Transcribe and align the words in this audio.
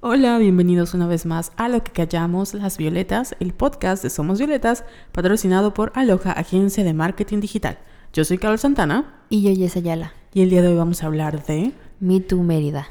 Hola, 0.00 0.38
bienvenidos 0.38 0.94
una 0.94 1.06
vez 1.06 1.26
más 1.26 1.52
a 1.56 1.68
Lo 1.68 1.82
que 1.82 1.90
callamos 1.92 2.54
las 2.54 2.76
violetas, 2.76 3.34
el 3.40 3.52
podcast 3.54 4.02
de 4.02 4.10
Somos 4.10 4.38
Violetas, 4.38 4.84
patrocinado 5.12 5.74
por 5.74 5.92
Aloha, 5.94 6.32
agencia 6.32 6.84
de 6.84 6.92
marketing 6.94 7.40
digital. 7.40 7.78
Yo 8.12 8.24
soy 8.24 8.38
Carol 8.38 8.58
Santana 8.58 9.22
Y 9.30 9.42
yo, 9.42 9.50
Yesa 9.52 9.80
Ayala. 9.80 10.12
y 10.32 10.42
el 10.42 10.50
día 10.50 10.62
de 10.62 10.68
hoy 10.68 10.76
vamos 10.76 11.02
a 11.02 11.06
hablar 11.06 11.44
de... 11.46 11.72
Me 11.98 12.20
Too 12.20 12.42
Mérida. 12.42 12.88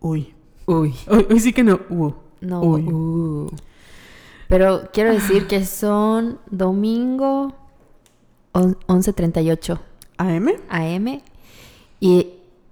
Uy, 0.00 0.34
Uy. 0.66 0.94
hoy 1.08 1.40
sí 1.40 1.52
que 1.52 1.62
no... 1.62 1.80
Uh. 1.88 2.12
No. 2.40 2.62
Uy. 2.62 2.82
uh. 2.82 3.50
Pero 4.48 4.88
quiero 4.92 5.12
decir 5.12 5.46
que 5.46 5.64
son 5.64 6.38
domingo 6.50 7.54
on- 8.52 8.76
11.38 8.88 9.78
AM. 10.18 10.48
am 10.68 11.20
y 12.00 12.26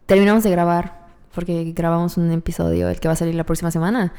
terminamos 0.07 0.43
de 0.43 0.51
grabar 0.51 0.98
porque 1.35 1.73
grabamos 1.73 2.17
un 2.17 2.31
episodio, 2.33 2.89
el 2.89 3.01
que 3.01 3.09
va 3.09 3.13
a 3.13 3.17
salir 3.17 3.35
la 3.35 3.45
próxima 3.45 3.71
semana. 3.71 4.13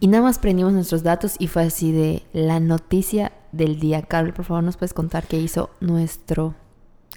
Y 0.00 0.08
nada 0.08 0.22
más 0.22 0.38
prendimos 0.38 0.72
nuestros 0.72 1.02
datos 1.02 1.36
y 1.38 1.46
fue 1.46 1.62
así 1.62 1.92
de 1.92 2.22
la 2.32 2.60
noticia 2.60 3.32
del 3.52 3.80
día. 3.80 4.02
Carol, 4.02 4.32
por 4.32 4.44
favor, 4.44 4.64
¿nos 4.64 4.76
puedes 4.76 4.94
contar 4.94 5.26
qué 5.26 5.38
hizo 5.38 5.70
nuestro 5.80 6.54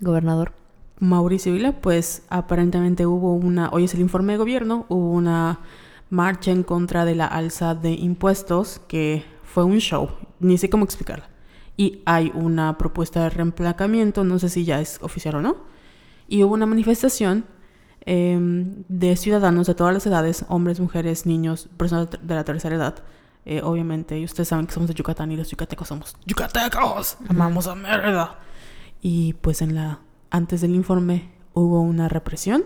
gobernador? 0.01 0.53
Mauricio 0.99 1.53
Vila, 1.53 1.81
pues 1.81 2.23
aparentemente 2.29 3.05
hubo 3.05 3.33
una, 3.33 3.69
hoy 3.71 3.85
es 3.85 3.93
el 3.93 3.99
informe 3.99 4.33
de 4.33 4.37
gobierno, 4.37 4.85
hubo 4.89 5.11
una 5.11 5.59
marcha 6.09 6.51
en 6.51 6.63
contra 6.63 7.05
de 7.05 7.15
la 7.15 7.25
alza 7.25 7.75
de 7.75 7.91
impuestos 7.93 8.79
que 8.87 9.25
fue 9.43 9.63
un 9.63 9.79
show, 9.79 10.09
ni 10.39 10.57
sé 10.57 10.69
cómo 10.69 10.85
explicarla. 10.85 11.27
Y 11.75 12.03
hay 12.05 12.31
una 12.35 12.77
propuesta 12.77 13.23
de 13.23 13.31
reemplacamiento, 13.31 14.23
no 14.23 14.37
sé 14.37 14.47
si 14.49 14.63
ya 14.63 14.79
es 14.79 14.99
oficial 15.01 15.35
o 15.35 15.41
no. 15.41 15.57
Y 16.27 16.43
hubo 16.43 16.53
una 16.53 16.67
manifestación 16.67 17.45
em, 18.05 18.83
de 18.87 19.15
ciudadanos 19.15 19.67
de 19.67 19.75
todas 19.75 19.93
las 19.93 20.05
edades, 20.05 20.45
hombres, 20.49 20.79
mujeres, 20.79 21.25
niños, 21.25 21.69
personas 21.77 22.09
de 22.21 22.35
la 22.35 22.43
tercera 22.43 22.75
edad. 22.75 22.95
Eh, 23.45 23.61
obviamente, 23.61 24.17
y 24.17 24.23
ustedes 24.23 24.47
saben 24.47 24.67
que 24.67 24.73
somos 24.73 24.87
de 24.87 24.93
Yucatán 24.95 25.31
y 25.31 25.35
los 25.35 25.49
yucatecos 25.49 25.87
somos 25.89 26.15
yucatecos, 26.25 27.17
amamos 27.27 27.67
a 27.67 27.75
Mérida. 27.75 28.39
Y 29.01 29.33
pues 29.33 29.61
en 29.61 29.75
la 29.75 29.99
antes 30.31 30.61
del 30.61 30.73
informe 30.75 31.29
hubo 31.53 31.81
una 31.81 32.07
represión 32.07 32.63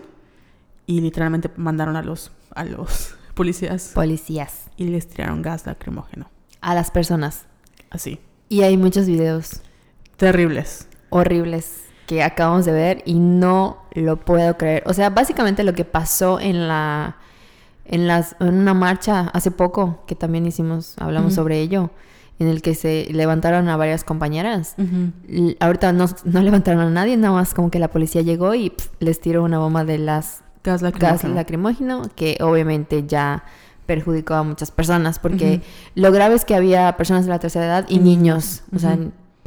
y 0.86 1.00
literalmente 1.00 1.50
mandaron 1.56 1.96
a 1.96 2.02
los 2.02 2.30
a 2.54 2.64
los 2.64 3.14
policías 3.34 3.90
Policías. 3.94 4.66
y 4.76 4.84
les 4.84 5.08
tiraron 5.08 5.42
gas 5.42 5.66
lacrimógeno. 5.66 6.30
A 6.60 6.74
las 6.74 6.90
personas. 6.92 7.46
Así. 7.90 8.20
Y 8.48 8.62
hay 8.62 8.76
muchos 8.76 9.06
videos 9.06 9.62
Terribles. 10.16 10.88
horribles 11.10 11.82
que 12.08 12.22
acabamos 12.22 12.64
de 12.64 12.72
ver 12.72 13.02
y 13.04 13.18
no 13.18 13.82
lo 13.92 14.16
puedo 14.16 14.56
creer. 14.56 14.82
O 14.86 14.94
sea, 14.94 15.10
básicamente 15.10 15.62
lo 15.62 15.74
que 15.74 15.84
pasó 15.84 16.40
en 16.40 16.66
la 16.66 17.18
en 17.84 18.06
las 18.06 18.34
en 18.40 18.54
una 18.54 18.72
marcha 18.72 19.28
hace 19.34 19.50
poco 19.50 20.02
que 20.06 20.14
también 20.14 20.46
hicimos 20.46 20.94
hablamos 20.98 21.34
sobre 21.34 21.60
ello 21.60 21.90
en 22.38 22.48
el 22.48 22.62
que 22.62 22.74
se 22.74 23.08
levantaron 23.10 23.68
a 23.68 23.76
varias 23.76 24.04
compañeras. 24.04 24.74
Ahorita 25.60 25.92
no, 25.92 26.06
no 26.24 26.40
levantaron 26.40 26.80
a 26.80 26.90
nadie, 26.90 27.16
nada 27.18 27.34
más 27.34 27.52
como 27.52 27.70
que 27.70 27.78
la 27.78 27.88
policía 27.88 28.22
llegó 28.22 28.54
y 28.54 28.72
les 29.00 29.20
tiró 29.20 29.44
una 29.44 29.58
bomba 29.58 29.84
de 29.84 29.98
las 29.98 30.42
Gas 30.64 30.82
gas 30.82 31.24
lacrimógeno. 31.24 32.02
que 32.16 32.38
obviamente 32.40 33.04
ya 33.06 33.44
perjudicó 33.84 34.34
a 34.34 34.42
muchas 34.44 34.70
personas 34.70 35.18
porque 35.18 35.60
lo 35.94 36.10
grave 36.10 36.36
es 36.36 36.44
que 36.46 36.54
había 36.54 36.96
personas 36.96 37.26
de 37.26 37.30
la 37.30 37.38
tercera 37.38 37.66
edad 37.66 37.86
y 37.88 37.98
niños, 37.98 38.62
o 38.74 38.78
sea. 38.78 38.98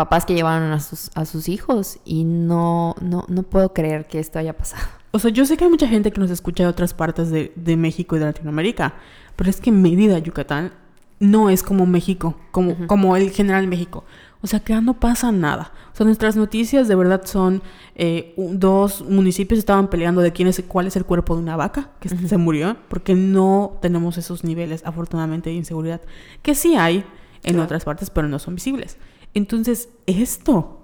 Papás 0.02 0.26
que 0.26 0.34
llevaron 0.34 0.72
a 0.72 0.80
sus, 0.80 1.12
a 1.14 1.26
sus 1.26 1.48
hijos 1.48 2.00
y 2.06 2.24
no, 2.24 2.96
no, 3.02 3.24
no 3.28 3.44
puedo 3.44 3.72
creer 3.72 4.08
que 4.08 4.18
esto 4.20 4.40
haya 4.40 4.54
pasado. 4.58 4.84
O 5.12 5.20
sea, 5.20 5.30
yo 5.30 5.46
sé 5.46 5.58
que 5.58 5.66
hay 5.66 5.70
mucha 5.70 5.88
gente 5.88 6.12
que 6.12 6.20
nos 6.20 6.32
escucha 6.32 6.64
de 6.64 6.70
otras 6.70 6.94
partes 6.94 7.30
de, 7.30 7.52
de 7.56 7.78
México 7.78 8.16
y 8.16 8.20
de 8.20 8.26
Latinoamérica, 8.26 8.96
pero 9.36 9.50
es 9.50 9.62
que 9.62 9.72
Mérida, 9.72 10.18
Yucatán, 10.18 10.72
no 11.20 11.50
es 11.52 11.62
como 11.62 11.86
México, 11.86 12.36
como, 12.52 12.88
como 12.88 13.16
el 13.16 13.30
general 13.30 13.68
México. 13.68 14.04
O 14.42 14.48
sea, 14.48 14.60
que 14.62 14.74
no 14.82 15.00
pasa 15.00 15.32
nada. 15.32 15.72
O 15.94 15.96
sea, 15.96 16.06
nuestras 16.06 16.36
noticias 16.36 16.88
de 16.88 16.96
verdad 16.96 17.22
son 17.26 17.62
eh, 17.94 18.34
dos 18.38 19.04
municipios 19.08 19.60
estaban 19.60 19.88
peleando 19.90 20.22
de 20.22 20.32
quién 20.32 20.48
es, 20.48 20.64
cuál 20.68 20.88
es 20.88 20.96
el 20.96 21.06
cuerpo 21.06 21.36
de 21.36 21.44
una 21.44 21.56
vaca 21.56 21.92
que 22.00 22.10
se 22.10 22.38
murió, 22.38 22.76
porque 22.90 23.14
no 23.14 23.78
tenemos 23.84 24.18
esos 24.18 24.44
niveles, 24.44 24.82
afortunadamente, 24.84 25.52
de 25.52 25.58
inseguridad, 25.58 26.02
que 26.42 26.56
sí 26.56 26.76
hay 26.76 27.06
en 27.44 27.54
Claro. 27.54 27.64
otras 27.66 27.84
partes, 27.86 28.10
pero 28.10 28.28
no 28.28 28.40
son 28.40 28.56
visibles. 28.56 28.98
Entonces, 29.34 29.90
esto 30.08 30.80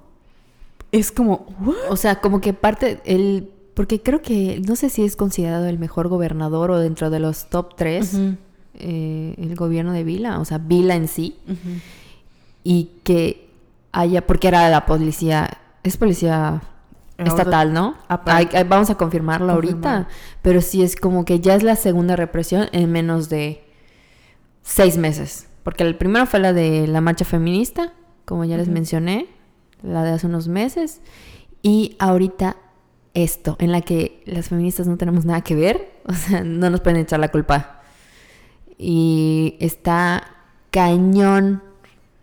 es 0.91 1.11
como, 1.11 1.45
¿what? 1.59 1.75
O 1.89 1.95
sea, 1.97 2.21
como 2.21 2.39
que 2.41 2.53
parte 2.53 3.01
el 3.05 3.51
porque 3.73 4.01
creo 4.01 4.21
que 4.23 4.59
no 4.67 4.75
sé 4.75 4.89
si 4.89 5.03
es 5.03 5.15
considerado 5.15 5.67
el 5.67 5.77
mejor 5.77 6.07
gobernador 6.07 6.71
o 6.71 6.79
dentro 6.79 7.09
de 7.11 7.19
los 7.19 7.47
top 7.49 7.75
tres 7.75 8.17
eh, 8.73 9.35
el 9.37 9.55
gobierno 9.55 9.91
de 9.93 10.03
Vila, 10.03 10.39
o 10.39 10.45
sea, 10.45 10.57
Vila 10.57 10.95
en 10.95 11.07
sí. 11.07 11.35
y 12.63 12.89
que 13.03 13.49
haya, 13.91 14.25
porque 14.25 14.47
era 14.47 14.67
la 14.69 14.85
policía, 14.87 15.49
es 15.83 15.95
policía 15.97 16.61
estatal, 17.17 17.71
¿no? 17.73 17.95
Hay- 18.35 18.49
hay- 18.53 18.63
vamos 18.63 18.89
a 18.89 18.95
confirmarlo 18.95 19.53
Confirmar. 19.53 19.93
ahorita, 19.95 20.09
pero 20.41 20.61
sí 20.61 20.81
es 20.83 20.95
como 20.95 21.23
que 21.25 21.39
ya 21.39 21.53
es 21.55 21.63
la 21.63 21.75
segunda 21.75 22.15
represión 22.15 22.67
en 22.71 22.91
menos 22.91 23.29
de 23.29 23.63
seis 24.63 24.97
meses, 24.97 25.47
porque 25.63 25.83
el 25.83 25.95
primero 25.97 26.25
fue 26.25 26.39
la 26.39 26.51
de 26.53 26.87
la 26.87 27.01
marcha 27.01 27.25
feminista, 27.25 27.93
como 28.27 28.43
ya 28.43 28.57
les 28.57 28.67
mencioné, 28.67 29.27
la 29.81 30.03
de 30.03 30.11
hace 30.11 30.27
unos 30.27 30.49
meses, 30.49 30.99
y 31.63 31.95
ahorita 31.97 32.57
esto, 33.13 33.55
en 33.59 33.71
la 33.71 33.79
que 33.81 34.21
las 34.25 34.49
feministas 34.49 34.85
no 34.85 34.97
tenemos 34.97 35.23
nada 35.23 35.41
que 35.41 35.55
ver, 35.55 35.93
o 36.05 36.13
sea, 36.13 36.43
no 36.43 36.69
nos 36.69 36.81
pueden 36.81 36.99
echar 36.99 37.21
la 37.21 37.29
culpa. 37.29 37.81
Y 38.77 39.55
está 39.59 40.35
cañón. 40.71 41.63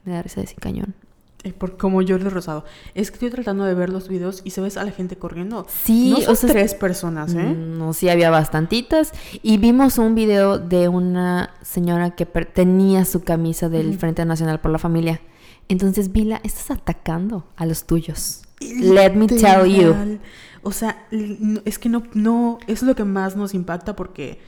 Me 0.04 0.12
da 0.12 0.22
risa 0.22 0.42
decir 0.42 0.58
cañón. 0.60 0.94
Eh, 1.42 1.52
Por 1.52 1.76
como 1.78 2.00
he 2.00 2.18
rosado. 2.18 2.64
Es 2.94 3.10
que 3.10 3.14
estoy 3.14 3.30
tratando 3.30 3.64
de 3.64 3.74
ver 3.74 3.88
los 3.88 4.08
videos 4.08 4.42
y 4.44 4.50
se 4.50 4.60
ves 4.60 4.76
a 4.76 4.84
la 4.84 4.92
gente 4.92 5.16
corriendo. 5.16 5.66
Sí, 5.68 6.10
no 6.10 6.20
son 6.20 6.32
o 6.32 6.36
sea, 6.36 6.50
tres 6.50 6.74
personas, 6.74 7.34
¿eh? 7.34 7.42
Mm, 7.42 7.78
No, 7.78 7.92
sí 7.92 8.08
había 8.08 8.30
bastantitas. 8.30 9.12
Y 9.42 9.56
vimos 9.56 9.98
un 9.98 10.14
video 10.14 10.58
de 10.58 10.88
una 10.88 11.50
señora 11.62 12.12
que 12.12 12.26
tenía 12.26 13.04
su 13.04 13.22
camisa 13.24 13.68
del. 13.68 13.98
Frente 13.98 14.24
Nacional 14.24 14.60
por 14.60 14.70
la 14.70 14.78
Familia. 14.78 15.20
Entonces, 15.68 16.12
Vila, 16.12 16.40
estás 16.44 16.70
atacando 16.70 17.46
a 17.56 17.66
los 17.66 17.84
tuyos. 17.84 18.42
Let 18.60 19.14
me 19.14 19.26
tell 19.26 19.66
you. 19.66 20.18
O 20.62 20.72
sea, 20.72 21.06
es 21.10 21.78
que 21.78 21.88
no, 21.88 22.02
no, 22.14 22.58
es 22.66 22.82
lo 22.82 22.94
que 22.94 23.04
más 23.04 23.36
nos 23.36 23.54
impacta 23.54 23.94
porque 23.94 24.38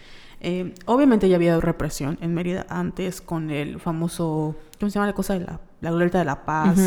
eh, 0.41 0.75
obviamente 0.87 1.29
ya 1.29 1.37
había 1.37 1.61
represión 1.61 2.19
en 2.21 2.35
Mérida 2.35 2.67
antes 2.69 3.21
con 3.21 3.51
el 3.51 3.81
famoso, 3.81 4.57
¿cómo 4.79 4.91
se 4.91 4.95
llama 4.95 5.07
la 5.07 5.13
cosa 5.13 5.35
de 5.35 5.41
la, 5.41 5.61
la 5.81 5.91
glorieta 5.91 6.19
de 6.19 6.25
la 6.25 6.45
paz? 6.45 6.79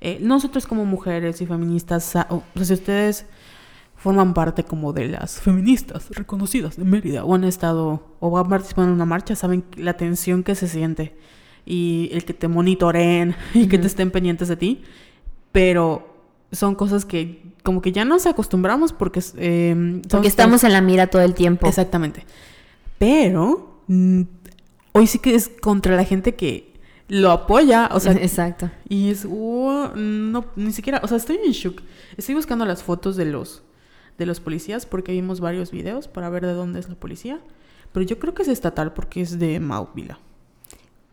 Eh, 0.00 0.18
nosotros 0.20 0.66
como 0.66 0.84
mujeres 0.84 1.40
y 1.40 1.46
feministas, 1.46 2.06
o 2.06 2.10
sea, 2.10 2.64
si 2.64 2.72
ustedes 2.74 3.26
forman 3.96 4.34
parte 4.34 4.62
como 4.64 4.92
de 4.92 5.08
las 5.08 5.40
feministas 5.40 6.10
reconocidas 6.10 6.76
de 6.76 6.84
Mérida 6.84 7.24
o 7.24 7.34
han 7.34 7.44
estado 7.44 8.16
o 8.20 8.30
van 8.30 8.48
participando 8.48 8.90
en 8.90 8.94
una 8.94 9.06
marcha, 9.06 9.34
saben 9.34 9.64
la 9.76 9.94
tensión 9.94 10.42
que 10.44 10.54
se 10.54 10.68
siente 10.68 11.16
y 11.66 12.08
el 12.12 12.24
que 12.24 12.32
te 12.32 12.48
monitoreen 12.48 13.34
y 13.54 13.66
que 13.66 13.78
te 13.78 13.86
estén 13.88 14.10
pendientes 14.10 14.48
de 14.48 14.56
ti, 14.56 14.82
pero 15.52 16.14
son 16.52 16.76
cosas 16.76 17.04
que 17.04 17.42
como 17.62 17.82
que 17.82 17.90
ya 17.90 18.04
nos 18.04 18.26
acostumbramos 18.26 18.92
porque, 18.92 19.20
eh, 19.36 20.00
Porque 20.08 20.28
estamos 20.28 20.62
en 20.62 20.72
la 20.72 20.80
mira 20.80 21.08
todo 21.08 21.22
el 21.22 21.34
tiempo. 21.34 21.66
Exactamente. 21.66 22.24
Pero 22.98 23.80
mm, 23.88 24.22
hoy 24.92 25.06
sí 25.08 25.18
que 25.18 25.34
es 25.34 25.48
contra 25.48 25.96
la 25.96 26.04
gente 26.04 26.36
que 26.36 26.72
lo 27.08 27.32
apoya, 27.32 27.90
o 27.92 27.98
sea, 28.00 28.12
Exacto. 28.20 28.70
y 28.88 29.10
es, 29.10 29.26
"Wow, 29.26 29.96
no, 29.96 30.44
ni 30.54 30.72
siquiera, 30.72 31.00
o 31.02 31.08
sea, 31.08 31.16
estoy 31.16 31.38
en 31.44 31.52
shock. 31.52 31.82
Estoy 32.16 32.36
buscando 32.36 32.64
las 32.64 32.82
fotos 32.84 33.16
de 33.16 33.24
los, 33.24 33.62
de 34.16 34.26
los 34.26 34.38
policías 34.40 34.86
porque 34.86 35.12
vimos 35.12 35.40
varios 35.40 35.72
videos 35.72 36.06
para 36.06 36.30
ver 36.30 36.46
de 36.46 36.52
dónde 36.52 36.78
es 36.78 36.88
la 36.88 36.94
policía. 36.94 37.40
Pero 37.92 38.06
yo 38.06 38.18
creo 38.18 38.34
que 38.34 38.42
es 38.42 38.48
estatal 38.48 38.92
porque 38.92 39.22
es 39.22 39.38
de 39.38 39.58
Mauvila. 39.58 40.18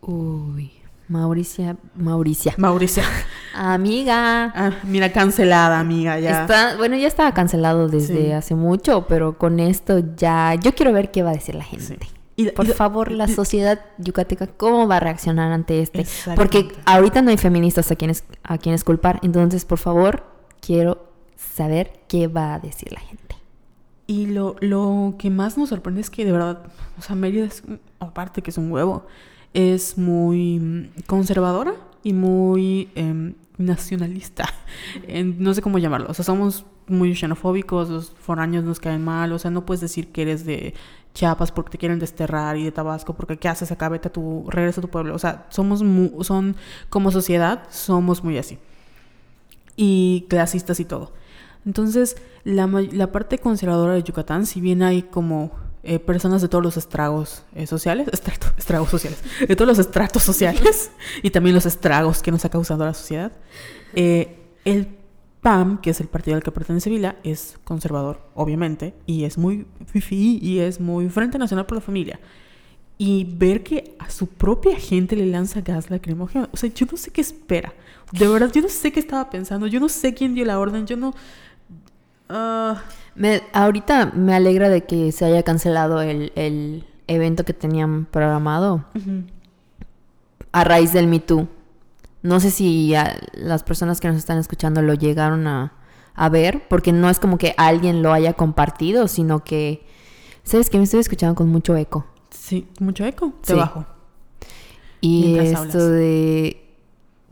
Uy. 0.08 0.72
Mauricia, 1.10 1.76
Mauricia. 1.96 2.54
Mauricia. 2.58 3.04
Amiga. 3.54 4.46
Ah, 4.56 4.72
mira, 4.84 5.12
cancelada, 5.12 5.80
amiga, 5.80 6.18
ya. 6.20 6.42
Está, 6.42 6.78
bueno, 6.78 6.96
ya 6.96 7.08
estaba 7.08 7.34
cancelado 7.34 7.88
desde 7.90 8.26
Sí. 8.28 8.32
hace 8.32 8.56
mucho, 8.56 9.06
pero 9.08 9.38
con 9.38 9.60
esto 9.60 10.00
ya. 10.16 10.56
Yo 10.56 10.74
quiero 10.74 10.94
ver 10.94 11.12
qué 11.12 11.22
va 11.22 11.32
a 11.32 11.34
decir 11.34 11.56
la 11.56 11.64
gente. 11.64 11.86
Sí. 11.86 12.12
Y- 12.36 12.50
Por 12.52 12.66
y- 12.68 12.72
favor, 12.72 13.12
la 13.12 13.28
sociedad 13.28 13.80
yucateca, 14.00 14.48
¿cómo 14.48 14.88
va 14.88 14.98
a 14.98 15.00
reaccionar 15.02 15.52
ante 15.52 15.82
este? 15.82 16.06
Porque 16.36 16.70
ahorita 16.86 17.22
no 17.22 17.30
hay 17.30 17.38
feministas 17.38 17.92
a 17.92 17.96
quienes, 17.96 18.24
a 18.42 18.58
quienes 18.58 18.84
culpar. 18.84 19.20
Entonces, 19.24 19.66
por 19.66 19.78
favor, 19.78 20.24
quiero 20.62 21.12
saber 21.36 22.00
qué 22.08 22.28
va 22.28 22.56
a 22.56 22.60
decir 22.60 22.92
la 22.92 23.02
gente. 23.02 23.36
Y 24.08 24.28
lo, 24.28 24.56
lo 24.62 25.16
que 25.20 25.30
más 25.30 25.58
nos 25.58 25.70
sorprende 25.70 26.02
es 26.02 26.10
que 26.10 26.26
de 26.26 26.32
verdad, 26.32 26.64
o 26.98 27.02
sea, 27.04 27.16
Mérida 27.16 27.46
es, 27.46 27.62
aparte 28.00 28.42
que 28.42 28.50
es 28.50 28.58
un 28.58 28.72
huevo, 28.72 29.06
es 29.54 29.98
muy 29.98 30.60
mm, 30.60 30.90
conservadora 31.08 31.76
y 32.04 32.14
muy 32.14 32.90
em, 32.96 33.34
nacionalista. 33.58 34.46
No 35.38 35.54
sé 35.54 35.62
cómo 35.62 35.78
llamarlo. 35.80 36.08
O 36.10 36.14
sea, 36.14 36.26
somos 36.26 36.66
muy 36.88 37.16
xenofóbicos, 37.16 37.90
los 37.90 38.10
foráneos 38.12 38.64
nos 38.66 38.80
caen 38.80 39.04
mal. 39.04 39.32
O 39.32 39.40
sea, 39.40 39.52
no 39.52 39.66
puedes 39.66 39.82
decir 39.82 40.12
que 40.12 40.24
eres 40.24 40.46
de 40.46 40.74
Chiapas 41.14 41.52
porque 41.52 41.72
te 41.72 41.78
quieren 41.78 42.00
desterrar 42.00 42.58
y 42.58 42.64
de 42.64 42.72
Tabasco 42.72 43.14
porque 43.14 43.38
¿qué 43.38 43.48
haces 43.48 43.72
acá? 43.72 43.88
Vete 43.90 44.08
a 44.10 44.12
tu, 44.12 44.46
regresa 44.50 44.82
a 44.82 44.84
tu 44.84 44.90
pueblo. 44.90 45.14
O 45.16 45.20
sea, 45.20 45.46
somos, 45.50 45.84
mu- 45.84 46.24
son, 46.24 46.56
como 46.90 47.12
sociedad, 47.12 47.64
somos 47.70 48.24
muy 48.24 48.38
así. 48.38 48.58
Y 49.76 50.26
clasistas 50.30 50.80
y 50.80 50.86
todo. 50.86 51.14
Entonces, 51.66 52.18
la, 52.44 52.68
la 52.68 53.12
parte 53.12 53.38
conservadora 53.40 53.94
de 53.94 54.04
Yucatán, 54.04 54.46
si 54.46 54.60
bien 54.62 54.84
hay 54.84 55.04
como 55.04 55.52
eh, 55.84 56.00
personas 56.00 56.42
de 56.42 56.48
todos 56.48 56.64
los 56.64 56.78
estragos 56.78 57.44
eh, 57.56 57.68
sociales, 57.68 58.08
estrato- 58.12 58.54
estragos 58.58 58.90
sociales, 58.90 59.20
de 59.48 59.56
todos 59.56 59.68
los 59.68 59.80
estratos 59.80 60.24
sociales 60.24 60.92
y 61.22 61.30
también 61.30 61.56
los 61.56 61.66
estragos 61.66 62.22
que 62.22 62.32
nos 62.32 62.46
ha 62.46 62.50
causado 62.50 62.86
la 62.86 62.94
sociedad, 62.94 63.32
eh, 63.94 64.40
el 64.66 64.88
PAM, 65.42 65.82
que 65.82 65.90
es 65.90 66.00
el 66.00 66.08
partido 66.08 66.38
al 66.38 66.44
que 66.44 66.52
pertenece 66.52 66.90
Vila, 66.90 67.18
es 67.24 67.60
conservador, 67.66 68.22
obviamente, 68.34 68.94
y 69.06 69.26
es 69.26 69.38
muy 69.38 69.66
fifi 69.88 70.40
y 70.42 70.60
es 70.60 70.80
muy 70.80 71.10
Frente 71.10 71.38
Nacional 71.38 71.66
por 71.66 71.76
la 71.78 71.82
Familia. 71.82 72.18
Y 72.98 73.26
ver 73.26 73.62
que 73.64 73.96
a 74.00 74.10
su 74.10 74.28
propia 74.28 74.78
gente 74.78 75.18
le 75.18 75.26
lanza 75.26 75.60
gas 75.60 75.90
lacrimógeno, 75.90 76.48
o 76.54 76.56
sea, 76.56 76.70
yo 76.74 76.86
no 76.90 76.96
sé 76.98 77.12
qué 77.12 77.20
espera. 77.20 77.74
De 78.14 78.26
verdad, 78.28 78.52
yo 78.54 78.62
no 78.62 78.70
sé 78.70 78.94
qué 78.94 79.02
estaba 79.02 79.30
pensando, 79.30 79.68
yo 79.68 79.82
no 79.82 79.90
sé 79.90 80.14
quién 80.14 80.34
dio 80.34 80.46
la 80.46 80.58
orden, 80.60 80.86
yo 80.88 80.96
no... 80.96 81.14
ah, 82.30 82.82
Me, 83.16 83.42
ahorita 83.54 84.12
me 84.16 84.34
alegra 84.34 84.70
de 84.70 84.86
que 84.86 85.12
se 85.12 85.26
haya 85.26 85.44
cancelado 85.44 86.02
el, 86.02 86.32
el 86.36 86.86
evento 87.08 87.44
que 87.46 87.54
tenían 87.54 88.06
programado 88.06 88.86
a 90.52 90.64
raíz 90.64 90.94
del 90.94 91.08
Me 91.08 91.20
Too. 91.20 91.48
No 92.22 92.40
sé 92.40 92.52
si 92.52 92.94
las 93.34 93.64
personas 93.64 94.00
que 94.00 94.08
nos 94.08 94.18
están 94.18 94.38
escuchando 94.38 94.82
lo 94.82 94.94
llegaron 94.94 95.46
a, 95.48 95.74
a 96.16 96.30
ver, 96.30 96.68
porque 96.70 96.92
no 96.94 97.10
es 97.10 97.20
como 97.20 97.38
que 97.38 97.54
alguien 97.58 98.02
lo 98.02 98.14
haya 98.14 98.34
compartido, 98.34 99.08
sino 99.08 99.44
que, 99.44 99.86
¿sabes 100.44 100.70
que 100.70 100.78
Me 100.78 100.86
estoy 100.86 101.02
escuchando 101.02 101.36
con 101.36 101.50
mucho 101.50 101.76
eco. 101.76 102.06
Sí, 102.30 102.68
mucho 102.80 103.06
eco, 103.06 103.34
Sí. 103.44 103.54
debajo. 103.54 103.86
Y 105.02 105.34
Mientras 105.34 105.48
esto 105.66 105.80
hablas. 105.80 105.92
de... 105.92 106.60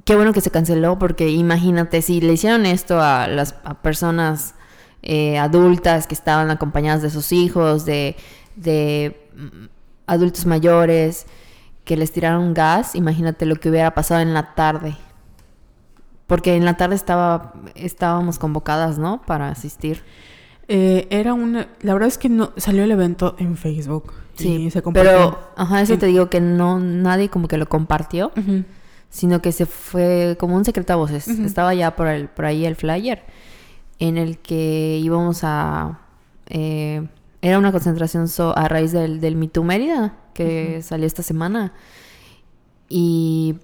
Qué 0.03 0.15
bueno 0.15 0.33
que 0.33 0.41
se 0.41 0.51
canceló, 0.51 0.99
porque 0.99 1.29
imagínate, 1.29 2.01
si 2.01 2.21
le 2.21 2.33
hicieron 2.33 2.65
esto 2.65 2.99
a 3.01 3.27
las 3.27 3.55
a 3.63 3.81
personas 3.81 4.55
eh, 5.03 5.37
adultas 5.37 6.07
que 6.07 6.13
estaban 6.15 6.49
acompañadas 6.51 7.01
de 7.01 7.09
sus 7.09 7.31
hijos, 7.31 7.85
de, 7.85 8.15
de 8.55 9.19
mm, 9.35 9.65
adultos 10.07 10.45
mayores, 10.45 11.25
que 11.85 11.97
les 11.97 12.11
tiraron 12.11 12.53
gas, 12.53 12.95
imagínate 12.95 13.45
lo 13.45 13.55
que 13.55 13.69
hubiera 13.69 13.93
pasado 13.93 14.21
en 14.21 14.33
la 14.33 14.53
tarde. 14.55 14.95
Porque 16.27 16.55
en 16.55 16.63
la 16.63 16.77
tarde 16.77 16.95
estaba, 16.95 17.53
estábamos 17.75 18.39
convocadas, 18.39 18.97
¿no? 18.97 19.21
Para 19.23 19.49
asistir. 19.49 20.03
Eh, 20.67 21.07
era 21.09 21.33
una... 21.33 21.67
La 21.81 21.93
verdad 21.93 22.07
es 22.07 22.17
que 22.17 22.29
no 22.29 22.51
salió 22.55 22.83
el 22.85 22.91
evento 22.91 23.35
en 23.37 23.57
Facebook. 23.57 24.13
Sí, 24.35 24.47
y 24.67 24.71
se 24.71 24.81
compartió. 24.81 25.11
pero, 25.11 25.39
ajá, 25.57 25.81
eso 25.81 25.93
en- 25.93 25.99
te 25.99 26.05
digo 26.05 26.29
que 26.29 26.39
no, 26.39 26.79
nadie 26.79 27.27
como 27.29 27.47
que 27.49 27.57
lo 27.57 27.67
compartió. 27.67 28.31
Sino 29.09 29.41
que 29.41 29.51
se 29.51 29.65
fue 29.65 30.37
como 30.39 30.55
un 30.55 30.63
secreto 30.63 30.93
a 30.93 30.95
voces. 30.95 31.27
Estaba 31.27 31.73
ya 31.73 31.95
por, 31.97 32.07
el, 32.07 32.29
por 32.29 32.45
ahí 32.45 32.65
el 32.65 32.77
flyer 32.77 33.23
en 34.01 34.17
el 34.17 34.37
que 34.39 34.99
íbamos 35.01 35.43
a... 35.43 35.99
eh, 36.47 37.07
era 37.41 37.57
una 37.57 37.71
concentración 37.71 38.27
so- 38.27 38.57
a 38.57 38.67
raíz 38.67 38.91
del, 38.91 39.21
del 39.21 39.35
Me 39.35 39.47
Too 39.47 39.63
Mérida 39.63 40.17
que 40.33 40.81
salió 40.81 41.07
esta 41.07 41.23
semana. 41.23 41.71
Y... 42.89 43.55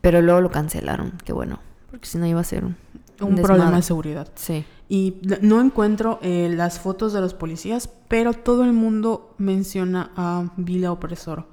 Pero 0.00 0.22
luego 0.22 0.40
lo 0.40 0.50
cancelaron, 0.50 1.12
qué 1.24 1.32
bueno. 1.32 1.58
Porque 1.90 2.06
si 2.06 2.18
no 2.18 2.26
iba 2.26 2.40
a 2.40 2.44
ser 2.44 2.64
un... 2.64 2.76
Problema 3.18 3.76
de 3.76 3.82
seguridad. 3.82 4.28
Sí. 4.34 4.64
Y 4.88 5.16
no 5.40 5.60
encuentro 5.60 6.18
eh, 6.22 6.48
las 6.54 6.78
fotos 6.78 7.12
de 7.12 7.20
los 7.20 7.34
policías, 7.34 7.88
pero 8.08 8.32
todo 8.34 8.64
el 8.64 8.72
mundo 8.72 9.34
menciona 9.38 10.10
a 10.16 10.50
Vila 10.56 10.92
Opresor. 10.92 11.46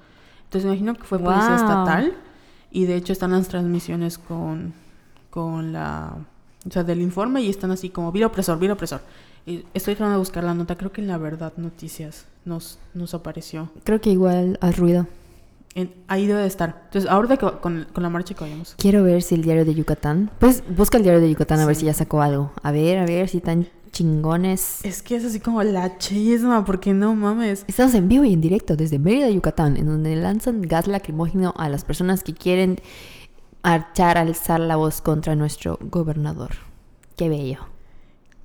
Entonces 0.46 0.66
me 0.70 0.76
imagino 0.76 0.94
que 0.96 1.04
fue 1.04 1.18
policía 1.20 1.48
Wow. 1.48 1.56
estatal 1.56 2.14
y 2.72 2.86
de 2.86 2.96
hecho 2.96 3.12
están 3.14 3.32
las 3.32 3.48
transmisiones 3.48 4.18
con, 4.18 4.74
con 5.30 5.74
la... 5.74 6.16
O 6.68 6.72
sea, 6.72 6.84
del 6.84 7.02
informe 7.02 7.42
y 7.42 7.50
están 7.50 7.72
así 7.72 7.90
como 7.90 8.12
Vila 8.12 8.28
Opresor, 8.28 8.58
Vila 8.60 8.74
Opresor. 8.74 9.02
Y 9.46 9.66
estoy 9.74 9.96
tratando 9.96 10.14
de 10.14 10.20
buscar 10.20 10.44
la 10.44 10.54
nota, 10.54 10.78
creo 10.78 10.92
que 10.92 11.02
en 11.02 11.08
La 11.08 11.18
Verdad 11.18 11.52
Noticias 11.58 12.26
nos, 12.46 12.80
nos 12.94 13.14
apareció. 13.14 13.70
Creo 13.84 14.00
que 14.00 14.10
igual 14.12 14.58
al 14.62 14.74
ruido. 14.74 15.08
En- 15.76 15.92
ahí 16.08 16.28
debe 16.28 16.42
de 16.42 16.48
estar. 16.48 16.84
Entonces, 16.86 17.10
ahorita 17.10 17.36
que, 17.38 17.48
con, 17.60 17.88
con 17.92 18.04
la 18.04 18.10
marcha 18.10 18.34
que 18.36 18.44
vayamos. 18.44 18.76
Quiero 18.78 19.04
ver 19.04 19.22
si 19.24 19.36
el 19.36 19.42
diario 19.42 19.66
de 19.66 19.74
Yucatán... 19.74 20.30
Pues 20.40 20.64
busca 20.76 20.98
el 20.98 21.04
diario 21.04 21.20
de 21.20 21.30
Yucatán 21.32 21.60
a 21.60 21.66
ver 21.66 21.76
Sí. 21.76 21.82
si 21.82 21.86
ya 21.88 21.94
sacó 21.94 22.22
algo. 22.22 22.52
A 22.62 22.72
ver, 22.72 23.00
a 23.00 23.06
ver 23.06 23.28
si 23.28 23.38
están 23.38 23.68
chingones. 23.92 24.80
Es 24.84 25.02
que 25.02 25.16
es 25.16 25.26
así 25.26 25.40
como 25.40 25.62
la 25.64 25.98
chisma, 25.98 26.64
porque 26.66 26.94
no 26.94 27.16
mames. 27.16 27.66
Estamos 27.68 27.94
en 27.96 28.08
vivo 28.08 28.24
y 28.24 28.34
en 28.34 28.42
directo 28.42 28.76
desde 28.76 29.00
Mérida, 29.00 29.30
Yucatán, 29.30 29.78
en 29.78 29.86
donde 29.88 30.16
lanzan 30.16 30.62
gas 30.62 30.88
lacrimógeno 30.88 31.54
a 31.58 31.70
las 31.70 31.84
personas 31.84 32.24
que 32.24 32.34
quieren 32.34 32.80
marchar, 33.64 34.18
alzar 34.18 34.60
la 34.60 34.76
voz 34.76 35.02
contra 35.02 35.36
nuestro 35.36 35.78
gobernador. 35.82 36.52
Qué 37.16 37.30
bello. 37.30 37.60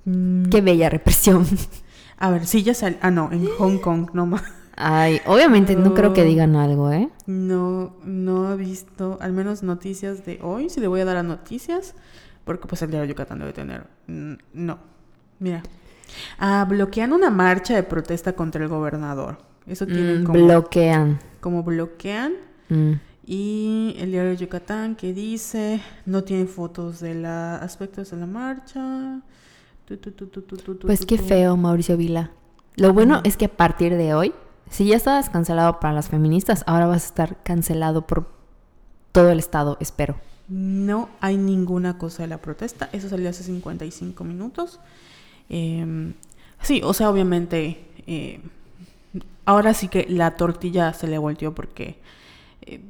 Mm, 0.05 0.45
Qué 0.49 0.61
bella 0.61 0.89
represión. 0.89 1.45
A 2.17 2.29
ver, 2.29 2.45
sí 2.45 2.63
ya 2.63 2.73
salió. 2.73 2.97
Ah, 3.01 3.11
no, 3.11 3.31
en 3.31 3.47
Hong 3.57 3.77
Kong, 3.79 4.09
no 4.13 4.25
más. 4.25 4.43
Ay, 4.81 5.19
obviamente 5.25 5.75
no 5.75 5.93
creo 5.93 6.13
que 6.13 6.23
digan 6.23 6.55
algo, 6.55 6.91
¿eh? 6.91 7.09
No, 7.25 7.95
no 8.05 8.53
he 8.53 8.55
visto, 8.55 9.17
al 9.21 9.33
menos 9.33 9.61
noticias 9.61 10.25
de 10.25 10.39
hoy. 10.41 10.69
Si 10.69 10.79
le 10.79 10.87
voy 10.87 11.01
a 11.01 11.05
dar 11.05 11.17
a 11.17 11.23
noticias, 11.23 11.95
porque 12.45 12.67
pues 12.67 12.81
el 12.81 12.89
diario 12.89 13.03
de 13.07 13.13
Yucatán 13.13 13.39
debe 13.39 13.51
tener. 13.51 13.87
Mm, 14.07 14.33
No, 14.53 14.79
mira. 15.39 15.63
Ah, 16.39 16.65
bloquean 16.67 17.11
una 17.13 17.29
marcha 17.29 17.75
de 17.75 17.83
protesta 17.83 18.33
contra 18.33 18.63
el 18.63 18.69
gobernador. 18.69 19.37
Eso 19.67 19.85
tienen 19.85 20.21
Mm, 20.21 20.25
como, 20.25 20.45
bloquean. 20.45 21.19
como 21.41 21.63
bloquean. 21.63 22.33
Mm. 22.69 22.93
Y 23.31 23.93
el 23.99 24.09
diario 24.09 24.31
de 24.31 24.37
Yucatán 24.37 24.95
que 24.95 25.13
dice, 25.13 25.81
no 26.07 26.23
tiene 26.23 26.47
fotos 26.47 26.99
de 26.99 27.13
la 27.13 27.57
aspectos 27.57 28.09
de 28.09 28.17
la 28.17 28.25
marcha. 28.25 29.21
Tu, 29.85 29.97
tu, 29.97 30.11
tu, 30.11 30.79
Pues 30.79 31.05
qué 31.05 31.19
feo, 31.19 31.55
Mauricio 31.55 31.95
Vila. 31.95 32.31
Lo 32.75 32.91
bueno 32.91 33.21
es 33.23 33.37
que 33.37 33.45
a 33.45 33.55
partir 33.55 33.95
de 33.97 34.15
hoy, 34.15 34.33
si 34.71 34.87
ya 34.87 34.95
estabas 34.95 35.29
cancelado 35.29 35.79
para 35.79 35.93
las 35.93 36.09
feministas, 36.09 36.63
ahora 36.65 36.87
vas 36.87 37.03
a 37.03 37.05
estar 37.05 37.43
cancelado 37.43 38.07
por 38.07 38.31
todo 39.11 39.29
el 39.29 39.37
estado, 39.37 39.77
espero. 39.79 40.15
No 40.47 41.09
hay 41.21 41.37
ninguna 41.37 41.99
cosa 41.99 42.23
de 42.23 42.29
la 42.29 42.39
protesta. 42.39 42.89
Eso 42.93 43.09
salió 43.09 43.29
hace 43.29 43.43
55 43.43 44.23
minutos. 44.23 44.79
Eh, 45.49 46.15
sí, 46.63 46.81
o 46.83 46.95
sea, 46.95 47.11
obviamente, 47.11 47.91
eh, 48.07 48.41
ahora 49.45 49.75
sí 49.75 49.87
que 49.87 50.07
la 50.09 50.35
tortilla 50.35 50.93
se 50.93 51.05
le 51.05 51.19
volteó 51.19 51.53
porque 51.53 51.99
eh, 52.63 52.81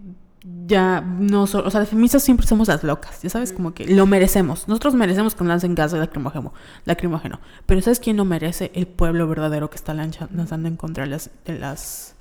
ya 0.43 1.01
no 1.01 1.43
o 1.43 1.47
sea, 1.47 1.61
las 1.61 1.89
feministas 1.89 2.23
siempre 2.23 2.47
somos 2.47 2.67
las 2.69 2.83
locas, 2.83 3.21
ya 3.21 3.29
sabes, 3.29 3.51
como 3.51 3.73
que 3.73 3.85
lo 3.85 4.05
merecemos. 4.05 4.67
Nosotros 4.67 4.95
merecemos 4.95 5.35
que 5.35 5.43
nos 5.43 5.49
lancen 5.49 5.75
gas 5.75 5.91
de 5.91 5.99
lacrimógeno, 5.99 6.53
lacrimógeno. 6.85 7.39
Pero 7.65 7.81
¿sabes 7.81 7.99
quién 7.99 8.15
no 8.15 8.25
merece? 8.25 8.71
El 8.73 8.87
pueblo 8.87 9.27
verdadero 9.27 9.69
que 9.69 9.75
está 9.75 9.93
lanzando 9.93 10.67
en 10.67 10.77
contra 10.77 11.03
de 11.03 11.09
las, 11.09 11.29
de 11.45 11.59
las, 11.59 12.15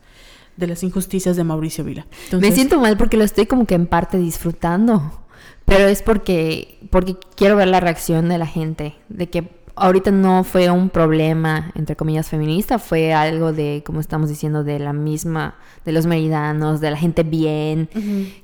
de 0.57 0.67
las 0.67 0.83
injusticias 0.83 1.37
de 1.37 1.45
Mauricio 1.45 1.85
Vila. 1.85 2.07
Me 2.33 2.53
siento 2.53 2.81
mal 2.81 2.97
porque 2.97 3.17
lo 3.17 3.25
estoy 3.25 3.47
como 3.47 3.67
que 3.67 3.75
en 3.75 3.87
parte 3.87 4.19
disfrutando. 4.19 5.23
Pero 5.65 5.87
es 5.87 6.03
porque, 6.03 6.79
porque 6.91 7.17
quiero 7.37 7.55
ver 7.57 7.69
la 7.69 7.81
reacción 7.81 8.29
de 8.31 8.39
la 8.39 8.47
gente. 8.47 8.97
De 9.11 9.29
que 9.29 9.58
ahorita 9.81 10.11
no 10.11 10.45
fue 10.45 10.71
un 10.71 10.91
problema, 10.91 11.71
entre 11.75 11.97
comillas, 11.97 12.29
feminista. 12.29 12.79
Fue 12.79 13.13
algo 13.13 13.53
de, 13.53 13.83
como 13.85 14.01
estamos 14.01 14.29
diciendo, 14.29 14.65
de 14.65 14.79
la 14.79 14.93
misma, 14.93 15.55
de 15.85 15.93
los 15.93 16.07
meridanos, 16.07 16.81
de 16.81 16.91
la 16.91 16.97
gente 16.97 17.23
bien, 17.23 17.89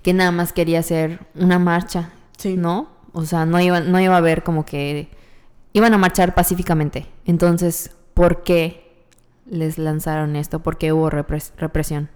que 0.02 0.12
nada 0.12 0.30
más 0.32 0.52
quería 0.52 0.80
hacer 0.80 1.20
una 1.34 1.58
marcha, 1.58 2.10
Sí. 2.36 2.56
¿no? 2.56 2.88
O 3.12 3.24
sea, 3.24 3.46
no 3.46 3.60
iba, 3.60 3.80
no 3.80 4.00
iba 4.00 4.14
a 4.14 4.18
haber 4.18 4.42
como 4.42 4.64
que... 4.64 5.08
Iban 5.72 5.92
a 5.94 5.98
marchar 5.98 6.34
pacíficamente. 6.34 7.06
Entonces, 7.24 7.90
¿por 8.14 8.42
qué 8.44 8.92
les 9.50 9.76
lanzaron 9.78 10.36
esto? 10.36 10.60
¿Por 10.60 10.78
qué 10.78 10.92
hubo 10.92 11.10
repres- 11.10 11.52
represión? 11.56 12.08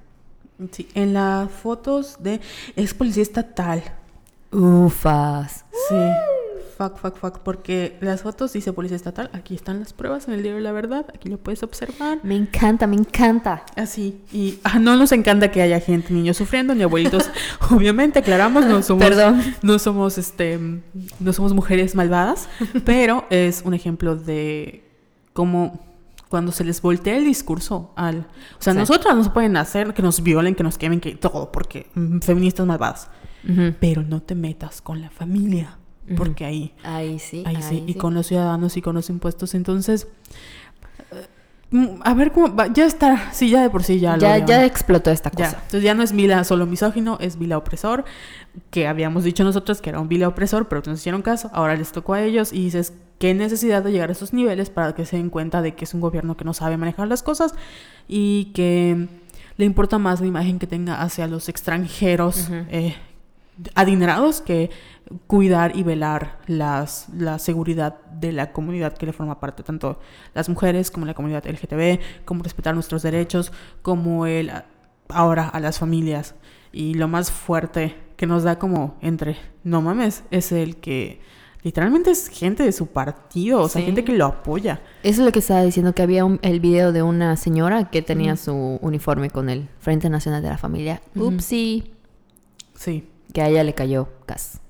Sí, 0.73 0.89
en 0.95 1.15
las 1.15 1.51
fotos 1.51 2.17
de 2.21 2.41
ex 2.77 2.95
policía 2.95 3.23
estatal. 3.23 3.83
Ufas. 4.53 5.65
Sí. 5.89 5.95
Fuck, 6.79 6.97
fuck, 6.99 7.17
fuck. 7.19 7.39
Porque 7.41 7.99
las 8.01 8.23
fotos 8.23 8.53
dice 8.53 8.73
policía 8.73 8.97
estatal. 8.97 9.31
Aquí 9.33 9.57
están 9.57 9.81
las 9.81 9.93
pruebas 9.93 10.29
en 10.29 10.35
el 10.35 10.43
diario 10.43 10.59
de 10.59 10.63
la 10.63 10.71
verdad. 10.71 11.07
Aquí 11.13 11.29
lo 11.29 11.37
puedes 11.37 11.65
observar. 11.65 12.21
Me 12.23 12.37
encanta, 12.37 12.87
me 12.87 12.95
encanta. 12.95 13.65
Así. 13.75 14.23
Y 14.33 14.61
ah, 14.63 14.79
no 14.79 14.97
nos 14.97 15.11
encanta 15.11 15.51
que 15.51 15.61
haya 15.61 15.81
gente, 15.81 16.15
niños 16.15 16.37
sufriendo, 16.37 16.77
ni 16.77 16.85
abuelitos. 16.85 17.31
Obviamente, 17.73 18.21
aclaramos, 18.21 18.65
no 18.65 18.81
somos. 18.83 19.05
Perdón. 19.05 19.43
No 19.63 19.81
somos 19.81 20.19
este. 20.19 20.61
No 21.19 21.33
somos 21.33 21.53
mujeres 21.53 21.97
malvadas. 21.97 22.49
Pero 22.85 23.25
es 23.29 23.63
un 23.65 23.75
ejemplo 23.75 24.15
de 24.15 24.85
cómo. 25.33 25.85
Cuando 26.29 26.53
se 26.53 26.63
les 26.63 26.83
voltea 26.83 27.17
el 27.17 27.25
discurso 27.25 27.91
al... 27.97 28.19
O 28.59 28.63
sea, 28.63 28.75
Sí. 28.75 28.79
nosotras 28.79 29.17
nos 29.17 29.31
pueden 29.31 29.57
hacer 29.57 29.95
que 29.95 30.03
nos 30.03 30.23
violen, 30.23 30.55
que 30.55 30.63
nos 30.63 30.77
quemen, 30.77 31.01
que 31.01 31.15
todo, 31.15 31.51
porque 31.51 31.87
mm, 31.95 32.19
feministas 32.19 32.67
malvadas. 32.67 33.09
Pero 33.81 34.03
no 34.03 34.21
te 34.21 34.35
metas 34.35 34.83
con 34.83 35.01
la 35.01 35.09
familia. 35.09 35.79
Porque 36.17 36.45
ahí, 36.45 36.75
Ahí 36.85 37.19
sí. 37.19 37.43
ahí 37.47 37.61
sí, 37.63 37.85
y 37.87 37.95
con 37.95 38.15
los 38.15 38.27
ciudadanos 38.27 38.77
y 38.77 38.83
con 38.83 38.95
los 38.95 39.09
impuestos. 39.11 39.55
Entonces, 39.55 40.07
mm, 41.71 41.87
a 42.03 42.15
ver 42.15 42.33
cómo 42.33 42.55
va, 42.55 42.67
ya 42.73 42.87
está, 42.87 43.33
sí, 43.33 43.51
ya 43.51 43.63
de 43.63 43.71
por 43.71 43.83
sí 43.85 44.01
ya 44.01 44.17
lo 44.17 44.23
Ya, 44.23 44.39
ya 44.45 44.65
explotó 44.65 45.11
esta 45.11 45.31
Ya, 45.31 45.47
cosa. 45.47 45.57
entonces 45.57 45.83
ya 45.83 45.95
no 45.95 46.03
es 46.03 46.13
Vila 46.13 46.43
solo 46.45 46.67
misógino, 46.67 47.19
es 47.21 47.39
Vila 47.39 47.59
opresor, 47.59 48.05
que 48.71 48.87
habíamos 48.87 49.25
dicho 49.25 49.45
nosotros 49.45 49.81
que 49.81 49.91
era 49.91 50.01
un 50.01 50.09
Vila 50.09 50.29
opresor, 50.29 50.69
pero 50.69 50.83
que 50.83 50.91
nos 50.91 51.01
hicieron 51.01 51.23
caso, 51.23 51.51
ahora 51.53 51.77
les 51.77 51.93
tocó 51.93 52.15
a 52.15 52.23
ellos 52.23 52.53
y 52.53 52.65
dices, 52.65 52.93
qué 53.19 53.35
necesidad 53.35 53.83
de 53.83 53.93
llegar 53.93 54.09
a 54.09 54.13
esos 54.13 54.33
niveles 54.33 54.71
para 54.71 54.95
que 54.95 55.05
se 55.05 55.17
den 55.17 55.29
cuenta 55.31 55.61
de 55.61 55.75
que 55.75 55.85
es 55.85 55.93
un 55.95 56.01
gobierno 56.01 56.37
que 56.37 56.45
no 56.45 56.55
sabe 56.55 56.77
manejar 56.77 57.09
las 57.09 57.23
cosas 57.23 57.55
y 58.09 58.47
que 58.55 59.09
le 59.57 59.65
importa 59.65 59.99
más 59.99 60.21
la 60.21 60.27
imagen 60.29 60.59
que 60.61 60.67
tenga 60.69 61.03
hacia 61.03 61.27
los 61.27 61.49
extranjeros 61.49 62.49
eh, 62.71 62.95
adinerados 63.75 64.41
que 64.41 64.71
cuidar 65.27 65.75
y 65.77 65.83
velar 65.83 66.39
las, 66.47 67.09
la 67.17 67.39
seguridad 67.39 68.01
de 68.13 68.33
la 68.33 68.53
comunidad 68.53 68.93
que 68.93 69.07
le 69.07 69.13
forma 69.13 69.41
parte, 69.41 69.63
tanto 69.63 69.99
las 70.35 70.49
mujeres 70.49 70.91
como 70.91 71.07
la 71.07 71.15
comunidad 71.15 71.47
LGTB, 71.47 72.25
como 72.25 72.43
respetar 72.43 72.75
nuestros 72.75 73.03
derechos, 73.03 73.53
como 73.83 74.27
el 74.27 74.51
ahora 75.09 75.49
a 75.49 75.61
las 75.61 75.79
familias. 75.79 76.35
Y 76.73 76.95
lo 76.95 77.09
más 77.09 77.31
fuerte 77.31 77.97
que 78.17 78.27
nos 78.27 78.43
da 78.43 78.59
como 78.59 78.97
entre, 79.01 79.37
no 79.65 79.81
mames, 79.81 80.25
es 80.31 80.53
el 80.53 80.77
que 80.77 81.21
literalmente 81.63 82.11
es 82.11 82.29
gente 82.29 82.63
de 82.63 82.73
su 82.73 82.89
partido, 82.89 83.63
o 83.63 83.69
sea, 83.69 83.81
Sí. 83.81 83.87
gente 83.87 84.05
que 84.05 84.13
lo 84.13 84.27
apoya. 84.27 84.83
Eso 85.03 85.23
es 85.23 85.27
lo 85.27 85.33
que 85.33 85.39
estaba 85.39 85.63
diciendo, 85.63 85.95
que 85.95 86.03
había 86.03 86.25
un- 86.25 86.39
el 86.43 86.61
video 86.61 86.93
de 86.93 87.03
una 87.03 87.37
señora 87.37 87.91
que 87.91 88.03
tenía 88.03 88.37
su 88.37 88.79
uniforme 88.83 89.31
con 89.31 89.49
el 89.49 89.69
Frente 89.81 90.11
Nacional 90.11 90.43
de 90.43 90.51
la 90.51 90.59
Familia. 90.59 91.01
Ujú. 91.17 91.29
Upsi, 91.29 91.93
Sí, 92.75 93.09
que 93.33 93.43
a 93.43 93.49
ella 93.49 93.65
le 93.65 93.75
cayó 93.75 94.09
gas. 94.27 94.61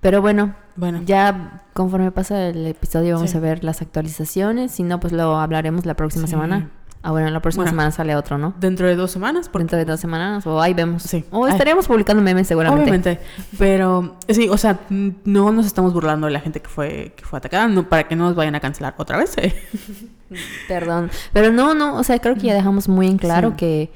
Pero 0.00 0.22
bueno, 0.22 0.54
bueno. 0.76 1.02
ya 1.04 1.64
conforme 1.74 2.10
pasa 2.10 2.48
el 2.48 2.66
episodio 2.66 3.16
vamos 3.16 3.30
Sí. 3.32 3.36
a 3.36 3.40
ver 3.40 3.64
las 3.64 3.82
actualizaciones. 3.82 4.72
Si 4.72 4.82
no, 4.82 4.98
pues 5.00 5.12
lo 5.12 5.36
hablaremos 5.38 5.84
la 5.86 5.94
próxima 5.94 6.26
Sí. 6.26 6.30
semana. 6.30 6.70
Ah, 7.02 7.12
bueno, 7.12 7.30
la 7.30 7.40
próxima 7.40 7.62
Bueno. 7.64 7.72
semana 7.72 7.90
sale 7.92 8.14
otro, 8.14 8.36
¿no? 8.36 8.52
Dentro 8.60 8.86
de 8.86 8.94
dos 8.94 9.10
semanas, 9.10 9.48
porque 9.48 9.62
Dentro 9.64 9.78
de 9.78 9.84
dos 9.86 10.00
semanas, 10.00 10.46
o 10.46 10.60
ahí 10.60 10.74
vemos. 10.74 11.02
Sí. 11.02 11.24
O 11.30 11.46
Ay. 11.46 11.52
estaríamos 11.52 11.86
publicando 11.86 12.22
memes 12.22 12.46
seguramente. 12.46 12.82
Obviamente, 12.82 13.20
pero 13.58 14.16
sí, 14.28 14.48
o 14.50 14.58
sea, 14.58 14.80
no 14.90 15.50
nos 15.50 15.64
estamos 15.64 15.94
burlando 15.94 16.26
de 16.26 16.32
la 16.34 16.40
gente 16.40 16.60
que 16.60 16.68
fue 16.68 17.14
que 17.16 17.24
fue 17.24 17.38
atacada, 17.38 17.68
no, 17.68 17.88
para 17.88 18.06
que 18.06 18.16
no 18.16 18.24
nos 18.24 18.34
vayan 18.34 18.54
a 18.54 18.60
cancelar 18.60 18.94
otra 18.98 19.16
vez. 19.16 19.32
eh. 19.38 19.54
Perdón. 20.68 21.10
Pero 21.32 21.52
no, 21.52 21.74
no, 21.74 21.96
o 21.96 22.04
sea, 22.04 22.18
creo 22.18 22.34
que 22.34 22.42
ya 22.42 22.54
dejamos 22.54 22.88
muy 22.88 23.06
en 23.06 23.16
claro 23.18 23.50
Sí. 23.50 23.56
que 23.56 23.92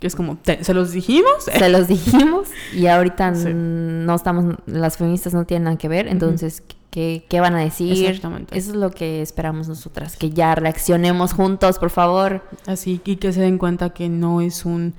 Que 0.00 0.06
es 0.08 0.14
como, 0.16 0.36
te- 0.36 0.62
¿se 0.62 0.74
los 0.74 0.92
dijimos? 0.92 1.48
Eh, 1.48 1.58
se 1.58 1.68
los 1.70 1.88
dijimos 1.88 2.48
y 2.74 2.86
ahorita 2.86 3.34
Sí. 3.34 3.48
no 3.54 4.14
estamos, 4.14 4.56
las 4.66 4.96
feministas 4.98 5.32
no 5.34 5.44
tienen 5.46 5.64
nada 5.64 5.78
que 5.78 5.88
ver, 5.88 6.06
entonces, 6.08 6.62
¿qué, 6.90 7.24
qué 7.30 7.40
van 7.40 7.54
a 7.54 7.60
decir? 7.60 7.92
Exactamente. 8.06 8.58
Eso 8.58 8.70
es 8.72 8.76
lo 8.76 8.90
que 8.90 9.22
esperamos 9.22 9.68
nosotras, 9.68 10.16
que 10.16 10.30
ya 10.30 10.54
reaccionemos 10.54 11.32
juntos, 11.32 11.78
por 11.78 11.90
favor. 11.90 12.42
Así, 12.66 13.00
y 13.06 13.16
que 13.16 13.32
se 13.32 13.40
den 13.40 13.56
cuenta 13.58 13.90
que 13.90 14.08
no 14.10 14.40
es 14.42 14.64
un... 14.66 14.94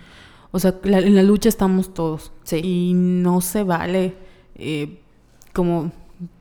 O 0.52 0.60
sea, 0.60 0.74
la- 0.84 1.00
en 1.00 1.14
la 1.14 1.22
lucha 1.24 1.50
estamos 1.50 1.94
todos. 1.94 2.32
Sí. 2.44 2.62
Y 2.64 2.94
no 2.96 3.42
se 3.42 3.62
vale 3.64 4.16
eh, 4.56 5.00
como 5.54 5.92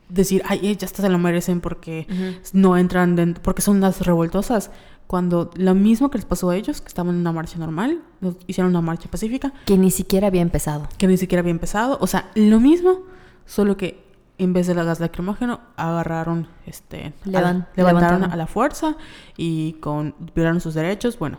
decir, 0.09 0.43
ay, 0.47 0.77
ya 0.77 0.87
hasta 0.87 1.03
se 1.03 1.09
lo 1.11 1.19
merecen 1.19 1.61
porque 1.61 2.07
no 2.55 2.79
entran 2.79 3.17
dentro, 3.17 3.43
porque 3.43 3.61
son 3.61 3.81
las 3.81 4.01
revoltosas. 4.07 4.71
Cuando 5.07 5.51
lo 5.55 5.75
mismo 5.75 6.11
que 6.11 6.19
les 6.19 6.25
pasó 6.25 6.51
a 6.51 6.57
ellos, 6.57 6.81
que 6.81 6.89
estaban 6.89 7.15
en 7.15 7.21
una 7.21 7.33
marcha 7.33 7.59
normal, 7.59 8.03
hicieron 8.47 8.71
una 8.71 8.81
marcha 8.81 9.09
pacífica, 9.09 9.53
Que 9.65 9.77
ni 9.79 9.91
siquiera 9.91 10.27
había 10.27 10.43
empezado. 10.43 10.89
que 10.99 11.07
ni 11.07 11.17
siquiera 11.17 11.41
había 11.41 11.53
empezado. 11.53 11.97
O 12.01 12.07
sea, 12.07 12.31
lo 12.35 12.59
mismo, 12.61 13.01
solo 13.45 13.77
que 13.77 14.05
en 14.39 14.53
vez 14.53 14.67
de 14.67 14.75
la 14.75 14.83
gas 14.85 14.99
lacrimógeno, 15.01 15.61
agarraron, 15.77 16.49
este, 16.67 17.07
a 17.25 17.29
Levan- 17.29 17.67
levantaron 17.77 17.77
levantaron. 17.77 18.33
a 18.33 18.37
la 18.37 18.47
fuerza 18.47 18.97
y 19.37 19.75
con 19.75 20.15
violaron 20.35 20.61
sus 20.61 20.75
derechos. 20.75 21.19
Bueno, 21.19 21.39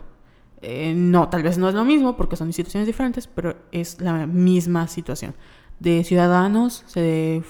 eh, 0.62 0.94
no, 0.96 1.28
tal 1.28 1.42
vez 1.42 1.58
no 1.58 1.68
es 1.68 1.74
lo 1.74 1.84
mismo 1.84 2.16
porque 2.16 2.34
son 2.36 2.48
instituciones 2.48 2.86
diferentes, 2.86 3.26
pero 3.28 3.54
es 3.70 4.00
la 4.00 4.26
misma 4.26 4.88
situación. 4.88 5.34
De 5.78 6.02
ciudadanos 6.02 6.82
se 6.86 7.42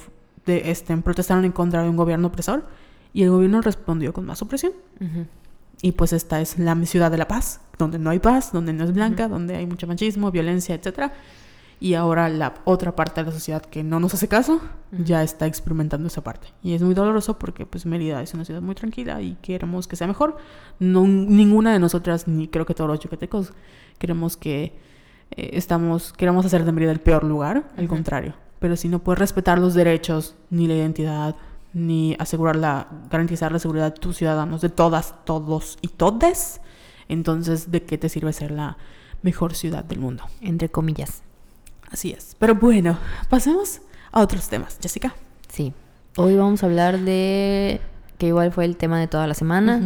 de, 0.45 0.71
este, 0.71 0.95
protestaron 0.99 1.45
en 1.47 1.53
contra 1.53 1.83
de 1.83 1.89
un 1.89 1.97
gobierno 1.97 2.27
opresor 2.29 2.67
y 3.15 3.23
el 3.23 3.31
gobierno 3.31 3.63
respondió 3.63 4.13
con 4.13 4.27
más 4.27 4.43
opresión. 4.43 4.73
Y 5.81 5.93
pues 5.93 6.13
esta 6.13 6.41
es 6.41 6.59
la 6.59 6.75
ciudad 6.87 7.11
de 7.11 7.19
la 7.19 7.29
paz, 7.29 7.61
donde 7.79 7.99
no 7.99 8.11
hay 8.11 8.19
paz, 8.19 8.53
donde 8.53 8.73
no 8.73 8.85
es 8.85 8.93
blanca, 8.93 9.29
donde 9.29 9.57
hay 9.57 9.67
mucho 9.67 9.87
machismo, 9.87 10.31
violencia, 10.31 10.75
etcétera. 10.75 11.13
Y 11.81 11.95
ahora 11.95 12.29
la 12.29 12.55
otra 12.65 12.97
parte 12.97 13.21
de 13.21 13.27
la 13.27 13.33
sociedad 13.33 13.63
que 13.63 13.85
no 13.85 14.01
nos 14.01 14.13
hace 14.13 14.27
caso 14.27 14.61
ya 14.91 15.23
está 15.23 15.47
experimentando 15.47 16.09
esa 16.09 16.25
parte. 16.25 16.49
Y 16.63 16.75
es 16.75 16.83
muy 16.83 16.95
doloroso 16.95 17.39
porque 17.39 17.67
pues 17.67 17.87
Mérida 17.87 18.21
es 18.21 18.35
una 18.35 18.45
ciudad 18.45 18.61
muy 18.61 18.75
tranquila 18.75 19.21
y 19.23 19.37
queremos 19.43 19.87
que 19.87 19.95
sea 19.95 20.09
mejor. 20.09 20.39
No, 20.81 21.07
ninguna 21.07 21.73
de 21.73 21.79
nosotras, 21.79 22.27
ni 22.27 22.49
creo 22.49 22.67
que 22.67 22.75
todos 22.75 22.91
los 22.91 22.99
yucatecos, 22.99 23.53
queremos 23.99 24.37
que 24.37 24.77
eh, 25.31 25.51
estamos, 25.53 26.13
queremos 26.13 26.45
hacer 26.45 26.65
de 26.65 26.73
Mérida 26.73 26.91
el 26.91 27.01
peor 27.01 27.23
lugar, 27.23 27.71
al 27.77 27.87
contrario. 27.87 28.35
Pero 28.59 28.75
si 28.75 28.89
no 28.89 28.99
puedes 28.99 29.21
respetar 29.21 29.61
los 29.61 29.75
derechos, 29.75 30.35
ni 30.51 30.67
la 30.67 30.75
identidad, 30.75 31.37
ni 31.73 32.17
asegurar 32.19 32.57
la, 32.57 32.89
garantizar 33.11 33.53
la 33.53 33.59
seguridad 33.59 33.93
de 33.93 34.01
tus 34.01 34.17
ciudadanos, 34.17 34.61
de 34.61 34.69
todas, 34.69 35.15
todos 35.25 35.79
y 35.81 35.89
todes, 35.89 36.61
entonces 37.09 37.71
¿de 37.71 37.83
qué 37.83 37.99
te 37.99 38.09
sirve 38.09 38.33
ser 38.33 38.51
la 38.51 38.77
mejor 39.23 39.55
ciudad 39.55 39.85
del 39.85 39.99
mundo? 39.99 40.25
Entre 40.41 40.69
comillas. 40.69 41.23
Así 41.91 42.13
es. 42.13 42.37
Pero 42.39 42.55
bueno, 42.55 42.99
pasemos 43.29 43.81
a 44.13 44.21
otros 44.21 44.49
temas. 44.49 44.79
Jessica. 44.81 45.15
Sí. 45.49 45.73
Hoy 46.17 46.37
vamos 46.37 46.63
a 46.63 46.67
hablar 46.67 46.99
de, 46.99 47.81
que 48.19 48.27
igual 48.29 48.53
fue 48.53 48.65
el 48.65 48.77
tema 48.77 48.99
de 48.99 49.07
toda 49.07 49.27
la 49.27 49.35
semana, 49.35 49.81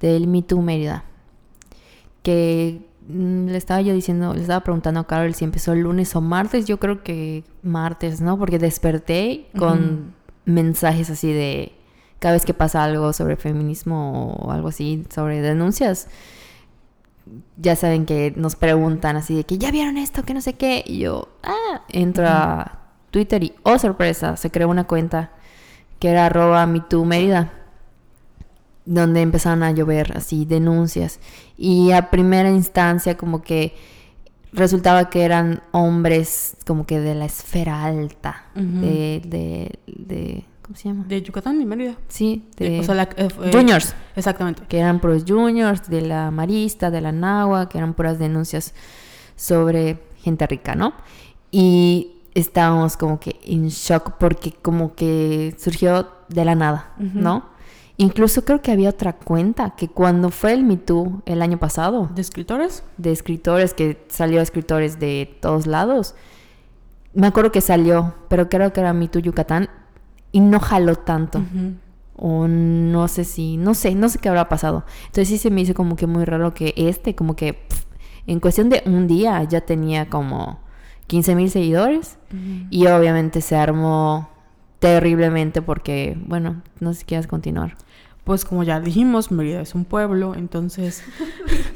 del 0.00 0.26
Me 0.26 0.42
Too 0.42 0.60
Mérida. 0.60 1.04
Que 2.22 2.86
mm, 3.08 3.46
le 3.46 3.56
estaba 3.56 3.80
yo 3.80 3.92
diciendo, 3.94 4.34
le 4.34 4.42
estaba 4.42 4.60
preguntando 4.62 5.00
a 5.00 5.06
Carol 5.06 5.34
si 5.34 5.44
empezó 5.44 5.72
el 5.72 5.80
lunes 5.80 6.14
o 6.14 6.20
martes. 6.20 6.66
Yo 6.66 6.78
creo 6.78 7.02
que 7.02 7.44
martes, 7.62 8.20
¿no? 8.20 8.38
Porque 8.38 8.58
desperté 8.58 9.48
con 9.56 10.14
mensajes 10.44 11.10
así 11.10 11.32
de 11.32 11.72
cada 12.18 12.34
vez 12.34 12.44
que 12.44 12.54
pasa 12.54 12.84
algo 12.84 13.12
sobre 13.12 13.36
feminismo 13.36 14.34
o 14.34 14.50
algo 14.50 14.68
así, 14.68 15.04
sobre 15.12 15.40
denuncias. 15.40 16.08
Ya 17.56 17.76
saben 17.76 18.06
que 18.06 18.32
nos 18.36 18.56
preguntan 18.56 19.16
así 19.16 19.34
de 19.34 19.44
que 19.44 19.58
ya 19.58 19.70
vieron 19.70 19.96
esto, 19.96 20.22
que 20.22 20.34
no 20.34 20.40
sé 20.40 20.54
qué. 20.54 20.84
Y 20.86 20.98
yo, 20.98 21.28
ah, 21.42 21.82
entro 21.88 22.26
a 22.28 22.80
Twitter 23.10 23.42
y, 23.44 23.54
oh 23.62 23.78
sorpresa, 23.78 24.36
se 24.36 24.50
creó 24.50 24.68
una 24.68 24.84
cuenta 24.84 25.32
que 25.98 26.08
era 26.08 26.26
arroba 26.26 26.66
MeTooMérida 26.66 27.52
donde 28.84 29.22
empezaron 29.22 29.62
a 29.62 29.70
llover 29.70 30.16
así 30.16 30.44
denuncias 30.44 31.20
y 31.56 31.92
a 31.92 32.10
primera 32.10 32.50
instancia 32.50 33.16
como 33.16 33.42
que 33.42 33.74
resultaba 34.54 35.10
que 35.10 35.22
eran 35.24 35.62
hombres 35.72 36.56
como 36.66 36.86
que 36.86 37.00
de 37.00 37.14
la 37.14 37.24
esfera 37.26 37.84
alta 37.84 38.44
de, 38.54 39.20
de, 39.26 39.78
de- 39.86 40.44
¿cómo 40.62 40.76
se 40.76 40.88
llama? 40.88 41.04
De 41.06 41.20
Yucatán 41.22 41.60
y 41.60 41.66
Mérida. 41.66 41.96
sí, 42.08 42.48
de 42.56 42.80
o 42.80 42.82
sea, 42.84 42.94
la- 42.94 43.08
eh, 43.16 43.28
juniors 43.52 43.94
Exactamente. 44.16 44.62
que 44.68 44.78
eran 44.78 45.00
puros 45.00 45.24
juniors 45.28 45.88
de 45.90 46.00
la 46.02 46.30
Marista, 46.30 46.90
de 46.90 47.00
la 47.00 47.12
Nagua, 47.12 47.68
que 47.68 47.78
eran 47.78 47.94
puras 47.94 48.18
denuncias 48.18 48.72
sobre 49.36 49.98
gente 50.22 50.46
rica, 50.46 50.74
¿no? 50.74 50.94
Y 51.50 52.12
estábamos 52.34 52.96
como 52.96 53.20
que 53.20 53.38
en 53.44 53.68
shock 53.68 54.12
porque 54.18 54.52
como 54.52 54.94
que 54.94 55.54
surgió 55.58 56.08
de 56.28 56.44
la 56.44 56.54
nada. 56.54 56.92
¿no? 56.98 57.52
Incluso 57.96 58.44
creo 58.44 58.60
que 58.60 58.72
había 58.72 58.90
otra 58.90 59.12
cuenta 59.12 59.70
que 59.76 59.88
cuando 59.88 60.30
fue 60.30 60.52
el 60.52 60.64
Me 60.64 60.76
Too 60.76 61.22
el 61.26 61.42
año 61.42 61.58
pasado, 61.58 62.10
¿De 62.14 62.22
escritores? 62.22 62.82
de 62.96 63.12
escritores, 63.12 63.72
que 63.72 64.04
salió 64.08 64.40
escritores 64.40 64.98
de 64.98 65.36
todos 65.40 65.66
lados, 65.66 66.14
me 67.14 67.28
acuerdo 67.28 67.52
que 67.52 67.60
salió, 67.60 68.14
pero 68.28 68.48
creo 68.48 68.72
que 68.72 68.80
era 68.80 68.92
Me 68.92 69.06
Too 69.06 69.20
Yucatán 69.20 69.68
y 70.32 70.40
no 70.40 70.58
jaló 70.58 70.96
tanto. 70.96 71.42
O 72.16 72.48
no 72.48 73.06
sé 73.08 73.24
si, 73.24 73.56
no 73.56 73.74
sé, 73.74 73.94
no 73.94 74.08
sé 74.08 74.18
qué 74.18 74.28
habrá 74.28 74.48
pasado. 74.48 74.84
Entonces 75.06 75.28
sí 75.28 75.38
se 75.38 75.50
me 75.50 75.60
hizo 75.60 75.74
como 75.74 75.94
que 75.94 76.06
muy 76.08 76.24
raro 76.24 76.52
que 76.54 76.74
este, 76.76 77.14
como 77.14 77.36
que 77.36 77.64
en 78.26 78.40
cuestión 78.40 78.70
de 78.70 78.82
un 78.86 79.06
día 79.06 79.42
ya 79.44 79.60
tenía 79.60 80.08
como 80.10 80.58
15 81.06 81.34
mil 81.36 81.50
seguidores. 81.50 82.18
Y 82.70 82.86
obviamente 82.88 83.40
se 83.40 83.54
armó 83.54 84.28
terriblemente 84.84 85.62
porque, 85.62 86.14
bueno, 86.26 86.60
no 86.78 86.92
sé 86.92 87.00
si 87.00 87.04
quieras 87.06 87.26
continuar. 87.26 87.74
Pues 88.24 88.44
como 88.44 88.64
ya 88.64 88.80
dijimos, 88.80 89.30
Mérida 89.30 89.62
es 89.62 89.74
un 89.74 89.86
pueblo, 89.86 90.34
entonces 90.34 91.02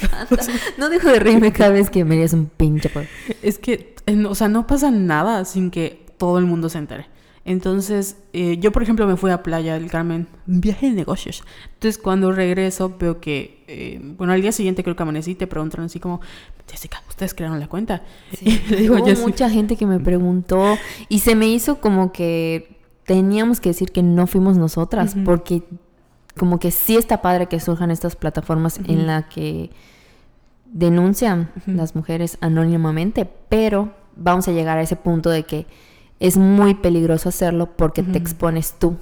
No 0.79 0.91
dejo 0.91 1.09
de 1.09 1.19
reírme 1.19 1.51
cada 1.51 1.71
vez 1.71 1.89
que 1.89 2.05
me 2.05 2.23
es 2.23 2.35
un 2.35 2.47
pinche 2.47 2.91
pueblo. 2.91 3.09
es 3.43 3.59
que, 3.59 3.95
o 4.29 4.35
sea, 4.35 4.49
no 4.49 4.67
pasa 4.67 4.91
nada 4.91 5.47
sin 5.47 5.71
que 5.71 6.05
todo 6.19 6.39
el 6.39 6.45
mundo 6.45 6.69
se 6.69 6.77
entere. 6.77 7.07
Entonces, 7.47 8.19
eh, 8.35 8.59
yo 8.59 8.73
por 8.73 8.83
ejemplo 8.83 9.07
me 9.07 9.17
fui 9.17 9.31
a 9.31 9.43
Playa 9.43 9.79
del 9.79 9.91
Carmen, 9.91 10.27
un 10.47 10.61
viaje 10.61 10.91
de 10.91 10.93
negocios. 10.93 11.43
Entonces, 11.73 11.97
cuando 11.97 12.31
regreso, 12.31 12.95
veo 12.99 13.21
que, 13.21 13.65
eh, 13.69 14.01
bueno, 14.19 14.35
al 14.35 14.43
día 14.43 14.53
siguiente 14.53 14.83
creo 14.83 14.97
que 14.97 15.03
amanecí 15.03 15.31
y 15.31 15.35
te 15.35 15.47
preguntaron 15.47 15.87
así 15.87 15.99
como, 15.99 16.21
Jessica, 16.71 17.03
¿ustedes 17.09 17.33
crearon 17.33 17.59
la 17.59 17.69
cuenta? 17.69 18.03
Y 18.43 18.51
le 18.69 18.77
digo, 18.77 18.97
Hubo 18.97 19.21
mucha 19.23 19.49
gente 19.49 19.77
que 19.77 19.87
me 19.87 19.99
preguntó 19.99 20.77
y 21.09 21.21
se 21.21 21.35
me 21.35 21.49
hizo 21.49 21.81
como 21.81 22.13
que 22.13 22.78
teníamos 23.09 23.59
que 23.59 23.71
decir 23.71 23.91
que 23.91 24.03
no 24.03 24.27
fuimos 24.27 24.59
nosotras 24.59 25.17
porque 25.25 25.63
como 26.37 26.59
que 26.59 26.71
sí 26.71 26.99
está 26.99 27.23
padre 27.23 27.47
que 27.47 27.59
surjan 27.59 27.91
estas 27.91 28.17
plataformas 28.17 28.81
en 28.85 29.07
la 29.07 29.31
que 29.31 29.71
denuncian 30.67 31.51
las 31.65 31.97
mujeres 31.97 32.37
anónimamente, 32.43 33.25
pero 33.49 33.95
vamos 34.15 34.47
a 34.47 34.53
llegar 34.53 34.77
a 34.77 34.83
ese 34.83 34.95
punto 34.95 35.31
de 35.31 35.45
que 35.45 35.67
es 36.21 36.37
muy 36.37 36.75
peligroso 36.75 37.31
hacerlo 37.31 37.75
porque 37.77 38.03
te 38.03 38.19
expones 38.19 38.75
tú. 38.79 38.99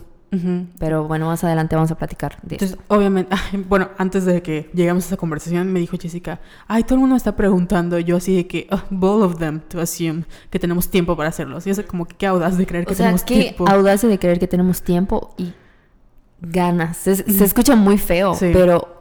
Pero 0.78 1.08
bueno, 1.08 1.26
más 1.26 1.42
adelante 1.44 1.76
vamos 1.76 1.90
a 1.90 1.94
platicar 1.94 2.36
de 2.42 2.56
Entonces, 2.56 2.78
obviamente, 2.88 3.34
bueno, 3.68 3.88
antes 3.96 4.24
de 4.24 4.42
que 4.42 4.68
lleguemos 4.74 5.04
a 5.04 5.06
esa 5.06 5.16
conversación, 5.16 5.72
me 5.72 5.80
dijo 5.80 5.96
Jessica, 5.98 6.40
ay, 6.66 6.82
todo 6.82 6.94
el 6.96 7.00
mundo 7.00 7.16
está 7.16 7.36
preguntando, 7.36 7.98
yo 7.98 8.16
así 8.16 8.36
de 8.36 8.46
que, 8.46 8.68
oh, 8.70 9.06
all 9.06 9.22
of 9.22 9.38
them 9.38 9.60
to 9.68 9.80
assume 9.80 10.24
que 10.50 10.58
tenemos 10.58 10.90
tiempo 10.90 11.16
para 11.16 11.30
hacerlos. 11.30 11.66
Y 11.66 11.70
es 11.70 11.80
como 11.82 12.06
que 12.06 12.16
qué 12.16 12.26
audaz 12.26 12.58
de 12.58 12.66
creer 12.66 12.86
que 12.86 12.94
tenemos 12.94 13.24
tiempo. 13.24 13.68
audaz 13.68 14.02
de 14.02 14.18
creer 14.18 14.38
que 14.38 14.46
tenemos 14.46 14.82
tiempo 14.82 15.34
y 15.38 15.54
ganas. 16.40 16.98
Se, 16.98 17.12
escucha 17.44 17.76
muy 17.76 17.96
feo, 17.96 18.36
pero 18.38 18.96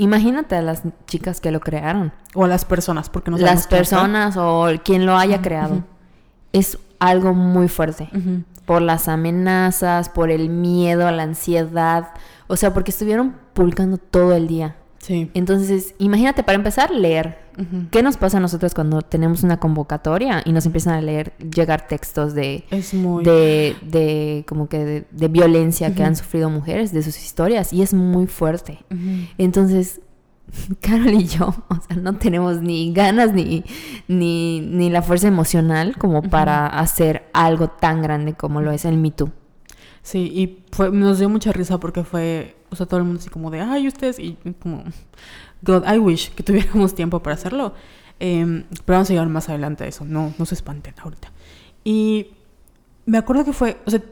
Imagínate 0.00 0.54
a 0.54 0.62
las 0.62 0.82
chicas 1.06 1.42
que 1.42 1.50
lo 1.50 1.60
crearon. 1.60 2.10
O 2.34 2.46
a 2.46 2.48
las 2.48 2.64
personas, 2.64 3.10
porque 3.10 3.30
no 3.30 3.36
Las 3.36 3.66
personas 3.66 4.34
o 4.38 4.66
quien 4.82 5.04
lo 5.04 5.14
haya 5.14 5.42
creado. 5.42 5.84
Es 6.54 6.78
algo 6.98 7.34
muy 7.34 7.68
fuerte. 7.68 8.08
Por 8.70 8.82
las 8.82 9.08
amenazas, 9.08 10.08
por 10.10 10.30
el 10.30 10.48
miedo, 10.48 11.10
la 11.10 11.24
ansiedad. 11.24 12.10
O 12.46 12.54
sea, 12.54 12.72
porque 12.72 12.92
estuvieron 12.92 13.34
publicando 13.52 13.98
todo 13.98 14.32
el 14.32 14.46
día. 14.46 14.76
Sí. 14.98 15.28
Entonces, 15.34 15.96
imagínate, 15.98 16.44
para 16.44 16.54
empezar, 16.54 16.92
leer. 16.92 17.40
¿Qué 17.90 18.00
nos 18.04 18.16
pasa 18.16 18.36
a 18.36 18.40
nosotros 18.40 18.72
cuando 18.72 19.02
tenemos 19.02 19.42
una 19.42 19.58
convocatoria 19.58 20.42
y 20.44 20.52
nos 20.52 20.66
empiezan 20.66 20.94
a 20.94 21.00
leer, 21.00 21.32
llegar 21.38 21.88
textos 21.88 22.32
de, 22.32 22.62
de, 22.70 23.76
de, 23.82 24.44
como 24.46 24.68
que 24.68 25.04
de, 25.10 25.28
violencia 25.28 25.92
que 25.92 26.04
han 26.04 26.14
sufrido 26.14 26.48
mujeres, 26.48 26.92
de 26.92 27.02
sus 27.02 27.18
historias? 27.18 27.72
Y 27.72 27.82
es 27.82 27.92
muy 27.92 28.28
fuerte. 28.28 28.84
Entonces, 29.36 30.00
Carol 30.80 31.12
y 31.14 31.26
yo, 31.26 31.54
o 31.68 31.74
sea, 31.86 31.96
no 31.96 32.16
tenemos 32.16 32.60
ni 32.60 32.92
ganas 32.92 33.32
ni, 33.32 33.64
ni, 34.08 34.60
ni 34.60 34.90
la 34.90 35.02
fuerza 35.02 35.28
emocional 35.28 35.96
como 35.96 36.22
para 36.22 36.66
hacer 36.66 37.28
algo 37.32 37.68
tan 37.68 38.02
grande 38.02 38.34
como 38.34 38.60
lo 38.60 38.70
es 38.70 38.84
el 38.84 38.96
Me 38.96 39.10
Too. 39.10 39.30
Sí, 40.02 40.18
y 40.34 40.64
fue, 40.72 40.90
nos 40.90 41.18
dio 41.18 41.28
mucha 41.28 41.52
risa 41.52 41.78
porque 41.78 42.04
fue, 42.04 42.56
o 42.70 42.76
sea, 42.76 42.86
todo 42.86 42.98
el 42.98 43.04
mundo 43.04 43.20
así 43.20 43.28
como 43.28 43.50
de, 43.50 43.60
ay, 43.60 43.86
ustedes, 43.86 44.18
y 44.18 44.38
como, 44.60 44.84
God, 45.62 45.84
I 45.86 45.98
wish 45.98 46.30
que 46.30 46.42
tuviéramos 46.44 46.94
tiempo 46.94 47.22
para 47.22 47.34
hacerlo. 47.34 47.74
Em, 48.18 48.64
pero 48.84 48.96
vamos 48.96 49.10
a 49.10 49.12
llegar 49.14 49.28
más 49.28 49.48
adelante 49.48 49.84
a 49.84 49.86
eso, 49.86 50.04
no, 50.04 50.34
no 50.38 50.44
se 50.46 50.54
espanten 50.54 50.94
ahorita. 50.98 51.32
Y 51.84 52.28
me 53.06 53.18
acuerdo 53.18 53.44
que 53.44 53.52
fue, 53.52 53.78
o 53.86 53.90
sea, 53.90 54.02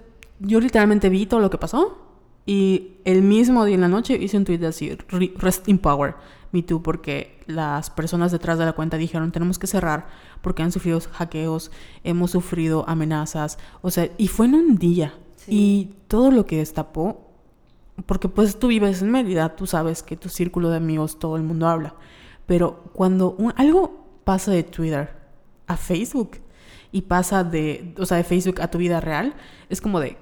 yo 0.41 0.61
literalmente 0.61 1.09
vi 1.09 1.27
todo 1.27 1.41
lo 1.41 1.51
que 1.51 1.59
pasó 1.59 2.08
y 2.49 2.97
el 3.05 3.21
mismo 3.21 3.67
día 3.67 3.75
en 3.75 3.83
la 3.83 3.89
noche 3.89 4.17
hice 4.17 4.39
un 4.39 4.47
tweet 4.47 4.65
así, 4.65 4.97
Rest 5.37 5.69
in 5.69 5.77
Power, 5.77 6.15
Me 6.51 6.63
Too, 6.63 6.83
porque 6.83 7.39
las 7.45 7.91
personas 7.91 8.33
detrás 8.33 8.59
de 8.59 8.65
la 8.65 8.73
cuenta 8.73 8.97
dijeron, 8.97 9.33
tenemos 9.33 9.59
que 9.59 9.67
cerrar 9.67 10.07
porque 10.41 10.63
han 10.63 10.73
sufrido 10.73 10.99
hackeos, 10.99 11.71
hemos 12.05 12.31
sufrido 12.31 12.89
amenazas, 12.89 13.59
o 13.83 13.91
sea, 13.91 14.09
y 14.17 14.29
fue 14.29 14.47
en 14.47 14.55
un 14.55 14.79
día. 14.79 15.13
Y 15.47 15.91
todo 16.07 16.31
lo 16.31 16.47
que 16.47 16.57
destapó, 16.57 17.35
porque 18.07 18.31
pues 18.31 18.59
tú 18.59 18.69
vives 18.69 19.03
en 19.03 19.11
Mérida, 19.11 19.55
tú 19.55 19.67
sabes 19.67 20.03
que 20.03 20.17
tu 20.17 20.31
círculo 20.31 20.71
de 20.71 20.79
amigos 20.79 21.19
todo 21.19 21.37
el 21.37 21.43
mundo 21.43 21.69
habla, 21.69 21.97
pero 22.47 22.83
cuando 22.95 23.37
algo 23.57 24.07
pasa 24.25 24.53
de 24.53 24.63
Twitter 24.63 25.15
a 25.67 25.77
Facebook 25.77 26.39
y 26.93 27.03
pasa 27.03 27.45
de, 27.45 27.95
o 27.99 28.07
sea, 28.07 28.17
de 28.17 28.25
Facebook 28.25 28.63
a 28.63 28.71
tu 28.71 28.79
vida 28.79 29.03
real, 29.03 29.35
es 29.69 29.83
como 29.83 30.01
de, 30.01 30.17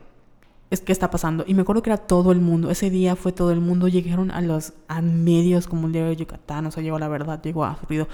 es 0.71 0.81
que 0.81 0.93
está 0.93 1.11
pasando. 1.11 1.45
Y 1.47 1.55
me 1.55 1.63
acuerdo 1.63 1.83
que 1.83 1.91
era 1.91 1.99
todo 1.99 2.33
el 2.33 2.41
mundo, 2.41 2.71
ese 2.71 2.91
día 2.91 3.17
fue 3.17 3.33
todo 3.33 3.53
el 3.53 3.61
mundo, 3.61 3.89
llegaron 3.89 4.31
a 4.31 4.41
los 4.41 4.73
a 4.89 5.01
medios 5.01 5.67
como 5.67 5.87
el 5.87 5.93
diario 5.93 6.11
de 6.11 6.17
Yucatán, 6.17 6.67
o 6.67 6.71
sea, 6.71 6.83
llegó 6.83 6.99
la 6.99 7.09
verdad, 7.09 7.41
llegó 7.43 7.65
a 7.65 7.79
ruido. 7.89 8.09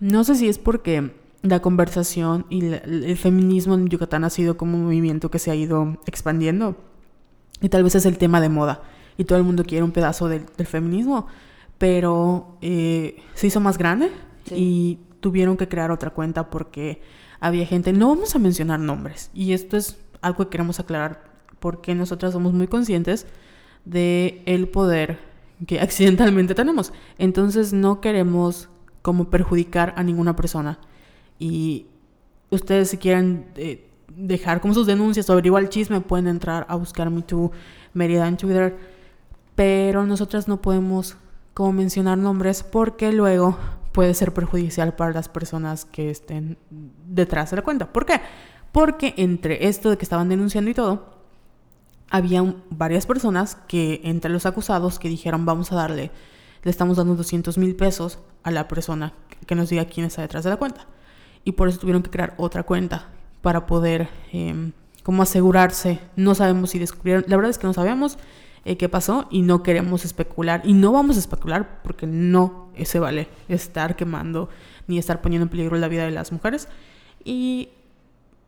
No 0.00 0.24
sé 0.24 0.34
si 0.34 0.48
es 0.48 0.58
porque 0.58 1.12
la 1.42 1.60
conversación 1.60 2.46
y 2.50 2.64
el 2.64 3.16
feminismo 3.16 3.74
en 3.74 3.88
Yucatán 3.88 4.24
ha 4.24 4.30
sido 4.30 4.56
como 4.56 4.76
un 4.76 4.84
movimiento 4.84 5.30
que 5.30 5.38
se 5.38 5.50
ha 5.50 5.54
ido 5.54 5.98
expandiendo. 6.06 6.76
Y 7.60 7.68
tal 7.68 7.82
vez 7.82 7.94
es 7.94 8.06
el 8.06 8.18
tema 8.18 8.40
de 8.40 8.48
moda. 8.48 8.82
Y 9.16 9.24
todo 9.24 9.38
el 9.38 9.44
mundo 9.44 9.64
quiere 9.64 9.84
un 9.84 9.92
pedazo 9.92 10.28
del, 10.28 10.46
feminismo. 10.66 11.26
Pero 11.78 12.58
eh, 12.60 13.22
se 13.34 13.48
hizo 13.48 13.60
más 13.60 13.78
grande 13.78 14.10
y 14.50 14.98
tuvieron 15.20 15.56
que 15.56 15.68
crear 15.68 15.90
otra 15.90 16.10
cuenta 16.10 16.50
porque 16.50 17.02
había 17.40 17.66
gente. 17.66 17.92
No 17.92 18.08
vamos 18.08 18.34
a 18.34 18.38
mencionar 18.38 18.80
nombres. 18.80 19.30
Y 19.34 19.52
esto 19.52 19.76
es 19.76 19.96
algo 20.20 20.44
que 20.44 20.50
queremos 20.50 20.80
aclarar 20.80 21.27
porque 21.60 21.94
nosotras 21.94 22.32
somos 22.32 22.52
muy 22.52 22.66
conscientes 22.66 23.26
de 23.84 24.42
el 24.46 24.68
poder 24.68 25.18
que 25.66 25.80
accidentalmente 25.80 26.54
tenemos. 26.54 26.92
Entonces 27.18 27.72
no 27.72 28.00
queremos 28.00 28.68
como 29.02 29.30
perjudicar 29.30 29.94
a 29.96 30.02
ninguna 30.02 30.36
persona 30.36 30.78
y 31.38 31.86
ustedes 32.50 32.90
si 32.90 32.98
quieren 32.98 33.46
eh, 33.56 33.88
dejar 34.08 34.60
como 34.60 34.74
sus 34.74 34.86
denuncias 34.86 35.28
o 35.30 35.32
averiguar 35.32 35.62
el 35.62 35.68
chisme, 35.68 36.00
pueden 36.00 36.26
entrar 36.26 36.66
a 36.68 36.76
buscar 36.76 37.10
Me 37.10 37.22
Too 37.22 37.52
Mérida 37.94 38.26
en 38.26 38.36
Twitter. 38.36 38.76
Pero 39.54 40.06
nosotras 40.06 40.48
no 40.48 40.60
podemos 40.60 41.16
como 41.54 41.72
mencionar 41.72 42.18
nombres 42.18 42.62
porque 42.62 43.12
luego 43.12 43.56
puede 43.92 44.14
ser 44.14 44.32
perjudicial 44.32 44.94
para 44.94 45.12
las 45.12 45.28
personas 45.28 45.84
que 45.84 46.10
estén 46.10 46.58
detrás 46.70 47.50
de 47.50 47.56
la 47.56 47.62
cuenta. 47.62 47.92
¿Por 47.92 48.06
qué? 48.06 48.20
Porque 48.70 49.14
entre 49.16 49.66
esto 49.66 49.90
de 49.90 49.98
que 49.98 50.04
estaban 50.04 50.28
denunciando 50.28 50.70
y 50.70 50.74
todo, 50.74 51.17
había 52.10 52.54
varias 52.70 53.06
personas 53.06 53.56
que 53.68 54.00
entre 54.04 54.30
los 54.30 54.46
acusados 54.46 54.98
que 54.98 55.08
dijeron 55.08 55.44
vamos 55.44 55.72
a 55.72 55.76
darle, 55.76 56.10
le 56.62 56.70
estamos 56.70 56.96
dando 56.96 57.14
200 57.14 57.58
mil 57.58 57.76
pesos 57.76 58.18
a 58.42 58.50
la 58.50 58.68
persona 58.68 59.12
que 59.46 59.54
nos 59.54 59.68
diga 59.68 59.84
quién 59.84 60.06
está 60.06 60.22
detrás 60.22 60.44
de 60.44 60.50
la 60.50 60.56
cuenta 60.56 60.86
y 61.44 61.52
por 61.52 61.68
eso 61.68 61.78
tuvieron 61.78 62.02
que 62.02 62.10
crear 62.10 62.34
otra 62.36 62.62
cuenta 62.62 63.08
para 63.42 63.66
poder 63.66 64.08
em, 64.32 64.72
como 65.02 65.22
asegurarse. 65.22 66.00
No 66.16 66.34
sabemos 66.34 66.70
si 66.70 66.78
descubrieron, 66.78 67.24
la 67.28 67.36
verdad 67.36 67.50
es 67.50 67.58
que 67.58 67.66
no 67.66 67.72
sabemos 67.72 68.18
eh, 68.64 68.76
qué 68.76 68.88
pasó 68.88 69.26
y 69.30 69.42
no 69.42 69.62
queremos 69.62 70.04
especular 70.04 70.62
y 70.64 70.74
no 70.74 70.92
vamos 70.92 71.16
a 71.16 71.20
especular 71.20 71.80
porque 71.82 72.06
no 72.06 72.68
se 72.84 72.98
vale 72.98 73.28
estar 73.48 73.96
quemando 73.96 74.48
ni 74.86 74.98
estar 74.98 75.20
poniendo 75.20 75.44
en 75.44 75.48
peligro 75.48 75.76
la 75.76 75.88
vida 75.88 76.04
de 76.04 76.10
las 76.10 76.32
mujeres. 76.32 76.68
Y 77.24 77.70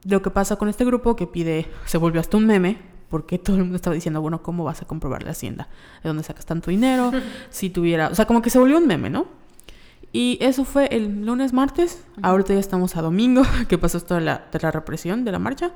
lo 0.05 0.23
que 0.23 0.31
pasa 0.31 0.57
con 0.57 0.69
este 0.69 0.85
grupo 0.85 1.17
que 1.17 1.27
pide, 1.27 1.67
se 1.85 1.99
volvió 1.99 2.21
hasta 2.21 2.37
un 2.37 2.47
meme, 2.47 2.79
porque 3.11 3.39
todo 3.39 3.57
el 3.57 3.63
mundo 3.63 3.77
estaba 3.77 3.95
diciendo, 3.95 4.23
bueno, 4.23 4.43
¿cómo 4.43 4.65
vas 4.65 4.81
a 4.81 4.87
comprobar 4.87 5.25
la 5.25 5.33
hacienda? 5.33 5.69
¿De 6.03 6.09
dónde 6.09 6.23
sacas 6.23 6.47
tanto 6.47 6.71
dinero? 6.71 7.11
Si 7.51 7.69
tuviera, 7.69 8.09
o 8.09 8.15
sea, 8.15 8.27
como 8.27 8.41
que 8.41 8.51
se 8.51 8.59
volvió 8.59 8.79
un 8.79 8.87
meme, 8.87 9.11
¿no? 9.11 9.27
Y 10.13 10.39
eso 10.41 10.65
fue 10.65 10.87
el 10.87 11.25
lunes, 11.27 11.53
martes. 11.53 12.03
Ahorita 12.23 12.55
ya 12.55 12.61
estamos 12.61 12.97
a 12.97 13.03
domingo, 13.03 13.43
que 13.69 13.79
pasó 13.79 13.99
esto 13.99 14.15
de 14.15 14.23
la, 14.23 14.47
de 14.51 14.59
la 14.61 14.71
represión, 14.71 15.25
de 15.25 15.33
la 15.33 15.39
marcha. 15.39 15.73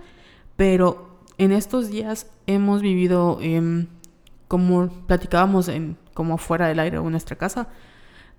Pero 0.57 1.19
en 1.37 1.53
estos 1.53 1.89
días 1.89 2.29
hemos 2.47 2.81
vivido, 2.81 3.39
em, 3.41 3.89
como 4.49 4.89
platicábamos 5.07 5.69
en, 5.69 5.97
como 6.15 6.39
fuera 6.39 6.69
del 6.69 6.79
aire 6.79 6.99
o 6.99 7.05
en 7.05 7.11
nuestra 7.11 7.37
casa, 7.37 7.69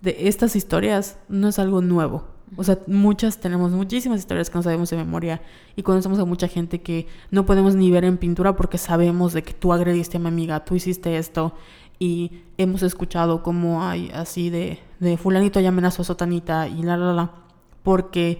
de 0.01 0.27
estas 0.27 0.55
historias 0.55 1.17
no 1.27 1.49
es 1.49 1.59
algo 1.59 1.81
nuevo. 1.81 2.34
O 2.57 2.63
sea, 2.63 2.79
muchas, 2.87 3.39
tenemos 3.39 3.71
muchísimas 3.71 4.19
historias 4.19 4.49
que 4.49 4.57
no 4.57 4.63
sabemos 4.63 4.89
de 4.89 4.97
memoria 4.97 5.41
y 5.75 5.81
conocemos 5.81 6.19
a 6.19 6.25
mucha 6.25 6.47
gente 6.47 6.81
que 6.81 7.07
no 7.31 7.45
podemos 7.45 7.75
ni 7.75 7.89
ver 7.91 8.05
en 8.05 8.17
pintura 8.17 8.55
porque 8.55 8.77
sabemos 8.77 9.33
de 9.33 9.43
que 9.43 9.53
tú 9.53 9.73
agrediste 9.73 10.17
a 10.17 10.19
mi 10.19 10.27
amiga, 10.27 10.63
tú 10.63 10.75
hiciste 10.75 11.17
esto 11.17 11.53
y 11.97 12.43
hemos 12.57 12.83
escuchado 12.83 13.41
como 13.41 13.83
hay 13.83 14.11
así 14.13 14.49
de, 14.49 14.79
fulanito 15.17 15.59
ya 15.59 15.69
amenazó 15.69 16.03
a 16.03 16.05
sotanita 16.05 16.67
y 16.67 16.83
la 16.83 16.97
la 16.97 17.13
la 17.13 17.31
porque 17.83 18.39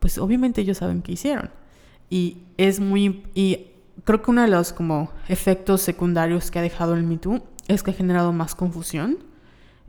pues 0.00 0.18
obviamente 0.18 0.62
ellos 0.62 0.78
saben 0.78 1.02
qué 1.02 1.12
hicieron. 1.12 1.50
Y 2.10 2.38
es 2.56 2.80
muy 2.80 3.24
y 3.34 3.66
creo 4.04 4.22
que 4.22 4.30
uno 4.30 4.42
de 4.42 4.48
los 4.48 4.72
como 4.72 5.10
efectos 5.28 5.82
secundarios 5.82 6.50
que 6.50 6.58
ha 6.58 6.62
dejado 6.62 6.94
el 6.94 7.02
Me 7.02 7.18
es 7.68 7.82
que 7.82 7.90
ha 7.90 7.94
generado 7.94 8.32
más 8.32 8.54
confusión 8.54 9.18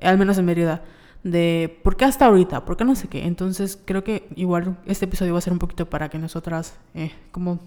al 0.01 0.17
menos 0.17 0.37
en 0.37 0.45
Mérida 0.45 0.81
de 1.23 1.79
por 1.83 1.97
qué 1.97 2.05
hasta 2.05 2.25
ahorita, 2.25 2.65
por 2.65 2.77
qué 2.77 2.85
no 2.85 2.95
sé 2.95 3.07
qué. 3.07 3.25
Entonces 3.25 3.79
creo 3.83 4.03
que 4.03 4.27
igual 4.35 4.77
este 4.85 5.05
episodio 5.05 5.33
va 5.33 5.39
a 5.39 5.41
ser 5.41 5.53
un 5.53 5.59
poquito 5.59 5.89
para 5.89 6.09
que 6.09 6.17
nosotras 6.17 6.75
eh, 6.93 7.11
como 7.31 7.59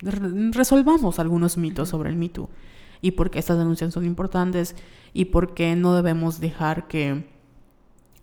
resolvamos 0.00 1.18
algunos 1.18 1.56
mitos 1.56 1.88
sobre 1.88 2.10
el 2.10 2.16
Me 2.16 2.30
y 3.00 3.12
por 3.12 3.30
qué 3.30 3.38
estas 3.38 3.58
denuncias 3.58 3.94
son 3.94 4.04
importantes 4.04 4.74
y 5.12 5.26
por 5.26 5.54
qué 5.54 5.76
no 5.76 5.94
debemos 5.94 6.40
dejar 6.40 6.86
que 6.88 7.26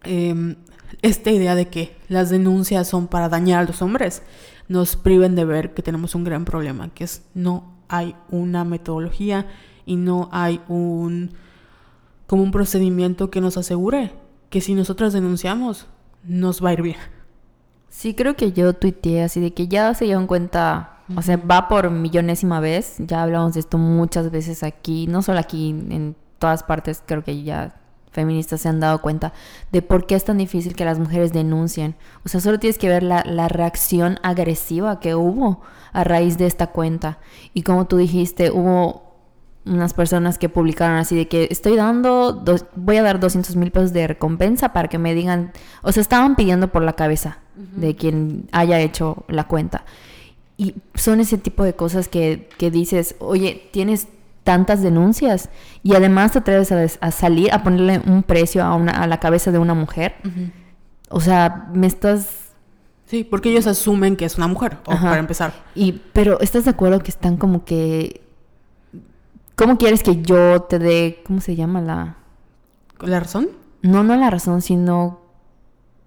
em, 0.04 0.56
esta 1.02 1.32
idea 1.32 1.56
de 1.56 1.70
que 1.70 1.96
las 2.10 2.30
denuncias 2.30 2.88
son 2.88 3.08
para 3.08 3.30
dañar 3.30 3.60
a 3.60 3.68
los 3.68 3.82
hombres 3.82 4.22
nos 4.68 4.96
priven 4.96 5.36
de 5.36 5.46
ver 5.46 5.74
que 5.74 5.82
tenemos 5.82 6.16
un 6.16 6.24
gran 6.24 6.46
problema, 6.46 6.90
que 6.94 7.04
es 7.04 7.24
no 7.34 7.74
hay 7.88 8.16
una 8.30 8.64
metodología 8.64 9.48
y 9.86 9.96
no 9.96 10.30
hay 10.32 10.62
un 10.68 11.32
como 12.28 12.44
un 12.44 12.52
procedimiento 12.52 13.30
que 13.30 13.42
nos 13.42 13.58
asegure 13.58 14.12
que 14.54 14.62
si 14.62 14.76
nosotras 14.76 15.14
denunciamos 15.14 15.88
nos 16.24 16.64
va 16.64 16.70
a 16.70 16.74
ir 16.74 16.84
bien. 16.84 16.98
Sí, 17.90 18.14
creo 18.14 18.36
que 18.36 18.52
yo 18.52 18.74
tuiteé 18.74 19.24
así 19.24 19.42
de 19.42 19.52
que 19.52 19.68
ya 19.68 19.92
se 19.96 20.06
dieron 20.06 20.28
cuenta 20.28 21.00
o 21.16 21.24
sea, 21.24 21.38
va 21.38 21.68
por 21.68 21.90
millonésima 21.90 22.60
vez. 22.60 22.98
Ya 23.00 23.24
hablamos 23.24 23.56
de 23.56 23.62
esto 23.62 23.80
muchas 23.80 24.30
veces 24.30 24.62
aquí, 24.62 25.08
no 25.08 25.24
solo 25.24 25.40
aquí, 25.40 25.70
en 25.72 26.16
todas 26.38 26.62
partes 26.62 27.02
creo 27.04 27.24
que 27.24 27.42
ya 27.42 27.74
feministas 28.12 28.62
se 28.62 28.70
han 28.70 28.80
dado 28.80 29.02
cuenta 29.02 29.34
de 29.72 29.82
por 29.82 30.06
qué 30.06 30.14
es 30.14 30.24
tan 30.24 30.38
difícil 30.38 30.76
que 30.76 30.86
las 30.86 31.00
mujeres 31.00 31.34
denuncien. 31.34 31.96
O 32.24 32.30
sea, 32.30 32.40
solo 32.40 32.60
tienes 32.60 32.78
que 32.78 32.90
ver 32.90 33.02
la, 33.02 33.24
la 33.26 33.48
reacción 33.48 34.20
agresiva 34.22 35.00
que 35.00 35.16
hubo 35.16 35.62
a 35.94 36.04
raíz 36.04 36.38
de 36.38 36.46
esta 36.46 36.68
cuenta. 36.68 37.18
Y 37.56 37.64
como 37.64 37.88
tú 37.88 37.98
dijiste, 37.98 38.52
hubo 38.52 39.03
unas 39.66 39.94
personas 39.94 40.38
que 40.38 40.50
publicaron 40.50 40.98
así 40.98 41.16
de 41.16 41.28
que 41.28 41.48
estoy 41.50 41.76
dando, 41.76 42.44
voy 42.76 42.98
a 42.98 43.04
dar 43.04 43.20
200 43.20 43.56
mil 43.56 43.72
pesos 43.72 43.94
de 43.94 44.08
recompensa 44.08 44.74
para 44.74 44.90
que 44.90 44.98
me 44.98 45.14
digan, 45.14 45.54
o 45.82 45.92
sea, 45.92 46.02
estaban 46.02 46.36
pidiendo 46.36 46.72
por 46.72 46.82
la 46.82 46.94
cabeza 46.94 47.40
de 47.56 47.96
quien 47.96 48.50
haya 48.52 48.80
hecho 48.80 49.24
la 49.28 49.46
cuenta. 49.46 49.86
Y 50.58 50.76
son 50.96 51.20
ese 51.20 51.38
tipo 51.38 51.64
de 51.64 51.76
cosas 51.76 52.08
que, 52.08 52.50
que 52.58 52.72
dices, 52.72 53.16
oye, 53.20 53.70
tienes 53.72 54.08
tantas 54.44 54.82
denuncias 54.82 55.50
y 55.82 55.96
además 55.96 56.34
te 56.34 56.40
atreves 56.40 56.98
a, 57.00 57.12
salir 57.12 57.52
a 57.54 57.64
ponerle 57.64 58.02
un 58.06 58.24
precio 58.24 58.64
a, 58.64 58.76
una, 58.76 58.92
a 58.92 59.08
la 59.08 59.20
cabeza 59.20 59.52
de 59.52 59.60
una 59.60 59.74
mujer. 59.74 60.16
O 61.10 61.22
sea, 61.22 61.70
me 61.74 61.88
estás... 61.88 62.40
Sí, 63.06 63.24
porque 63.24 63.50
ellos 63.50 63.68
asumen 63.68 64.16
que 64.16 64.26
es 64.26 64.38
una 64.38 64.48
mujer, 64.48 64.78
para 64.84 65.20
empezar. 65.20 65.54
Y, 65.76 66.02
pero 66.14 66.40
¿estás 66.40 66.66
de 66.66 66.72
acuerdo 66.72 67.00
que 67.00 67.12
están 67.12 67.38
como 67.38 67.64
que... 67.64 68.23
¿Cómo 69.56 69.78
quieres 69.78 70.04
que 70.04 70.22
yo 70.22 70.62
te 70.64 70.80
dé... 70.80 71.24
¿Cómo 71.26 71.42
se 71.42 71.56
llama 71.56 71.82
la... 71.82 72.18
¿La 73.02 73.20
razón? 73.20 73.50
No, 73.82 74.04
no 74.04 74.16
la 74.16 74.30
razón, 74.30 74.62
sino 74.62 75.24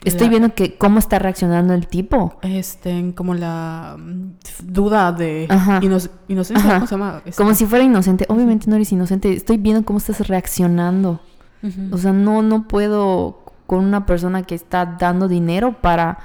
Estoy 0.05 0.29
viendo 0.29 0.55
que 0.55 0.77
cómo 0.77 0.99
está 0.99 1.19
reaccionando 1.19 1.75
el 1.75 1.87
tipo. 1.89 2.39
Este, 2.43 3.15
como 3.15 3.35
la 3.35 3.97
mm, 3.99 4.31
duda 4.65 5.13
de 5.13 5.49
inocencia, 6.29 6.75
¿cómo 6.75 6.87
se 6.87 6.95
llama? 6.95 7.23
Este. 7.25 7.37
Como 7.37 7.55
si 7.55 7.67
fuera 7.67 7.85
inocente. 7.85 8.27
Obviamente 8.29 8.69
no 8.69 8.77
eres 8.77 8.93
inocente. 8.93 9.33
Estoy 9.33 9.57
viendo 9.57 9.85
cómo 9.85 9.99
estás 9.99 10.27
reaccionando. 10.29 11.21
O 11.91 11.99
sea, 11.99 12.13
no, 12.13 12.43
no 12.43 12.69
puedo 12.69 13.43
con 13.67 13.85
una 13.85 14.07
persona 14.07 14.45
que 14.45 14.55
está 14.55 14.87
dando 14.87 15.27
dinero 15.27 15.81
para 15.81 16.19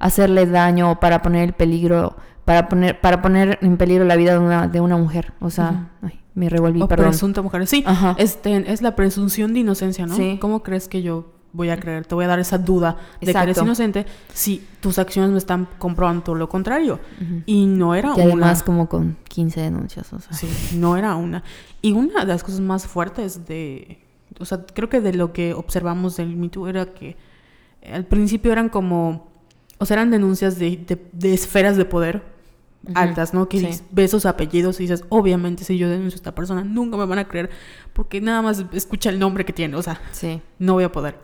hacerle 0.00 0.46
daño 0.46 0.90
o 0.90 0.98
para 0.98 1.22
poner 1.22 1.44
el 1.44 1.52
peligro, 1.52 2.16
para 2.44 2.68
poner, 2.68 3.00
para 3.00 3.22
poner 3.22 3.60
en 3.62 3.76
peligro 3.76 4.04
la 4.04 4.16
vida 4.16 4.32
de 4.32 4.38
una, 4.40 4.66
de 4.66 4.80
una 4.80 4.96
mujer. 4.96 5.32
O 5.38 5.50
sea, 5.50 5.90
ay, 6.02 6.19
me 6.40 6.48
revolví, 6.48 6.80
o 6.80 6.88
presunta 6.88 7.42
mujer. 7.42 7.66
Sí, 7.66 7.84
este, 8.16 8.72
es 8.72 8.82
la 8.82 8.96
presunción 8.96 9.52
de 9.52 9.60
inocencia, 9.60 10.06
¿no? 10.06 10.16
Sí. 10.16 10.38
¿Cómo 10.40 10.62
crees 10.62 10.88
que 10.88 11.02
yo 11.02 11.26
voy 11.52 11.70
a 11.70 11.78
creer, 11.78 12.06
te 12.06 12.14
voy 12.14 12.24
a 12.24 12.28
dar 12.28 12.38
esa 12.38 12.58
duda 12.58 12.96
de 13.20 13.32
que 13.32 13.38
eres 13.38 13.58
inocente 13.58 14.06
si 14.32 14.64
tus 14.80 14.98
acciones 14.98 15.30
me 15.30 15.38
están 15.38 15.68
comprobando 15.78 16.22
todo 16.22 16.36
lo 16.36 16.48
contrario. 16.48 17.00
Y 17.46 17.66
no 17.66 17.94
era 17.94 18.14
una. 18.14 18.22
Y 18.22 18.26
además 18.26 18.62
como 18.62 18.88
con 18.88 19.16
15 19.28 19.60
denuncias, 19.60 20.12
o 20.12 20.20
sea. 20.20 20.32
Sí, 20.32 20.48
no 20.76 20.96
era 20.96 21.14
una. 21.16 21.42
Y 21.82 21.92
una 21.92 22.20
de 22.20 22.26
las 22.26 22.44
cosas 22.44 22.60
más 22.60 22.86
fuertes 22.86 23.46
de, 23.46 23.98
o 24.38 24.44
sea, 24.44 24.64
creo 24.64 24.88
que 24.88 25.00
de 25.00 25.12
lo 25.14 25.32
que 25.32 25.54
observamos 25.54 26.16
del 26.16 26.36
Me 26.36 26.50
era 26.68 26.86
que 26.86 27.16
al 27.92 28.04
principio 28.04 28.52
eran 28.52 28.68
como, 28.68 29.28
o 29.78 29.86
sea, 29.86 29.94
eran 29.94 30.10
denuncias 30.10 30.58
de, 30.58 30.98
de, 31.12 31.34
esferas 31.34 31.76
de 31.76 31.84
poder 31.84 32.22
altas, 32.94 33.34
¿no? 33.34 33.48
Que 33.48 33.60
ves 33.90 34.10
esos 34.10 34.26
apellidos 34.26 34.80
y 34.80 34.84
dices, 34.84 35.04
obviamente 35.08 35.64
si 35.64 35.76
yo 35.78 35.88
denuncio 35.88 36.16
a 36.16 36.20
esta 36.20 36.34
persona, 36.34 36.64
nunca 36.64 36.96
me 36.96 37.06
van 37.06 37.18
a 37.18 37.28
creer 37.28 37.50
porque 37.92 38.20
nada 38.20 38.42
más 38.42 38.64
escucha 38.72 39.10
el 39.10 39.18
nombre 39.18 39.44
que 39.44 39.52
tiene, 39.52 39.76
o 39.76 39.82
sea, 39.82 40.00
no 40.58 40.74
voy 40.74 40.84
a 40.84 40.92
poder. 40.92 41.18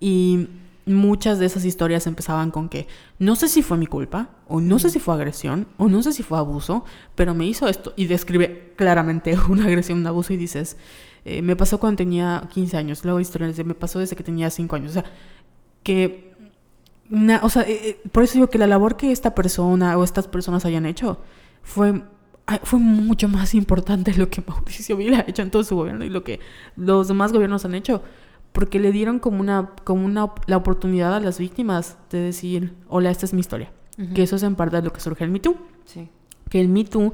Y 0.00 0.48
muchas 0.88 1.38
de 1.38 1.46
esas 1.46 1.64
historias 1.64 2.06
empezaban 2.06 2.50
con 2.50 2.68
que 2.68 2.86
no 3.18 3.36
sé 3.36 3.48
si 3.48 3.62
fue 3.62 3.76
mi 3.76 3.86
culpa, 3.86 4.30
o 4.46 4.60
no 4.60 4.78
sé 4.78 4.90
si 4.90 4.98
fue 4.98 5.14
agresión, 5.14 5.68
o 5.76 5.88
no 5.88 6.02
sé 6.02 6.12
si 6.12 6.22
fue 6.22 6.38
abuso, 6.38 6.84
pero 7.14 7.34
me 7.34 7.46
hizo 7.46 7.68
esto. 7.68 7.92
Y 7.96 8.06
describe 8.06 8.72
claramente 8.76 9.36
una 9.48 9.66
agresión, 9.66 9.98
un 9.98 10.06
abuso, 10.06 10.32
y 10.32 10.36
dices, 10.36 10.76
eh, 11.24 11.42
me 11.42 11.56
pasó 11.56 11.78
cuando 11.78 11.98
tenía 11.98 12.48
15 12.52 12.76
años. 12.76 13.04
Luego 13.04 13.20
historias 13.20 13.56
de 13.56 13.64
me 13.64 13.74
pasó 13.74 13.98
desde 13.98 14.16
que 14.16 14.24
tenía 14.24 14.50
5 14.50 14.76
años. 14.76 14.90
O 14.90 14.94
sea, 14.94 15.04
que. 15.82 16.27
O 17.42 17.48
sea, 17.48 17.62
eh, 17.62 17.80
eh, 17.82 18.00
por 18.12 18.22
eso 18.22 18.34
digo 18.34 18.50
que 18.50 18.58
la 18.58 18.66
labor 18.66 18.96
que 18.96 19.12
esta 19.12 19.34
persona 19.34 19.96
o 19.96 20.04
estas 20.04 20.28
personas 20.28 20.64
hayan 20.64 20.86
hecho 20.86 21.18
fue 21.62 22.02
fue 22.62 22.78
mucho 22.78 23.28
más 23.28 23.54
importante 23.54 24.14
lo 24.14 24.30
que 24.30 24.42
Mauricio 24.46 24.96
Vila 24.96 25.18
ha 25.18 25.30
hecho 25.30 25.42
en 25.42 25.50
todo 25.50 25.64
su 25.64 25.76
gobierno 25.76 26.04
y 26.04 26.08
lo 26.08 26.24
que 26.24 26.40
los 26.76 27.08
demás 27.08 27.32
gobiernos 27.32 27.64
han 27.64 27.74
hecho 27.74 28.02
porque 28.52 28.80
le 28.80 28.92
dieron 28.92 29.18
como 29.18 29.40
una, 29.40 29.70
como 29.84 30.04
una, 30.04 30.32
la 30.46 30.56
oportunidad 30.56 31.14
a 31.14 31.20
las 31.20 31.38
víctimas 31.38 31.96
de 32.10 32.18
decir, 32.18 32.74
hola, 32.88 33.10
esta 33.10 33.26
es 33.26 33.32
mi 33.32 33.40
historia. 33.40 33.70
Que 34.14 34.22
eso 34.22 34.36
es 34.36 34.44
en 34.44 34.54
parte 34.54 34.76
de 34.76 34.82
lo 34.82 34.92
que 34.92 35.00
surge 35.00 35.24
el 35.24 35.30
Me 35.30 35.40
Too. 35.40 35.56
Sí. 35.84 36.08
Que 36.48 36.60
el 36.60 36.68
Me 36.68 36.84
Too 36.84 37.12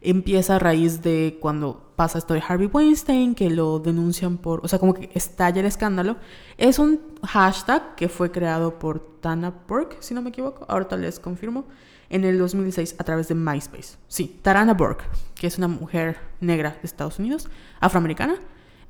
empieza 0.00 0.56
a 0.56 0.58
raíz 0.58 1.02
de 1.02 1.38
cuando 1.40 1.91
pasa 2.02 2.18
esto 2.18 2.34
de 2.34 2.42
Harvey 2.44 2.66
Weinstein, 2.66 3.32
que 3.36 3.48
lo 3.48 3.78
denuncian 3.78 4.36
por, 4.36 4.58
o 4.64 4.66
sea, 4.66 4.80
como 4.80 4.92
que 4.92 5.08
estalla 5.14 5.60
el 5.60 5.66
escándalo. 5.66 6.16
Es 6.58 6.80
un 6.80 7.00
hashtag 7.22 7.94
que 7.94 8.08
fue 8.08 8.32
creado 8.32 8.80
por 8.80 8.98
Tana 9.20 9.54
Burke, 9.68 9.98
si 10.00 10.12
no 10.12 10.20
me 10.20 10.30
equivoco, 10.30 10.66
ahorita 10.68 10.96
les 10.96 11.20
confirmo, 11.20 11.64
en 12.10 12.24
el 12.24 12.40
2006 12.40 12.96
a 12.98 13.04
través 13.04 13.28
de 13.28 13.36
MySpace. 13.36 13.98
Sí, 14.08 14.36
Tarana 14.42 14.74
Burke, 14.74 15.04
que 15.36 15.46
es 15.46 15.58
una 15.58 15.68
mujer 15.68 16.16
negra 16.40 16.70
de 16.70 16.80
Estados 16.82 17.20
Unidos, 17.20 17.48
afroamericana, 17.78 18.34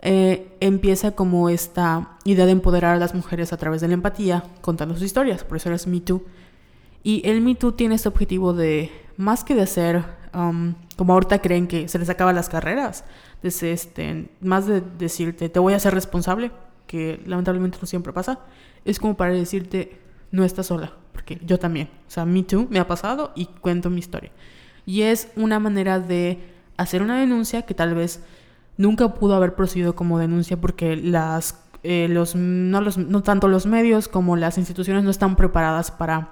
eh, 0.01 0.57
empieza 0.61 1.11
como 1.11 1.51
esta 1.51 2.16
idea 2.25 2.46
de 2.46 2.53
empoderar 2.53 2.96
a 2.96 2.98
las 2.98 3.14
mujeres 3.14 3.53
a 3.53 3.59
través 3.59 3.83
de 3.83 3.88
la 3.88 3.94
empatía, 3.94 4.42
contando 4.62 4.94
sus 4.94 5.05
historias, 5.05 5.44
por 5.44 5.59
eso 5.59 5.70
es 5.70 5.87
Me 5.87 6.01
Too. 6.01 6.25
Y 7.03 7.20
el 7.29 7.42
Me 7.42 7.57
Too 7.57 7.72
tiene 7.72 7.96
este 7.96 8.09
objetivo 8.09 8.55
de, 8.55 8.90
más 9.18 9.44
que 9.44 9.55
de 9.55 9.61
hacer, 9.61 10.03
um, 10.33 10.72
como 11.03 11.15
ahorita 11.15 11.41
creen 11.41 11.67
que 11.67 11.88
se 11.88 11.99
les 11.99 12.09
acaban 12.11 12.37
las 12.37 12.49
carreras, 12.49 13.03
este, 13.43 14.29
más 14.41 14.69
de 14.69 14.81
decirte, 14.81 15.49
te 15.49 15.59
voy 15.59 15.73
a 15.73 15.79
hacer 15.79 15.93
responsable, 15.93 16.53
que 16.87 17.21
lamentablemente 17.27 17.77
no 17.81 17.88
siempre 17.88 18.12
pasa, 18.12 18.38
es 18.85 19.01
como 19.01 19.17
para 19.17 19.33
decirte, 19.33 19.99
no 20.31 20.45
estás 20.45 20.67
sola, 20.67 20.93
porque 21.11 21.41
yo 21.45 21.59
también. 21.59 21.88
O 22.07 22.11
sea, 22.12 22.25
Me 22.25 22.45
Too 22.45 22.69
me 22.71 22.79
ha 22.79 22.87
pasado 22.87 23.33
y 23.35 23.47
cuento 23.47 23.91
mi 23.91 23.99
historia. 23.99 24.31
Y 24.87 25.03
es 25.03 25.27
una 25.35 25.59
manera 25.59 25.99
de 25.99 26.38
hacer 26.77 27.03
una 27.03 27.19
denuncia 27.19 27.62
que 27.62 27.75
tal 27.75 27.97
vez 27.97 28.23
nunca 28.77 29.12
pudo 29.12 29.35
haber 29.35 29.57
procedido 29.57 29.97
como 29.97 30.21
denuncia 30.21 30.57
porque 30.61 30.95
las, 30.95 31.65
eh, 31.83 32.07
los, 32.09 32.37
no, 32.37 32.81
los, 32.81 32.97
no 32.97 33.25
tanto 33.25 33.49
los 33.49 33.67
medios 33.67 34.07
como 34.07 34.37
las 34.37 34.57
instituciones 34.57 35.03
no 35.03 35.11
están 35.11 35.35
preparadas 35.35 35.91
para 35.91 36.31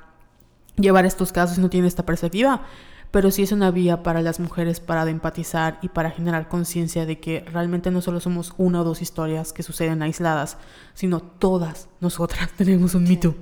llevar 0.76 1.06
estos 1.06 1.32
casos 1.32 1.58
y 1.58 1.60
no 1.60 1.70
tienen 1.70 1.88
esta 1.88 2.06
perspectiva, 2.06 2.62
pero 3.10 3.30
sí 3.30 3.42
es 3.42 3.52
una 3.52 3.70
vía 3.70 4.02
para 4.02 4.22
las 4.22 4.40
mujeres 4.40 4.80
para 4.80 5.08
empatizar 5.08 5.78
y 5.82 5.88
para 5.88 6.10
generar 6.10 6.48
conciencia 6.48 7.06
de 7.06 7.18
que 7.18 7.44
realmente 7.52 7.90
no 7.90 8.00
solo 8.02 8.20
somos 8.20 8.54
una 8.56 8.80
o 8.80 8.84
dos 8.84 9.02
historias 9.02 9.52
que 9.52 9.62
suceden 9.62 10.02
aisladas, 10.02 10.58
sino 10.94 11.20
todas 11.20 11.88
nosotras 12.00 12.50
tenemos 12.56 12.94
un 12.94 13.04
mito. 13.04 13.34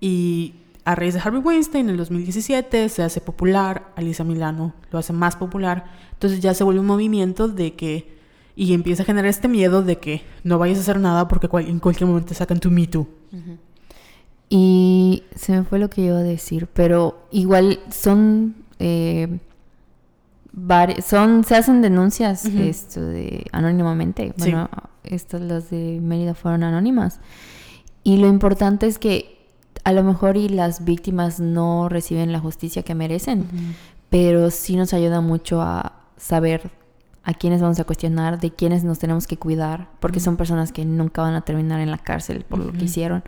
Y 0.00 0.54
a 0.84 0.94
raíz 0.94 1.14
de 1.14 1.20
Harvey 1.20 1.40
Weinstein 1.40 1.86
en 1.86 1.90
el 1.90 1.96
2017 1.96 2.88
se 2.88 3.02
hace 3.02 3.20
popular, 3.20 3.92
Alicia 3.96 4.24
Milano 4.24 4.74
lo 4.90 4.98
hace 4.98 5.12
más 5.12 5.36
popular, 5.36 5.84
entonces 6.12 6.40
ya 6.40 6.54
se 6.54 6.64
vuelve 6.64 6.80
un 6.80 6.86
movimiento 6.86 7.48
de 7.48 7.74
que 7.74 8.20
y 8.56 8.74
empieza 8.74 9.04
a 9.04 9.06
generar 9.06 9.30
este 9.30 9.48
miedo 9.48 9.82
de 9.82 9.96
que 9.96 10.22
no 10.44 10.58
vayas 10.58 10.78
a 10.78 10.80
hacer 10.82 11.00
nada 11.00 11.28
porque 11.28 11.48
en 11.66 11.78
cualquier 11.78 12.06
momento 12.06 12.28
te 12.28 12.34
sacan 12.34 12.60
tu 12.60 12.70
Me 12.70 12.86
Too. 12.86 13.08
Y 14.50 15.22
se 15.34 15.52
me 15.52 15.62
fue 15.64 15.78
lo 15.78 15.88
que 15.88 16.02
iba 16.02 16.18
a 16.18 16.22
decir, 16.22 16.66
pero 16.66 17.26
igual 17.30 17.80
son... 17.90 18.56
Eh, 18.80 19.38
son 21.04 21.44
se 21.44 21.54
hacen 21.54 21.80
denuncias 21.80 22.44
esto 22.44 23.00
de 23.00 23.46
anónimamente. 23.52 24.34
Bueno, 24.36 24.68
estas 25.04 25.40
las 25.40 25.70
de 25.70 26.00
Mérida 26.02 26.34
fueron 26.34 26.64
anónimas. 26.64 27.20
Y 28.02 28.16
lo 28.16 28.26
importante 28.26 28.86
es 28.86 28.98
que 28.98 29.38
a 29.84 29.92
lo 29.92 30.02
mejor 30.02 30.36
y 30.36 30.48
las 30.48 30.84
víctimas 30.84 31.40
no 31.40 31.88
reciben 31.88 32.32
la 32.32 32.40
justicia 32.40 32.82
que 32.82 32.94
merecen, 32.94 33.46
pero 34.08 34.50
sí 34.50 34.76
nos 34.76 34.92
ayuda 34.92 35.20
mucho 35.20 35.60
a 35.62 35.92
saber 36.16 36.70
a 37.22 37.34
quiénes 37.34 37.60
vamos 37.60 37.78
a 37.78 37.84
cuestionar, 37.84 38.40
de 38.40 38.50
quiénes 38.50 38.82
nos 38.82 38.98
tenemos 38.98 39.26
que 39.26 39.36
cuidar, 39.36 39.88
porque 40.00 40.20
son 40.20 40.36
personas 40.36 40.72
que 40.72 40.84
nunca 40.84 41.22
van 41.22 41.34
a 41.34 41.42
terminar 41.42 41.80
en 41.80 41.90
la 41.90 41.98
cárcel 41.98 42.44
por 42.48 42.58
lo 42.58 42.72
que 42.72 42.84
hicieron. 42.84 43.22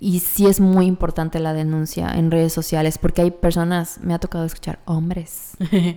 Y 0.00 0.20
sí 0.20 0.46
es 0.46 0.60
muy 0.60 0.86
importante 0.86 1.40
la 1.40 1.52
denuncia 1.52 2.10
en 2.14 2.30
redes 2.30 2.52
sociales, 2.52 2.98
porque 2.98 3.22
hay 3.22 3.30
personas, 3.32 3.98
me 4.02 4.14
ha 4.14 4.18
tocado 4.18 4.44
escuchar 4.44 4.78
hombres, 4.84 5.56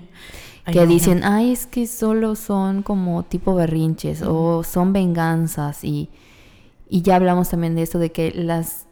que 0.66 0.86
dicen, 0.88 1.24
ay, 1.24 1.52
es 1.52 1.68
que 1.68 1.86
solo 1.86 2.36
son 2.36 2.82
como 2.82 3.24
tipo 3.24 3.54
berrinches 3.54 4.24
o 4.24 4.64
son 4.64 4.92
venganzas. 4.92 5.84
Y, 5.84 6.10
y 6.90 7.04
ya 7.04 7.16
hablamos 7.16 7.50
también 7.50 7.76
de 7.76 7.84
esto, 7.84 8.00
de 8.00 8.12
que 8.12 8.32
las 8.32 8.88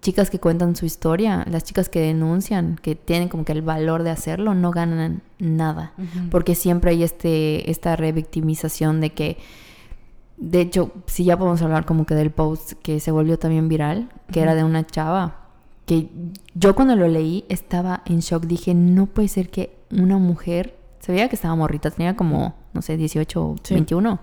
chicas 0.00 0.30
que 0.30 0.38
cuentan 0.38 0.76
su 0.76 0.86
historia, 0.86 1.44
las 1.50 1.64
chicas 1.64 1.88
que 1.88 2.00
denuncian, 2.00 2.78
que 2.80 2.94
tienen 2.94 3.28
como 3.28 3.44
que 3.44 3.52
el 3.52 3.62
valor 3.62 4.02
de 4.02 4.10
hacerlo, 4.10 4.54
no 4.54 4.70
ganan 4.70 5.22
nada. 5.38 5.92
Porque 6.30 6.54
siempre 6.54 6.92
hay 6.92 7.02
este, 7.02 7.70
esta 7.70 7.96
revictimización 7.96 9.00
de 9.00 9.10
que, 9.10 9.38
de 10.38 10.60
hecho, 10.60 10.92
si 11.06 11.24
ya 11.24 11.36
podemos 11.36 11.60
hablar 11.62 11.84
como 11.84 12.06
que 12.06 12.14
del 12.14 12.30
post 12.30 12.72
que 12.82 13.00
se 13.00 13.10
volvió 13.10 13.38
también 13.38 13.68
viral, 13.68 14.08
que 14.30 14.40
era 14.40 14.54
de 14.54 14.64
una 14.64 14.86
chava, 14.86 15.48
que 15.84 16.10
yo 16.54 16.74
cuando 16.74 16.96
lo 16.96 17.08
leí 17.08 17.44
estaba 17.48 18.02
en 18.06 18.20
shock, 18.20 18.44
dije, 18.44 18.74
no 18.74 19.06
puede 19.06 19.28
ser 19.28 19.50
que 19.50 19.76
una 19.90 20.18
mujer, 20.18 20.78
se 21.00 21.12
veía 21.12 21.28
que 21.28 21.36
estaba 21.36 21.56
morrita, 21.56 21.90
tenía 21.90 22.14
como, 22.16 22.54
no 22.72 22.82
sé, 22.82 22.96
18 22.96 23.42
o 23.42 23.56
21 23.70 24.20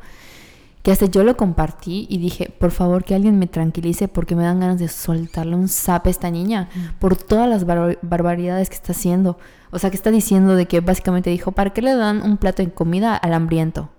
que 0.86 0.91
hasta 0.91 1.08
yo 1.08 1.23
lo 1.23 1.36
compartí 1.36 2.06
y 2.12 2.19
dije, 2.19 2.54
por 2.60 2.69
favor 2.69 3.04
que 3.04 3.15
alguien 3.15 3.39
me 3.39 3.47
tranquilice 3.47 4.08
porque 4.08 4.36
me 4.36 4.43
dan 4.43 4.60
ganas 4.60 4.78
de 4.78 4.88
soltarle 4.88 5.56
un 5.56 5.67
zap 5.67 6.06
a 6.06 6.12
esta 6.12 6.30
niña 6.30 6.69
por 6.99 7.15
todas 7.15 7.49
las 7.49 7.65
barbaridades 7.65 8.69
que 8.69 8.75
está 8.75 8.91
haciendo. 8.91 9.39
O 9.71 9.80
sea, 9.80 9.89
que 9.89 9.95
está 9.95 10.12
diciendo 10.12 10.56
de 10.56 10.67
que 10.67 10.82
básicamente 10.82 11.32
dijo, 11.32 11.54
¿para 11.54 11.71
qué 11.71 11.82
le 11.82 11.95
dan 11.95 12.21
un 12.21 12.38
plato 12.38 12.62
de 12.62 12.71
comida 12.71 13.15
al 13.15 13.34
hambriento? 13.34 13.89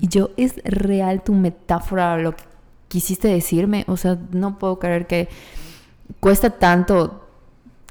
Y 0.00 0.08
yo, 0.08 0.30
¿es 0.36 0.56
real 0.64 1.22
tu 1.22 1.32
metáfora 1.34 2.16
lo 2.18 2.34
que 2.34 2.44
quisiste 2.88 3.28
decirme? 3.28 3.84
O 3.86 3.96
sea, 3.96 4.18
no 4.32 4.58
puedo 4.58 4.78
creer 4.78 5.06
que 5.06 5.28
cuesta 6.20 6.50
tanto 6.50 7.28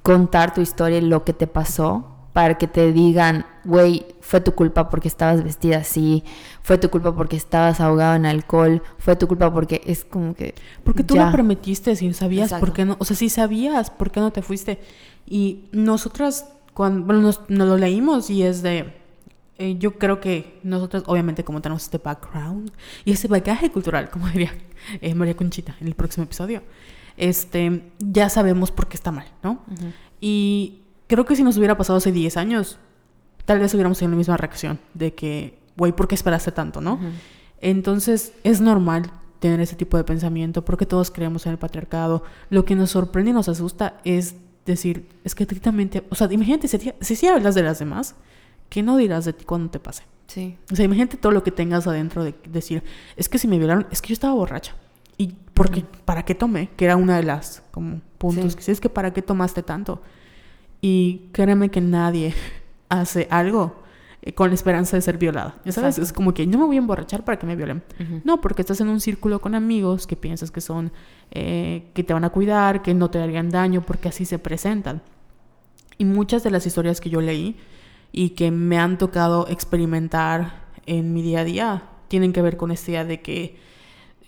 contar 0.04 0.54
tu 0.54 0.62
historia 0.62 0.98
y 1.00 1.02
lo 1.02 1.24
que 1.24 1.34
te 1.34 1.48
pasó 1.48 2.18
para 2.38 2.58
que 2.58 2.68
te 2.68 2.94
digan, 2.94 3.48
güey, 3.66 4.06
fue 4.22 4.42
tu 4.42 4.54
culpa 4.54 4.90
porque 4.90 5.08
estabas 5.08 5.44
vestida 5.44 5.78
así, 5.78 6.24
fue 6.62 6.78
tu 6.78 6.92
culpa 6.92 7.16
porque 7.16 7.36
estabas 7.36 7.82
ahogado 7.82 8.14
en 8.14 8.28
alcohol, 8.28 8.84
fue 9.00 9.16
tu 9.16 9.28
culpa 9.28 9.52
porque 9.52 9.82
es 9.88 10.06
como 10.06 10.36
que... 10.36 10.54
Porque 10.84 11.04
tú 11.04 11.16
lo 11.16 11.32
prometiste, 11.32 11.96
si 11.96 12.14
sabías 12.14 12.54
por 12.54 12.74
qué 12.74 12.86
no, 12.86 12.96
o 13.00 13.06
sea, 13.06 13.16
si 13.16 13.30
sabías 13.30 13.90
por 13.90 14.12
qué 14.12 14.20
no 14.20 14.32
te 14.32 14.44
fuiste. 14.44 14.80
Y 15.26 15.66
nosotras, 15.72 16.46
cuando, 16.76 17.08
bueno, 17.08 17.22
nos, 17.22 17.42
lo 17.50 17.76
leímos 17.76 18.30
y 18.30 18.44
es 18.44 18.62
de... 18.62 18.94
Eh, 19.60 19.78
yo 19.80 19.98
creo 19.98 20.20
que 20.20 20.60
nosotras, 20.64 21.04
obviamente, 21.08 21.44
como 21.44 21.62
tenemos 21.62 21.84
este 21.84 21.98
background 21.98 22.72
y 23.06 23.12
ese 23.12 23.28
bagaje 23.28 23.72
cultural, 23.72 24.10
como 24.12 24.28
diría 24.28 24.54
eh, 25.02 25.16
María 25.16 25.36
Conchita 25.36 25.76
en 25.82 25.88
el 25.88 25.96
próximo 25.96 26.26
episodio, 26.26 26.62
este, 27.18 27.92
ya 28.00 28.30
sabemos 28.30 28.72
por 28.72 28.88
qué 28.88 28.98
está 28.98 29.12
mal, 29.12 29.26
¿no? 29.42 29.64
Y 30.22 30.82
creo 31.08 31.26
que 31.26 31.36
si 31.36 31.44
nos 31.44 31.58
hubiera 31.58 31.76
pasado 31.76 31.98
hace 31.98 32.12
10 32.12 32.38
años, 32.38 32.78
tal 33.46 33.60
vez 33.60 33.74
hubiéramos 33.74 33.98
tenido 33.98 34.12
la 34.12 34.18
misma 34.18 34.38
reacción 34.38 34.80
de 34.94 35.16
que, 35.16 35.58
güey, 35.76 35.94
¿por 35.94 36.08
qué 36.08 36.14
esperaste 36.14 36.52
tanto, 36.52 36.80
no? 36.80 37.00
Entonces, 37.60 38.34
es 38.44 38.62
normal 38.62 39.12
tener 39.40 39.60
ese 39.62 39.76
tipo 39.76 39.98
de 39.98 40.04
pensamiento 40.04 40.64
porque 40.64 40.86
todos 40.86 41.10
creemos 41.10 41.46
en 41.48 41.54
el 41.54 41.58
patriarcado. 41.58 42.24
Lo 42.50 42.66
que 42.66 42.76
nos 42.76 42.92
sorprende 42.92 43.32
y 43.32 43.34
nos 43.34 43.50
asusta 43.50 44.00
es 44.04 44.36
decir, 44.66 45.10
es 45.24 45.34
que 45.34 45.44
estrictamente, 45.44 46.04
o 46.10 46.16
sea, 46.16 46.32
imagínate, 46.32 46.68
si, 46.68 46.94
si, 47.00 47.16
si 47.16 47.28
hablas 47.28 47.56
de 47.56 47.64
las 47.64 47.80
demás, 47.80 48.16
¿qué 48.70 48.84
no 48.84 48.98
dirás 48.98 49.26
de 49.26 49.34
ti 49.34 49.46
cuando 49.46 49.70
te 49.70 49.80
pase? 49.80 50.04
Sí. 50.28 50.58
O 50.72 50.76
sea, 50.76 50.86
imagínate 50.86 51.18
todo 51.18 51.32
lo 51.32 51.44
que 51.44 51.52
tengas 51.52 51.88
adentro 51.88 52.24
de 52.24 52.36
decir, 52.50 52.84
es 53.16 53.30
que 53.30 53.38
si 53.38 53.48
me 53.48 53.58
violaron, 53.58 53.88
es 53.92 54.02
que 54.02 54.10
yo 54.10 54.14
estaba 54.14 54.34
borracha. 54.34 54.76
¿Y 55.18 55.34
porque, 55.54 55.84
para 56.06 56.24
qué 56.24 56.36
tomé? 56.36 56.70
Que 56.76 56.86
era 56.86 56.96
una 56.96 57.18
de 57.18 57.24
las 57.24 57.64
como 57.72 58.02
puntos 58.18 58.56
que 58.56 58.62
sí, 58.62 58.72
es 58.72 58.80
que 58.80 58.90
para 58.90 59.14
qué 59.14 59.22
tomaste 59.22 59.64
tanto. 59.64 60.02
Y 60.82 61.30
créeme 61.32 61.70
que 61.70 61.82
nadie 61.82 62.36
hace 62.90 63.28
algo 63.32 63.82
eh, 64.22 64.34
con 64.34 64.50
la 64.50 64.56
esperanza 64.56 64.96
de 64.98 65.02
ser 65.02 65.18
violada. 65.18 65.56
Ya 65.66 65.72
sabes, 65.72 65.98
es 65.98 66.14
como 66.14 66.34
que 66.34 66.46
no 66.46 66.60
me 66.60 66.66
voy 66.66 66.76
a 66.76 66.80
emborrachar 66.80 67.24
para 67.24 67.40
que 67.40 67.48
me 67.48 67.56
violen. 67.56 67.84
No, 68.24 68.42
porque 68.42 68.62
estás 68.62 68.80
en 68.82 68.90
un 68.90 69.00
círculo 69.00 69.40
con 69.40 69.56
amigos 69.56 70.06
que 70.06 70.16
piensas 70.16 70.52
que 70.52 70.62
son, 70.62 70.92
eh, 71.32 71.90
que 71.94 72.04
te 72.04 72.14
van 72.14 72.26
a 72.26 72.30
cuidar, 72.30 72.82
que 72.82 72.94
no 72.94 73.10
te 73.10 73.20
harían 73.20 73.50
daño, 73.50 73.82
porque 73.82 74.10
así 74.10 74.26
se 74.26 74.38
presentan. 74.38 75.02
Y 75.98 76.06
muchas 76.06 76.44
de 76.44 76.52
las 76.52 76.68
historias 76.68 77.02
que 77.02 77.10
yo 77.10 77.22
leí 77.22 77.58
y 78.12 78.30
que 78.30 78.52
me 78.52 78.80
han 78.80 78.98
tocado 78.98 79.48
experimentar 79.50 80.66
en 80.86 81.14
mi 81.14 81.22
día 81.22 81.42
a 81.42 81.44
día 81.44 81.84
tienen 82.08 82.34
que 82.34 82.42
ver 82.42 82.58
con 82.58 82.72
esta 82.72 82.92
idea 82.92 83.06
de 83.06 83.22
que 83.22 83.58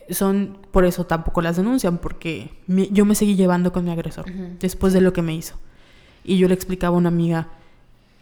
son, 0.10 0.58
por 0.72 0.86
eso 0.86 1.06
tampoco 1.06 1.42
las 1.42 1.58
denuncian, 1.58 1.98
porque 2.00 2.52
yo 2.68 3.06
me 3.06 3.16
seguí 3.16 3.36
llevando 3.36 3.72
con 3.72 3.86
mi 3.86 3.92
agresor 3.92 4.26
después 4.60 4.94
de 4.94 5.02
lo 5.02 5.14
que 5.14 5.22
me 5.22 5.34
hizo. 5.34 5.56
Y 6.24 6.38
yo 6.38 6.48
le 6.48 6.54
explicaba 6.54 6.96
a 6.96 6.98
una 6.98 7.10
amiga, 7.10 7.48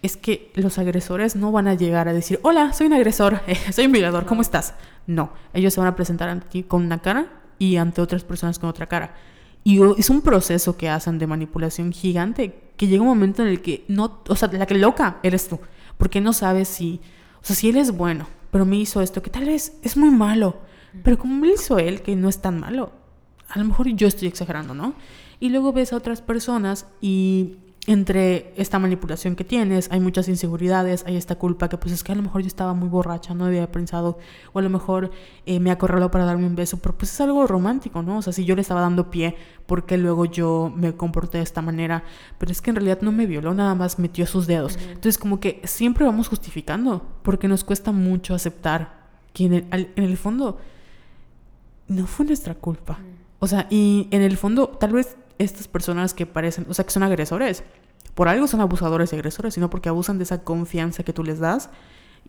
es 0.01 0.17
que 0.17 0.51
los 0.55 0.77
agresores 0.77 1.35
no 1.35 1.51
van 1.51 1.67
a 1.67 1.73
llegar 1.73 2.07
a 2.07 2.13
decir, 2.13 2.39
hola, 2.43 2.73
soy 2.73 2.87
un 2.87 2.93
agresor, 2.93 3.41
soy 3.71 3.85
un 3.85 3.91
violador, 3.91 4.25
¿cómo 4.25 4.41
estás? 4.41 4.73
No, 5.07 5.31
ellos 5.53 5.73
se 5.73 5.79
van 5.79 5.87
a 5.87 5.95
presentar 5.95 6.29
ante 6.29 6.47
ti 6.47 6.63
con 6.63 6.85
una 6.85 6.99
cara 6.99 7.27
y 7.57 7.77
ante 7.77 8.01
otras 8.01 8.23
personas 8.23 8.59
con 8.59 8.69
otra 8.69 8.87
cara. 8.87 9.15
Y 9.67 9.81
es 9.97 10.09
un 10.09 10.21
proceso 10.21 10.77
que 10.77 10.87
hacen 10.87 11.19
de 11.19 11.27
manipulación 11.27 11.91
gigante, 11.91 12.57
que 12.77 12.87
llega 12.87 13.01
un 13.01 13.09
momento 13.09 13.41
en 13.41 13.49
el 13.49 13.61
que 13.61 13.83
no, 13.89 14.21
o 14.29 14.35
sea, 14.37 14.49
la 14.53 14.65
que 14.65 14.75
loca 14.75 15.17
eres 15.23 15.49
tú, 15.49 15.59
porque 15.97 16.21
no 16.21 16.31
sabes 16.31 16.69
si, 16.69 17.01
o 17.41 17.45
sea, 17.45 17.53
si 17.53 17.67
él 17.67 17.75
es 17.75 17.91
bueno, 17.91 18.27
pero 18.49 18.65
me 18.65 18.77
hizo 18.77 19.01
esto, 19.01 19.21
que 19.21 19.29
tal 19.29 19.43
vez 19.43 19.77
es 19.83 19.97
muy 19.97 20.09
malo, 20.09 20.55
pero 21.03 21.17
como 21.17 21.35
me 21.35 21.49
hizo 21.49 21.79
él, 21.79 22.01
que 22.01 22.15
no 22.15 22.29
es 22.29 22.39
tan 22.39 22.61
malo, 22.61 22.93
a 23.49 23.59
lo 23.59 23.65
mejor 23.65 23.89
yo 23.89 24.07
estoy 24.07 24.29
exagerando, 24.29 24.73
¿no? 24.73 24.93
Y 25.41 25.49
luego 25.49 25.73
ves 25.73 25.91
a 25.91 25.97
otras 25.97 26.21
personas 26.21 26.85
y 27.01 27.57
entre 27.87 28.53
esta 28.57 28.79
manipulación 28.79 29.37
que 29.37 29.45
tienes, 29.45 29.87
hay 29.91 30.01
muchas 30.01 30.27
inseguridades, 30.27 31.05
hay 31.07 31.15
esta 31.15 31.35
culpa 31.35 31.69
que 31.69 31.77
pues 31.77 31.93
es 31.93 32.03
que 32.03 32.11
a 32.11 32.15
lo 32.15 32.21
mejor 32.21 32.41
yo 32.41 32.47
estaba 32.47 32.73
muy 32.73 32.89
borracha, 32.89 33.33
no 33.33 33.45
había 33.45 33.71
pensado, 33.71 34.19
o 34.51 34.59
a 34.59 34.61
lo 34.61 34.69
mejor 34.69 35.09
eh, 35.45 35.61
me 35.61 35.71
acorraló 35.71 36.11
para 36.11 36.25
darme 36.25 36.45
un 36.45 36.55
beso, 36.55 36.79
pero 36.79 36.97
pues 36.97 37.13
es 37.13 37.21
algo 37.21 37.47
romántico, 37.47 38.03
¿no? 38.03 38.17
O 38.17 38.21
sea, 38.21 38.33
si 38.33 38.43
yo 38.43 38.55
le 38.55 38.61
estaba 38.61 38.81
dando 38.81 39.09
pie, 39.09 39.37
porque 39.65 39.97
luego 39.97 40.25
yo 40.25 40.71
me 40.75 40.97
comporté 40.97 41.37
de 41.37 41.45
esta 41.45 41.61
manera? 41.61 42.03
Pero 42.37 42.51
es 42.51 42.61
que 42.61 42.71
en 42.71 42.75
realidad 42.75 42.99
no 43.01 43.13
me 43.13 43.25
violó, 43.25 43.53
nada 43.53 43.73
más 43.73 43.99
metió 43.99 44.25
sus 44.25 44.47
dedos. 44.47 44.77
Entonces 44.87 45.17
como 45.17 45.39
que 45.39 45.61
siempre 45.63 46.05
vamos 46.05 46.27
justificando, 46.27 47.07
porque 47.23 47.47
nos 47.47 47.63
cuesta 47.63 47.93
mucho 47.93 48.35
aceptar 48.35 49.07
que 49.31 49.45
en 49.45 49.53
el, 49.53 49.67
en 49.71 50.03
el 50.03 50.17
fondo 50.17 50.57
no 51.87 52.05
fue 52.05 52.25
nuestra 52.25 52.53
culpa. 52.53 52.99
O 53.39 53.47
sea, 53.47 53.67
y 53.69 54.09
en 54.11 54.23
el 54.23 54.35
fondo 54.35 54.67
tal 54.67 54.91
vez 54.91 55.15
estas 55.37 55.67
personas 55.67 56.13
que 56.13 56.25
parecen, 56.25 56.65
o 56.69 56.73
sea, 56.73 56.85
que 56.85 56.91
son 56.91 57.03
agresores, 57.03 57.63
por 58.15 58.27
algo 58.27 58.47
son 58.47 58.61
abusadores 58.61 59.13
y 59.13 59.15
agresores, 59.15 59.53
sino 59.53 59.69
porque 59.69 59.89
abusan 59.89 60.17
de 60.17 60.23
esa 60.23 60.43
confianza 60.43 61.03
que 61.03 61.13
tú 61.13 61.23
les 61.23 61.39
das 61.39 61.69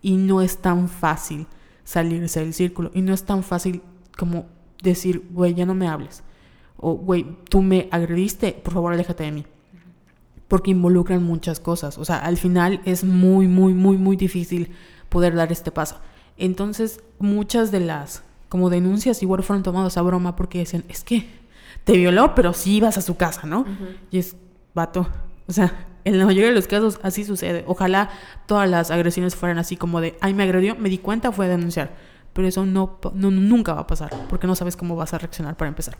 y 0.01 0.17
no 0.17 0.41
es 0.41 0.59
tan 0.59 0.87
fácil 0.87 1.47
salirse 1.83 2.39
del 2.41 2.53
círculo 2.53 2.91
y 2.93 3.01
no 3.01 3.13
es 3.13 3.23
tan 3.23 3.43
fácil 3.43 3.81
como 4.15 4.45
decir, 4.83 5.25
güey, 5.31 5.53
ya 5.55 5.65
no 5.65 5.73
me 5.73 5.87
hables. 5.87 6.23
O, 6.77 6.93
güey, 6.93 7.25
tú 7.49 7.61
me 7.61 7.89
agrediste, 7.91 8.53
por 8.53 8.73
favor, 8.73 8.93
aléjate 8.93 9.23
de 9.23 9.31
mí. 9.31 9.45
Porque 10.47 10.71
involucran 10.71 11.23
muchas 11.23 11.59
cosas. 11.59 11.97
O 11.97 12.05
sea, 12.05 12.17
al 12.17 12.37
final 12.37 12.81
es 12.85 13.03
muy, 13.03 13.47
muy, 13.47 13.73
muy, 13.73 13.97
muy 13.97 14.15
difícil 14.15 14.71
poder 15.09 15.35
dar 15.35 15.51
este 15.51 15.71
paso. 15.71 15.99
Entonces, 16.37 17.01
muchas 17.19 17.71
de 17.71 17.81
las 17.81 18.23
como 18.47 18.69
denuncias 18.69 19.21
igual 19.21 19.43
fueron 19.43 19.63
tomadas 19.63 19.97
a 19.97 20.01
broma 20.01 20.35
porque 20.35 20.59
decían, 20.59 20.83
es 20.87 21.03
que 21.03 21.27
te 21.83 21.93
violó, 21.93 22.35
pero 22.35 22.53
sí 22.53 22.77
ibas 22.77 22.97
a 22.97 23.01
su 23.01 23.17
casa, 23.17 23.47
¿no? 23.47 23.65
Y 24.11 24.19
es, 24.19 24.35
vato, 24.73 25.07
o 25.47 25.53
sea, 25.53 25.87
en 26.05 26.17
la 26.17 26.25
mayoría 26.25 26.49
de 26.49 26.55
los 26.55 26.67
casos 26.67 26.99
así 27.03 27.23
sucede. 27.23 27.63
Ojalá 27.67 28.09
todas 28.45 28.69
las 28.69 28.91
agresiones 28.91 29.35
fueran 29.35 29.57
así 29.57 29.77
como 29.77 30.01
de, 30.01 30.17
ay, 30.21 30.33
me 30.33 30.43
agredió, 30.43 30.75
me 30.75 30.89
di 30.89 30.97
cuenta, 30.97 31.31
fue 31.31 31.45
a 31.45 31.49
denunciar. 31.49 31.91
Pero 32.33 32.47
eso 32.47 32.65
no, 32.65 32.99
no, 33.13 33.31
nunca 33.31 33.73
va 33.73 33.81
a 33.81 33.87
pasar, 33.87 34.11
porque 34.29 34.47
no 34.47 34.55
sabes 34.55 34.75
cómo 34.75 34.95
vas 34.95 35.13
a 35.13 35.17
reaccionar 35.17 35.57
para 35.57 35.69
empezar. 35.69 35.97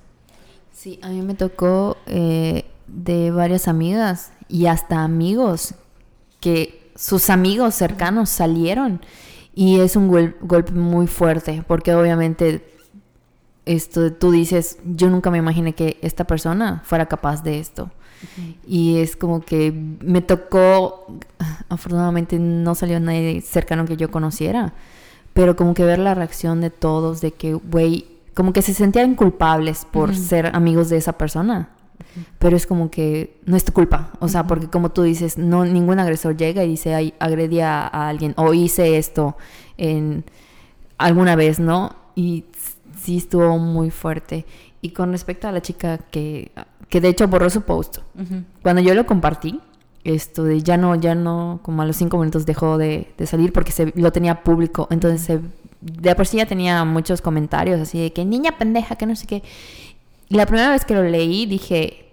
Sí, 0.72 1.00
a 1.02 1.10
mí 1.10 1.22
me 1.22 1.34
tocó 1.34 1.98
eh, 2.06 2.66
de 2.88 3.32
varias 3.32 3.68
amigas 3.68 4.32
y 4.48 4.68
hasta 4.68 5.04
amigos 5.04 5.76
que 6.40 6.92
sus 6.96 7.30
amigos 7.30 7.76
cercanos 7.76 8.30
salieron 8.30 9.02
y 9.54 9.80
es 9.80 9.96
un 9.96 10.08
golpe 10.42 10.72
muy 10.72 11.08
fuerte 11.08 11.64
porque 11.68 11.94
obviamente 11.94 12.69
esto, 13.66 14.12
tú 14.14 14.32
dices, 14.32 14.80
yo 14.84 15.10
nunca 15.10 15.32
me 15.32 15.38
imaginé 15.38 15.74
que 15.74 15.98
esta 16.02 16.26
persona 16.26 16.82
fuera 16.86 17.08
capaz 17.08 17.44
de 17.44 17.60
esto. 17.60 17.92
Y 18.68 18.98
es 18.98 19.16
como 19.16 19.42
que 19.42 19.72
me 19.72 20.22
tocó, 20.22 21.08
afortunadamente 21.70 22.38
no 22.38 22.76
salió 22.76 23.00
nadie 23.00 23.42
cercano 23.42 23.86
que 23.86 23.96
yo 23.96 24.12
conociera, 24.12 24.74
pero 25.34 25.56
como 25.56 25.74
que 25.74 25.86
ver 25.86 26.00
la 26.00 26.16
reacción 26.16 26.60
de 26.60 26.70
todos, 26.70 27.22
de 27.22 27.32
que, 27.32 27.54
güey, 27.54 28.06
como 28.34 28.54
que 28.54 28.62
se 28.62 28.74
sentían 28.74 29.16
culpables 29.16 29.86
por 29.90 30.16
ser 30.16 30.48
amigos 30.56 30.90
de 30.90 30.98
esa 30.98 31.14
persona. 31.14 31.70
Pero 32.40 32.58
es 32.58 32.66
como 32.66 32.90
que 32.90 33.38
no 33.46 33.56
es 33.56 33.64
tu 33.64 33.72
culpa. 33.72 34.12
O 34.20 34.28
sea, 34.28 34.48
porque 34.48 34.68
como 34.68 34.90
tú 34.92 35.04
dices, 35.04 35.38
no 35.38 35.64
ningún 35.64 36.00
agresor 36.00 36.36
llega 36.36 36.64
y 36.64 36.70
dice, 36.70 36.96
ay, 36.96 37.14
agredí 37.20 37.60
a, 37.60 37.88
a 37.88 38.10
alguien 38.10 38.34
o 38.36 38.54
hice 38.54 38.98
esto 38.98 39.38
en 39.78 40.26
alguna 40.98 41.36
vez, 41.36 41.60
¿no? 41.60 41.96
Y 42.16 42.46
sí 43.10 43.18
estuvo 43.18 43.58
muy 43.58 43.90
fuerte. 43.90 44.46
Y 44.82 44.92
con 44.92 45.12
respecto 45.12 45.48
a 45.48 45.52
la 45.52 45.62
chica 45.62 45.98
que, 45.98 46.52
que 46.90 47.02
de 47.02 47.10
hecho 47.10 47.28
borró 47.28 47.50
su 47.50 47.64
post, 47.64 47.98
cuando 48.62 48.82
yo 48.84 48.94
lo 48.94 49.08
compartí, 49.08 49.60
esto 50.04 50.44
de 50.44 50.62
ya 50.62 50.78
no, 50.78 50.94
ya 50.96 51.16
no, 51.16 51.60
como 51.64 51.82
a 51.82 51.86
los 51.86 51.98
cinco 51.98 52.20
minutos 52.20 52.46
dejó 52.46 52.78
de, 52.78 53.08
salir 53.26 53.52
porque 53.52 53.72
se, 53.72 53.92
lo 53.96 54.12
tenía 54.12 54.44
público. 54.44 54.88
Entonces, 54.92 55.42
de 55.82 56.16
por 56.16 56.28
sí 56.28 56.38
ya 56.38 56.46
tenía 56.46 56.86
muchos 56.86 57.22
comentarios 57.22 57.82
así 57.82 58.00
de 58.00 58.14
que 58.14 58.26
niña 58.26 58.58
pendeja, 58.60 58.96
que 58.96 59.08
no 59.08 59.16
sé 59.16 59.26
qué. 59.26 59.44
Y 60.30 60.36
la 60.36 60.46
primera 60.46 60.70
vez 60.70 60.86
que 60.86 60.94
lo 60.94 61.04
leí 61.04 61.48
dije, 61.48 62.12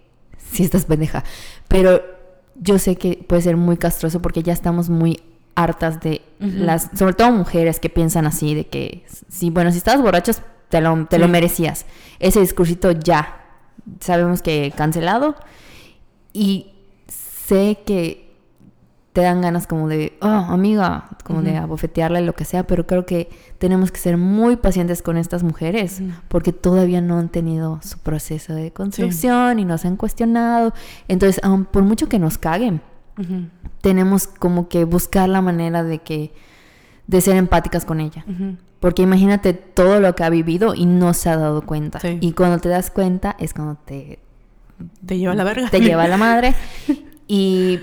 sí 0.50 0.64
estás 0.64 0.87
pendeja. 0.87 1.24
Pero 1.68 2.00
yo 2.54 2.78
sé 2.78 2.96
que 2.96 3.22
puede 3.28 3.42
ser 3.42 3.59
muy 3.59 3.76
castroso 3.76 4.22
porque 4.22 4.42
ya 4.42 4.54
estamos 4.54 4.88
muy 4.88 5.20
hartas 5.54 6.00
de 6.00 6.22
las, 6.38 6.90
sobre 6.94 7.14
todo 7.14 7.32
mujeres 7.32 7.80
que 7.80 7.90
piensan 7.90 8.26
así, 8.26 8.54
de 8.54 8.66
que, 8.66 9.04
sí, 9.28 9.50
bueno, 9.50 9.70
si 9.72 9.78
estás 9.78 10.00
borrachas, 10.00 10.42
te 10.68 10.81
lo, 10.81 11.07
te 11.07 11.18
lo 11.18 11.29
merecías. 11.29 11.87
Ese 12.18 12.40
discursito 12.40 12.92
ya, 12.92 13.44
sabemos 14.00 14.42
que 14.42 14.72
cancelado. 14.76 15.37
Y 16.33 16.72
sé 17.09 17.79
que 17.87 18.26
te 19.16 19.22
dan 19.22 19.40
ganas 19.40 19.66
como 19.66 19.88
de, 19.88 20.18
oh, 20.20 20.26
amiga, 20.26 21.09
como 21.24 21.40
de 21.40 21.57
abofetearla 21.57 22.20
y 22.20 22.24
lo 22.26 22.35
que 22.35 22.44
sea, 22.44 22.66
pero 22.66 22.87
creo 22.87 23.07
que 23.07 23.31
tenemos 23.57 23.90
que 23.90 23.98
ser 23.98 24.18
muy 24.18 24.57
pacientes 24.57 25.00
con 25.00 25.16
estas 25.16 25.42
mujeres 25.42 26.02
porque 26.29 26.52
todavía 26.52 27.00
no 27.00 27.18
han 27.18 27.31
tenido 27.31 27.81
su 27.83 27.98
proceso 27.98 28.55
de 28.55 28.72
construcción 28.72 29.59
y 29.59 29.64
nos 29.64 29.87
han 29.87 29.96
cuestionado. 29.96 30.74
Entonces, 31.09 31.42
aun 31.42 31.64
por 31.64 31.83
mucho 31.83 32.11
que 32.11 32.18
nos 32.18 32.37
caguen, 32.37 32.83
tenemos 33.81 34.26
como 34.26 34.68
que 34.68 34.85
buscar 34.85 35.31
la 35.31 35.40
manera 35.40 35.83
de 35.83 36.00
que 36.00 36.35
de 37.06 37.20
ser 37.20 37.36
empáticas 37.36 37.84
con 37.84 38.00
ella. 38.00 38.24
Porque 38.80 39.02
imagínate 39.02 39.52
todo 39.52 40.00
lo 40.00 40.14
que 40.14 40.24
ha 40.24 40.30
vivido 40.30 40.74
y 40.74 40.86
no 40.86 41.14
se 41.14 41.30
ha 41.30 41.36
dado 41.36 41.62
cuenta. 41.62 42.00
Y 42.20 42.32
cuando 42.32 42.58
te 42.58 42.68
das 42.68 42.90
cuenta 42.90 43.36
es 43.38 43.54
cuando 43.54 43.76
te... 43.76 44.18
Te 45.06 45.18
lleva 45.18 45.34
la 45.34 45.44
verga. 45.44 45.70
Te 45.70 45.80
lleva 45.80 46.06
la 46.06 46.16
madre. 46.18 46.54
Y 47.28 47.80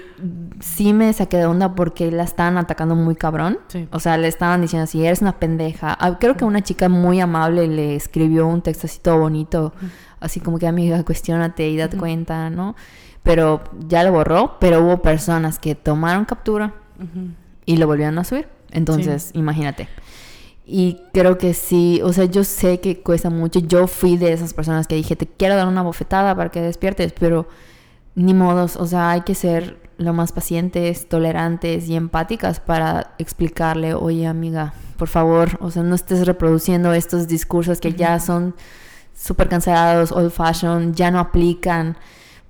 sí 0.62 0.94
me 0.94 1.12
saqué 1.12 1.38
de 1.38 1.46
onda 1.46 1.76
porque 1.76 2.10
la 2.12 2.24
estaban 2.24 2.58
atacando 2.58 2.96
muy 2.96 3.16
cabrón. 3.16 3.60
O 3.92 4.00
sea, 4.00 4.18
le 4.18 4.30
estaban 4.30 4.62
diciendo 4.62 4.86
así, 4.86 5.06
eres 5.06 5.22
una 5.22 5.38
pendeja. 5.38 5.98
Ah, 6.00 6.18
creo 6.18 6.38
que 6.38 6.46
una 6.46 6.62
chica 6.62 6.88
muy 6.88 7.20
amable 7.20 7.68
le 7.68 7.96
escribió 7.96 8.48
un 8.48 8.62
texto 8.62 8.88
así 8.88 9.00
todo 9.00 9.20
bonito. 9.20 9.74
Así 10.22 10.40
como 10.40 10.60
que, 10.60 10.68
amiga, 10.68 11.04
cuestionate 11.04 11.68
y 11.68 11.76
date 11.76 11.98
cuenta, 11.98 12.50
¿no? 12.50 12.76
Pero 13.22 13.64
ya 13.88 14.04
lo 14.04 14.14
borró, 14.14 14.58
pero 14.60 14.82
hubo 14.82 15.02
personas 15.02 15.60
que 15.60 15.76
tomaron 15.76 16.24
captura 16.24 16.74
y 17.66 17.76
lo 17.76 17.88
volvieron 17.88 18.18
a 18.20 18.24
subir. 18.24 18.48
Entonces, 18.74 19.32
imagínate. 19.34 19.88
Y 20.66 21.02
creo 21.14 21.38
que 21.38 21.54
sí, 21.54 22.02
o 22.04 22.14
sea, 22.14 22.26
yo 22.26 22.44
sé 22.44 22.80
que 22.80 23.02
cuesta 23.02 23.30
mucho. 23.30 23.60
Yo 23.60 23.88
fui 23.88 24.18
de 24.18 24.34
esas 24.34 24.54
personas 24.54 24.88
que 24.88 24.96
dije, 24.96 25.16
te 25.16 25.28
quiero 25.28 25.56
dar 25.56 25.68
una 25.68 25.82
bofetada 25.82 26.36
para 26.36 26.50
que 26.50 26.62
despiertes, 26.62 27.14
pero 27.14 27.48
ni 28.16 28.34
modos, 28.34 28.76
o 28.76 28.86
sea, 28.86 29.12
hay 29.12 29.22
que 29.22 29.36
ser 29.36 29.82
lo 29.98 30.14
más 30.14 30.32
pacientes, 30.32 31.08
tolerantes 31.08 31.88
y 31.88 31.96
empáticas 31.96 32.60
para 32.60 33.14
explicarle, 33.18 33.94
oye 33.94 34.28
amiga, 34.28 34.74
por 34.98 35.08
favor, 35.08 35.58
o 35.60 35.72
sea, 35.72 35.84
no 35.84 35.96
estés 35.96 36.26
reproduciendo 36.26 36.94
estos 36.94 37.28
discursos 37.28 37.80
que 37.80 37.94
ya 37.94 38.20
son 38.20 38.56
súper 39.14 39.50
cancelados, 39.50 40.12
old 40.12 40.32
fashion, 40.32 40.94
ya 40.94 41.12
no 41.12 41.20
aplican, 41.20 41.98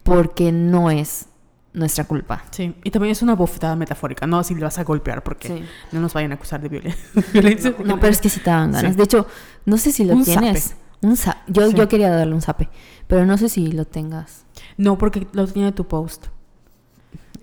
porque 0.03 0.51
no 0.51 0.89
es 0.91 1.27
nuestra 1.73 2.05
culpa. 2.05 2.43
Sí, 2.51 2.75
y 2.83 2.91
también 2.91 3.11
es 3.11 3.21
una 3.21 3.35
bofetada 3.35 3.75
metafórica, 3.75 4.27
no 4.27 4.39
así 4.39 4.53
le 4.55 4.61
vas 4.61 4.77
a 4.77 4.83
golpear 4.83 5.23
porque 5.23 5.65
no 5.91 6.01
nos 6.01 6.13
vayan 6.13 6.31
a 6.31 6.35
acusar 6.35 6.61
de 6.61 6.69
violencia. 7.33 7.75
No, 7.83 7.99
pero 7.99 8.11
es 8.11 8.21
que 8.21 8.29
sí 8.29 8.39
te 8.39 8.49
dan 8.49 8.71
ganas. 8.71 8.95
De 8.95 9.03
hecho, 9.03 9.27
no 9.65 9.77
sé 9.77 9.91
si 9.91 10.05
lo 10.05 10.21
tienes. 10.23 10.75
Un 11.01 11.17
yo, 11.47 11.69
yo 11.69 11.89
quería 11.89 12.09
darle 12.09 12.33
un 12.33 12.41
zape, 12.41 12.69
pero 13.07 13.25
no 13.25 13.37
sé 13.37 13.49
si 13.49 13.71
lo 13.71 13.85
tengas. 13.85 14.45
No, 14.77 14.97
porque 14.97 15.27
lo 15.33 15.45
tiene 15.47 15.73
tu 15.73 15.85
post. 15.85 16.27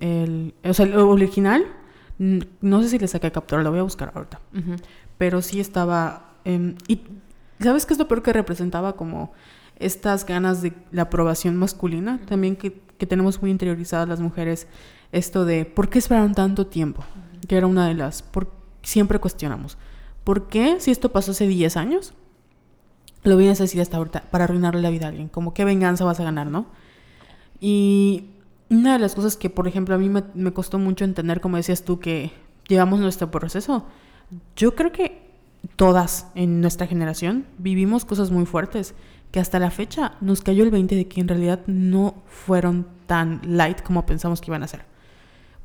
El, 0.00 0.54
o 0.64 0.72
sea, 0.72 0.86
el 0.86 0.96
original, 0.96 1.66
no 2.18 2.82
sé 2.82 2.88
si 2.88 2.98
le 2.98 3.06
saqué 3.06 3.30
captura, 3.30 3.62
lo 3.62 3.70
voy 3.70 3.80
a 3.80 3.82
buscar 3.82 4.12
ahorita. 4.14 4.40
Pero 5.18 5.42
sí 5.42 5.60
estaba... 5.60 6.36
y 6.46 7.02
¿sabes 7.60 7.84
qué 7.84 7.92
es 7.92 7.98
lo 7.98 8.08
peor 8.08 8.22
que 8.22 8.32
representaba? 8.32 8.96
Como 8.96 9.32
estas 9.80 10.24
ganas 10.24 10.62
de 10.62 10.72
la 10.92 11.02
aprobación 11.02 11.56
masculina, 11.56 12.20
también 12.28 12.54
que, 12.54 12.80
que 12.98 13.06
tenemos 13.06 13.42
muy 13.42 13.50
interiorizadas 13.50 14.08
las 14.08 14.20
mujeres, 14.20 14.68
esto 15.10 15.44
de 15.44 15.64
¿por 15.64 15.88
qué 15.88 15.98
esperaron 15.98 16.34
tanto 16.34 16.66
tiempo? 16.66 17.02
Que 17.48 17.56
era 17.56 17.66
una 17.66 17.88
de 17.88 17.94
las... 17.94 18.22
Por, 18.22 18.52
siempre 18.82 19.18
cuestionamos. 19.18 19.76
¿Por 20.24 20.48
qué 20.48 20.78
si 20.80 20.90
esto 20.90 21.10
pasó 21.10 21.32
hace 21.32 21.46
10 21.46 21.76
años? 21.76 22.14
Lo 23.22 23.36
vienes 23.36 23.60
a 23.60 23.64
decir 23.64 23.80
hasta 23.80 23.96
ahorita 23.96 24.24
para 24.30 24.44
arruinarle 24.44 24.80
la 24.80 24.90
vida 24.90 25.06
a 25.06 25.08
alguien. 25.08 25.28
Como 25.28 25.52
qué 25.52 25.64
venganza 25.64 26.04
vas 26.04 26.20
a 26.20 26.24
ganar, 26.24 26.46
¿no? 26.46 26.66
Y 27.60 28.30
una 28.70 28.94
de 28.94 28.98
las 28.98 29.14
cosas 29.14 29.36
que, 29.36 29.50
por 29.50 29.68
ejemplo, 29.68 29.94
a 29.94 29.98
mí 29.98 30.08
me, 30.08 30.52
costó 30.52 30.78
mucho 30.78 31.04
entender, 31.04 31.40
como 31.40 31.56
decías 31.56 31.82
tú, 31.82 31.98
que 31.98 32.32
llevamos 32.68 33.00
nuestro 33.00 33.30
proceso, 33.30 33.84
yo 34.56 34.74
creo 34.74 34.92
que 34.92 35.28
todas 35.76 36.28
en 36.34 36.60
nuestra 36.60 36.86
generación 36.86 37.46
vivimos 37.58 38.04
cosas 38.04 38.30
muy 38.30 38.46
fuertes 38.46 38.94
que 39.30 39.40
hasta 39.40 39.58
la 39.58 39.70
fecha 39.70 40.14
nos 40.20 40.42
cayó 40.42 40.64
el 40.64 40.70
20 40.70 40.94
de 40.94 41.08
que 41.08 41.20
en 41.20 41.28
realidad 41.28 41.60
no 41.66 42.22
fueron 42.26 42.86
tan 43.06 43.40
light 43.44 43.82
como 43.82 44.06
pensamos 44.06 44.40
que 44.40 44.50
iban 44.50 44.62
a 44.62 44.68
ser. 44.68 44.84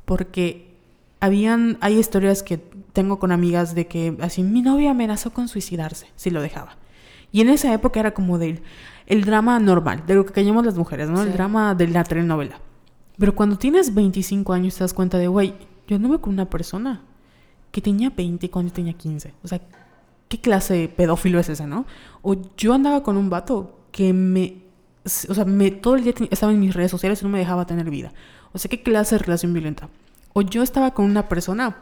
Porque 0.04 0.74
habían, 1.20 1.78
hay 1.80 1.98
historias 1.98 2.42
que 2.42 2.58
tengo 2.92 3.18
con 3.18 3.32
amigas 3.32 3.74
de 3.74 3.86
que 3.86 4.16
así 4.20 4.42
mi 4.42 4.62
novia 4.62 4.92
amenazó 4.92 5.32
con 5.32 5.48
suicidarse 5.48 6.06
si 6.16 6.30
lo 6.30 6.40
dejaba. 6.40 6.76
Y 7.32 7.40
en 7.40 7.48
esa 7.48 7.72
época 7.72 8.00
era 8.00 8.14
como 8.14 8.38
de 8.38 8.62
el 9.06 9.24
drama 9.24 9.58
normal, 9.58 10.04
de 10.06 10.14
lo 10.14 10.24
que 10.24 10.32
callamos 10.32 10.64
las 10.64 10.76
mujeres, 10.76 11.08
¿no? 11.08 11.22
El 11.22 11.32
drama 11.32 11.74
de 11.74 11.88
la 11.88 12.04
telenovela. 12.04 12.60
Pero 13.18 13.34
cuando 13.34 13.56
tienes 13.56 13.94
25 13.94 14.52
años 14.52 14.76
te 14.76 14.84
das 14.84 14.94
cuenta 14.94 15.18
de, 15.18 15.28
güey, 15.28 15.54
yo 15.86 15.96
anduve 15.96 16.20
con 16.20 16.32
una 16.32 16.48
persona 16.48 17.02
que 17.70 17.80
tenía 17.80 18.10
20 18.10 18.50
cuando 18.50 18.70
yo 18.70 18.74
tenía 18.74 18.92
15. 18.92 19.34
O 19.42 19.48
sea, 19.48 19.60
¿qué 20.28 20.40
clase 20.40 20.74
de 20.74 20.88
pedófilo 20.88 21.38
es 21.38 21.48
ese, 21.48 21.66
no? 21.66 21.86
O 22.22 22.36
yo 22.56 22.74
andaba 22.74 23.02
con 23.02 23.16
un 23.16 23.30
vato 23.30 23.80
que 23.92 24.12
me... 24.12 24.64
O 25.04 25.34
sea, 25.34 25.44
me, 25.44 25.70
todo 25.70 25.94
el 25.94 26.02
día 26.02 26.14
estaba 26.30 26.52
en 26.52 26.58
mis 26.58 26.74
redes 26.74 26.90
sociales 26.90 27.22
y 27.22 27.24
no 27.24 27.30
me 27.30 27.38
dejaba 27.38 27.66
tener 27.66 27.88
vida. 27.90 28.12
O 28.52 28.58
sea, 28.58 28.68
¿qué 28.68 28.82
clase 28.82 29.14
de 29.14 29.20
relación 29.20 29.52
violenta? 29.52 29.88
O 30.32 30.42
yo 30.42 30.62
estaba 30.62 30.92
con 30.94 31.04
una 31.04 31.28
persona 31.28 31.76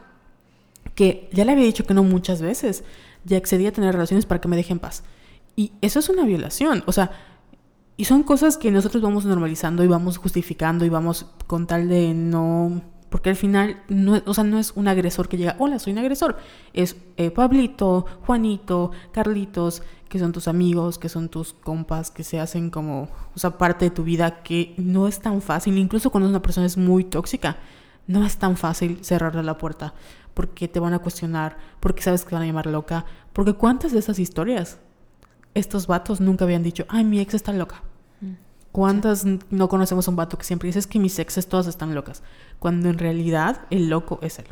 que 0.93 1.29
ya 1.33 1.43
le 1.43 1.53
había 1.53 1.65
dicho 1.65 1.85
que 1.85 1.93
no 1.93 2.03
muchas 2.03 2.41
veces, 2.41 2.83
ya 3.23 3.37
accedía 3.37 3.69
a 3.69 3.71
tener 3.71 3.93
relaciones 3.93 4.25
para 4.25 4.39
que 4.39 4.47
me 4.47 4.55
deje 4.55 4.73
en 4.73 4.79
paz. 4.79 5.03
Y 5.55 5.71
eso 5.81 5.99
es 5.99 6.09
una 6.09 6.23
violación. 6.23 6.83
O 6.85 6.91
sea, 6.91 7.11
y 7.97 8.05
son 8.05 8.23
cosas 8.23 8.57
que 8.57 8.71
nosotros 8.71 9.01
vamos 9.01 9.25
normalizando 9.25 9.83
y 9.83 9.87
vamos 9.87 10.17
justificando 10.17 10.85
y 10.85 10.89
vamos 10.89 11.27
con 11.47 11.67
tal 11.67 11.89
de 11.89 12.13
no... 12.13 12.81
Porque 13.15 13.29
al 13.29 13.37
final, 13.37 13.81
no, 13.87 14.21
o 14.25 14.33
sea, 14.33 14.43
no 14.43 14.59
es 14.59 14.73
un 14.75 14.89
agresor 14.89 15.29
que 15.29 15.37
llega, 15.37 15.55
hola, 15.57 15.79
soy 15.79 15.93
un 15.93 15.99
agresor. 15.99 16.35
Es 16.73 16.97
eh, 17.15 17.31
Pablito, 17.31 18.05
Juanito, 18.25 18.91
Carlitos, 19.13 19.83
que 20.09 20.19
son 20.19 20.33
tus 20.33 20.49
amigos, 20.49 20.99
que 20.99 21.07
son 21.07 21.29
tus 21.29 21.53
compas, 21.53 22.11
que 22.11 22.25
se 22.25 22.41
hacen 22.41 22.69
como, 22.69 23.03
o 23.33 23.39
sea, 23.39 23.51
parte 23.51 23.85
de 23.85 23.91
tu 23.91 24.03
vida, 24.03 24.43
que 24.43 24.73
no 24.75 25.07
es 25.07 25.21
tan 25.21 25.41
fácil, 25.41 25.77
incluso 25.77 26.09
cuando 26.09 26.27
una 26.29 26.41
persona 26.41 26.67
es 26.67 26.75
muy 26.75 27.05
tóxica, 27.05 27.55
no 28.05 28.25
es 28.25 28.35
tan 28.35 28.57
fácil 28.57 28.99
cerrarle 29.01 29.43
la 29.43 29.57
puerta, 29.57 29.93
porque 30.33 30.67
te 30.67 30.81
van 30.81 30.93
a 30.93 30.99
cuestionar, 30.99 31.55
porque 31.79 32.01
sabes 32.01 32.23
que 32.25 32.31
te 32.31 32.35
van 32.35 32.43
a 32.43 32.47
llamar 32.47 32.67
loca, 32.67 33.05
porque 33.31 33.53
cuántas 33.53 33.93
de 33.93 33.99
esas 33.99 34.19
historias 34.19 34.77
estos 35.53 35.87
vatos 35.87 36.19
nunca 36.19 36.43
habían 36.43 36.63
dicho, 36.63 36.83
ay, 36.89 37.05
mi 37.05 37.21
ex 37.21 37.33
está 37.33 37.53
loca. 37.53 37.81
Mm. 38.19 38.33
¿Cuántas 38.73 39.23
no 39.23 39.69
conocemos 39.69 40.05
a 40.05 40.11
un 40.11 40.17
vato 40.17 40.37
que 40.37 40.43
siempre 40.43 40.67
dice 40.67 40.85
que 40.89 40.99
mis 40.99 41.17
exes 41.17 41.47
todas 41.47 41.67
están 41.67 41.95
locas? 41.95 42.21
Cuando 42.59 42.89
en 42.89 42.97
realidad 42.97 43.61
el 43.69 43.89
loco 43.89 44.19
es 44.21 44.39
él. 44.39 44.45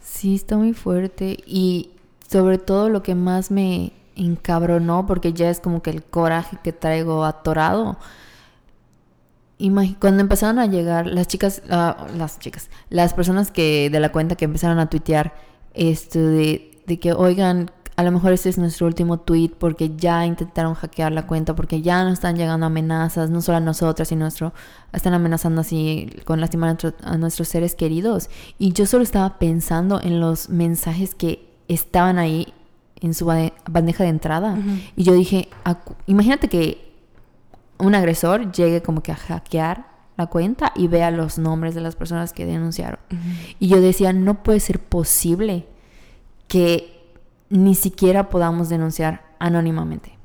Sí, 0.00 0.34
está 0.34 0.56
muy 0.56 0.74
fuerte. 0.74 1.38
Y 1.46 1.90
sobre 2.30 2.58
todo 2.58 2.88
lo 2.88 3.02
que 3.02 3.14
más 3.14 3.50
me 3.50 3.92
encabronó, 4.16 5.06
porque 5.06 5.32
ya 5.32 5.50
es 5.50 5.60
como 5.60 5.82
que 5.82 5.90
el 5.90 6.02
coraje 6.02 6.58
que 6.62 6.72
traigo 6.72 7.24
atorado. 7.24 7.98
Cuando 9.98 10.20
empezaron 10.20 10.58
a 10.58 10.66
llegar 10.66 11.06
las 11.06 11.26
chicas, 11.26 11.62
ah, 11.70 12.06
las 12.16 12.38
chicas, 12.38 12.70
las 12.90 13.14
personas 13.14 13.50
que 13.50 13.90
de 13.90 14.00
la 14.00 14.12
cuenta 14.12 14.36
que 14.36 14.44
empezaron 14.44 14.78
a 14.78 14.88
tuitear 14.88 15.34
esto 15.74 16.20
de 16.20 16.98
que, 17.00 17.12
oigan, 17.12 17.70
a 17.98 18.04
lo 18.04 18.12
mejor 18.12 18.32
este 18.32 18.48
es 18.48 18.58
nuestro 18.58 18.86
último 18.86 19.18
tweet 19.18 19.50
porque 19.58 19.90
ya 19.96 20.24
intentaron 20.24 20.74
hackear 20.74 21.10
la 21.10 21.26
cuenta, 21.26 21.56
porque 21.56 21.82
ya 21.82 22.04
nos 22.04 22.12
están 22.12 22.36
llegando 22.36 22.64
amenazas, 22.64 23.28
no 23.28 23.42
solo 23.42 23.58
a 23.58 23.60
nosotras, 23.60 24.06
sino 24.06 24.20
nuestro, 24.20 24.54
están 24.92 25.14
amenazando 25.14 25.62
así 25.62 26.08
con 26.24 26.40
lastimar 26.40 26.78
a, 27.02 27.16
nuestros 27.16 27.48
seres 27.48 27.74
queridos. 27.74 28.30
Y 28.56 28.72
yo 28.72 28.86
solo 28.86 29.02
estaba 29.02 29.40
pensando 29.40 30.00
en 30.00 30.20
los 30.20 30.48
mensajes 30.48 31.16
que 31.16 31.48
estaban 31.66 32.20
ahí 32.20 32.54
en 33.00 33.14
su 33.14 33.26
bandeja 33.26 34.04
de 34.04 34.10
entrada. 34.10 34.56
Y 34.94 35.02
yo 35.02 35.14
dije, 35.14 35.48
imagínate 36.06 36.48
que 36.48 36.94
un 37.78 37.96
agresor 37.96 38.52
llegue 38.52 38.80
como 38.80 39.02
que 39.02 39.10
a 39.10 39.16
hackear 39.16 39.88
la 40.16 40.28
cuenta 40.28 40.72
y 40.76 40.86
vea 40.86 41.10
los 41.10 41.36
nombres 41.36 41.74
de 41.74 41.80
las 41.80 41.96
personas 41.96 42.32
que 42.32 42.46
denunciaron. 42.46 43.00
Y 43.58 43.66
yo 43.66 43.80
decía, 43.80 44.12
no 44.12 44.44
puede 44.44 44.60
ser 44.60 44.78
posible 44.78 45.66
que 46.46 46.97
ni 47.50 47.74
siquiera 47.74 48.28
podamos 48.28 48.68
denunciar 48.68 49.24
anónimamente. 49.38 50.18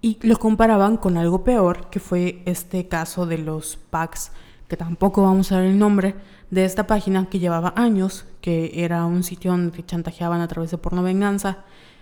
Y 0.00 0.18
lo 0.20 0.36
comparaban 0.38 0.96
con 0.96 1.16
algo 1.16 1.44
peor, 1.44 1.88
que 1.88 2.00
fue 2.00 2.42
este 2.44 2.88
caso 2.88 3.26
de 3.26 3.38
los 3.38 3.76
packs, 3.90 4.32
que 4.68 4.76
tampoco 4.76 5.22
vamos 5.22 5.50
a 5.50 5.58
ver 5.58 5.70
el 5.70 5.78
nombre, 5.78 6.14
de 6.50 6.64
esta 6.64 6.86
página 6.86 7.28
que 7.30 7.38
llevaba 7.38 7.72
años, 7.76 8.26
que 8.40 8.84
era 8.84 9.06
un 9.06 9.22
sitio 9.22 9.50
donde 9.50 9.84
chantajeaban 9.84 10.40
a 10.40 10.48
través 10.48 10.70
de 10.70 10.78
porno 10.78 11.02
venganza, 11.02 11.58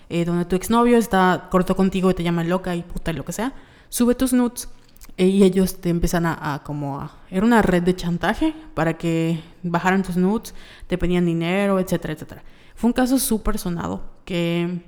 eh, 0.09 0.25
donde 0.25 0.45
tu 0.45 0.57
exnovio 0.57 0.99
está 0.99 1.49
corto 1.51 1.77
contigo 1.77 2.11
y 2.11 2.15
te 2.15 2.23
llama 2.23 2.45
loca 2.45 2.75
y 2.75 2.83
puta 2.83 3.13
y 3.13 3.15
lo 3.15 3.25
que 3.25 3.33
sea, 3.33 3.53
sube 3.89 4.15
tus 4.15 4.33
nudes 4.33 4.69
eh, 5.17 5.27
y 5.27 5.45
ellos 5.45 5.81
te 5.81 5.89
empiezan 5.89 6.27
a, 6.27 6.55
a, 6.55 6.63
como. 6.65 7.09
Era 7.31 7.47
una 7.47 7.63
red 7.63 7.83
de 7.83 7.95
chantaje 7.95 8.55
para 8.75 8.99
que 8.99 9.41
bajaran 9.63 10.03
tus 10.03 10.17
nudes, 10.17 10.55
te 10.87 10.99
pedían 10.99 11.25
dinero, 11.25 11.79
etcétera, 11.79 12.15
etcétera. 12.15 12.43
Fue 12.75 12.89
un 12.89 12.95
caso 12.95 13.19
súper 13.19 13.59
sonado 13.59 14.12
que 14.25 14.83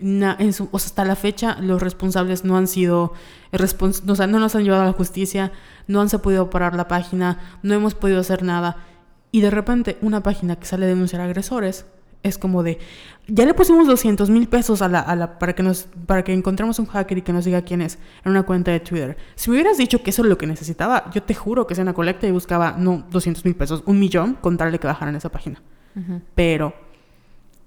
en 0.00 0.52
su, 0.52 0.68
hasta 0.72 1.04
la 1.04 1.16
fecha 1.16 1.58
los 1.60 1.82
responsables 1.82 2.44
no 2.44 2.56
han 2.56 2.66
sido, 2.66 3.12
no 4.04 4.38
nos 4.38 4.54
han 4.54 4.64
llevado 4.64 4.82
a 4.82 4.86
la 4.86 4.92
justicia, 4.92 5.52
no 5.86 6.00
han 6.00 6.08
se 6.08 6.18
podido 6.18 6.48
parar 6.50 6.74
la 6.74 6.88
página, 6.88 7.38
no 7.62 7.74
hemos 7.74 7.94
podido 7.94 8.20
hacer 8.20 8.42
nada. 8.42 8.78
Y 9.32 9.42
de 9.42 9.50
repente 9.50 9.98
una 10.00 10.22
página 10.22 10.56
que 10.56 10.66
sale 10.66 10.86
a 10.86 10.88
denunciar 10.88 11.20
agresores 11.20 11.84
es 12.22 12.36
como 12.36 12.62
de, 12.62 12.78
ya 13.28 13.46
le 13.46 13.54
pusimos 13.54 13.86
200 13.86 14.28
mil 14.30 14.46
pesos 14.48 14.82
a 14.82 14.88
la, 14.88 15.00
a 15.00 15.16
la, 15.16 15.38
para, 15.38 15.54
que 15.54 15.62
nos, 15.62 15.86
para 16.06 16.22
que 16.22 16.32
encontremos 16.32 16.78
un 16.78 16.86
hacker 16.86 17.18
y 17.18 17.22
que 17.22 17.32
nos 17.32 17.44
diga 17.44 17.62
quién 17.62 17.80
es 17.80 17.98
en 18.24 18.32
una 18.32 18.42
cuenta 18.42 18.70
de 18.70 18.80
Twitter. 18.80 19.16
Si 19.36 19.50
me 19.50 19.56
hubieras 19.56 19.78
dicho 19.78 20.02
que 20.02 20.10
eso 20.10 20.22
es 20.22 20.28
lo 20.28 20.36
que 20.36 20.46
necesitaba, 20.46 21.10
yo 21.12 21.22
te 21.22 21.34
juro 21.34 21.66
que 21.66 21.74
sea 21.74 21.82
una 21.82 21.94
colecta 21.94 22.26
y 22.26 22.30
buscaba, 22.30 22.72
no 22.76 23.04
200 23.10 23.44
mil 23.44 23.54
pesos, 23.54 23.82
un 23.86 23.98
millón, 23.98 24.34
con 24.34 24.56
tal 24.56 24.72
de 24.72 24.78
que 24.78 24.86
bajaran 24.86 25.16
esa 25.16 25.30
página. 25.30 25.62
Pero 26.34 26.72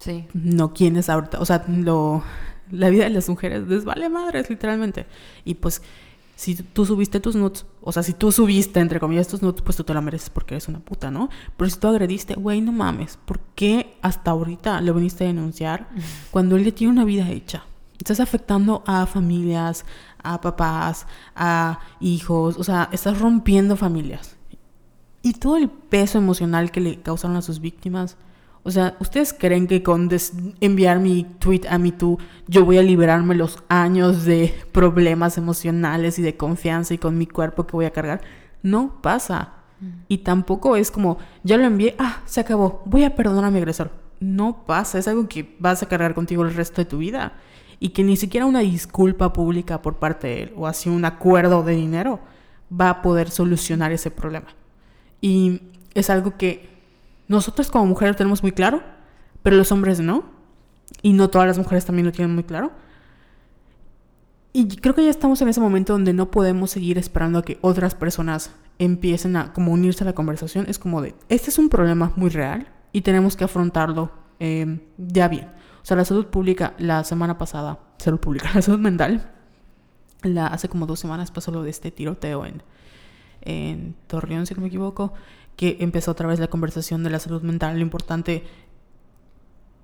Sí. 0.04 0.26
no 0.34 0.74
quién 0.74 0.98
es 0.98 1.10
ahorita. 1.10 1.40
O 1.40 1.46
sea, 1.46 1.64
lo, 1.68 2.24
la 2.72 2.90
vida 2.90 3.06
de 3.06 3.12
las 3.12 3.30
mujeres 3.30 3.68
les 3.68 3.86
vale 3.86 4.10
madres, 4.10 4.50
literalmente. 4.50 5.06
Y 5.46 5.56
pues, 5.56 5.82
si 6.36 6.56
tú 6.56 6.86
subiste 6.86 7.20
tus 7.20 7.36
nudes, 7.36 7.66
o 7.82 7.92
sea, 7.92 8.04
si 8.04 8.14
tú 8.14 8.32
subiste, 8.32 8.80
entre 8.80 9.00
comillas, 9.00 9.28
tus 9.28 9.42
nudes, 9.42 9.62
pues 9.62 9.78
tú 9.78 9.84
te 9.84 9.94
la 9.94 10.02
mereces 10.02 10.30
porque 10.30 10.56
eres 10.56 10.68
una 10.68 10.80
puta, 10.80 11.10
¿no? 11.10 11.30
Pero 11.56 11.70
si 11.70 11.80
tú 11.80 11.88
agrediste, 11.88 12.34
güey, 12.34 12.60
no 12.60 12.72
mames, 12.72 13.18
¿por 13.26 13.40
qué 13.56 13.96
hasta 14.02 14.32
ahorita 14.32 14.82
lo 14.82 14.94
viniste 14.94 15.24
a 15.24 15.28
denunciar 15.28 15.88
cuando 16.32 16.56
él 16.58 16.66
ya 16.66 16.72
tiene 16.72 16.92
una 16.92 17.06
vida 17.06 17.30
hecha? 17.30 17.64
Estás 17.98 18.20
afectando 18.20 18.84
a 18.86 19.06
familias, 19.06 19.86
a 20.22 20.42
papás, 20.42 21.08
a 21.36 21.80
hijos, 22.02 22.58
o 22.58 22.64
sea, 22.64 22.90
estás 22.92 23.20
rompiendo 23.20 23.78
familias. 23.78 24.36
Y 25.22 25.34
todo 25.34 25.56
el 25.56 25.70
peso 25.70 26.18
emocional 26.18 26.72
que 26.72 26.82
le 26.82 27.00
causaron 27.02 27.38
a 27.38 27.42
sus 27.42 27.62
víctimas. 27.62 28.18
O 28.66 28.72
sea, 28.72 28.96
¿ustedes 29.00 29.34
creen 29.34 29.68
que 29.68 29.84
con 29.84 30.10
enviar 30.62 31.00
mi 31.00 31.26
tweet 31.40 31.64
a 31.70 31.78
MeToo 31.78 32.18
yo 32.48 32.64
voy 32.64 32.78
a 32.78 32.82
liberarme 32.82 33.36
los 33.36 33.62
años 33.68 34.24
de 34.24 34.56
problemas 34.72 35.38
emocionales 35.38 36.18
y 36.18 36.22
de 36.22 36.38
confianza 36.38 36.94
y 36.94 36.98
con 36.98 37.18
mi 37.18 37.28
cuerpo 37.28 37.68
que 37.68 37.74
voy 37.74 37.86
a 37.86 37.92
cargar? 37.92 38.22
No 38.62 39.02
pasa. 39.02 39.56
Y 40.08 40.20
tampoco 40.20 40.78
es 40.78 40.92
como, 40.92 41.18
ya 41.44 41.58
lo 41.58 41.66
envié, 41.66 41.96
ah, 42.00 42.22
se 42.26 42.40
acabó, 42.40 42.82
voy 42.86 43.04
a 43.04 43.16
perdonar 43.16 43.44
a 43.44 43.52
mi 43.52 43.58
agresor. 43.58 43.92
No 44.22 44.64
pasa, 44.66 44.98
es 44.98 45.10
algo 45.10 45.28
que 45.28 45.58
vas 45.60 45.84
a 45.84 45.88
cargar 45.88 46.14
contigo 46.14 46.44
el 46.44 46.56
resto 46.56 46.82
de 46.82 46.86
tu 46.86 47.00
vida. 47.00 47.34
Y 47.82 47.90
que 47.90 48.04
ni 48.06 48.16
siquiera 48.16 48.46
una 48.46 48.60
disculpa 48.60 49.34
pública 49.34 49.82
por 49.82 49.96
parte 49.96 50.28
de 50.28 50.44
él 50.44 50.54
o 50.56 50.68
así 50.68 50.90
un 50.90 51.04
acuerdo 51.04 51.64
de 51.64 51.76
dinero 51.76 52.22
va 52.72 52.90
a 52.90 53.02
poder 53.02 53.30
solucionar 53.30 53.92
ese 53.92 54.10
problema. 54.10 54.48
Y 55.20 55.64
es 55.94 56.10
algo 56.10 56.38
que 56.38 56.73
nosotros 57.28 57.70
como 57.72 57.86
mujeres 57.86 58.16
tenemos 58.16 58.44
muy 58.44 58.52
claro, 58.52 58.82
pero 59.42 59.56
los 59.56 59.72
hombres 59.72 60.00
no. 60.00 60.24
Y 61.02 61.14
no 61.14 61.30
todas 61.30 61.48
las 61.48 61.58
mujeres 61.58 61.86
también 61.86 62.06
lo 62.06 62.12
tienen 62.12 62.34
muy 62.34 62.44
claro. 62.44 62.72
Y 64.54 64.68
creo 64.68 64.94
que 64.94 65.04
ya 65.04 65.10
estamos 65.10 65.42
en 65.42 65.48
ese 65.48 65.60
momento 65.60 65.94
donde 65.94 66.14
no 66.14 66.30
podemos 66.30 66.70
seguir 66.70 66.98
esperando 66.98 67.40
a 67.40 67.44
que 67.44 67.58
otras 67.62 67.96
personas 67.96 68.52
empiecen 68.78 69.36
a 69.36 69.52
como 69.52 69.72
unirse 69.72 70.04
a 70.04 70.06
la 70.06 70.14
conversación. 70.14 70.66
Es 70.68 70.78
como 70.78 71.02
de, 71.02 71.16
este 71.30 71.50
es 71.50 71.58
un 71.58 71.70
problema 71.70 72.14
muy 72.16 72.30
real 72.30 72.68
y 72.92 73.02
tenemos 73.02 73.36
que 73.36 73.44
afrontarlo 73.44 74.12
eh, 74.40 74.80
ya 74.98 75.28
bien. 75.28 75.50
O 75.82 75.86
sea, 75.86 75.98
la 75.98 76.06
salud 76.06 76.28
pública 76.28 76.76
la 76.78 77.04
semana 77.04 77.38
pasada, 77.38 77.80
salud 77.98 78.20
pública, 78.20 78.52
la 78.54 78.62
salud 78.62 78.80
mental, 78.80 79.32
la, 80.22 80.48
hace 80.48 80.70
como 80.70 80.86
dos 80.86 81.00
semanas 81.00 81.32
pasó 81.32 81.52
lo 81.52 81.64
de 81.64 81.72
este 81.72 81.92
tiroteo 81.92 82.46
en, 82.46 82.62
en 83.46 83.96
Torreón, 84.08 84.46
si 84.46 84.54
no 84.56 84.62
me 84.62 84.68
equivoco, 84.68 85.14
que 85.56 85.78
empezó 85.80 86.12
otra 86.12 86.28
vez 86.28 86.40
la 86.40 86.48
conversación 86.48 87.04
de 87.04 87.10
la 87.10 87.20
salud 87.20 87.42
mental. 87.44 87.76
Lo 87.76 87.82
importante, 87.82 88.44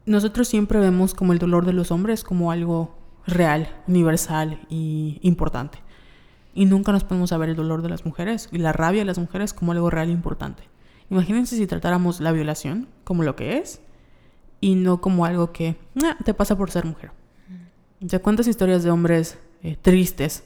nosotros 0.06 0.48
siempre 0.48 0.80
vemos 0.80 1.14
como 1.14 1.34
el 1.34 1.40
dolor 1.40 1.66
de 1.66 1.74
los 1.74 1.92
hombres 1.92 2.24
como 2.24 2.52
algo 2.52 2.98
real, 3.28 3.70
universal 3.88 4.60
y 4.70 5.20
importante. 5.22 5.80
Y 6.54 6.66
nunca 6.66 6.92
nos 6.92 7.04
ponemos 7.04 7.32
a 7.32 7.38
ver 7.38 7.50
el 7.50 7.56
dolor 7.56 7.82
de 7.84 7.90
las 7.90 8.06
mujeres 8.06 8.50
y 8.52 8.58
la 8.58 8.74
rabia 8.74 9.02
de 9.02 9.06
las 9.06 9.20
mujeres 9.20 9.54
como 9.54 9.72
algo 9.72 9.90
real 9.90 10.10
e 10.10 10.14
importante. 10.14 10.64
Imagínense 11.12 11.56
si 11.56 11.68
tratáramos 11.68 12.20
la 12.22 12.32
violación 12.32 12.88
como 13.04 13.24
lo 13.24 13.36
que 13.36 13.58
es 13.58 13.82
y 14.62 14.76
no 14.76 15.00
como 15.02 15.26
algo 15.26 15.52
que 15.52 15.76
"Ah, 16.04 16.18
te 16.24 16.34
pasa 16.34 16.58
por 16.58 16.72
ser 16.72 16.86
mujer. 16.86 17.12
Sea, 18.08 18.22
¿cuántas 18.22 18.48
historias 18.48 18.84
de 18.84 18.92
hombres 18.92 19.38
eh, 19.62 19.78
tristes 19.82 20.44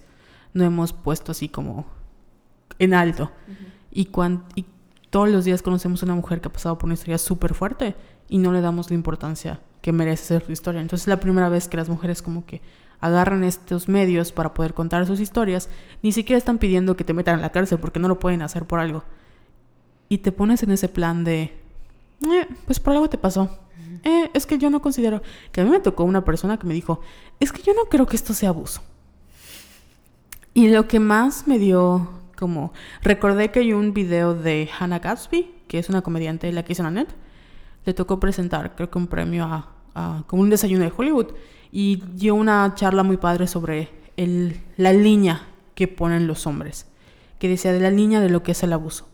no 0.54 0.64
hemos 0.64 0.92
puesto 0.92 1.32
así 1.32 1.50
como 1.50 1.86
en 2.84 2.94
alto? 2.94 3.32
y, 3.92 4.06
cuan- 4.06 4.44
y 4.56 4.66
todos 5.12 5.30
los 5.30 5.46
días 5.46 5.62
conocemos 5.62 6.02
a 6.02 6.06
una 6.08 6.16
mujer 6.16 6.42
que 6.42 6.48
ha 6.48 6.52
pasado 6.54 6.78
por 6.78 6.86
una 6.86 6.96
historia 6.96 7.18
súper 7.20 7.54
fuerte 7.54 7.96
y 8.28 8.40
no 8.40 8.52
le 8.52 8.62
damos 8.62 8.90
la 8.90 8.96
importancia 8.96 9.60
que 9.82 9.92
merece 9.92 10.24
ser 10.26 10.46
su 10.46 10.52
historia. 10.52 10.82
Entonces 10.82 11.04
es 11.04 11.08
la 11.10 11.20
primera 11.20 11.50
vez 11.50 11.68
que 11.68 11.78
las 11.78 11.90
mujeres 11.90 12.22
como 12.24 12.46
que 12.46 12.62
agarran 13.00 13.44
estos 13.44 13.88
medios 13.90 14.32
para 14.32 14.54
poder 14.54 14.74
contar 14.74 15.06
sus 15.06 15.20
historias, 15.20 15.70
ni 16.02 16.12
siquiera 16.12 16.38
están 16.38 16.58
pidiendo 16.58 16.96
que 16.96 17.04
te 17.04 17.14
metan 17.14 17.38
a 17.38 17.42
la 17.42 17.52
cárcel 17.52 17.78
porque 17.78 18.00
no 18.00 18.08
lo 18.08 18.18
pueden 18.18 18.42
hacer 18.42 18.66
por 18.66 18.80
algo. 18.80 19.04
Y 20.10 20.20
te 20.20 20.32
pones 20.32 20.64
en 20.64 20.72
ese 20.72 20.88
plan 20.90 21.24
de, 21.24 21.54
"Eh, 22.26 22.48
pues 22.66 22.80
por 22.80 22.94
algo 22.94 23.10
te 23.10 23.18
pasó. 23.18 23.60
Eh, 24.06 24.32
es 24.34 24.46
que 24.46 24.58
yo 24.58 24.70
no 24.70 24.82
considero 24.82 25.22
que 25.52 25.62
a 25.62 25.66
mí 25.66 25.70
me 25.70 25.80
tocó 25.82 26.04
una 26.06 26.24
persona 26.26 26.58
que 26.58 26.66
me 26.66 26.74
dijo, 26.74 27.02
es 27.40 27.52
que 27.52 27.62
yo 27.62 27.74
no 27.74 27.86
creo 27.90 28.06
que 28.08 28.16
esto 28.16 28.34
sea 28.34 28.50
abuso. 28.50 28.82
Y 30.54 30.70
lo 30.70 30.88
que 30.88 31.00
más 31.00 31.48
me 31.48 31.60
dio 31.60 32.10
como... 32.44 32.74
Recordé 33.02 33.52
que 33.52 33.62
hay 33.62 33.72
un 33.72 33.94
video 33.94 34.36
de 34.36 34.70
Hannah 34.78 35.00
Gatsby, 35.00 35.50
que 35.70 35.80
es 35.80 35.88
una 35.88 36.02
comediante 36.02 36.46
de 36.46 36.52
la 36.52 36.64
que 36.64 36.74
hizo 36.74 36.84
la 36.84 36.92
net. 36.92 37.08
Le 37.86 37.94
tocó 37.94 38.20
presentar, 38.20 38.76
creo 38.76 38.92
que 38.92 38.98
un 38.98 39.08
premio 39.08 39.46
a, 39.46 40.24
como 40.28 40.42
un 40.42 40.50
desayuno 40.50 40.84
de 40.84 40.92
Hollywood. 40.94 41.28
Y 41.72 42.04
dio 42.16 42.36
una 42.36 42.74
charla 42.76 43.04
muy 43.04 43.16
padre 43.16 43.48
sobre 43.48 43.88
la 44.76 44.92
línea 44.92 45.48
que 45.74 45.88
ponen 45.88 46.28
los 46.28 46.46
hombres. 46.46 46.86
Que 47.40 47.48
decía 47.48 47.72
de 47.72 47.80
la 47.80 47.92
línea 47.92 48.20
de 48.20 48.30
lo 48.30 48.44
que 48.44 48.52
es 48.52 48.62
el 48.62 48.74
abuso. 48.74 49.08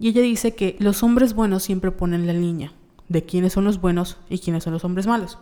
Y 0.00 0.08
ella 0.08 0.22
dice 0.22 0.56
que 0.56 0.74
los 0.80 1.04
hombres 1.04 1.34
buenos 1.34 1.62
siempre 1.62 1.92
ponen 1.92 2.26
la 2.26 2.32
línea 2.32 2.72
de 3.08 3.24
quiénes 3.24 3.52
son 3.52 3.62
los 3.62 3.80
buenos 3.80 4.16
y 4.28 4.40
quiénes 4.40 4.64
son 4.64 4.72
los 4.72 4.84
hombres 4.84 5.06
malos. 5.06 5.38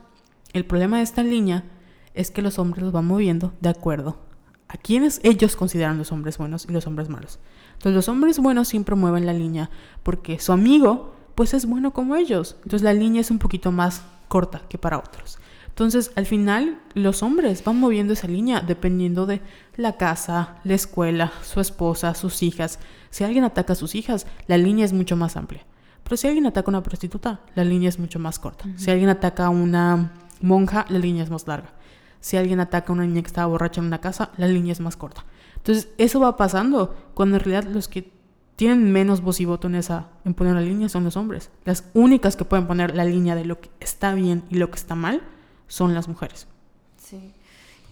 El 0.52 0.66
problema 0.66 0.98
de 0.98 1.04
esta 1.04 1.22
línea 1.22 1.64
es 2.12 2.30
que 2.30 2.42
los 2.42 2.58
hombres 2.58 2.82
los 2.82 2.92
van 2.92 3.06
moviendo 3.06 3.54
de 3.62 3.70
acuerdo 3.70 4.27
a 4.68 4.76
quienes 4.76 5.20
ellos 5.22 5.56
consideran 5.56 5.98
los 5.98 6.12
hombres 6.12 6.38
buenos 6.38 6.66
y 6.68 6.72
los 6.72 6.86
hombres 6.86 7.08
malos. 7.08 7.38
Entonces 7.72 7.94
los 7.94 8.08
hombres 8.08 8.38
buenos 8.38 8.68
siempre 8.68 8.94
mueven 8.94 9.26
la 9.26 9.32
línea 9.32 9.70
porque 10.02 10.38
su 10.38 10.52
amigo 10.52 11.14
pues 11.34 11.54
es 11.54 11.66
bueno 11.66 11.92
como 11.92 12.16
ellos. 12.16 12.56
Entonces 12.64 12.82
la 12.82 12.92
línea 12.92 13.20
es 13.20 13.30
un 13.30 13.38
poquito 13.38 13.72
más 13.72 14.02
corta 14.28 14.62
que 14.68 14.78
para 14.78 14.98
otros. 14.98 15.38
Entonces 15.68 16.10
al 16.16 16.26
final 16.26 16.80
los 16.94 17.22
hombres 17.22 17.62
van 17.64 17.78
moviendo 17.78 18.12
esa 18.12 18.26
línea 18.26 18.60
dependiendo 18.60 19.26
de 19.26 19.40
la 19.76 19.96
casa, 19.96 20.56
la 20.64 20.74
escuela, 20.74 21.32
su 21.42 21.60
esposa, 21.60 22.14
sus 22.14 22.42
hijas. 22.42 22.78
Si 23.10 23.24
alguien 23.24 23.44
ataca 23.44 23.72
a 23.72 23.76
sus 23.76 23.94
hijas, 23.94 24.26
la 24.48 24.58
línea 24.58 24.84
es 24.84 24.92
mucho 24.92 25.16
más 25.16 25.36
amplia. 25.36 25.64
Pero 26.02 26.16
si 26.16 26.26
alguien 26.26 26.46
ataca 26.46 26.68
a 26.68 26.72
una 26.72 26.82
prostituta, 26.82 27.40
la 27.54 27.64
línea 27.64 27.88
es 27.88 27.98
mucho 27.98 28.18
más 28.18 28.38
corta. 28.38 28.64
Si 28.76 28.90
alguien 28.90 29.08
ataca 29.08 29.46
a 29.46 29.50
una 29.50 30.12
monja, 30.40 30.84
la 30.88 30.98
línea 30.98 31.22
es 31.22 31.30
más 31.30 31.46
larga. 31.46 31.72
Si 32.20 32.36
alguien 32.36 32.60
ataca 32.60 32.92
a 32.92 32.94
una 32.94 33.06
niña 33.06 33.22
que 33.22 33.28
estaba 33.28 33.46
borracha 33.46 33.80
en 33.80 33.86
una 33.86 34.00
casa, 34.00 34.30
la 34.36 34.46
línea 34.46 34.72
es 34.72 34.80
más 34.80 34.96
corta. 34.96 35.24
Entonces, 35.56 35.88
eso 35.98 36.20
va 36.20 36.36
pasando 36.36 36.94
cuando 37.14 37.36
en 37.36 37.44
realidad 37.44 37.70
los 37.70 37.88
que 37.88 38.12
tienen 38.56 38.92
menos 38.92 39.20
voz 39.20 39.40
y 39.40 39.44
voto 39.44 39.68
en, 39.68 39.76
esa, 39.76 40.08
en 40.24 40.34
poner 40.34 40.54
la 40.54 40.60
línea 40.60 40.88
son 40.88 41.04
los 41.04 41.16
hombres. 41.16 41.50
Las 41.64 41.84
únicas 41.94 42.34
que 42.34 42.44
pueden 42.44 42.66
poner 42.66 42.96
la 42.96 43.04
línea 43.04 43.36
de 43.36 43.44
lo 43.44 43.60
que 43.60 43.70
está 43.78 44.14
bien 44.14 44.42
y 44.50 44.56
lo 44.56 44.70
que 44.70 44.76
está 44.76 44.96
mal 44.96 45.22
son 45.68 45.94
las 45.94 46.08
mujeres. 46.08 46.48
Sí. 46.96 47.32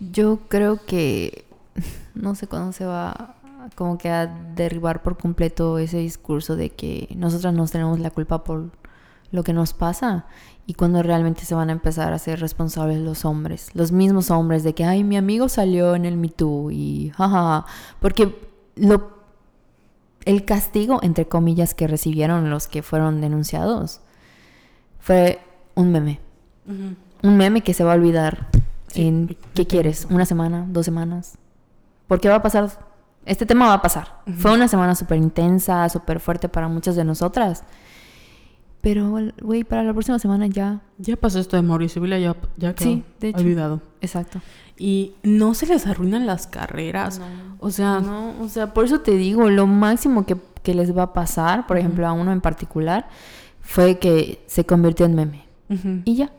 Yo 0.00 0.40
creo 0.48 0.84
que 0.84 1.44
no 2.14 2.34
sé 2.34 2.48
cuándo 2.48 2.72
se 2.72 2.84
va 2.84 3.36
como 3.74 3.98
que 3.98 4.08
a 4.10 4.26
derribar 4.26 5.02
por 5.02 5.18
completo 5.18 5.78
ese 5.78 5.98
discurso 5.98 6.56
de 6.56 6.70
que 6.70 7.08
nosotras 7.16 7.52
nos 7.54 7.70
tenemos 7.70 7.98
la 7.98 8.10
culpa 8.10 8.44
por 8.44 8.70
lo 9.30 9.42
que 9.42 9.52
nos 9.52 9.72
pasa 9.72 10.26
y 10.66 10.74
cuando 10.74 11.02
realmente 11.02 11.44
se 11.44 11.54
van 11.54 11.68
a 11.68 11.72
empezar 11.72 12.12
a 12.12 12.18
ser 12.18 12.40
responsables 12.40 12.98
los 12.98 13.24
hombres, 13.24 13.70
los 13.74 13.92
mismos 13.92 14.30
hombres 14.30 14.64
de 14.64 14.74
que 14.74 14.84
ay 14.84 15.04
mi 15.04 15.16
amigo 15.16 15.48
salió 15.48 15.94
en 15.94 16.04
el 16.04 16.16
Me 16.16 16.28
Too 16.28 16.70
y 16.70 17.12
jaja, 17.16 17.66
porque 18.00 18.38
lo 18.76 19.16
el 20.24 20.44
castigo 20.44 20.98
entre 21.02 21.28
comillas 21.28 21.74
que 21.74 21.86
recibieron 21.86 22.50
los 22.50 22.66
que 22.66 22.82
fueron 22.82 23.20
denunciados 23.20 24.00
fue 24.98 25.38
un 25.74 25.92
meme, 25.92 26.20
un 26.66 27.36
meme 27.36 27.60
que 27.60 27.74
se 27.74 27.84
va 27.84 27.92
a 27.92 27.96
olvidar 27.96 28.48
Sí, 28.88 29.06
en 29.06 29.36
¿qué 29.54 29.66
quieres? 29.66 30.06
¿Una 30.10 30.26
semana? 30.26 30.64
¿Dos 30.68 30.84
semanas? 30.86 31.38
Porque 32.08 32.28
va 32.28 32.36
a 32.36 32.42
pasar, 32.42 32.70
este 33.24 33.46
tema 33.46 33.66
va 33.68 33.74
a 33.74 33.82
pasar. 33.82 34.20
Fue 34.38 34.52
una 34.52 34.68
semana 34.68 34.94
súper 34.94 35.18
intensa, 35.18 35.88
súper 35.88 36.20
fuerte 36.20 36.48
para 36.48 36.68
muchas 36.68 36.96
de 36.96 37.04
nosotras. 37.04 37.64
Pero, 38.86 39.18
güey, 39.42 39.64
para 39.64 39.82
la 39.82 39.92
próxima 39.92 40.16
semana 40.20 40.46
ya. 40.46 40.80
Ya 40.98 41.16
pasó 41.16 41.40
esto 41.40 41.56
de 41.56 41.62
Mauricio 41.62 42.00
Vila, 42.00 42.20
ya, 42.20 42.36
ya 42.56 42.72
quedó 42.72 42.88
Sí, 42.88 43.02
de 43.18 43.28
hecho. 43.30 43.40
olvidado. 43.40 43.80
Exacto. 44.00 44.40
Y 44.78 45.14
no 45.24 45.54
se 45.54 45.66
les 45.66 45.88
arruinan 45.88 46.24
las 46.24 46.46
carreras. 46.46 47.20
O 47.58 47.70
sea, 47.72 47.98
No, 47.98 48.34
o 48.40 48.48
sea, 48.48 48.72
por 48.72 48.84
eso 48.84 49.00
te 49.00 49.10
digo, 49.16 49.50
lo 49.50 49.66
máximo 49.66 50.24
que, 50.24 50.36
que 50.62 50.72
les 50.72 50.96
va 50.96 51.02
a 51.02 51.12
pasar, 51.12 51.66
por 51.66 51.78
ejemplo, 51.78 52.06
a 52.06 52.12
uno 52.12 52.30
en 52.30 52.40
particular, 52.40 53.08
fue 53.60 53.98
que 53.98 54.44
se 54.46 54.64
convirtió 54.64 55.04
en 55.06 55.16
meme. 55.16 55.44
Y 56.04 56.14
ya. 56.14 56.30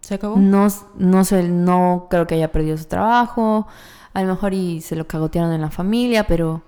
se 0.00 0.14
acabó. 0.16 0.34
No, 0.36 0.66
no 0.98 1.24
sé, 1.24 1.48
no 1.48 2.08
creo 2.10 2.26
que 2.26 2.34
haya 2.34 2.50
perdido 2.50 2.76
su 2.76 2.86
trabajo. 2.86 3.68
A 4.14 4.22
lo 4.22 4.28
mejor 4.30 4.52
y 4.52 4.80
se 4.80 4.96
lo 4.96 5.06
cagotearon 5.06 5.52
en 5.52 5.60
la 5.60 5.70
familia, 5.70 6.26
pero. 6.26 6.60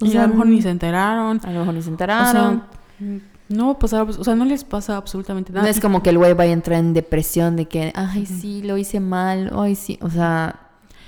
o 0.00 0.06
y 0.06 0.16
a 0.16 0.22
lo 0.22 0.28
mejor 0.28 0.46
ni 0.46 0.62
se 0.62 0.70
enteraron. 0.70 1.38
A 1.44 1.50
lo 1.52 1.58
mejor 1.60 1.74
ni 1.74 1.82
se 1.82 1.88
O 1.90 1.92
enteraron. 1.92 2.62
sea, 2.98 3.18
No 3.48 3.66
va 3.66 3.72
a 3.72 3.78
pasar, 3.78 4.02
o 4.08 4.24
sea, 4.24 4.34
no 4.34 4.44
les 4.44 4.64
pasa 4.64 4.96
absolutamente 4.96 5.52
nada. 5.52 5.64
No 5.64 5.70
es 5.70 5.80
como 5.80 6.02
que 6.02 6.10
el 6.10 6.18
güey 6.18 6.34
vaya 6.34 6.50
a 6.50 6.54
entrar 6.54 6.78
en 6.78 6.92
depresión 6.92 7.56
de 7.56 7.64
que, 7.66 7.92
ay, 7.94 8.26
sí, 8.26 8.62
lo 8.62 8.76
hice 8.76 9.00
mal, 9.00 9.50
ay, 9.56 9.74
sí. 9.74 9.98
O 10.02 10.10
sea, 10.10 10.60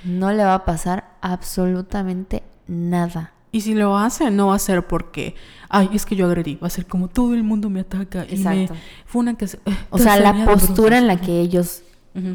no 0.03 0.31
le 0.31 0.43
va 0.43 0.55
a 0.55 0.65
pasar 0.65 1.05
absolutamente 1.21 2.43
nada. 2.67 3.31
Y 3.51 3.61
si 3.61 3.75
lo 3.75 3.97
hace, 3.97 4.31
no 4.31 4.47
va 4.47 4.55
a 4.55 4.59
ser 4.59 4.87
porque, 4.87 5.35
ay, 5.69 5.89
es 5.93 6.05
que 6.05 6.15
yo 6.15 6.25
agredí. 6.25 6.55
Va 6.55 6.67
a 6.67 6.69
ser 6.69 6.85
como 6.87 7.09
todo 7.09 7.33
el 7.33 7.43
mundo 7.43 7.69
me 7.69 7.81
ataca. 7.81 8.25
Y 8.29 8.37
me, 8.37 8.63
Exacto. 8.63 8.73
fue 9.05 9.19
una 9.19 9.35
que 9.35 9.47
se- 9.47 9.57
eh, 9.65 9.75
O 9.89 9.97
sea, 9.99 10.17
la 10.19 10.45
postura 10.45 10.97
en 10.97 11.07
la 11.07 11.17
que 11.17 11.39
ellos... 11.39 11.83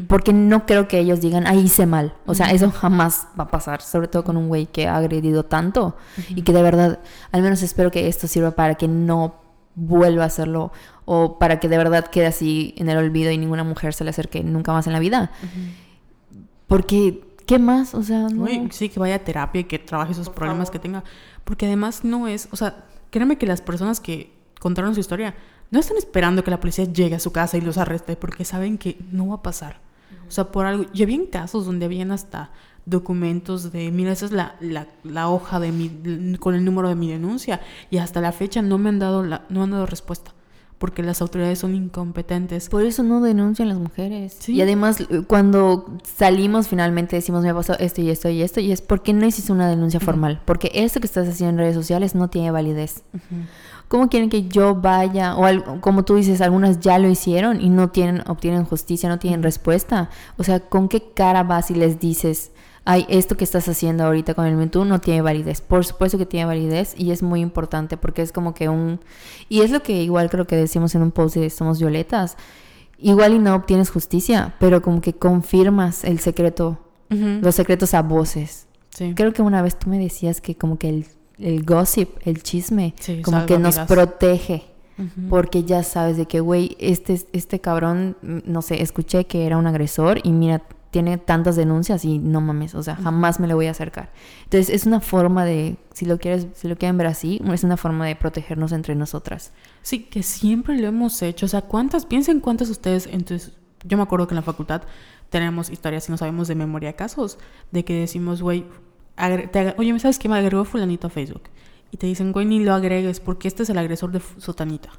Porque 0.07 0.33
no 0.33 0.65
creo 0.65 0.87
que 0.87 0.97
ellos 0.97 1.21
digan, 1.21 1.45
ay, 1.45 1.59
hice 1.59 1.85
mal. 1.85 2.13
O 2.25 2.33
sea, 2.33 2.47
eso 2.51 2.71
jamás 2.71 3.27
va 3.39 3.43
a 3.43 3.47
pasar. 3.51 3.79
Sobre 3.81 4.07
todo 4.07 4.23
con 4.23 4.35
un 4.35 4.47
güey 4.47 4.65
que 4.65 4.87
ha 4.87 4.95
agredido 4.95 5.43
tanto. 5.43 5.95
Y 6.29 6.41
que 6.41 6.51
de 6.51 6.63
verdad, 6.63 6.99
al 7.31 7.43
menos 7.43 7.61
espero 7.61 7.91
que 7.91 8.07
esto 8.07 8.27
sirva 8.27 8.51
para 8.51 8.73
que 8.75 8.87
no 8.87 9.35
vuelva 9.77 10.23
a 10.23 10.27
hacerlo. 10.27 10.73
O 11.05 11.39
para 11.39 11.61
que 11.61 11.69
de 11.69 11.77
verdad 11.77 12.07
quede 12.07 12.25
así 12.25 12.73
en 12.77 12.89
el 12.89 12.97
olvido 12.97 13.31
y 13.31 13.37
ninguna 13.37 13.63
mujer 13.63 13.93
se 13.93 14.03
le 14.03 14.09
acerque 14.09 14.43
nunca 14.43 14.73
más 14.73 14.87
en 14.87 14.93
la 14.93 14.99
vida. 14.99 15.31
Porque, 16.67 17.23
¿qué 17.45 17.59
más? 17.59 17.95
O 17.95 18.03
sea, 18.03 18.27
no... 18.27 18.43
Uy, 18.43 18.67
sí, 18.71 18.89
que 18.89 18.99
vaya 18.99 19.15
a 19.15 19.19
terapia 19.19 19.61
y 19.61 19.63
que 19.63 19.79
trabaje 19.79 20.11
esos 20.11 20.29
problemas 20.29 20.69
que 20.69 20.79
tenga. 20.79 21.05
Porque 21.45 21.67
además 21.67 22.03
no 22.03 22.27
es, 22.27 22.49
o 22.51 22.57
sea, 22.57 22.85
créeme 23.09 23.37
que 23.37 23.45
las 23.45 23.61
personas 23.61 24.01
que 24.01 24.33
contaron 24.59 24.93
su 24.93 24.99
historia 24.99 25.33
no 25.71 25.79
están 25.79 25.97
esperando 25.97 26.43
que 26.43 26.51
la 26.51 26.59
policía 26.59 26.85
llegue 26.85 27.15
a 27.15 27.19
su 27.19 27.31
casa 27.31 27.57
y 27.57 27.61
los 27.61 27.77
arreste 27.77 28.17
porque 28.17 28.43
saben 28.43 28.77
que 28.77 28.97
no 29.11 29.27
va 29.27 29.35
a 29.35 29.43
pasar. 29.43 29.79
O 30.27 30.31
sea, 30.31 30.51
por 30.51 30.65
algo. 30.65 30.85
Y 30.93 31.03
habían 31.03 31.27
casos 31.27 31.65
donde 31.65 31.85
habían 31.85 32.11
hasta 32.11 32.51
documentos 32.87 33.71
de, 33.71 33.91
mira, 33.91 34.11
esa 34.11 34.25
es 34.25 34.31
la, 34.31 34.55
la, 34.59 34.87
la 35.03 35.29
hoja 35.29 35.59
de 35.59 35.71
mi, 35.71 36.37
con 36.37 36.55
el 36.55 36.65
número 36.65 36.89
de 36.89 36.95
mi 36.95 37.11
denuncia. 37.11 37.61
Y 37.91 37.97
hasta 37.97 38.21
la 38.21 38.31
fecha 38.31 38.61
no 38.61 38.77
me 38.77 38.89
han 38.89 38.97
dado, 38.97 39.23
la, 39.23 39.45
no 39.49 39.63
han 39.63 39.71
dado 39.71 39.85
respuesta. 39.85 40.33
Porque 40.77 41.01
las 41.01 41.21
autoridades 41.21 41.59
son 41.59 41.73
incompetentes. 41.73 42.69
Por 42.69 42.83
eso 42.83 43.01
no 43.01 43.19
denuncian 43.19 43.67
las 43.67 43.79
mujeres. 43.79 44.37
Sí. 44.39 44.53
Y 44.53 44.61
además, 44.61 44.99
cuando 45.25 45.97
salimos 46.03 46.67
finalmente 46.67 47.15
decimos, 47.15 47.43
me 47.43 47.49
ha 47.49 47.55
pasado 47.55 47.79
esto 47.79 48.01
y 48.01 48.11
esto 48.11 48.29
y 48.29 48.43
esto, 48.43 48.59
y 48.59 48.71
es 48.71 48.81
porque 48.81 49.11
no 49.11 49.25
hiciste 49.25 49.51
una 49.51 49.67
denuncia 49.67 49.99
formal. 49.99 50.39
Porque 50.45 50.71
esto 50.73 50.99
que 50.99 51.07
estás 51.07 51.27
haciendo 51.27 51.49
en 51.49 51.57
redes 51.57 51.75
sociales 51.75 52.13
no 52.13 52.29
tiene 52.29 52.51
validez. 52.51 53.03
¿Cómo 53.87 54.07
quieren 54.07 54.29
que 54.29 54.47
yo 54.47 54.75
vaya? 54.75 55.35
O 55.35 55.81
como 55.81 56.05
tú 56.05 56.15
dices, 56.15 56.41
algunas 56.41 56.79
ya 56.79 56.99
lo 56.99 57.09
hicieron 57.09 57.59
y 57.59 57.69
no 57.69 57.89
tienen, 57.89 58.21
obtienen 58.27 58.63
justicia, 58.63 59.09
no 59.09 59.17
tienen 59.17 59.41
respuesta. 59.41 60.09
O 60.37 60.43
sea, 60.43 60.59
¿con 60.59 60.89
qué 60.89 61.11
cara 61.13 61.43
vas 61.43 61.71
y 61.71 61.73
les 61.73 61.99
dices, 61.99 62.51
ay, 62.87 63.05
esto 63.09 63.35
que 63.35 63.43
estás 63.43 63.67
haciendo 63.67 64.05
ahorita 64.05 64.33
con 64.33 64.45
el 64.45 64.55
MeToo 64.55 64.85
no 64.85 65.01
tiene 65.01 65.21
validez? 65.21 65.59
Por 65.59 65.83
supuesto 65.83 66.17
que 66.17 66.25
tiene 66.25 66.45
validez 66.45 66.95
y 66.97 67.11
es 67.11 67.21
muy 67.21 67.41
importante 67.41 67.97
porque 67.97 68.21
es 68.21 68.31
como 68.31 68.53
que 68.53 68.69
un... 68.69 69.01
Y 69.49 69.59
es 69.59 69.71
lo 69.71 69.83
que 69.83 70.01
igual 70.01 70.29
creo 70.29 70.47
que 70.47 70.55
decimos 70.55 70.95
en 70.95 71.01
un 71.01 71.11
post 71.11 71.35
de 71.35 71.49
Somos 71.49 71.79
Violetas. 71.79 72.37
Igual 72.97 73.33
y 73.33 73.39
no 73.39 73.55
obtienes 73.55 73.89
justicia, 73.89 74.55
pero 74.57 74.81
como 74.81 75.01
que 75.01 75.11
confirmas 75.11 76.05
el 76.05 76.19
secreto, 76.19 76.79
los 77.09 77.55
secretos 77.55 77.93
a 77.93 78.03
voces. 78.03 78.67
Sí. 78.89 79.11
Creo 79.15 79.33
que 79.33 79.41
una 79.41 79.61
vez 79.61 79.77
tú 79.77 79.89
me 79.89 79.99
decías 79.99 80.39
que 80.39 80.55
como 80.55 80.79
que 80.79 80.87
el, 80.87 81.07
el 81.39 81.65
gossip, 81.65 82.09
el 82.23 82.41
chisme, 82.41 82.95
Sí, 83.01 83.21
como 83.21 83.45
que 83.45 83.59
nos 83.59 83.79
protege. 83.79 84.63
Porque 85.29 85.63
ya 85.63 85.83
sabes 85.83 86.17
de 86.17 86.25
que, 86.25 86.39
güey, 86.39 86.75
este, 86.79 87.21
este 87.31 87.59
cabrón, 87.59 88.17
mm, 88.23 88.37
no 88.45 88.63
sé, 88.63 88.81
escuché 88.81 89.25
que 89.25 89.45
era 89.45 89.57
un 89.57 89.67
agresor 89.67 90.19
y 90.23 90.31
mira, 90.31 90.63
tiene 90.97 91.19
tantas 91.19 91.55
denuncias 91.55 92.03
y 92.05 92.17
no 92.17 92.41
mames, 92.41 92.73
o 92.73 92.81
sea, 92.81 92.95
jamás 92.95 93.39
me 93.39 93.45
le 93.45 93.53
voy 93.53 93.67
a 93.67 93.71
acercar. 93.71 94.11
Entonces 94.45 94.73
es 94.73 94.87
una 94.87 94.99
forma 94.99 95.45
de, 95.45 95.77
si 95.93 96.07
lo 96.07 96.17
quieres, 96.17 96.47
si 96.55 96.67
lo 96.67 96.75
quieren 96.75 96.97
ver 96.97 97.05
así, 97.05 97.39
es 97.53 97.63
una 97.63 97.77
forma 97.77 98.07
de 98.07 98.15
protegernos 98.15 98.71
entre 98.71 98.95
nosotras. 98.95 99.53
Sí, 99.83 100.05
que 100.05 100.23
siempre 100.23 100.75
lo 100.81 100.87
hemos 100.87 101.21
hecho. 101.21 101.45
O 101.45 101.49
sea, 101.49 101.61
¿cuántas? 101.61 102.07
Piensen 102.07 102.39
cuántas 102.39 102.71
ustedes. 102.71 103.05
Entonces, 103.05 103.53
yo 103.85 103.95
me 103.95 104.01
acuerdo 104.01 104.25
que 104.25 104.33
en 104.33 104.37
la 104.37 104.41
facultad 104.41 104.81
tenemos 105.29 105.69
historias 105.69 106.09
y 106.09 106.11
no 106.11 106.17
sabemos 106.17 106.47
de 106.47 106.55
memoria 106.55 106.93
casos 106.93 107.37
de 107.71 107.85
que 107.85 107.93
decimos, 107.93 108.41
güey, 108.41 108.65
oye, 109.77 109.99
¿sabes 109.99 110.17
qué 110.17 110.27
me 110.27 110.37
agregó 110.37 110.65
fulanito 110.65 111.05
a 111.05 111.09
Facebook? 111.11 111.43
Y 111.91 111.97
te 111.97 112.07
dicen, 112.07 112.31
güey, 112.31 112.47
ni 112.47 112.63
lo 112.63 112.73
agregues 112.73 113.19
porque 113.19 113.47
este 113.47 113.61
es 113.61 113.69
el 113.69 113.77
agresor 113.77 114.11
de 114.11 114.21
sotanita. 114.39 114.89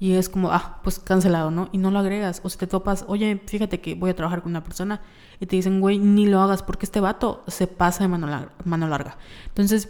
Y 0.00 0.14
es 0.14 0.28
como, 0.28 0.50
ah, 0.50 0.80
pues 0.82 0.98
cancelado, 0.98 1.50
¿no? 1.50 1.68
Y 1.72 1.78
no 1.78 1.90
lo 1.90 1.98
agregas. 1.98 2.40
O 2.44 2.50
si 2.50 2.58
te 2.58 2.66
topas, 2.66 3.04
oye, 3.08 3.40
fíjate 3.46 3.80
que 3.80 3.94
voy 3.94 4.10
a 4.10 4.16
trabajar 4.16 4.42
con 4.42 4.50
una 4.50 4.64
persona 4.64 5.00
y 5.40 5.46
te 5.46 5.56
dicen, 5.56 5.80
güey, 5.80 5.98
ni 5.98 6.26
lo 6.26 6.40
hagas 6.40 6.62
porque 6.62 6.86
este 6.86 7.00
vato 7.00 7.44
se 7.46 7.66
pasa 7.66 8.04
de 8.04 8.08
mano 8.08 8.26
larga. 8.26 8.52
Mano 8.64 8.88
larga. 8.88 9.16
Entonces, 9.46 9.88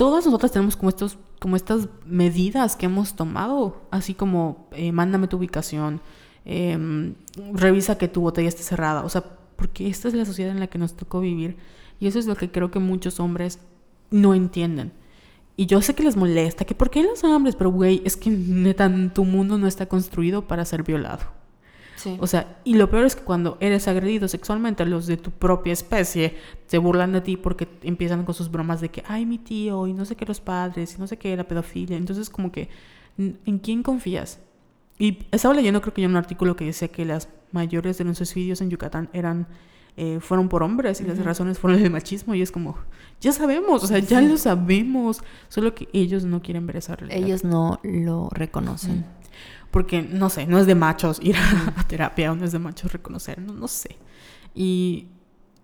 todas 0.00 0.24
nosotras 0.24 0.50
tenemos 0.50 0.76
como 0.76 0.88
estos 0.88 1.18
como 1.40 1.56
estas 1.56 1.88
medidas 2.06 2.74
que 2.74 2.86
hemos 2.86 3.16
tomado 3.16 3.82
así 3.90 4.14
como 4.14 4.68
eh, 4.72 4.92
mándame 4.92 5.26
tu 5.26 5.36
ubicación 5.36 6.00
em, 6.46 7.16
revisa 7.52 7.98
que 7.98 8.08
tu 8.08 8.22
botella 8.22 8.48
esté 8.48 8.62
cerrada 8.62 9.04
o 9.04 9.10
sea 9.10 9.24
porque 9.56 9.88
esta 9.88 10.08
es 10.08 10.14
la 10.14 10.24
sociedad 10.24 10.52
en 10.52 10.60
la 10.60 10.68
que 10.68 10.78
nos 10.78 10.94
tocó 10.94 11.20
vivir 11.20 11.58
y 11.98 12.06
eso 12.06 12.18
es 12.18 12.26
lo 12.26 12.34
que 12.34 12.50
creo 12.50 12.70
que 12.70 12.78
muchos 12.78 13.20
hombres 13.20 13.58
no 14.10 14.34
entienden 14.34 14.92
y 15.60 15.66
yo 15.66 15.82
sé 15.82 15.94
que 15.94 16.02
les 16.02 16.16
molesta 16.16 16.64
que 16.64 16.74
por 16.74 16.88
qué 16.88 17.02
los 17.02 17.22
hombres 17.22 17.54
pero 17.54 17.70
güey 17.70 18.00
es 18.06 18.16
que 18.16 18.30
neta 18.30 18.90
tu 19.12 19.26
mundo 19.26 19.58
no 19.58 19.66
está 19.66 19.84
construido 19.84 20.48
para 20.48 20.64
ser 20.64 20.82
violado 20.82 21.38
Sí. 21.96 22.16
o 22.18 22.26
sea, 22.26 22.58
y 22.64 22.76
lo 22.76 22.88
peor 22.88 23.04
es 23.04 23.14
que 23.14 23.24
cuando 23.24 23.58
eres 23.60 23.86
agredido 23.86 24.26
sexualmente, 24.26 24.86
los 24.86 25.06
de 25.06 25.18
tu 25.18 25.30
propia 25.32 25.74
especie 25.74 26.34
se 26.66 26.78
burlan 26.78 27.12
de 27.12 27.20
ti 27.20 27.36
porque 27.36 27.68
empiezan 27.82 28.24
con 28.24 28.34
sus 28.34 28.50
bromas 28.50 28.80
de 28.80 28.88
que, 28.88 29.02
ay, 29.06 29.26
mi 29.26 29.36
tío, 29.36 29.86
y 29.86 29.92
no 29.92 30.06
sé 30.06 30.16
qué 30.16 30.24
los 30.24 30.40
padres, 30.40 30.94
y 30.96 30.98
no 30.98 31.06
sé 31.06 31.18
qué 31.18 31.36
la 31.36 31.44
pedofilia. 31.44 31.98
Entonces, 31.98 32.30
como 32.30 32.52
que, 32.52 32.70
¿en 33.18 33.58
quién 33.58 33.82
confías? 33.82 34.40
Y 34.98 35.26
estaba 35.30 35.52
leyendo, 35.52 35.82
creo 35.82 35.92
que 35.92 36.00
yo 36.00 36.08
un 36.08 36.16
artículo 36.16 36.56
que 36.56 36.64
decía 36.64 36.88
que 36.88 37.04
las 37.04 37.28
mayores 37.52 37.98
de 37.98 38.04
nuestros 38.04 38.28
suicidios 38.28 38.60
en 38.60 38.70
Yucatán 38.70 39.08
eran, 39.12 39.46
eh, 39.96 40.18
fueron 40.20 40.48
por 40.48 40.62
hombres 40.62 41.00
y 41.00 41.04
las 41.04 41.18
razones 41.24 41.58
fueron 41.58 41.80
el 41.80 41.90
machismo. 41.90 42.34
Y 42.34 42.42
es 42.42 42.50
como, 42.50 42.76
ya 43.20 43.32
sabemos, 43.32 43.84
o 43.84 43.86
sea, 43.86 43.98
ya 43.98 44.20
lo 44.20 44.36
sabemos, 44.36 45.22
solo 45.48 45.74
que 45.74 45.88
ellos 45.92 46.24
no 46.24 46.42
quieren 46.42 46.66
ver 46.66 46.76
esa 46.76 46.96
realidad. 46.96 47.22
Ellos 47.22 47.44
no 47.44 47.80
lo 47.82 48.28
reconocen. 48.30 49.04
Porque, 49.70 50.02
no 50.02 50.30
sé, 50.30 50.46
no 50.46 50.58
es 50.58 50.66
de 50.66 50.74
machos 50.74 51.20
ir 51.22 51.36
a, 51.36 51.74
a 51.76 51.84
terapia 51.88 52.32
o 52.32 52.34
no 52.34 52.44
es 52.44 52.52
de 52.52 52.58
machos 52.58 52.92
reconocer, 52.92 53.40
no, 53.40 53.52
no 53.52 53.68
sé. 53.68 53.96
Y, 54.54 55.08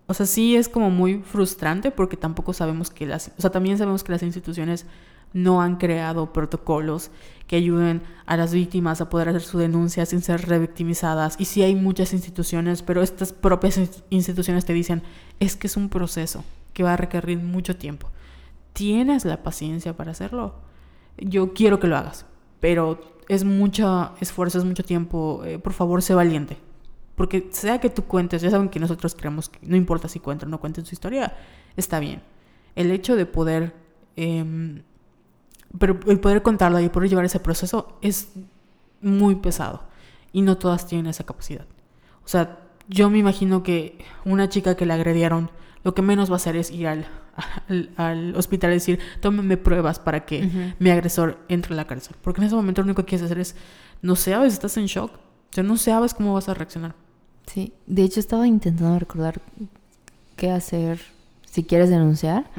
o 0.07 0.13
sea, 0.13 0.25
sí 0.25 0.55
es 0.55 0.69
como 0.69 0.89
muy 0.89 1.19
frustrante 1.19 1.91
porque 1.91 2.15
tampoco 2.15 2.53
sabemos 2.53 2.89
que 2.89 3.05
las, 3.05 3.31
o 3.37 3.41
sea, 3.41 3.49
también 3.49 3.77
sabemos 3.77 4.03
que 4.03 4.13
las 4.13 4.23
instituciones 4.23 4.85
no 5.33 5.61
han 5.61 5.75
creado 5.77 6.33
protocolos 6.33 7.11
que 7.47 7.55
ayuden 7.55 8.01
a 8.25 8.35
las 8.37 8.53
víctimas 8.53 8.99
a 8.99 9.09
poder 9.09 9.29
hacer 9.29 9.41
su 9.41 9.57
denuncia 9.57 10.05
sin 10.05 10.21
ser 10.21 10.47
revictimizadas. 10.47 11.35
Y 11.39 11.45
sí 11.45 11.61
hay 11.63 11.75
muchas 11.75 12.11
instituciones, 12.13 12.81
pero 12.83 13.01
estas 13.01 13.31
propias 13.33 13.77
ins- 13.77 14.03
instituciones 14.09 14.65
te 14.65 14.73
dicen, 14.73 15.01
es 15.39 15.55
que 15.55 15.67
es 15.67 15.77
un 15.77 15.89
proceso 15.89 16.43
que 16.73 16.83
va 16.83 16.93
a 16.93 16.97
requerir 16.97 17.39
mucho 17.39 17.75
tiempo. 17.77 18.09
¿Tienes 18.73 19.25
la 19.25 19.43
paciencia 19.43 19.95
para 19.95 20.11
hacerlo? 20.11 20.55
Yo 21.17 21.53
quiero 21.53 21.79
que 21.79 21.87
lo 21.87 21.97
hagas, 21.97 22.25
pero 22.59 22.99
es 23.29 23.43
mucho 23.43 24.11
esfuerzo, 24.19 24.57
es 24.59 24.65
mucho 24.65 24.83
tiempo. 24.83 25.41
eh, 25.45 25.57
por 25.59 25.73
favor, 25.73 26.01
sé 26.01 26.13
valiente. 26.13 26.57
Porque 27.15 27.47
sea 27.51 27.79
que 27.79 27.89
tú 27.89 28.03
cuentes, 28.03 28.41
ya 28.43 28.51
saben 28.51 28.69
que 28.69 28.79
nosotros 28.79 29.15
creemos 29.15 29.49
que 29.49 29.59
no 29.63 29.75
importa 29.75 30.07
si 30.07 30.19
cuentan 30.19 30.49
o 30.49 30.51
no 30.51 30.59
cuenten 30.59 30.85
su 30.85 30.93
historia, 30.93 31.35
está 31.75 31.99
bien. 31.99 32.21
El 32.75 32.91
hecho 32.91 33.15
de 33.15 33.25
poder, 33.25 33.73
em, 34.15 34.83
pero 35.77 35.99
el 36.07 36.19
poder 36.19 36.41
contarla 36.41 36.81
y 36.81 36.89
poder 36.89 37.09
llevar 37.09 37.25
ese 37.25 37.39
proceso 37.39 37.97
es 38.01 38.29
muy 39.01 39.35
pesado. 39.35 39.83
Y 40.33 40.41
no 40.41 40.57
todas 40.57 40.85
tienen 40.87 41.07
esa 41.07 41.25
capacidad. 41.25 41.65
O 42.23 42.27
sea, 42.27 42.59
yo 42.89 43.09
me 43.09 43.17
imagino 43.17 43.63
que 43.63 43.97
una 44.25 44.49
chica 44.49 44.75
que 44.75 44.85
la 44.85 44.95
agredieron, 44.95 45.49
lo 45.83 45.93
que 45.93 46.01
menos 46.01 46.29
va 46.29 46.33
a 46.33 46.37
hacer 46.37 46.55
es 46.55 46.71
ir 46.71 46.87
al, 46.87 47.05
al, 47.69 47.89
al 47.97 48.35
hospital 48.35 48.71
y 48.71 48.75
decir, 48.75 48.99
tómenme 49.21 49.57
pruebas 49.57 49.99
para 49.99 50.25
que 50.25 50.45
Ujú. 50.45 50.59
mi 50.79 50.89
agresor 50.89 51.37
entre 51.47 51.73
a 51.73 51.77
la 51.77 51.87
cárcel. 51.87 52.15
Porque 52.21 52.41
en 52.41 52.47
ese 52.47 52.55
momento 52.55 52.81
lo 52.81 52.85
único 52.87 53.03
que 53.03 53.09
quieres 53.09 53.25
hacer 53.25 53.39
es, 53.39 53.55
no 54.01 54.15
sabes, 54.15 54.53
estás 54.53 54.75
en 54.77 54.85
shock. 54.85 55.11
O 55.13 55.53
sea, 55.53 55.63
no 55.63 55.77
sabes 55.77 56.13
cómo 56.13 56.33
vas 56.33 56.49
a 56.49 56.53
reaccionar. 56.53 56.93
Sí, 57.45 57.73
de 57.85 58.03
hecho 58.03 58.19
estaba 58.19 58.45
intentando 58.47 58.99
recordar 58.99 59.41
qué 60.35 60.51
hacer 60.51 60.99
si 61.45 61.63
quieres 61.63 61.89
denunciar. 61.89 62.49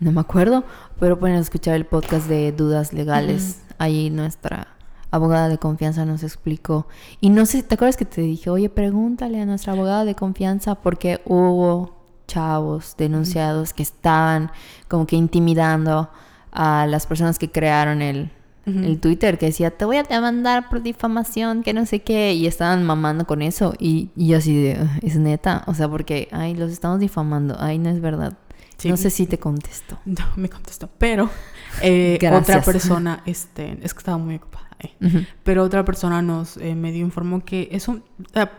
No 0.00 0.12
me 0.12 0.20
acuerdo, 0.20 0.64
pero 0.98 1.18
pueden 1.18 1.36
escuchar 1.36 1.74
el 1.76 1.86
podcast 1.86 2.28
de 2.28 2.52
dudas 2.52 2.92
legales. 2.92 3.60
Ahí 3.78 4.10
nuestra 4.10 4.68
abogada 5.10 5.48
de 5.48 5.58
confianza 5.58 6.04
nos 6.04 6.22
explicó. 6.22 6.86
Y 7.20 7.30
no 7.30 7.46
sé, 7.46 7.62
¿te 7.62 7.76
acuerdas 7.76 7.96
que 7.96 8.04
te 8.04 8.20
dije, 8.20 8.50
oye, 8.50 8.68
pregúntale 8.68 9.40
a 9.40 9.46
nuestra 9.46 9.72
abogada 9.72 10.04
de 10.04 10.14
confianza 10.14 10.74
porque 10.74 11.20
hubo 11.24 11.96
chavos 12.26 12.94
denunciados 12.98 13.72
que 13.72 13.82
estaban 13.82 14.50
como 14.88 15.06
que 15.06 15.16
intimidando 15.16 16.10
a 16.52 16.86
las 16.86 17.06
personas 17.06 17.38
que 17.38 17.50
crearon 17.50 18.02
el, 18.02 18.30
el 18.66 18.98
Twitter 18.98 19.38
que 19.38 19.46
decía, 19.46 19.70
te 19.70 19.84
voy 19.84 19.98
a 19.98 20.02
demandar 20.04 20.68
por 20.68 20.82
difamación, 20.82 21.62
que 21.62 21.72
no 21.74 21.84
sé 21.84 22.00
qué, 22.00 22.32
y 22.32 22.46
estaban 22.46 22.82
mamando 22.84 23.26
con 23.26 23.42
eso, 23.42 23.74
y, 23.78 24.10
y 24.16 24.28
yo 24.28 24.38
así 24.38 24.56
de, 24.56 24.80
"Ugh, 24.80 24.88
es 25.02 25.16
neta, 25.16 25.64
o 25.66 25.74
sea, 25.74 25.88
porque, 25.88 26.28
ay, 26.32 26.54
los 26.54 26.70
estamos 26.72 26.98
difamando, 26.98 27.56
ay, 27.58 27.78
no 27.78 27.90
es 27.90 28.00
verdad. 28.00 28.38
Sí. 28.76 28.88
No 28.90 28.96
sé 28.96 29.10
si 29.10 29.26
te 29.26 29.38
contesto. 29.38 29.98
No, 30.04 30.24
me 30.36 30.48
contestó. 30.48 30.88
Pero 30.98 31.30
Eh, 31.82 32.18
otra 32.32 32.62
persona, 32.62 33.22
este, 33.26 33.78
es 33.82 33.94
que 33.94 33.98
estaba 33.98 34.18
muy 34.18 34.36
ocupada. 34.36 34.68
eh. 34.80 35.26
Pero 35.42 35.62
otra 35.62 35.84
persona 35.84 36.22
nos 36.22 36.56
eh, 36.56 36.74
medio 36.74 37.00
informó 37.04 37.44
que 37.44 37.68
es 37.72 37.88
un, 37.88 38.02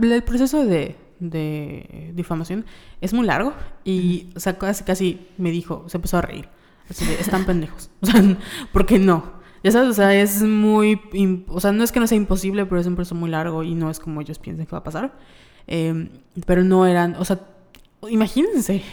el 0.01 0.23
proceso 0.23 0.65
de, 0.65 0.95
de 1.19 2.11
difamación 2.13 2.65
es 3.01 3.13
muy 3.13 3.25
largo 3.25 3.53
y, 3.83 4.29
o 4.35 4.39
sea, 4.39 4.57
casi, 4.57 4.83
casi 4.83 5.27
me 5.37 5.51
dijo, 5.51 5.85
se 5.87 5.97
empezó 5.97 6.17
a 6.17 6.21
reír. 6.21 6.47
Así 6.89 7.05
de, 7.05 7.15
están 7.15 7.45
pendejos. 7.45 7.89
O 8.01 8.05
sea, 8.07 8.21
¿por 8.73 8.85
qué 8.85 8.99
no? 8.99 9.33
Ya 9.63 9.71
sabes, 9.71 9.89
o 9.89 9.93
sea, 9.93 10.13
es 10.13 10.43
muy, 10.43 10.99
o 11.47 11.59
sea, 11.59 11.71
no 11.71 11.83
es 11.83 11.91
que 11.91 11.99
no 11.99 12.05
sea 12.07 12.17
imposible, 12.17 12.65
pero 12.67 12.79
es 12.79 12.85
un 12.87 12.95
proceso 12.95 13.15
muy 13.15 13.29
largo 13.31 13.63
y 13.63 13.73
no 13.73 13.89
es 13.89 13.99
como 13.99 14.21
ellos 14.21 14.37
piensan 14.39 14.65
que 14.67 14.71
va 14.73 14.77
a 14.79 14.83
pasar. 14.83 15.17
Eh, 15.67 16.09
pero 16.45 16.63
no 16.63 16.85
eran, 16.85 17.15
o 17.15 17.25
sea, 17.25 17.39
imagínense, 18.09 18.83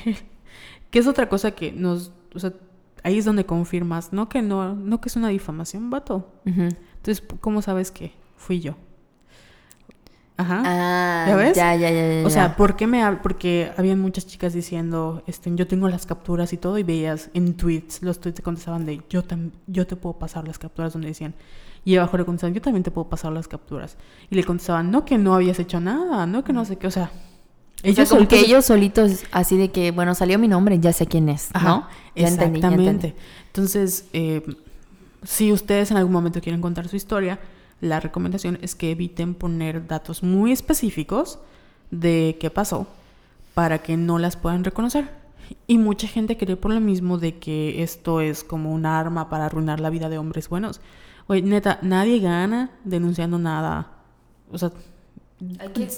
que 0.93 0.99
es 0.99 1.07
otra 1.07 1.29
cosa 1.29 1.53
que 1.53 1.73
nos, 1.73 2.13
o 2.35 2.39
sea, 2.39 2.53
ahí 3.03 3.19
es 3.19 3.25
donde 3.25 3.47
confirmas, 3.47 4.13
no 4.13 4.29
que 4.29 4.43
no, 4.43 4.75
no 4.75 5.01
que 5.01 5.09
es 5.09 5.17
una 5.17 5.29
difamación, 5.29 5.89
vato. 5.91 6.31
Entonces, 6.45 7.25
¿cómo 7.41 7.63
sabes 7.63 7.91
que 7.91 8.13
fui 8.37 8.61
yo? 8.61 8.77
Ajá. 10.37 10.63
Ah, 10.67 11.25
¿Ya 11.29 11.37
ves? 11.37 11.57
Ya, 11.57 11.75
ya, 11.77 11.91
ya, 11.91 12.21
ya, 12.21 12.27
o 12.27 12.31
sea. 12.31 12.57
¿por 12.57 12.77
qué 12.77 12.87
me 12.87 13.05
Porque 13.23 13.73
habían 13.79 14.01
muchas 14.01 14.27
chicas 14.27 14.53
diciendo, 14.53 15.23
este, 15.27 15.51
yo 15.55 15.67
tengo 15.67 15.89
las 15.89 16.05
capturas 16.05 16.53
y 16.53 16.59
todo, 16.59 16.77
y 16.77 16.83
veías 16.83 17.31
en 17.33 17.55
tweets, 17.57 18.03
los 18.03 18.21
tweets 18.21 18.37
te 18.37 18.43
contestaban 18.43 18.85
de, 18.85 19.01
yo, 19.09 19.23
yo 19.67 19.87
te 19.87 19.97
puedo 19.97 20.19
pasar 20.19 20.47
las 20.47 20.59
capturas, 20.59 20.93
donde 20.93 21.09
decían, 21.09 21.35
y 21.87 21.97
abajo 21.97 22.19
le 22.19 22.27
contestaban, 22.27 22.53
yo 22.53 22.61
también 22.61 22.83
te 22.83 22.91
puedo 22.91 23.09
pasar 23.09 23.33
las 23.33 23.49
capturas. 23.49 23.97
Y 24.29 24.37
le 24.37 24.45
contestaban, 24.45 24.91
no 24.91 25.07
que 25.07 25.17
no 25.17 25.35
habías 25.35 25.59
hecho 25.59 25.81
nada, 25.81 26.27
no 26.27 26.45
que 26.45 26.53
no 26.53 26.67
sé 26.67 26.77
qué, 26.77 26.87
o 26.87 26.91
sea, 26.91 27.11
O 27.85 27.93
sea, 27.93 28.07
como 28.07 28.29
que 28.29 28.41
ellos 28.41 28.65
solitos, 28.65 29.25
así 29.33 29.57
de 29.57 29.71
que, 29.71 29.91
bueno, 29.91 30.15
salió 30.15 30.39
mi 30.39 30.49
nombre, 30.49 30.79
ya 30.79 30.93
sé 30.93 31.07
quién 31.07 31.29
es, 31.29 31.51
Ajá, 31.53 31.69
¿no? 31.69 31.89
Ya 32.15 32.29
entendí, 32.29 32.61
ya 32.61 32.69
entendí. 32.69 32.87
Exactamente. 32.87 33.15
Entonces, 33.49 34.07
eh, 34.13 34.57
si 35.25 35.53
ustedes 35.53 35.91
en 35.91 35.97
algún 35.97 36.13
momento 36.13 36.41
quieren 36.41 36.61
contar 36.61 36.89
su 36.89 36.97
historia, 36.97 37.41
la 37.81 37.99
recomendación 37.99 38.59
es 38.63 38.75
que 38.75 38.93
eviten 38.93 39.35
poner 39.35 39.87
datos 39.87 40.23
muy 40.23 40.53
específicos 40.53 41.41
de 41.91 42.37
qué 42.41 42.51
pasó 42.51 42.87
para 43.55 43.79
que 43.79 43.97
no 43.97 44.19
las 44.19 44.37
puedan 44.37 44.65
reconocer. 44.65 45.11
Y 45.67 45.79
mucha 45.79 46.07
gente 46.07 46.37
cree 46.37 46.57
por 46.57 46.73
lo 46.73 46.81
mismo 46.81 47.19
de 47.19 47.39
que 47.39 47.83
esto 47.83 48.21
es 48.21 48.45
como 48.45 48.73
un 48.73 48.87
arma 48.87 49.29
para 49.29 49.47
arruinar 49.47 49.81
la 49.81 49.91
vida 49.91 50.09
de 50.09 50.19
hombres 50.19 50.49
buenos. 50.49 50.81
Oye, 51.27 51.43
neta, 51.43 51.79
nadie 51.83 52.21
gana 52.21 52.71
denunciando 52.85 53.39
nada. 53.39 53.91
O 54.51 54.59
sea, 54.59 54.71
Hay 55.59 55.69
que, 55.71 55.89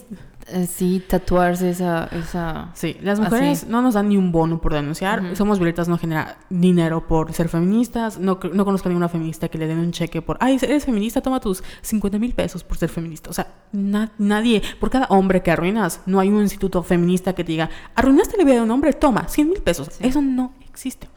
sí, 0.69 1.03
tatuarse 1.09 1.71
esa, 1.71 2.05
esa... 2.13 2.71
Sí, 2.75 2.97
las 3.01 3.19
Así. 3.19 3.29
mujeres 3.31 3.67
no 3.67 3.81
nos 3.83 3.95
dan 3.95 4.09
ni 4.09 4.17
un 4.17 4.31
bono 4.33 4.61
por 4.61 4.75
denunciar. 4.75 5.23
Ujú. 5.23 5.37
Somos 5.37 5.59
violetas, 5.59 5.89
no 5.89 5.97
genera 5.99 6.37
dinero 6.51 7.07
por 7.07 7.33
ser 7.33 7.49
feministas. 7.49 8.19
No, 8.19 8.39
no 8.53 8.65
conozco 8.65 8.89
a 8.89 8.91
ninguna 8.91 9.09
feminista 9.09 9.49
que 9.49 9.59
le 9.59 9.67
den 9.67 9.79
un 9.79 9.93
cheque 9.93 10.21
por, 10.23 10.37
ay, 10.41 10.59
eres 10.63 10.85
feminista, 10.85 11.21
toma 11.21 11.41
tus 11.41 11.63
50 11.83 12.19
mil 12.19 12.35
pesos 12.35 12.63
por 12.65 12.77
ser 12.77 12.89
feminista. 12.91 13.31
O 13.31 13.33
sea, 13.33 13.47
na- 13.73 14.13
nadie, 14.19 14.63
por 14.81 14.91
cada 14.91 15.07
hombre 15.07 15.43
que 15.43 15.51
arruinas, 15.51 16.01
no 16.07 16.21
hay 16.21 16.29
un 16.29 16.43
instituto 16.43 16.83
feminista 16.83 17.33
que 17.35 17.45
te 17.45 17.53
diga, 17.53 17.71
arruinaste 17.95 18.37
la 18.37 18.45
vida 18.45 18.57
de 18.57 18.61
un 18.63 18.71
hombre, 18.71 18.93
toma 18.93 19.29
100 19.29 19.49
mil 19.49 19.63
pesos. 19.63 19.89
Sí. 19.93 20.07
Eso 20.07 20.21
no 20.21 20.53
existe. 20.69 21.09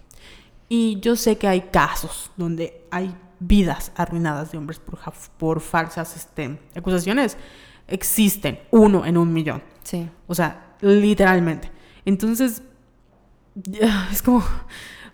Y 0.70 1.00
yo 1.00 1.16
sé 1.16 1.38
que 1.38 1.48
hay 1.48 1.62
casos 1.72 2.32
donde 2.38 2.86
hay 2.92 3.16
vidas 3.40 3.92
arruinadas 3.96 4.52
de 4.52 4.58
hombres 4.58 4.80
por, 4.80 5.00
por 5.38 5.62
falsas 5.62 6.16
este, 6.16 6.60
acusaciones. 6.76 7.38
Existen, 7.88 8.60
uno 8.72 9.06
en 9.06 9.18
un 9.18 9.32
millón. 9.34 9.62
Sí. 9.84 10.10
O 10.28 10.36
sea, 10.36 10.76
literalmente. 10.82 11.72
Entonces, 12.06 12.62
es 14.12 14.22
como, 14.22 14.44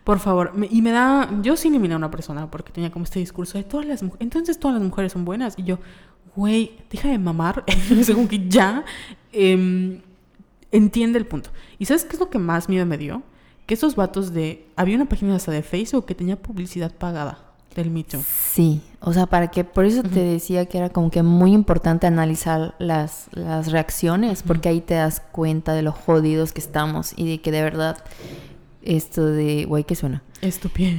por 0.04 0.20
favor, 0.20 0.54
me- 0.56 0.68
y 0.70 0.82
me 0.82 0.92
da, 0.92 1.30
yo 1.42 1.56
sí 1.56 1.68
eliminé 1.70 1.94
a 1.94 1.98
una 1.98 2.12
persona 2.12 2.50
porque 2.50 2.72
tenía 2.72 2.92
como 2.92 3.04
este 3.06 3.20
discurso 3.20 3.58
de 3.58 3.64
todas 3.64 3.86
las 3.86 4.04
mujeres, 4.04 4.22
entonces 4.22 4.60
todas 4.60 4.76
las 4.80 4.84
mujeres 4.88 5.12
son 5.14 5.26
buenas. 5.26 5.54
Y 5.58 5.64
yo, 5.64 5.80
güey, 6.36 6.78
deja 6.90 7.10
de 7.10 7.18
mamar, 7.20 7.64
según 8.04 8.28
que 8.28 8.48
ya 8.50 8.84
em, 9.32 10.02
entiende 10.72 11.20
el 11.20 11.26
punto. 11.26 11.52
¿Y 11.80 11.86
sabes 11.86 12.06
qué 12.06 12.14
es 12.14 12.20
lo 12.20 12.30
que 12.30 12.40
más 12.40 12.70
miedo 12.70 12.86
me 12.86 12.98
dio? 12.98 13.24
Que 13.66 13.76
esos 13.76 13.96
vatos 13.96 14.34
de, 14.34 14.68
había 14.76 14.96
una 14.98 15.06
página 15.08 15.36
hasta 15.36 15.52
de 15.52 15.62
Facebook 15.64 16.06
que 16.06 16.16
tenía 16.16 16.42
publicidad 16.42 16.92
pagada 16.94 17.53
del 17.76 17.92
Me 17.92 18.04
Too. 18.04 18.22
Sí, 18.26 18.82
o 19.00 19.14
sea, 19.14 19.26
para 19.26 19.50
que, 19.50 19.64
por 19.64 19.86
eso 19.86 20.04
te 20.04 20.20
decía 20.20 20.66
que 20.66 20.78
era 20.78 20.90
como 20.90 21.12
que 21.12 21.24
muy 21.24 21.54
importante 21.54 22.08
analizar 22.08 22.76
las, 22.80 23.28
las 23.32 23.72
reacciones, 23.72 24.44
porque 24.44 24.70
ahí 24.70 24.82
te 24.82 24.94
das 24.96 25.20
cuenta 25.20 25.74
de 25.74 25.82
lo 25.82 25.92
jodidos 25.92 26.54
que 26.54 26.62
estamos 26.62 27.14
y 27.16 27.30
de 27.30 27.42
que 27.42 27.52
de 27.52 27.64
verdad 27.64 28.04
esto 28.82 29.26
de, 29.26 29.66
güey, 29.66 29.84
¿qué 29.84 29.96
suena? 29.96 30.24
Estúpido. 30.42 30.92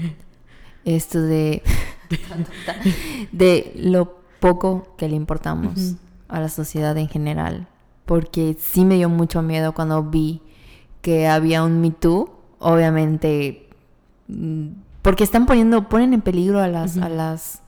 Esto 0.84 1.22
de, 1.22 1.62
de 3.32 3.72
lo 3.76 4.18
poco 4.40 4.94
que 4.98 5.08
le 5.08 5.16
importamos 5.16 5.94
a 6.28 6.40
la 6.40 6.48
sociedad 6.48 6.96
en 6.98 7.08
general, 7.08 7.68
porque 8.04 8.56
sí 8.58 8.84
me 8.84 8.96
dio 8.96 9.08
mucho 9.08 9.40
miedo 9.40 9.72
cuando 9.72 10.02
vi 10.02 10.42
que 11.00 11.26
había 11.26 11.62
un 11.62 11.80
Me 11.80 11.90
Too, 11.90 12.30
obviamente, 12.58 13.68
mm, 14.28 14.68
porque 15.04 15.22
están 15.22 15.44
poniendo, 15.44 15.90
ponen 15.90 16.14
en 16.14 16.22
peligro 16.22 16.60
a 16.60 16.66
las, 16.66 16.96
a 16.96 17.10
las, 17.10 17.60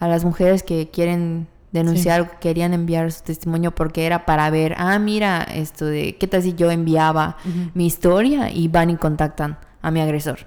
a 0.00 0.08
las 0.08 0.24
mujeres 0.24 0.62
que 0.62 0.88
quieren 0.88 1.46
denunciar, 1.70 2.40
querían 2.40 2.72
enviar 2.72 3.12
su 3.12 3.22
testimonio 3.24 3.74
porque 3.74 4.06
era 4.06 4.24
para 4.24 4.48
ver, 4.48 4.74
ah, 4.78 4.98
mira, 4.98 5.42
esto 5.42 5.84
de, 5.84 6.16
¿qué 6.16 6.26
tal 6.26 6.42
si 6.42 6.54
yo 6.54 6.70
enviaba 6.70 7.36
mi 7.74 7.84
historia 7.84 8.50
y 8.50 8.68
van 8.68 8.88
y 8.88 8.96
contactan 8.96 9.58
a 9.82 9.90
mi 9.90 10.00
agresor? 10.00 10.46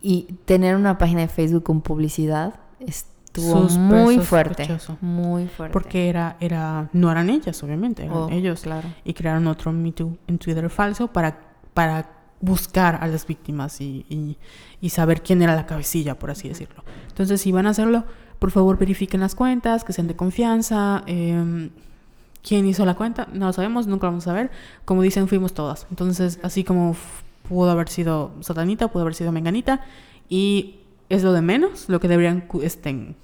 Y 0.00 0.34
tener 0.46 0.74
una 0.76 0.96
página 0.96 1.20
de 1.20 1.28
Facebook 1.28 1.64
con 1.64 1.82
publicidad 1.82 2.54
estuvo 2.80 3.68
muy 3.68 4.20
fuerte. 4.20 4.64
sospechoso. 4.64 4.96
Muy 5.02 5.46
fuerte. 5.46 5.74
Porque 5.74 6.08
era, 6.08 6.38
era, 6.40 6.88
no 6.94 7.12
eran 7.12 7.28
ellas, 7.28 7.62
obviamente, 7.62 8.06
eran 8.06 8.16
Oh, 8.16 8.28
ellos. 8.30 8.62
Claro. 8.62 8.88
Y 9.04 9.12
crearon 9.12 9.46
otro 9.46 9.72
Me 9.72 9.92
Too 9.92 10.16
en 10.26 10.38
Twitter 10.38 10.70
falso 10.70 11.08
para, 11.08 11.38
para 11.74 12.17
buscar 12.40 12.98
a 13.02 13.06
las 13.08 13.26
víctimas 13.26 13.80
y, 13.80 14.06
y- 14.08 14.36
y 14.80 14.90
saber 14.90 15.22
quién 15.22 15.42
era 15.42 15.56
la 15.56 15.66
cabecilla, 15.66 16.18
por 16.18 16.30
así 16.30 16.48
decirlo. 16.48 16.84
Entonces, 17.08 17.40
si 17.40 17.50
van 17.52 17.66
a 17.66 17.70
hacerlo, 17.70 18.04
por 18.38 18.50
favor 18.52 18.78
verifiquen 18.78 19.20
las 19.20 19.34
cuentas, 19.34 19.82
que 19.84 19.92
sean 19.92 20.06
de 20.06 20.14
confianza. 20.16 21.02
em, 21.06 21.70
¿Quién 22.46 22.66
hizo 22.66 22.84
la 22.86 22.94
cuenta? 22.94 23.26
No 23.32 23.46
lo 23.46 23.52
sabemos, 23.52 23.88
nunca 23.88 24.06
lo 24.06 24.12
vamos 24.12 24.28
a 24.28 24.32
ver. 24.32 24.50
Como 24.84 25.02
dicen, 25.02 25.26
fuimos 25.28 25.52
todas. 25.52 25.86
Entonces, 25.90 26.38
así 26.44 26.62
como 26.64 26.94
pudo 27.48 27.70
haber 27.70 27.88
sido 27.88 28.30
Satanita, 28.40 28.88
pudo 28.88 29.02
haber 29.02 29.14
sido 29.16 29.32
Menganita. 29.32 29.80
Y 30.28 30.76
es 31.08 31.24
lo 31.24 31.32
de 31.32 31.42
menos. 31.42 31.88
Lo 31.88 31.98
que 31.98 32.06
deberían 32.08 32.44
este, 32.62 33.14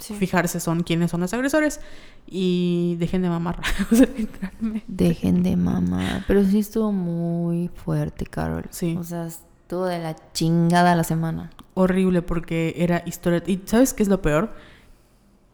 Sí. 0.00 0.14
fijarse 0.14 0.60
son 0.60 0.82
quiénes 0.82 1.10
son 1.10 1.20
los 1.20 1.32
agresores. 1.32 1.80
Y 2.26 2.96
dejen 2.98 3.22
de 3.22 3.28
mamar. 3.28 3.60
Dejen 4.88 5.42
de 5.42 5.56
mamar. 5.56 6.24
Pero 6.26 6.44
sí 6.44 6.58
estuvo 6.58 6.92
muy 6.92 7.68
fuerte, 7.68 8.26
Carol. 8.26 8.66
Sí. 8.70 8.96
O 8.98 9.04
sea, 9.04 9.26
estuvo 9.26 9.86
de 9.86 9.98
la 9.98 10.16
chingada 10.32 10.96
la 10.96 11.04
semana. 11.04 11.50
horrible 11.74 12.22
porque 12.22 12.74
era 12.76 13.02
historia. 13.06 13.42
¿Y 13.46 13.60
sabes 13.66 13.94
qué 13.94 14.02
es 14.02 14.08
lo 14.08 14.20
peor? 14.22 14.52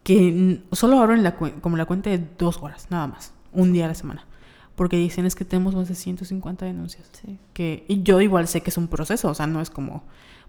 Que 0.03 0.62
solo 0.72 1.01
abren 1.01 1.22
la 1.22 1.34
como 1.36 1.76
la 1.76 1.84
cuenta 1.84 2.11
de 2.11 2.24
dos 2.38 2.62
horas, 2.62 2.86
nada 2.90 3.07
más. 3.07 3.32
Un 3.53 3.72
día 3.72 3.86
a 3.86 3.88
la 3.88 3.94
semana. 3.94 4.26
Porque 4.74 4.97
dicen 4.97 5.24
es 5.24 5.34
que 5.34 5.44
tenemos 5.44 5.74
más 5.74 5.88
de 5.88 5.94
150 5.94 6.66
denuncias. 6.66 7.09
Sí. 7.12 7.38
Que, 7.55 7.84
y 7.88 8.03
yo 8.03 8.20
igual 8.20 8.47
sé 8.47 8.61
que 8.61 8.70
es 8.70 8.76
un 8.76 8.88
proceso, 8.88 9.30
o 9.30 9.34
sea, 9.34 9.47
no 9.47 9.61
es 9.61 9.70
como 9.70 10.05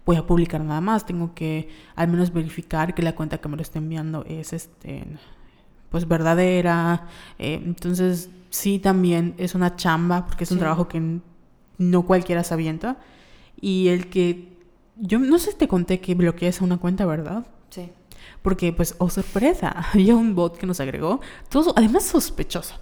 voy 0.08 0.16
a 0.16 0.26
publicar 0.26 0.64
nada 0.64 0.80
más. 0.80 1.04
Tengo 1.04 1.34
que 1.34 1.68
al 1.94 2.08
menos 2.08 2.32
verificar 2.32 2.94
que 2.94 3.02
la 3.02 3.14
cuenta 3.14 3.36
que 3.38 3.48
me 3.50 3.56
lo 3.56 3.62
está 3.62 3.78
enviando 3.78 4.24
es 4.26 4.54
este 4.54 5.04
pues 5.90 6.08
verdadera. 6.08 7.08
Eh, 7.38 7.60
entonces, 7.62 8.30
sí, 8.48 8.78
también 8.78 9.34
es 9.36 9.54
una 9.54 9.76
chamba, 9.76 10.24
porque 10.26 10.44
es 10.44 10.50
un 10.50 10.56
Sí. 10.56 10.60
trabajo 10.60 10.88
que 10.88 11.20
no 11.76 12.02
cualquiera 12.06 12.42
se 12.42 12.54
avienta. 12.54 12.96
Y 13.60 13.88
el 13.88 14.08
que. 14.08 14.56
Yo 14.96 15.18
no 15.18 15.38
sé 15.38 15.50
si 15.52 15.58
te 15.58 15.68
conté 15.68 16.00
que 16.00 16.14
bloqueas 16.14 16.62
una 16.62 16.78
cuenta, 16.78 17.04
¿verdad? 17.04 17.46
Sí. 17.68 17.90
Porque, 18.40 18.72
pues, 18.72 18.94
oh 18.98 19.10
sorpresa, 19.10 19.68
había 19.92 20.16
un 20.16 20.34
bot 20.34 20.56
que 20.56 20.66
nos 20.66 20.80
agregó, 20.80 21.20
todo, 21.50 21.74
además 21.76 22.04
sospechoso. 22.04 22.74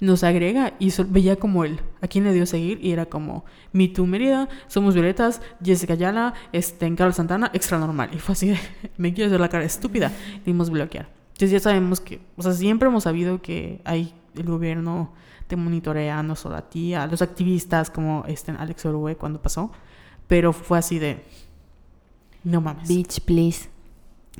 Nos 0.00 0.24
agrega 0.24 0.74
y 0.78 0.92
veía 1.08 1.36
como 1.36 1.64
él, 1.64 1.80
a 2.00 2.08
quién 2.08 2.24
le 2.24 2.32
dio 2.32 2.46
seguir, 2.46 2.78
y 2.82 2.92
era 2.92 3.06
como, 3.06 3.44
Me 3.72 3.88
Too 3.88 4.06
Mérida, 4.06 4.48
Somos 4.66 4.94
Violetas, 4.94 5.40
Jessica 5.62 5.92
Ayala, 5.92 6.34
este, 6.52 6.92
Carlos 6.94 7.16
Santana, 7.16 7.50
extra 7.52 7.78
normal. 7.78 8.10
Y 8.12 8.18
fue 8.18 8.32
así 8.32 8.54
me 8.96 9.14
quiero 9.14 9.28
hacer 9.28 9.40
la 9.40 9.48
cara 9.48 9.64
estúpida, 9.64 10.12
dimos 10.44 10.70
bloquear. 10.70 11.08
Entonces 11.28 11.50
ya 11.50 11.60
sabemos 11.60 12.00
que, 12.00 12.20
o 12.36 12.42
sea, 12.42 12.52
siempre 12.52 12.88
hemos 12.88 13.04
sabido 13.04 13.40
que 13.40 13.80
hay, 13.84 14.14
el 14.34 14.44
gobierno 14.44 15.12
te 15.46 15.56
monitorea, 15.56 16.22
no 16.22 16.36
solo 16.36 16.56
a 16.56 16.62
ti, 16.62 16.94
a 16.94 17.06
los 17.06 17.20
activistas 17.22 17.90
como 17.90 18.24
este 18.26 18.52
Alex 18.52 18.86
Orue 18.86 19.16
cuando 19.16 19.42
pasó, 19.42 19.70
pero 20.26 20.52
fue 20.52 20.78
así 20.78 20.98
de, 20.98 21.22
no 22.44 22.60
mames. 22.60 22.88
Bitch, 22.88 23.20
please. 23.20 23.68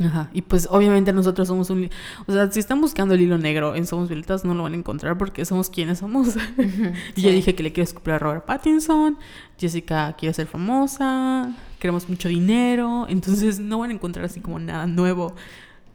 Ajá, 0.01 0.31
y 0.33 0.41
pues 0.43 0.69
obviamente 0.71 1.13
nosotros 1.13 1.49
somos 1.49 1.69
un... 1.69 1.91
O 2.27 2.33
sea, 2.33 2.51
si 2.51 2.59
están 2.61 2.81
buscando 2.81 3.15
el 3.15 3.21
hilo 3.21 3.37
negro 3.37 3.75
en 3.75 3.87
Somos 3.87 4.09
Violetas, 4.09 4.45
no 4.45 4.55
lo 4.55 4.63
van 4.63 4.73
a 4.73 4.77
encontrar 4.77 5.19
porque 5.19 5.45
somos 5.45 5.69
quienes 5.69 5.99
somos. 5.99 6.37
y 7.17 7.21
yo 7.21 7.31
dije 7.31 7.55
que 7.55 7.63
le 7.63 7.73
quiero 7.73 7.85
escupir 7.85 8.15
a 8.15 8.19
Robert 8.19 8.47
Pattinson, 8.47 9.19
Jessica 9.59 10.15
quiere 10.19 10.33
ser 10.33 10.47
famosa, 10.47 11.55
queremos 11.79 12.09
mucho 12.09 12.29
dinero, 12.29 13.07
entonces 13.09 13.61
no 13.61 13.81
van 13.81 13.91
a 13.91 13.95
encontrar 13.95 14.25
así 14.25 14.41
como 14.41 14.59
nada 14.59 14.87
nuevo. 14.87 15.35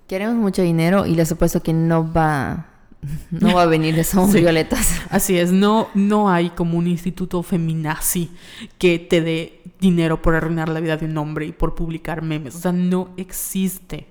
Queremos 0.08 0.36
mucho 0.36 0.62
dinero 0.62 1.06
y 1.08 1.16
les 1.16 1.28
supuesto 1.28 1.64
que 1.64 1.74
no 1.74 2.12
va 2.14 2.68
no 3.32 3.56
va 3.56 3.64
a 3.64 3.66
venir 3.66 3.96
de 3.96 4.04
Somos 4.04 4.34
Violetas. 4.34 5.02
Así 5.10 5.38
es, 5.38 5.52
no, 5.52 5.90
no 5.94 6.30
hay 6.30 6.50
como 6.50 6.78
un 6.78 6.88
instituto 6.88 7.44
feminazi 7.44 8.30
que 8.78 9.00
te 9.00 9.22
dé 9.22 9.57
dinero 9.80 10.22
por 10.22 10.36
arruinar 10.36 10.70
la 10.70 10.80
vida 10.80 10.98
de 10.98 11.06
un 11.06 11.18
hombre 11.18 11.46
y 11.46 11.52
por 11.52 11.76
publicar 11.76 12.22
memes. 12.22 12.56
O 12.56 12.60
sea, 12.60 12.72
no 12.72 13.10
existe. 13.18 14.08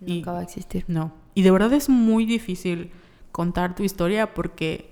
Nunca 0.00 0.32
va 0.32 0.40
a 0.40 0.42
existir. 0.42 0.84
No. 0.88 1.12
Y 1.34 1.42
de 1.42 1.50
verdad 1.50 1.72
es 1.72 1.88
muy 1.88 2.26
difícil 2.26 2.90
contar 3.32 3.74
tu 3.74 3.82
historia 3.82 4.34
porque 4.34 4.90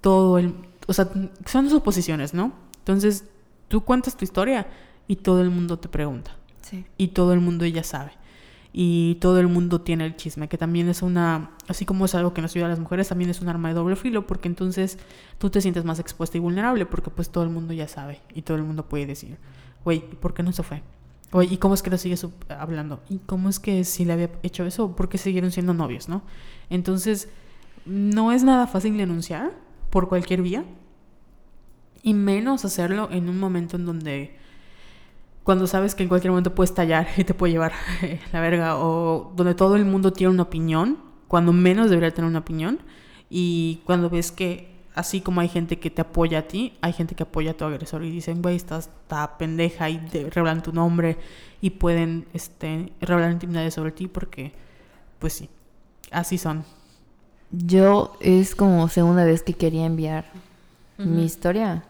todo 0.00 0.38
el... 0.38 0.54
O 0.86 0.92
sea, 0.92 1.08
son 1.46 1.70
suposiciones, 1.70 2.34
¿no? 2.34 2.52
Entonces, 2.78 3.24
tú 3.68 3.82
cuentas 3.82 4.16
tu 4.16 4.24
historia 4.24 4.66
y 5.06 5.16
todo 5.16 5.40
el 5.40 5.50
mundo 5.50 5.78
te 5.78 5.88
pregunta. 5.88 6.36
Sí. 6.62 6.84
Y 6.98 7.08
todo 7.08 7.32
el 7.32 7.40
mundo 7.40 7.66
ya 7.66 7.84
sabe 7.84 8.12
y 8.76 9.14
todo 9.20 9.38
el 9.38 9.46
mundo 9.46 9.82
tiene 9.82 10.04
el 10.04 10.16
chisme, 10.16 10.48
que 10.48 10.58
también 10.58 10.88
es 10.88 11.00
una, 11.00 11.52
así 11.68 11.86
como 11.86 12.06
es 12.06 12.14
algo 12.16 12.34
que 12.34 12.42
nos 12.42 12.50
ayuda 12.56 12.66
a 12.66 12.70
las 12.70 12.80
mujeres, 12.80 13.08
también 13.08 13.30
es 13.30 13.40
un 13.40 13.48
arma 13.48 13.68
de 13.68 13.74
doble 13.74 13.94
filo, 13.94 14.26
porque 14.26 14.48
entonces 14.48 14.98
tú 15.38 15.48
te 15.48 15.60
sientes 15.60 15.84
más 15.84 16.00
expuesta 16.00 16.36
y 16.38 16.40
vulnerable, 16.40 16.84
porque 16.84 17.08
pues 17.08 17.30
todo 17.30 17.44
el 17.44 17.50
mundo 17.50 17.72
ya 17.72 17.86
sabe 17.86 18.20
y 18.34 18.42
todo 18.42 18.56
el 18.56 18.64
mundo 18.64 18.88
puede 18.88 19.06
decir, 19.06 19.38
güey, 19.84 20.00
¿por 20.00 20.34
qué 20.34 20.42
no 20.42 20.50
se 20.50 20.64
fue? 20.64 20.82
Oye, 21.30 21.54
¿y 21.54 21.58
cómo 21.58 21.74
es 21.74 21.82
que 21.82 21.90
lo 21.90 21.98
sigue 21.98 22.16
hablando? 22.48 23.00
¿Y 23.08 23.18
cómo 23.18 23.48
es 23.48 23.60
que 23.60 23.84
si 23.84 24.04
le 24.04 24.12
había 24.12 24.30
hecho 24.42 24.66
eso? 24.66 24.96
¿Por 24.96 25.08
qué 25.08 25.18
siguieron 25.18 25.52
siendo 25.52 25.72
novios, 25.72 26.08
no? 26.08 26.22
Entonces, 26.68 27.28
no 27.86 28.32
es 28.32 28.42
nada 28.42 28.66
fácil 28.66 28.98
denunciar 28.98 29.52
por 29.90 30.08
cualquier 30.08 30.42
vía, 30.42 30.64
y 32.02 32.12
menos 32.12 32.64
hacerlo 32.64 33.08
en 33.12 33.28
un 33.28 33.38
momento 33.38 33.76
en 33.76 33.86
donde 33.86 34.36
cuando 35.44 35.66
sabes 35.66 35.94
que 35.94 36.02
en 36.02 36.08
cualquier 36.08 36.32
momento 36.32 36.54
puedes 36.54 36.74
tallar 36.74 37.06
y 37.16 37.24
te 37.24 37.34
puede 37.34 37.52
llevar 37.52 37.72
la 38.32 38.40
verga, 38.40 38.78
o 38.78 39.32
donde 39.36 39.54
todo 39.54 39.76
el 39.76 39.84
mundo 39.84 40.12
tiene 40.12 40.32
una 40.32 40.42
opinión, 40.42 40.98
cuando 41.28 41.52
menos 41.52 41.90
debería 41.90 42.12
tener 42.12 42.28
una 42.28 42.40
opinión, 42.40 42.80
y 43.30 43.80
cuando 43.84 44.10
ves 44.10 44.32
que 44.32 44.74
así 44.94 45.20
como 45.20 45.40
hay 45.40 45.48
gente 45.48 45.78
que 45.78 45.90
te 45.90 46.00
apoya 46.00 46.40
a 46.40 46.42
ti, 46.42 46.74
hay 46.80 46.92
gente 46.92 47.14
que 47.14 47.24
apoya 47.24 47.52
a 47.52 47.54
tu 47.54 47.64
agresor 47.64 48.04
y 48.04 48.10
dicen, 48.10 48.42
güey, 48.42 48.56
estás 48.56 48.90
está 49.02 49.36
pendeja 49.38 49.90
y 49.90 49.98
revelan 50.30 50.62
tu 50.62 50.72
nombre 50.72 51.18
y 51.60 51.70
pueden 51.70 52.26
este, 52.32 52.92
revelar 53.00 53.32
intimidades 53.32 53.74
sobre 53.74 53.92
ti 53.92 54.06
porque, 54.06 54.52
pues 55.18 55.32
sí, 55.32 55.50
así 56.10 56.38
son. 56.38 56.64
Yo 57.50 58.16
es 58.20 58.54
como 58.54 58.88
segunda 58.88 59.24
vez 59.24 59.42
que 59.42 59.54
quería 59.54 59.84
enviar 59.84 60.26
mi 60.96 61.24
historia 61.24 61.84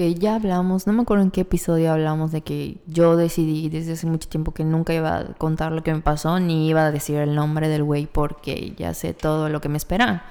que 0.00 0.14
ya 0.14 0.36
hablamos, 0.36 0.86
no 0.86 0.94
me 0.94 1.02
acuerdo 1.02 1.24
en 1.24 1.30
qué 1.30 1.42
episodio 1.42 1.92
hablamos 1.92 2.32
de 2.32 2.40
que 2.40 2.78
yo 2.86 3.18
decidí 3.18 3.68
desde 3.68 3.92
hace 3.92 4.06
mucho 4.06 4.30
tiempo 4.30 4.54
que 4.54 4.64
nunca 4.64 4.94
iba 4.94 5.18
a 5.18 5.34
contar 5.34 5.72
lo 5.72 5.82
que 5.82 5.92
me 5.92 6.00
pasó 6.00 6.40
ni 6.40 6.70
iba 6.70 6.86
a 6.86 6.90
decir 6.90 7.16
el 7.16 7.34
nombre 7.34 7.68
del 7.68 7.84
güey 7.84 8.06
porque 8.06 8.72
ya 8.78 8.94
sé 8.94 9.12
todo 9.12 9.50
lo 9.50 9.60
que 9.60 9.68
me 9.68 9.76
espera. 9.76 10.24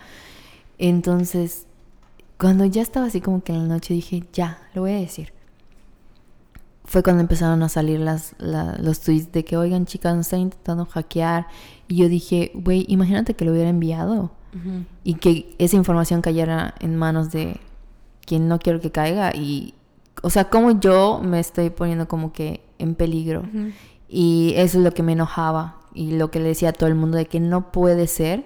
Entonces, 0.80 1.68
cuando 2.40 2.66
ya 2.66 2.82
estaba 2.82 3.06
así 3.06 3.22
como 3.22 3.44
que 3.44 3.54
en 3.54 3.68
la 3.68 3.76
noche 3.76 3.94
dije, 3.94 4.24
ya, 4.34 4.58
lo 4.74 4.82
voy 4.82 4.94
a 4.94 4.96
decir. 4.96 5.34
Fue 6.86 7.04
cuando 7.04 7.22
empezaron 7.22 7.62
a 7.62 7.70
salir 7.70 8.00
las, 8.00 8.34
los 8.40 9.02
tweets 9.02 9.32
de 9.32 9.46
que, 9.46 9.56
oigan 9.56 9.86
chicas, 9.86 10.16
nos 10.16 10.26
están 10.26 10.40
intentando 10.40 10.88
hackear. 10.88 11.46
Y 11.88 11.98
yo 11.98 12.10
dije, 12.10 12.52
güey, 12.56 12.86
imagínate 12.88 13.36
que 13.36 13.46
lo 13.46 13.52
hubiera 13.52 13.70
enviado. 13.70 14.32
Y 15.04 15.14
que 15.14 15.56
esa 15.60 15.76
información 15.76 16.22
cayera 16.22 16.74
en 16.80 16.96
manos 16.96 17.32
de 17.32 17.60
quien 18.30 18.48
no 18.48 18.60
quiero 18.60 18.80
que 18.80 18.92
caiga 18.92 19.36
y, 19.36 19.74
o 20.22 20.30
sea, 20.30 20.52
como 20.52 20.80
yo 20.80 21.20
me 21.24 21.40
estoy 21.40 21.72
poniendo 21.72 22.08
como 22.08 22.32
que 22.32 22.62
en 22.78 22.94
peligro. 22.94 23.44
Y 24.08 24.54
eso 24.56 24.78
es 24.78 24.84
lo 24.84 24.94
que 24.94 25.02
me 25.02 25.14
enojaba 25.14 25.80
y 25.96 26.12
lo 26.12 26.30
que 26.30 26.40
le 26.40 26.50
decía 26.50 26.70
a 26.70 26.74
todo 26.74 26.88
el 26.88 26.94
mundo 26.94 27.18
de 27.18 27.26
que 27.26 27.40
no 27.40 27.72
puede 27.72 28.06
ser. 28.06 28.46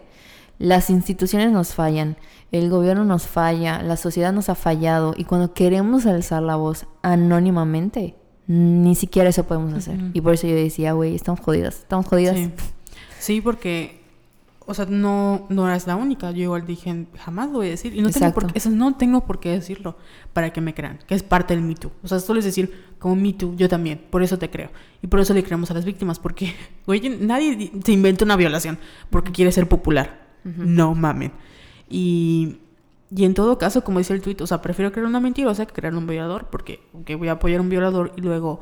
Las 0.58 0.90
instituciones 0.90 1.52
nos 1.52 1.74
fallan, 1.74 2.16
el 2.54 2.70
gobierno 2.70 3.04
nos 3.04 3.28
falla, 3.28 3.84
la 3.84 3.98
sociedad 3.98 4.32
nos 4.32 4.48
ha 4.48 4.56
fallado 4.56 5.14
y 5.18 5.26
cuando 5.26 5.54
queremos 5.54 6.06
alzar 6.06 6.44
la 6.44 6.56
voz 6.56 6.86
anónimamente, 7.02 8.16
ni 8.48 8.96
siquiera 8.96 9.30
eso 9.30 9.44
podemos 9.44 9.74
hacer. 9.74 10.00
Y 10.14 10.22
por 10.22 10.36
eso 10.36 10.48
yo 10.48 10.56
decía, 10.56 10.94
güey, 10.94 11.14
estamos 11.14 11.42
jodidas, 11.42 11.80
estamos 11.80 12.06
jodidas. 12.06 12.38
sí 13.20 13.42
porque 13.42 14.03
o 14.66 14.74
sea, 14.74 14.86
no, 14.86 15.46
no 15.50 15.68
eras 15.68 15.88
la 15.88 15.96
única. 15.96 16.32
Yo 16.32 16.44
igual 16.44 16.66
dije, 16.66 17.08
jamás 17.18 17.48
lo 17.48 17.60
voy 17.60 17.68
a 17.68 17.72
decir. 17.72 17.96
Y 17.96 18.02
no 18.02 18.10
tengo, 18.10 18.34
por, 18.34 18.48
eso 18.54 18.70
no 18.70 18.96
tengo 18.96 19.26
por 19.26 19.40
qué 19.40 19.50
decirlo 19.50 19.98
para 20.32 20.52
que 20.52 20.62
me 20.62 20.74
crean, 20.74 21.00
que 21.08 21.16
es 21.16 21.24
parte 21.24 21.56
del 21.56 21.64
Me 21.64 21.76
Too. 21.76 21.92
O 22.04 22.08
sea, 22.08 22.20
solo 22.20 22.40
es 22.40 22.46
decir, 22.46 22.74
como 23.00 23.16
Me 23.16 23.34
Too, 23.34 23.56
yo 23.56 23.68
también, 23.68 24.02
por 24.10 24.24
eso 24.24 24.38
te 24.38 24.50
creo. 24.50 24.70
Y 25.02 25.08
por 25.08 25.20
eso 25.20 25.34
le 25.34 25.44
creemos 25.44 25.70
a 25.72 25.74
las 25.74 25.86
víctimas, 25.86 26.20
porque, 26.20 26.54
oye, 26.86 27.10
nadie 27.10 27.72
se 27.84 27.92
inventa 27.92 28.26
una 28.26 28.36
violación 28.36 28.80
porque 29.10 29.32
quiere 29.32 29.52
ser 29.52 29.68
popular. 29.68 30.24
No 30.44 30.94
mamen. 30.94 31.32
Y, 31.90 32.58
y 33.16 33.24
en 33.24 33.34
todo 33.34 33.58
caso, 33.58 33.84
como 33.84 34.00
dice 34.00 34.14
el 34.14 34.22
tuit, 34.22 34.42
o 34.42 34.48
sea, 34.48 34.62
prefiero 34.62 34.92
creer 34.92 35.08
una 35.08 35.20
mentirosa 35.20 35.66
que 35.66 35.74
crear 35.74 35.96
un 35.96 36.06
violador, 36.06 36.48
porque 36.50 36.82
que 37.06 37.16
voy 37.16 37.30
a 37.30 37.34
apoyar 37.34 37.60
a 37.60 37.64
un 37.64 37.70
violador 37.70 38.12
y 38.18 38.22
luego, 38.22 38.60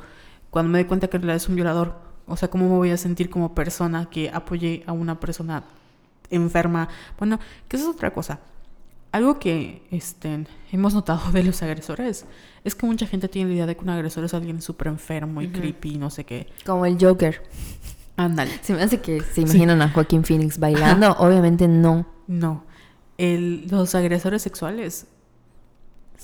cuando 0.52 0.72
me 0.72 0.78
dé 0.78 0.88
cuenta 0.88 1.08
que 1.08 1.18
en 1.18 1.24
realidad 1.24 1.38
es 1.38 1.50
un 1.50 1.56
violador, 1.56 1.96
o 2.28 2.38
sea, 2.38 2.50
¿cómo 2.50 2.70
me 2.70 2.76
voy 2.76 2.92
a 2.92 2.98
sentir 2.98 3.30
como 3.30 3.56
persona 3.56 4.10
que 4.10 4.30
apoyé 4.30 4.84
a 4.86 4.92
una 4.92 5.20
persona 5.20 5.64
enferma. 6.32 6.90
Bueno, 7.18 7.40
que 7.68 7.78
eso 7.78 7.90
es 7.90 7.96
otra 7.96 8.14
cosa. 8.14 8.40
Algo 9.12 9.40
que 9.40 9.84
este, 9.92 10.46
hemos 10.72 10.94
notado 10.94 11.32
de 11.32 11.44
los 11.44 11.62
agresores 11.62 12.26
es 12.64 12.76
que 12.76 12.86
mucha 12.86 13.06
gente 13.06 13.28
tiene 13.28 13.50
la 13.50 13.56
idea 13.56 13.66
de 13.66 13.76
que 13.76 13.84
un 13.84 13.90
agresor 13.90 14.24
es 14.24 14.34
alguien 14.34 14.62
súper 14.62 14.88
enfermo 14.88 15.42
y 15.42 15.50
creepy, 15.50 15.98
no 15.98 16.10
sé 16.10 16.24
qué. 16.24 16.48
Como 16.66 16.86
el 16.86 16.98
Joker. 17.00 17.44
Ándale. 18.16 18.52
Se 18.62 18.74
me 18.74 18.82
hace 18.82 19.02
que 19.02 19.22
se 19.22 19.42
imaginan 19.42 19.82
a 19.82 19.90
Joaquín 19.90 20.24
Phoenix 20.24 20.60
bailando. 20.60 21.12
Obviamente 21.20 21.68
no. 21.68 22.06
No. 22.28 22.64
El, 23.18 23.68
los 23.68 23.96
agresores 23.96 24.42
sexuales, 24.42 25.08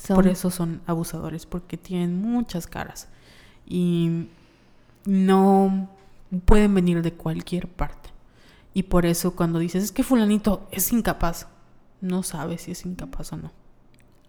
por 0.08 0.28
eso 0.28 0.49
son 0.49 0.82
abusadores, 0.86 1.45
porque 1.45 1.76
tienen 1.76 2.22
muchas 2.22 2.68
caras. 2.68 3.10
Y 3.66 4.28
no 5.05 5.89
pueden 6.45 6.74
venir 6.74 7.01
de 7.01 7.14
cualquier 7.14 7.68
parte. 7.68 8.10
Y 8.78 8.84
por 8.84 9.08
eso 9.08 9.36
cuando 9.36 9.58
dices, 9.58 9.86
es 9.86 9.92
que 9.92 10.04
fulanito 10.04 10.68
es 10.70 10.94
incapaz, 10.94 11.48
no 12.00 12.22
sabes 12.22 12.62
si 12.62 12.74
es 12.74 12.86
incapaz 12.86 13.34
o 13.34 13.38
no. 13.38 13.52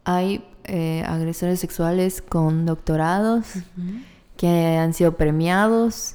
Hay 0.05 0.43
eh, 0.65 1.05
agresores 1.07 1.61
sexuales 1.61 2.23
con 2.23 2.65
doctorados 2.65 3.45
que 4.39 4.79
han 4.79 4.95
sido 4.95 5.19
premiados, 5.19 6.15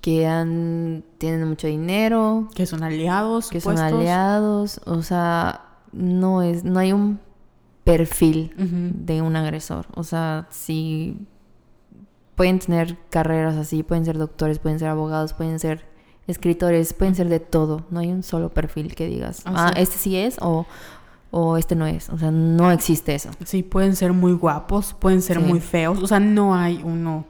que 0.00 0.28
han 0.28 1.02
tienen 1.18 1.48
mucho 1.48 1.66
dinero, 1.66 2.48
que 2.54 2.66
son 2.66 2.84
aliados, 2.84 3.50
que 3.50 3.60
son 3.60 3.78
aliados, 3.78 4.80
o 4.84 5.02
sea, 5.02 5.62
no 5.90 6.42
es 6.42 6.62
no 6.62 6.78
hay 6.78 6.92
un 6.92 7.18
perfil 7.82 8.54
de 8.56 9.22
un 9.22 9.34
agresor, 9.34 9.86
o 9.96 10.04
sea, 10.04 10.46
si 10.50 11.26
pueden 12.36 12.60
tener 12.60 12.96
carreras 13.10 13.56
así, 13.56 13.82
pueden 13.82 14.04
ser 14.04 14.18
doctores, 14.18 14.60
pueden 14.60 14.78
ser 14.78 14.86
abogados, 14.86 15.32
pueden 15.32 15.58
ser 15.58 15.95
escritores, 16.26 16.92
pueden 16.92 17.14
ser 17.14 17.28
de 17.28 17.40
todo, 17.40 17.84
no 17.90 18.00
hay 18.00 18.10
un 18.12 18.22
solo 18.22 18.50
perfil 18.50 18.94
que 18.94 19.06
digas, 19.06 19.42
ah, 19.44 19.72
este 19.76 19.96
sí 19.96 20.16
es 20.16 20.36
o, 20.40 20.66
o 21.30 21.56
este 21.56 21.76
no 21.76 21.86
es, 21.86 22.10
o 22.10 22.18
sea, 22.18 22.30
no 22.30 22.70
existe 22.72 23.14
eso. 23.14 23.30
Sí, 23.44 23.62
pueden 23.62 23.94
ser 23.96 24.12
muy 24.12 24.32
guapos, 24.32 24.94
pueden 24.98 25.22
ser 25.22 25.40
muy 25.40 25.60
feos, 25.60 26.02
o 26.02 26.06
sea, 26.06 26.20
no 26.20 26.54
hay 26.54 26.80
uno. 26.84 27.24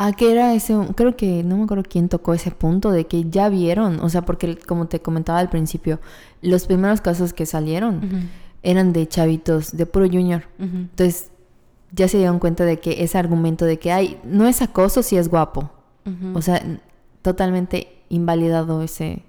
Ah, 0.00 0.12
que 0.12 0.30
era 0.30 0.54
ese, 0.54 0.76
creo 0.94 1.16
que 1.16 1.42
no 1.42 1.56
me 1.56 1.64
acuerdo 1.64 1.82
quién 1.88 2.08
tocó 2.08 2.32
ese 2.32 2.52
punto 2.52 2.92
de 2.92 3.08
que 3.08 3.28
ya 3.28 3.48
vieron, 3.48 3.98
o 3.98 4.08
sea, 4.08 4.22
porque 4.22 4.56
como 4.56 4.86
te 4.86 5.00
comentaba 5.00 5.40
al 5.40 5.50
principio, 5.50 5.98
los 6.40 6.66
primeros 6.66 7.00
casos 7.00 7.32
que 7.32 7.46
salieron 7.46 8.30
eran 8.62 8.92
de 8.92 9.08
chavitos, 9.08 9.76
de 9.76 9.86
puro 9.86 10.06
junior. 10.06 10.44
Entonces, 10.60 11.30
ya 11.90 12.06
se 12.06 12.18
dieron 12.18 12.38
cuenta 12.38 12.64
de 12.64 12.78
que 12.78 13.02
ese 13.02 13.18
argumento 13.18 13.64
de 13.64 13.80
que 13.80 13.90
hay, 13.90 14.20
no 14.22 14.46
es 14.46 14.62
acoso 14.62 15.02
si 15.02 15.16
es 15.16 15.28
guapo. 15.28 15.70
O 16.32 16.42
sea, 16.42 16.62
totalmente 17.22 17.97
invalidado 18.08 18.82
ese... 18.82 19.24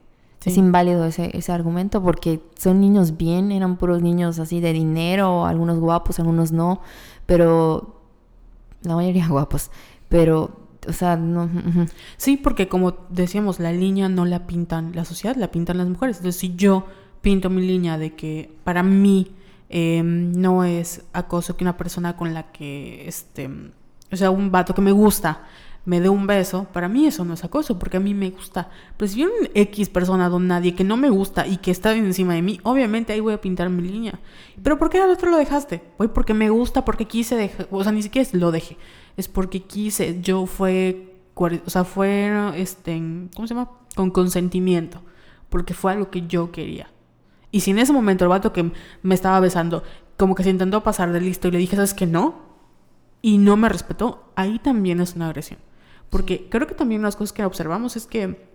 Es 0.46 0.56
inválido 0.56 1.04
ese, 1.04 1.36
ese 1.38 1.52
argumento 1.52 2.02
porque 2.02 2.42
son 2.58 2.80
niños 2.80 3.18
bien, 3.18 3.52
eran 3.52 3.76
puros 3.76 4.02
niños 4.02 4.40
así 4.40 4.62
de 4.62 4.72
dinero, 4.72 5.46
algunos 5.46 5.80
guapos, 5.80 6.18
algunos 6.18 6.54
no, 6.54 6.80
pero 7.26 8.00
la 8.84 8.96
mayoría 8.96 9.28
guapos, 9.30 9.72
pero, 10.08 10.58
o 10.88 10.94
sea, 10.94 11.16
no. 11.18 11.50
Sí, 12.18 12.38
porque 12.38 12.68
como 12.68 12.96
decíamos, 13.10 13.60
la 13.60 13.72
línea 13.72 14.10
no 14.10 14.26
la 14.26 14.48
pintan 14.48 14.94
la 14.96 15.06
sociedad, 15.06 15.36
la 15.36 15.52
pintan 15.52 15.78
las 15.78 15.88
mujeres. 15.88 16.18
Entonces, 16.18 16.40
si 16.40 16.56
yo 16.56 16.86
pinto 17.22 17.50
mi 17.50 17.62
línea 17.62 17.98
de 17.98 18.16
que 18.16 18.56
para 18.64 18.84
mí 18.84 19.36
em, 19.70 20.32
no 20.32 20.64
es 20.64 21.04
acoso 21.14 21.58
que 21.58 21.64
una 21.64 21.78
persona 21.78 22.16
con 22.16 22.34
la 22.34 22.52
que, 22.52 23.08
este, 23.08 23.50
o 24.12 24.16
sea, 24.16 24.32
un 24.32 24.52
vato 24.52 24.74
que 24.74 24.82
me 24.82 24.92
gusta, 24.92 25.44
me 25.90 26.00
dé 26.00 26.08
un 26.08 26.28
beso, 26.28 26.68
para 26.72 26.88
mí 26.88 27.08
eso 27.08 27.26
no 27.26 27.34
es 27.34 27.44
acoso, 27.44 27.80
porque 27.80 27.98
a 27.98 28.00
mí 28.00 28.14
me 28.14 28.30
gusta. 28.30 28.70
Pero 28.96 29.10
si 29.10 29.16
viene 29.16 29.32
un 29.42 29.48
X 29.56 29.90
persona 29.90 30.30
don 30.30 30.48
nadie 30.48 30.76
que 30.76 30.84
no 30.84 30.98
me 30.98 31.10
gusta 31.10 31.48
y 31.48 31.58
que 31.58 31.72
está 31.72 31.96
encima 31.96 32.36
de 32.36 32.44
mí, 32.44 32.60
obviamente 32.62 33.12
ahí 33.12 33.22
voy 33.22 33.34
a 33.34 33.42
pintar 33.42 33.72
mi 33.72 33.82
línea. 33.82 34.20
Pero 34.62 34.78
¿por 34.78 34.92
qué 34.92 35.00
al 35.00 35.10
otro 35.10 35.32
lo 35.32 35.38
dejaste? 35.38 35.82
Voy 35.98 36.10
porque 36.10 36.36
me 36.36 36.52
gusta, 36.52 36.86
porque 36.86 37.06
quise 37.06 37.36
dejar, 37.36 37.68
o 37.72 37.82
sea, 37.82 37.92
ni 37.92 38.04
siquiera 38.04 38.30
lo 38.34 38.52
dejé, 38.52 38.78
es 39.18 39.28
porque 39.28 39.64
quise, 39.64 40.22
yo 40.22 40.46
fue, 40.46 41.16
o 41.34 41.70
sea, 41.72 41.84
fue, 41.86 42.32
este, 42.62 42.96
¿cómo 43.36 43.48
se 43.48 43.56
llama? 43.56 43.72
Con 43.96 44.12
consentimiento, 44.12 45.02
porque 45.50 45.74
fue 45.74 45.94
algo 45.94 46.12
que 46.12 46.28
yo 46.28 46.52
quería. 46.52 46.92
Y 47.50 47.62
si 47.62 47.72
en 47.72 47.80
ese 47.80 47.94
momento 47.94 48.26
el 48.26 48.30
vato 48.30 48.54
que 48.54 48.72
me 49.02 49.16
estaba 49.16 49.40
besando, 49.40 49.82
como 50.18 50.36
que 50.36 50.44
se 50.44 50.52
intentó 50.52 50.84
pasar 50.84 51.12
de 51.12 51.20
listo 51.20 51.48
y 51.48 51.52
le 51.52 51.58
dije, 51.58 51.78
¿sabes 51.78 51.96
que 51.96 52.06
no? 52.06 52.36
Y 53.24 53.40
no 53.40 53.58
me 53.58 53.70
respetó, 53.70 54.32
ahí 54.36 54.60
también 54.60 55.00
es 55.00 55.16
una 55.16 55.26
agresión. 55.26 55.58
Porque 56.10 56.48
creo 56.50 56.68
que 56.68 56.76
también 56.76 57.02
las 57.02 57.16
cosas 57.16 57.34
que 57.34 57.44
observamos 57.46 57.96
es 57.96 58.06
que, 58.06 58.50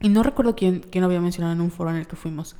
y 0.00 0.08
no 0.08 0.22
recuerdo 0.22 0.56
quién, 0.56 0.80
quién 0.90 1.04
había 1.04 1.20
mencionado 1.20 1.52
en 1.52 1.60
un 1.60 1.70
foro 1.70 1.90
en 1.90 1.96
el 1.96 2.06
que 2.06 2.16
fuimos, 2.16 2.56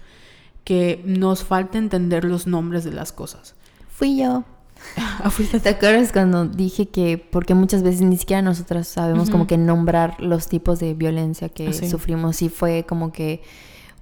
que 0.64 1.02
nos 1.06 1.44
falta 1.44 1.78
entender 1.78 2.24
los 2.24 2.46
nombres 2.46 2.84
de 2.84 2.92
las 2.92 3.12
cosas. 3.12 3.54
Fui 3.88 4.16
yo. 4.16 4.44
Ah, 4.96 5.30
¿Te 5.62 5.68
acuerdas 5.68 6.10
cuando 6.10 6.46
dije 6.46 6.88
que, 6.88 7.18
porque 7.18 7.54
muchas 7.54 7.82
veces 7.82 8.00
ni 8.00 8.16
siquiera 8.16 8.40
nosotras 8.40 8.88
sabemos 8.88 9.28
como 9.28 9.46
que 9.46 9.58
nombrar 9.58 10.18
los 10.22 10.48
tipos 10.48 10.80
de 10.80 10.94
violencia 10.94 11.50
que 11.50 11.68
ah, 11.68 11.72
sufrimos? 11.86 12.36
Si 12.36 12.48
fue 12.48 12.86
como 12.88 13.12
que 13.12 13.42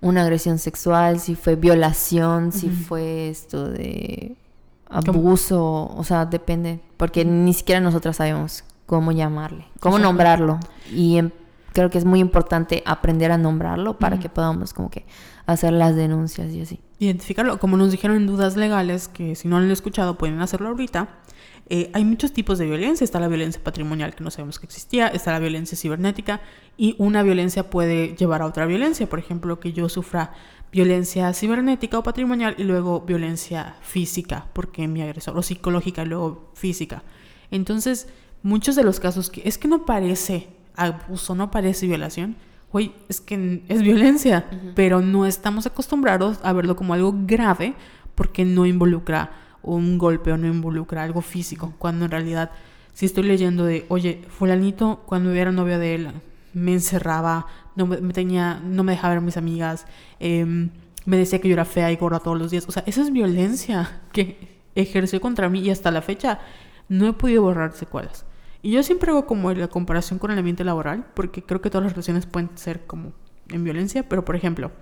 una 0.01 0.23
agresión 0.23 0.59
sexual, 0.61 1.19
si 1.19 1.35
fue 1.35 1.57
violación, 1.57 2.53
si 2.53 2.69
fue 2.69 3.29
esto 3.29 3.69
de 3.69 4.37
abuso, 4.89 5.93
o 5.97 6.05
sea, 6.05 6.27
depende, 6.27 6.81
porque 6.97 7.25
ni 7.25 7.53
siquiera 7.55 7.81
nosotras 7.81 8.17
sabemos 8.17 8.63
cómo 8.89 9.13
llamarle, 9.13 9.67
cómo 9.81 9.99
nombrarlo. 9.99 10.59
Y 10.91 11.21
creo 11.75 11.91
que 11.91 11.99
es 11.99 12.07
muy 12.07 12.21
importante 12.21 12.83
aprender 12.87 13.31
a 13.31 13.37
nombrarlo 13.37 13.99
para 13.99 14.19
que 14.19 14.31
podamos 14.31 14.73
como 14.73 14.91
que 14.91 15.05
hacer 15.45 15.75
las 15.75 15.95
denuncias 15.95 16.51
y 16.53 16.63
así. 16.63 16.81
Identificarlo, 16.99 17.59
como 17.59 17.77
nos 17.77 17.93
dijeron 17.93 18.17
en 18.17 18.27
dudas 18.27 18.57
legales, 18.57 19.07
que 19.07 19.37
si 19.37 19.47
no 19.47 19.59
lo 19.59 19.67
han 19.67 19.71
escuchado 19.71 20.17
pueden 20.17 20.41
hacerlo 20.41 20.71
ahorita. 20.71 21.07
Eh, 21.69 21.91
hay 21.93 22.03
muchos 22.07 22.33
tipos 22.33 22.59
de 22.59 22.65
violencia. 22.65 23.05
Está 23.05 23.21
la 23.21 23.29
violencia 23.29 23.63
patrimonial 23.63 24.15
que 24.15 24.25
no 24.25 24.31
sabemos 24.31 24.59
que 24.59 24.65
existía, 24.65 25.09
está 25.09 25.33
la 25.33 25.39
violencia 25.39 25.77
cibernética 25.77 26.41
y 26.79 26.97
una 26.97 27.23
violencia 27.23 27.69
puede 27.69 28.17
llevar 28.17 28.41
a 28.41 28.47
otra 28.47 28.65
violencia. 28.65 29.07
Por 29.07 29.19
ejemplo, 29.19 29.61
que 29.61 29.75
yo 29.75 29.91
sufra 29.91 30.33
violencia 30.73 31.35
cibernética 31.35 31.99
o 31.99 32.03
patrimonial 32.03 32.55
y 32.57 32.65
luego 32.65 33.03
violencia 33.03 33.77
física, 33.83 34.47
porque 34.55 34.89
mi 34.89 35.03
agresor, 35.03 35.37
o 35.37 35.43
psicológica 35.43 36.05
y 36.05 36.07
luego 36.07 36.51
física. 36.55 37.03
Entonces, 37.51 38.09
muchos 38.43 38.77
de 38.77 38.85
los 38.85 39.01
casos 39.01 39.31
que 39.31 39.43
es 39.45 39.59
que 39.59 39.69
no 39.69 39.85
parece 39.85 40.49
abuso, 40.77 41.35
no 41.35 41.51
parece 41.51 41.87
violación, 41.87 42.37
güey, 42.73 42.93
es 43.09 43.21
que 43.21 43.63
es 43.69 43.83
violencia, 43.83 44.47
pero 44.75 45.01
no 45.01 45.27
estamos 45.27 45.67
acostumbrados 45.67 46.39
a 46.43 46.53
verlo 46.53 46.77
como 46.77 46.95
algo 46.95 47.15
grave 47.27 47.75
porque 48.15 48.45
no 48.45 48.67
involucra 48.67 49.33
un 49.63 49.99
golpe 49.99 50.33
o 50.33 50.37
no 50.37 50.47
involucra 50.47 51.03
algo 51.03 51.21
físico, 51.21 51.75
cuando 51.79 52.05
en 52.05 52.11
realidad 52.11 52.51
si 52.93 53.07
estoy 53.07 53.25
leyendo 53.25 53.65
de, 53.65 53.87
oye, 53.89 54.23
fulanito 54.29 55.03
cuando 55.07 55.33
era 55.33 55.53
novia 55.53 55.79
de 55.79 55.95
él 55.95 56.11
me 56.53 56.73
encerraba, 56.73 57.47
no 57.77 57.87
me, 57.87 58.13
tenía, 58.13 58.61
no 58.65 58.83
me 58.83 58.93
dejaba 58.93 59.15
ver 59.15 59.19
a 59.19 59.25
mis 59.25 59.37
amigas, 59.37 59.87
em, 60.19 60.71
me 61.05 61.17
decía 61.17 61.41
que 61.41 61.49
yo 61.49 61.55
era 61.55 61.65
fea 61.65 61.93
y 61.93 61.97
gorda 61.97 62.19
todos 62.19 62.39
los 62.39 62.51
días, 62.51 62.67
o 62.69 62.73
sea, 62.73 62.83
esa 62.87 63.03
es 63.03 63.13
violencia 63.13 64.01
que 64.13 64.59
ejerció 64.75 65.21
contra 65.21 65.49
mí 65.49 65.61
y 65.61 65.71
hasta 65.71 65.91
la 65.91 66.03
fecha 66.03 66.41
no 66.89 67.07
he 67.07 67.13
podido 67.13 67.43
borrar 67.43 67.73
secuelas. 67.73 68.25
Y 68.63 68.73
yo 68.73 68.83
siempre 68.83 69.11
hago 69.11 69.27
como 69.27 69.53
la 69.53 69.69
comparación 69.69 70.19
con 70.19 70.31
el 70.31 70.39
ambiente 70.39 70.65
laboral, 70.65 71.07
porque 71.15 71.43
creo 71.43 71.61
que 71.61 71.71
todas 71.71 71.85
las 71.85 71.93
relaciones 71.93 72.27
pueden 72.27 72.51
ser 72.57 72.87
como 72.87 73.13
en 73.51 73.65
violencia, 73.65 74.09
pero 74.09 74.25
por 74.25 74.37
ejemplo, 74.37 74.73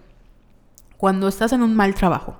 cuando 0.96 1.28
estás 1.28 1.52
en 1.52 1.62
un 1.62 1.74
mal 1.74 1.94
trabajo 1.94 2.38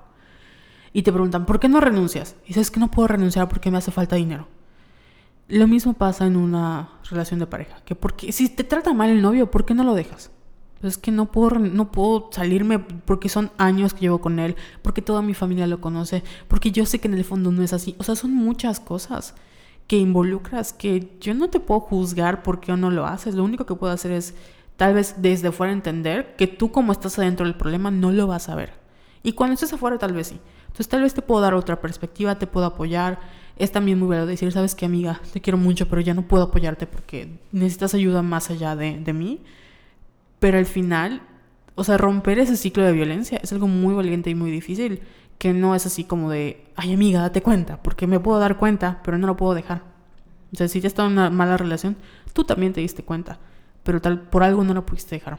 y 0.93 1.03
te 1.03 1.13
preguntan, 1.13 1.45
¿por 1.45 1.61
qué 1.61 1.69
no 1.69 1.81
renuncias? 1.81 2.37
Y 2.45 2.49
dices 2.49 2.71
que 2.71 2.81
no 2.81 2.91
puedo 2.91 3.09
renunciar 3.09 3.49
porque 3.49 3.71
me 3.71 3.79
hace 3.79 3.91
falta 3.91 4.17
dinero. 4.17 4.49
Lo 5.49 5.69
mismo 5.69 5.93
pasa 5.93 6.27
en 6.27 6.37
una 6.37 6.89
relación 7.09 7.39
de 7.39 7.47
pareja, 7.47 7.83
que 7.85 7.95
porque 7.95 8.33
si 8.33 8.49
te 8.49 8.65
trata 8.65 8.95
mal 8.95 9.11
el 9.11 9.23
novio, 9.23 9.51
¿por 9.51 9.65
qué 9.65 9.75
no 9.75 9.85
lo 9.85 9.95
dejas? 9.95 10.31
Pues 10.81 10.95
es 10.95 10.99
que 10.99 11.11
no 11.11 11.31
puedo, 11.31 11.59
no 11.59 11.93
puedo 11.93 12.29
salirme 12.33 12.79
porque 12.79 13.29
son 13.29 13.51
años 13.57 13.95
que 13.95 14.01
llevo 14.01 14.21
con 14.21 14.39
él, 14.39 14.57
porque 14.83 15.03
toda 15.03 15.23
mi 15.23 15.35
familia 15.35 15.67
lo 15.67 15.81
conoce, 15.81 16.25
porque 16.49 16.73
yo 16.73 16.85
sé 16.85 16.99
que 16.99 17.09
en 17.09 17.15
el 17.15 17.25
fondo 17.25 17.53
no 17.53 17.63
es 17.63 17.73
así. 17.73 17.95
O 17.99 18.05
sea, 18.05 18.17
son 18.17 18.35
muchas 18.35 18.81
cosas 18.81 19.35
que 19.87 19.97
involucras, 19.99 20.73
que 20.73 21.17
yo 21.21 21.35
no 21.35 21.49
te 21.49 21.61
puedo 21.61 21.81
juzgar 21.81 22.43
por 22.43 22.61
qué 22.61 22.73
o 22.73 22.77
no 22.77 22.91
lo 22.91 23.07
haces. 23.07 23.35
Lo 23.35 23.45
único 23.45 23.67
que 23.67 23.75
puedo 23.75 23.93
hacer 23.93 24.13
es 24.13 24.35
tal 24.77 24.95
vez 24.95 25.17
desde 25.19 25.53
fuera 25.53 25.73
entender 25.73 26.35
que 26.37 26.47
tú 26.47 26.73
como 26.73 26.93
estás 26.93 27.19
adentro 27.19 27.47
del 27.47 27.55
problema 27.55 27.91
no 27.91 28.11
lo 28.11 28.27
vas 28.27 28.49
a 28.49 28.55
ver. 28.55 28.73
Y 29.23 29.33
cuando 29.33 29.55
estés 29.55 29.73
afuera 29.73 29.99
tal 29.99 30.13
vez 30.13 30.29
sí. 30.29 30.41
Entonces 30.67 30.89
tal 30.89 31.03
vez 31.03 31.15
te 31.15 31.23
puedo 31.23 31.41
dar 31.41 31.55
otra 31.55 31.81
perspectiva, 31.81 32.39
te 32.39 32.47
puedo 32.47 32.67
apoyar. 32.67 33.21
Es 33.57 33.73
también 33.73 33.99
muy 33.99 34.07
bueno 34.07 34.27
decir, 34.27 34.53
sabes 34.53 34.75
que 34.75 34.85
amiga, 34.85 35.21
te 35.33 35.41
quiero 35.41 35.57
mucho, 35.57 35.89
pero 35.89 36.01
ya 36.03 36.15
no 36.15 36.23
puedo 36.23 36.45
apoyarte 36.45 36.87
porque 36.87 37.39
necesitas 37.53 37.95
ayuda 37.95 38.23
más 38.23 38.51
allá 38.51 38.77
de, 38.77 38.99
de 38.99 39.13
mí. 39.13 39.41
Pero 40.39 40.59
al 40.59 40.67
final, 40.67 41.23
o 41.77 41.85
sea, 41.85 41.97
romper 41.97 42.39
ese 42.39 42.57
ciclo 42.57 42.85
de 42.85 42.93
violencia 42.93 43.41
es 43.43 43.53
algo 43.53 43.69
muy 43.69 43.95
valiente 43.95 44.31
y 44.31 44.35
muy 44.35 44.51
difícil 44.51 45.01
que 45.39 45.53
no 45.53 45.75
es 45.75 45.87
así 45.87 46.05
como 46.05 46.31
de, 46.31 46.65
ay 46.77 46.93
amiga, 46.93 47.21
date 47.21 47.43
cuenta, 47.43 47.83
porque 47.83 48.07
me 48.07 48.21
puedo 48.21 48.39
dar 48.39 48.57
cuenta, 48.57 49.01
pero 49.05 49.19
no 49.19 49.27
lo 49.27 49.37
puedo 49.37 49.55
dejar. 49.55 49.83
O 50.53 50.57
sea, 50.57 50.69
si 50.69 50.81
ya 50.81 50.89
está 50.89 51.05
en 51.05 51.13
una 51.13 51.31
mala 51.31 51.57
relación, 51.57 51.97
tú 52.33 52.45
también 52.45 52.73
te 52.73 52.81
diste 52.81 53.05
cuenta, 53.05 53.39
pero 53.83 54.01
tal 54.01 54.21
por 54.21 54.43
algo 54.43 54.65
no 54.65 54.75
lo 54.75 54.87
pudiste 54.87 55.17
dejar. 55.17 55.39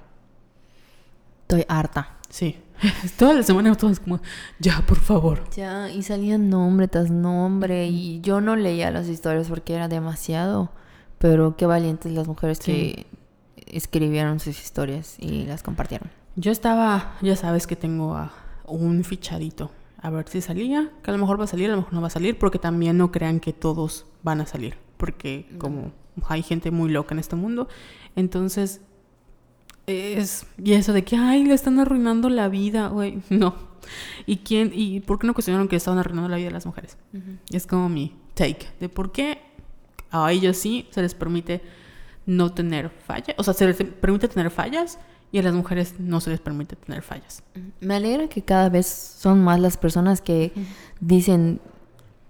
Estoy 1.42 1.66
harta. 1.68 2.18
Sí. 2.30 2.58
Toda 3.18 3.34
la 3.34 3.44
semana 3.44 3.74
todos 3.76 4.00
como, 4.00 4.20
ya, 4.60 4.84
por 4.86 5.00
favor. 5.00 5.50
Ya, 5.56 5.90
y 5.90 6.04
salían 6.04 6.50
nombre 6.50 6.88
tras 6.88 7.10
nombre, 7.10 7.88
y 7.88 8.22
yo 8.22 8.40
no 8.40 8.56
leía 8.56 8.92
las 8.92 9.08
historias 9.08 9.48
porque 9.48 9.74
era 9.74 9.88
demasiado, 9.88 10.70
pero 11.18 11.58
qué 11.58 11.66
valientes 11.66 12.12
las 12.12 12.28
mujeres 12.28 12.60
que 12.60 13.08
escribieron 13.56 14.40
sus 14.40 14.62
historias 14.62 15.16
y 15.18 15.46
las 15.46 15.64
compartieron. 15.64 16.12
Yo 16.36 16.52
estaba, 16.52 17.16
ya 17.22 17.36
sabes 17.36 17.66
que 17.66 17.76
tengo 17.76 18.16
a 18.16 18.32
un 18.68 19.04
fichadito 19.04 19.72
a 20.00 20.10
ver 20.10 20.28
si 20.30 20.42
salía, 20.42 20.92
que 21.04 21.12
a 21.12 21.14
lo 21.14 21.20
mejor 21.20 21.40
va 21.40 21.46
a 21.46 21.48
salir, 21.48 21.70
a 21.70 21.72
lo 21.72 21.78
mejor 21.78 21.94
no 21.94 22.02
va 22.02 22.08
a 22.08 22.12
salir, 22.12 22.38
porque 22.38 22.60
también 22.60 22.98
no 22.98 23.12
crean 23.12 23.40
que 23.40 23.54
todos 23.54 24.06
van 24.24 24.42
a 24.42 24.46
salir, 24.46 24.78
porque 24.98 25.50
como 25.58 25.92
hay 26.28 26.44
gente 26.44 26.72
muy 26.72 26.90
loca 26.92 27.16
en 27.16 27.20
este 27.20 27.36
mundo, 27.36 27.68
entonces 28.16 28.82
es 29.88 30.46
y 30.62 30.74
eso 30.74 30.92
de 30.92 31.04
que 31.04 31.16
ay 31.16 31.46
le 31.46 31.54
están 31.54 31.80
arruinando 31.80 32.30
la 32.30 32.50
vida, 32.50 32.88
güey, 32.88 33.22
no. 33.30 33.56
¿Y 34.26 34.38
quién 34.38 34.72
y 34.74 35.00
por 35.00 35.18
qué 35.18 35.28
no 35.28 35.34
cuestionaron 35.34 35.70
que 35.70 35.78
estaban 35.78 36.00
arruinando 36.00 36.28
la 36.30 36.38
vida 36.38 36.48
de 36.48 36.54
las 36.54 36.66
mujeres? 36.66 36.98
Es 37.52 37.66
como 37.66 37.88
mi 37.88 38.14
take 38.34 38.68
de 38.80 38.90
por 38.90 39.12
qué 39.12 39.40
a 40.12 40.32
ellos 40.32 40.58
sí 40.58 40.88
se 40.92 41.02
les 41.02 41.16
permite 41.16 41.62
no 42.26 42.54
tener 42.54 42.90
fallas, 42.90 43.36
o 43.38 43.44
sea, 43.44 43.54
se 43.54 43.66
les 43.66 43.78
permite 43.78 44.28
tener 44.28 44.52
fallas 44.52 45.00
y 45.32 45.40
a 45.40 45.44
las 45.44 45.54
mujeres 45.54 45.96
no 46.00 46.22
se 46.22 46.30
les 46.30 46.40
permite 46.40 46.76
tener 46.76 47.02
fallas. 47.02 47.44
Me 47.80 47.96
alegra 47.96 48.28
que 48.28 48.42
cada 48.44 48.70
vez 48.70 48.88
son 48.88 49.44
más 49.44 49.60
las 49.60 49.78
personas 49.78 50.22
que 50.22 50.54
dicen 51.00 51.60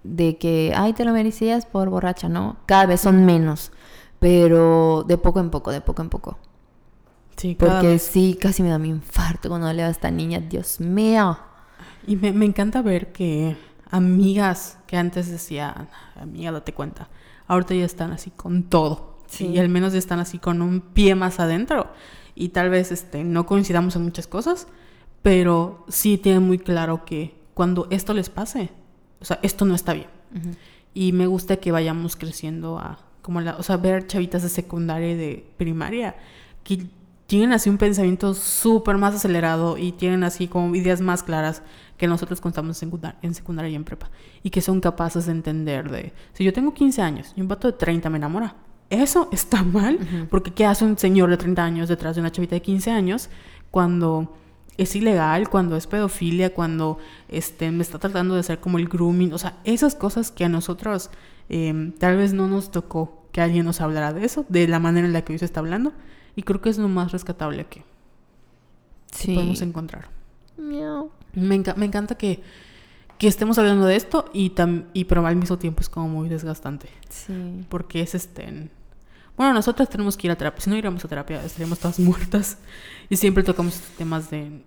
de 0.02 0.36
que, 0.38 0.72
ay, 0.76 0.92
te 0.94 1.04
lo 1.04 1.12
merecías 1.12 1.66
por 1.66 1.90
borracha, 1.90 2.28
¿no? 2.28 2.56
Cada 2.66 2.86
vez 2.86 3.00
son 3.00 3.24
menos, 3.24 3.72
pero 4.18 5.04
de 5.06 5.18
poco 5.18 5.40
en 5.40 5.50
poco, 5.50 5.70
de 5.70 5.80
poco 5.80 6.02
en 6.02 6.08
poco. 6.08 6.38
Sí, 7.36 7.54
Porque 7.54 8.00
sí, 8.00 8.36
casi 8.40 8.64
me 8.64 8.68
da 8.68 8.78
mi 8.78 8.88
infarto 8.88 9.48
cuando 9.48 9.72
leo 9.72 9.86
a 9.86 9.90
esta 9.90 10.10
niña, 10.10 10.40
Dios 10.40 10.80
mío. 10.80 11.38
Y 12.04 12.16
me, 12.16 12.32
me 12.32 12.46
encanta 12.46 12.82
ver 12.82 13.12
que 13.12 13.56
amigas 13.90 14.78
que 14.88 14.96
antes 14.96 15.30
decían, 15.30 15.88
amiga, 16.20 16.50
date 16.50 16.74
cuenta, 16.74 17.08
ahorita 17.46 17.74
ya 17.74 17.84
están 17.84 18.10
así 18.10 18.30
con 18.30 18.64
todo. 18.64 19.18
Sí. 19.28 19.46
Y 19.46 19.58
al 19.58 19.68
menos 19.68 19.92
ya 19.92 20.00
están 20.00 20.18
así 20.18 20.38
con 20.38 20.62
un 20.62 20.80
pie 20.80 21.14
más 21.14 21.38
adentro 21.38 21.92
y 22.38 22.50
tal 22.50 22.70
vez 22.70 22.92
este, 22.92 23.24
no 23.24 23.46
coincidamos 23.46 23.96
en 23.96 24.02
muchas 24.02 24.28
cosas, 24.28 24.68
pero 25.22 25.84
sí 25.88 26.18
tienen 26.18 26.44
muy 26.44 26.58
claro 26.58 27.04
que 27.04 27.34
cuando 27.52 27.88
esto 27.90 28.14
les 28.14 28.30
pase, 28.30 28.70
o 29.20 29.24
sea, 29.24 29.40
esto 29.42 29.64
no 29.64 29.74
está 29.74 29.92
bien. 29.92 30.06
Y 30.94 31.10
me 31.12 31.26
gusta 31.26 31.56
que 31.56 31.72
vayamos 31.72 32.14
creciendo 32.14 32.78
a, 32.78 33.00
como 33.22 33.40
la, 33.40 33.56
o 33.56 33.64
sea, 33.64 33.76
ver 33.76 34.06
chavitas 34.06 34.44
de 34.44 34.48
secundaria 34.50 35.10
y 35.10 35.16
de 35.16 35.50
primaria 35.56 36.14
que 36.62 36.86
tienen 37.26 37.52
así 37.52 37.68
un 37.68 37.76
pensamiento 37.76 38.32
súper 38.34 38.96
más 38.98 39.16
acelerado 39.16 39.76
y 39.76 39.90
tienen 39.90 40.22
así 40.22 40.46
como 40.46 40.74
ideas 40.76 41.00
más 41.00 41.24
claras 41.24 41.62
que 41.96 42.06
nosotros 42.06 42.40
contamos 42.40 42.80
en, 42.84 42.92
en 43.22 43.34
secundaria 43.34 43.72
y 43.72 43.74
en 43.74 43.84
prepa. 43.84 44.10
Y 44.44 44.50
que 44.50 44.60
son 44.60 44.80
capaces 44.80 45.26
de 45.26 45.32
entender 45.32 45.90
de, 45.90 46.12
si 46.34 46.44
yo 46.44 46.52
tengo 46.52 46.72
15 46.72 47.02
años 47.02 47.32
y 47.34 47.40
un 47.40 47.48
vato 47.48 47.66
de 47.66 47.76
30 47.76 48.08
me 48.10 48.18
enamora, 48.18 48.54
eso 48.90 49.28
está 49.32 49.62
mal, 49.62 50.26
porque 50.30 50.52
¿qué 50.52 50.64
hace 50.66 50.84
un 50.84 50.96
señor 50.98 51.30
de 51.30 51.36
30 51.36 51.62
años 51.64 51.88
detrás 51.88 52.14
de 52.16 52.20
una 52.22 52.32
chavita 52.32 52.54
de 52.54 52.62
15 52.62 52.90
años 52.90 53.28
cuando 53.70 54.34
es 54.78 54.94
ilegal, 54.96 55.48
cuando 55.50 55.76
es 55.76 55.86
pedofilia, 55.86 56.54
cuando 56.54 56.98
este, 57.28 57.70
me 57.70 57.82
está 57.82 57.98
tratando 57.98 58.34
de 58.34 58.40
hacer 58.40 58.60
como 58.60 58.78
el 58.78 58.88
grooming? 58.88 59.32
O 59.32 59.38
sea, 59.38 59.58
esas 59.64 59.94
cosas 59.94 60.30
que 60.30 60.44
a 60.44 60.48
nosotros 60.48 61.10
em, 61.48 61.92
tal 61.92 62.16
vez 62.16 62.32
no 62.32 62.48
nos 62.48 62.70
tocó 62.70 63.26
que 63.32 63.40
alguien 63.42 63.64
nos 63.66 63.80
hablara 63.80 64.12
de 64.12 64.24
eso, 64.24 64.46
de 64.48 64.66
la 64.68 64.78
manera 64.78 65.06
en 65.06 65.12
la 65.12 65.22
que 65.22 65.32
hoy 65.34 65.38
se 65.38 65.44
está 65.44 65.60
hablando. 65.60 65.92
Y 66.36 66.42
creo 66.44 66.60
que 66.62 66.70
es 66.70 66.78
lo 66.78 66.88
más 66.88 67.12
rescatable 67.12 67.66
que, 67.66 67.80
que 69.10 69.16
Sí. 69.18 69.34
podemos 69.34 69.60
encontrar. 69.62 70.08
Miau. 70.56 71.10
Me, 71.34 71.56
enca- 71.56 71.74
me 71.76 71.84
encanta 71.86 72.14
que, 72.16 72.42
que 73.18 73.26
estemos 73.28 73.58
hablando 73.58 73.84
de 73.86 73.96
esto 73.96 74.24
y, 74.32 74.50
tam- 74.50 74.84
y 74.94 75.04
pero 75.04 75.26
al 75.26 75.36
mismo 75.36 75.58
tiempo 75.58 75.80
es 75.82 75.88
como 75.88 76.08
muy 76.08 76.28
desgastante. 76.28 76.88
Sí. 77.10 77.66
Porque 77.68 78.00
es 78.00 78.14
este... 78.14 78.70
en- 79.38 79.44
Bueno, 79.44 79.54
nosotras 79.54 79.88
tenemos 79.88 80.16
que 80.16 80.26
ir 80.26 80.30
a 80.30 80.36
terapia. 80.36 80.60
Si 80.60 80.68
no 80.70 80.76
iríamos 80.76 81.04
a 81.04 81.08
terapia, 81.08 81.42
estaríamos 81.44 81.78
todas 81.78 81.98
muertas. 82.00 82.58
Y 83.08 83.16
siempre 83.16 83.42
tocamos 83.44 83.80
temas 83.96 84.30
de... 84.30 84.62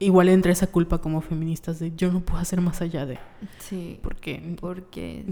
Igual 0.00 0.28
entre 0.28 0.52
esa 0.52 0.68
culpa 0.68 0.98
como 0.98 1.20
feministas 1.20 1.78
de 1.80 1.92
yo 1.96 2.12
no 2.12 2.20
puedo 2.20 2.38
hacer 2.40 2.60
más 2.60 2.80
allá 2.82 3.04
de... 3.06 3.18
Sí. 3.58 3.98
Porque... 4.02 4.56
Porque. 4.60 5.24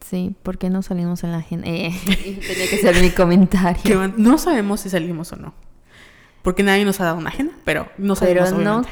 Sí, 0.00 0.34
porque 0.42 0.68
no 0.68 0.82
salimos 0.82 1.22
en 1.24 1.30
la 1.32 1.38
agenda. 1.38 1.68
Eh, 1.68 1.90
tenía 2.04 2.68
que 2.68 2.78
ser 2.78 3.00
mi 3.00 3.10
comentario. 3.10 4.08
no 4.16 4.36
sabemos 4.36 4.80
si 4.80 4.90
salimos 4.90 5.32
o 5.32 5.36
no. 5.36 5.54
Porque 6.42 6.64
nadie 6.64 6.84
nos 6.84 7.00
ha 7.00 7.04
dado 7.04 7.18
una 7.18 7.28
agenda, 7.30 7.52
pero 7.64 7.84
no 7.98 8.16
Pero 8.16 8.44
sabemos 8.44 8.64
no 8.64 8.78
obviamente. 8.80 8.90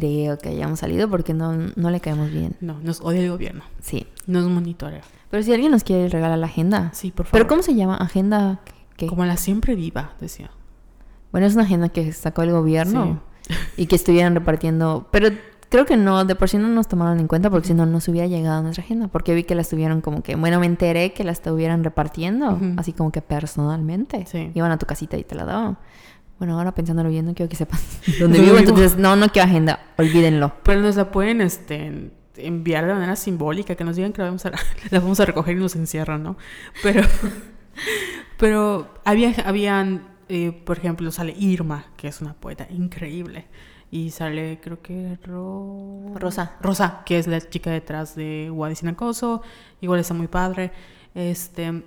creo 0.00 0.38
que 0.38 0.48
hayamos 0.48 0.80
salido 0.80 1.08
porque 1.08 1.32
no, 1.34 1.52
no 1.76 1.88
le 1.90 2.00
caemos 2.00 2.32
bien. 2.32 2.56
No, 2.60 2.80
nos 2.80 3.00
odia 3.00 3.20
el 3.20 3.30
gobierno. 3.30 3.62
Sí. 3.80 4.08
Nos 4.26 4.48
monitorea. 4.48 5.02
Pero 5.30 5.42
si 5.42 5.52
alguien 5.52 5.70
nos 5.70 5.84
quiere 5.84 6.08
regalar 6.08 6.38
la 6.38 6.46
agenda. 6.46 6.90
Sí, 6.92 7.10
por 7.10 7.26
favor. 7.26 7.32
¿Pero 7.32 7.48
cómo 7.48 7.62
se 7.62 7.74
llama? 7.74 7.96
¿Agenda 7.96 8.60
qué? 8.96 9.06
Como 9.06 9.24
la 9.24 9.36
siempre 9.36 9.74
viva, 9.74 10.12
decía. 10.20 10.50
Bueno, 11.32 11.46
es 11.46 11.54
una 11.54 11.62
agenda 11.64 11.88
que 11.88 12.12
sacó 12.12 12.42
el 12.42 12.50
gobierno 12.50 13.20
y 13.76 13.86
que 13.86 13.94
estuvieran 13.96 14.34
repartiendo. 14.34 15.06
Pero 15.12 15.28
creo 15.68 15.86
que 15.86 15.96
no, 15.96 16.24
de 16.24 16.34
por 16.34 16.48
sí 16.48 16.58
no 16.58 16.66
nos 16.66 16.88
tomaron 16.88 17.20
en 17.20 17.28
cuenta 17.28 17.48
porque 17.48 17.68
si 17.68 17.74
no, 17.74 17.86
no 17.86 18.00
se 18.00 18.10
hubiera 18.10 18.26
llegado 18.26 18.58
a 18.58 18.62
nuestra 18.62 18.82
agenda. 18.82 19.06
Porque 19.06 19.34
vi 19.34 19.44
que 19.44 19.54
la 19.54 19.62
estuvieron 19.62 20.00
como 20.00 20.22
que, 20.22 20.34
bueno, 20.34 20.58
me 20.58 20.66
enteré 20.66 21.12
que 21.12 21.22
la 21.22 21.30
estuvieran 21.30 21.84
repartiendo, 21.84 22.58
así 22.76 22.92
como 22.92 23.12
que 23.12 23.22
personalmente. 23.22 24.26
Sí. 24.26 24.50
Iban 24.54 24.72
a 24.72 24.78
tu 24.78 24.86
casita 24.86 25.16
y 25.16 25.22
te 25.22 25.36
la 25.36 25.44
daban. 25.44 25.78
Bueno, 26.38 26.58
ahora 26.58 26.72
pensándolo 26.74 27.10
bien, 27.10 27.26
no 27.26 27.34
quiero 27.34 27.48
que 27.50 27.56
sepan 27.56 27.78
dónde 28.06 28.18
¿Dónde 28.20 28.38
vivo. 28.40 28.52
vivo? 28.56 28.58
Entonces, 28.58 28.96
no, 28.96 29.14
no 29.14 29.28
quiero 29.28 29.46
agenda, 29.48 29.78
olvídenlo. 29.98 30.54
Pero 30.64 30.80
nos 30.80 30.96
la 30.96 31.10
pueden 31.12 31.40
este, 31.42 32.10
enviar 32.46 32.86
de 32.86 32.94
manera 32.94 33.16
simbólica, 33.16 33.74
que 33.74 33.84
nos 33.84 33.96
digan 33.96 34.12
que 34.12 34.22
la 34.22 34.28
vamos 34.28 34.46
a, 34.46 34.50
la 34.90 35.00
vamos 35.00 35.20
a 35.20 35.24
recoger 35.26 35.56
y 35.56 35.60
nos 35.60 35.76
encierran, 35.76 36.22
¿no? 36.22 36.36
Pero, 36.82 37.02
pero 38.36 38.94
había, 39.04 39.34
habían, 39.44 40.08
eh, 40.28 40.52
por 40.52 40.78
ejemplo, 40.78 41.10
sale 41.10 41.34
Irma, 41.38 41.86
que 41.96 42.08
es 42.08 42.20
una 42.20 42.34
poeta 42.34 42.66
increíble. 42.70 43.46
Y 43.92 44.10
sale, 44.10 44.60
creo 44.62 44.80
que 44.82 45.18
Ro- 45.24 46.12
Rosa. 46.16 46.56
Rosa, 46.60 47.02
que 47.04 47.18
es 47.18 47.26
la 47.26 47.40
chica 47.40 47.70
detrás 47.70 48.14
de 48.14 48.52
sin 48.76 48.88
acoso. 48.88 49.42
Igual 49.80 49.98
está 50.00 50.14
muy 50.14 50.28
padre. 50.28 50.70
Este, 51.14 51.82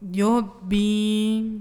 yo 0.00 0.60
vi, 0.62 1.60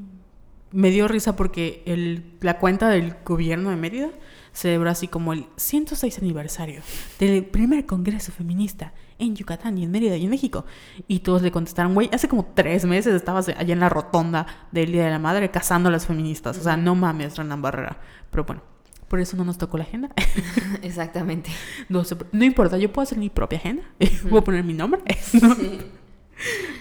me 0.71 0.91
dio 0.91 1.07
risa 1.07 1.35
porque 1.35 1.81
el, 1.87 2.23
la 2.41 2.59
cuenta 2.59 2.87
del 2.89 3.15
gobierno 3.25 3.71
de 3.71 3.75
Mérida 3.77 4.09
celebró 4.53 4.89
así 4.89 5.07
como 5.07 5.33
el 5.33 5.47
106 5.57 6.19
aniversario 6.19 6.81
del 7.19 7.43
primer 7.43 7.85
congreso 7.85 8.31
feminista 8.31 8.93
en 9.19 9.35
Yucatán 9.35 9.77
y 9.77 9.83
en 9.83 9.91
Mérida 9.91 10.15
y 10.15 10.23
en 10.23 10.29
México. 10.29 10.65
Y 11.07 11.19
todos 11.19 11.41
le 11.41 11.51
contestaron, 11.51 11.93
güey, 11.93 12.09
hace 12.13 12.27
como 12.27 12.45
tres 12.53 12.85
meses 12.85 13.13
estabas 13.13 13.49
allá 13.49 13.73
en 13.73 13.79
la 13.79 13.89
rotonda 13.89 14.45
del 14.71 14.91
Día 14.91 15.05
de 15.05 15.11
la 15.11 15.19
Madre 15.19 15.51
cazando 15.51 15.89
a 15.89 15.91
las 15.91 16.05
feministas. 16.05 16.57
O 16.57 16.63
sea, 16.63 16.77
no 16.77 16.95
mames, 16.95 17.35
Renan 17.37 17.61
Barrera. 17.61 17.97
Pero 18.29 18.45
bueno, 18.45 18.61
por 19.07 19.19
eso 19.19 19.35
no 19.37 19.43
nos 19.43 19.57
tocó 19.57 19.77
la 19.77 19.83
agenda. 19.83 20.09
Exactamente. 20.81 21.49
No, 21.89 22.03
no 22.31 22.45
importa, 22.45 22.77
yo 22.77 22.91
puedo 22.91 23.03
hacer 23.03 23.17
mi 23.17 23.29
propia 23.29 23.59
agenda. 23.59 23.83
Voy 24.29 24.39
a 24.39 24.43
poner 24.43 24.63
mi 24.63 24.73
nombre. 24.73 25.01
¿no? 25.41 25.55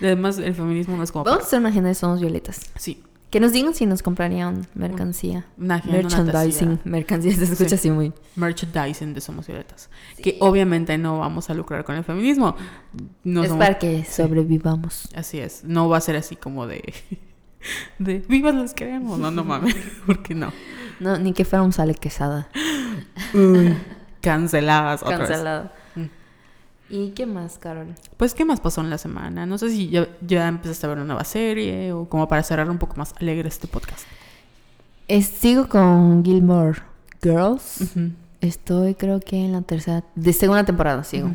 Además, 0.00 0.38
el 0.38 0.54
feminismo 0.54 0.96
no 0.96 1.02
es 1.02 1.12
como... 1.12 1.24
Vamos 1.24 1.44
a 1.44 1.46
hacer 1.46 1.60
una 1.60 1.68
agenda 1.68 1.88
de 1.88 1.94
Somos 1.94 2.20
Violetas. 2.20 2.60
Sí, 2.76 3.02
Que 3.32 3.40
nos 3.40 3.50
digan 3.52 3.74
si 3.74 3.86
nos 3.86 4.02
comprarían 4.02 4.66
mercancía. 4.74 5.46
una 5.56 5.82
una 5.84 5.92
Merchandising. 5.92 6.68
tacita. 6.76 6.80
Mercancía 6.88 7.34
se 7.34 7.44
escucha 7.44 7.70
Sí. 7.70 7.74
así 7.76 7.90
muy. 7.90 8.12
merchandising 8.36 9.14
de 9.14 9.20
Somos 9.22 9.46
Violetas. 9.46 9.88
Que 10.22 10.36
obviamente 10.40 10.96
no 10.98 11.18
vamos 11.18 11.48
a 11.48 11.54
lucrar 11.54 11.82
con 11.84 11.96
el 11.96 12.04
feminismo. 12.04 12.54
No 13.24 13.42
es 13.42 13.48
somos- 13.50 13.58
para 13.58 13.78
que 13.78 14.04
sobrevivamos. 14.04 15.08
Así 15.16 15.38
es. 15.40 15.64
No 15.64 15.88
va 15.88 15.96
a 15.96 16.00
ser 16.02 16.14
así 16.16 16.36
como 16.36 16.66
de... 16.66 16.92
De 17.98 18.18
vivas 18.28 18.54
las 18.54 18.74
queremos. 18.74 19.18
No, 19.18 19.30
no 19.30 19.44
mames. 19.44 19.74
porque 20.06 20.34
no? 20.34 20.52
No, 21.00 21.16
ni 21.18 21.32
que 21.32 21.44
fuera 21.44 21.62
un 21.62 21.72
sale 21.72 21.94
quesada. 21.94 22.48
Uy, 23.32 23.74
canceladas 24.20 25.02
otra 25.02 25.18
vez. 25.18 25.28
Cancelado. 25.28 25.70
¿Y 26.92 27.08
qué 27.12 27.24
más, 27.26 27.56
Carol? 27.58 27.86
Pues, 28.18 28.34
¿qué 28.34 28.44
más 28.44 28.60
pasó 28.60 28.82
en 28.82 28.90
la 28.90 28.98
semana? 28.98 29.46
No 29.46 29.56
sé 29.56 29.70
si 29.70 29.88
ya, 29.88 30.06
ya 30.20 30.46
empezaste 30.46 30.84
a 30.86 30.90
ver 30.90 30.98
una 30.98 31.06
nueva 31.06 31.24
serie 31.24 31.90
o 31.92 32.06
como 32.08 32.28
para 32.28 32.42
cerrar 32.42 32.68
un 32.70 32.76
poco 32.78 32.96
más 32.96 33.14
alegre 33.18 33.48
este 33.48 33.66
podcast. 33.66 34.02
Es- 35.08 35.26
sigo 35.26 35.68
con 35.68 36.22
Gilmore 36.24 36.80
Girls. 37.22 37.94
Estoy, 38.42 38.94
creo 38.94 39.20
que 39.20 39.42
en 39.44 39.52
la 39.52 39.62
tercera, 39.62 40.04
de 40.14 40.32
segunda 40.34 40.64
temporada 40.64 41.02
sigo. 41.02 41.30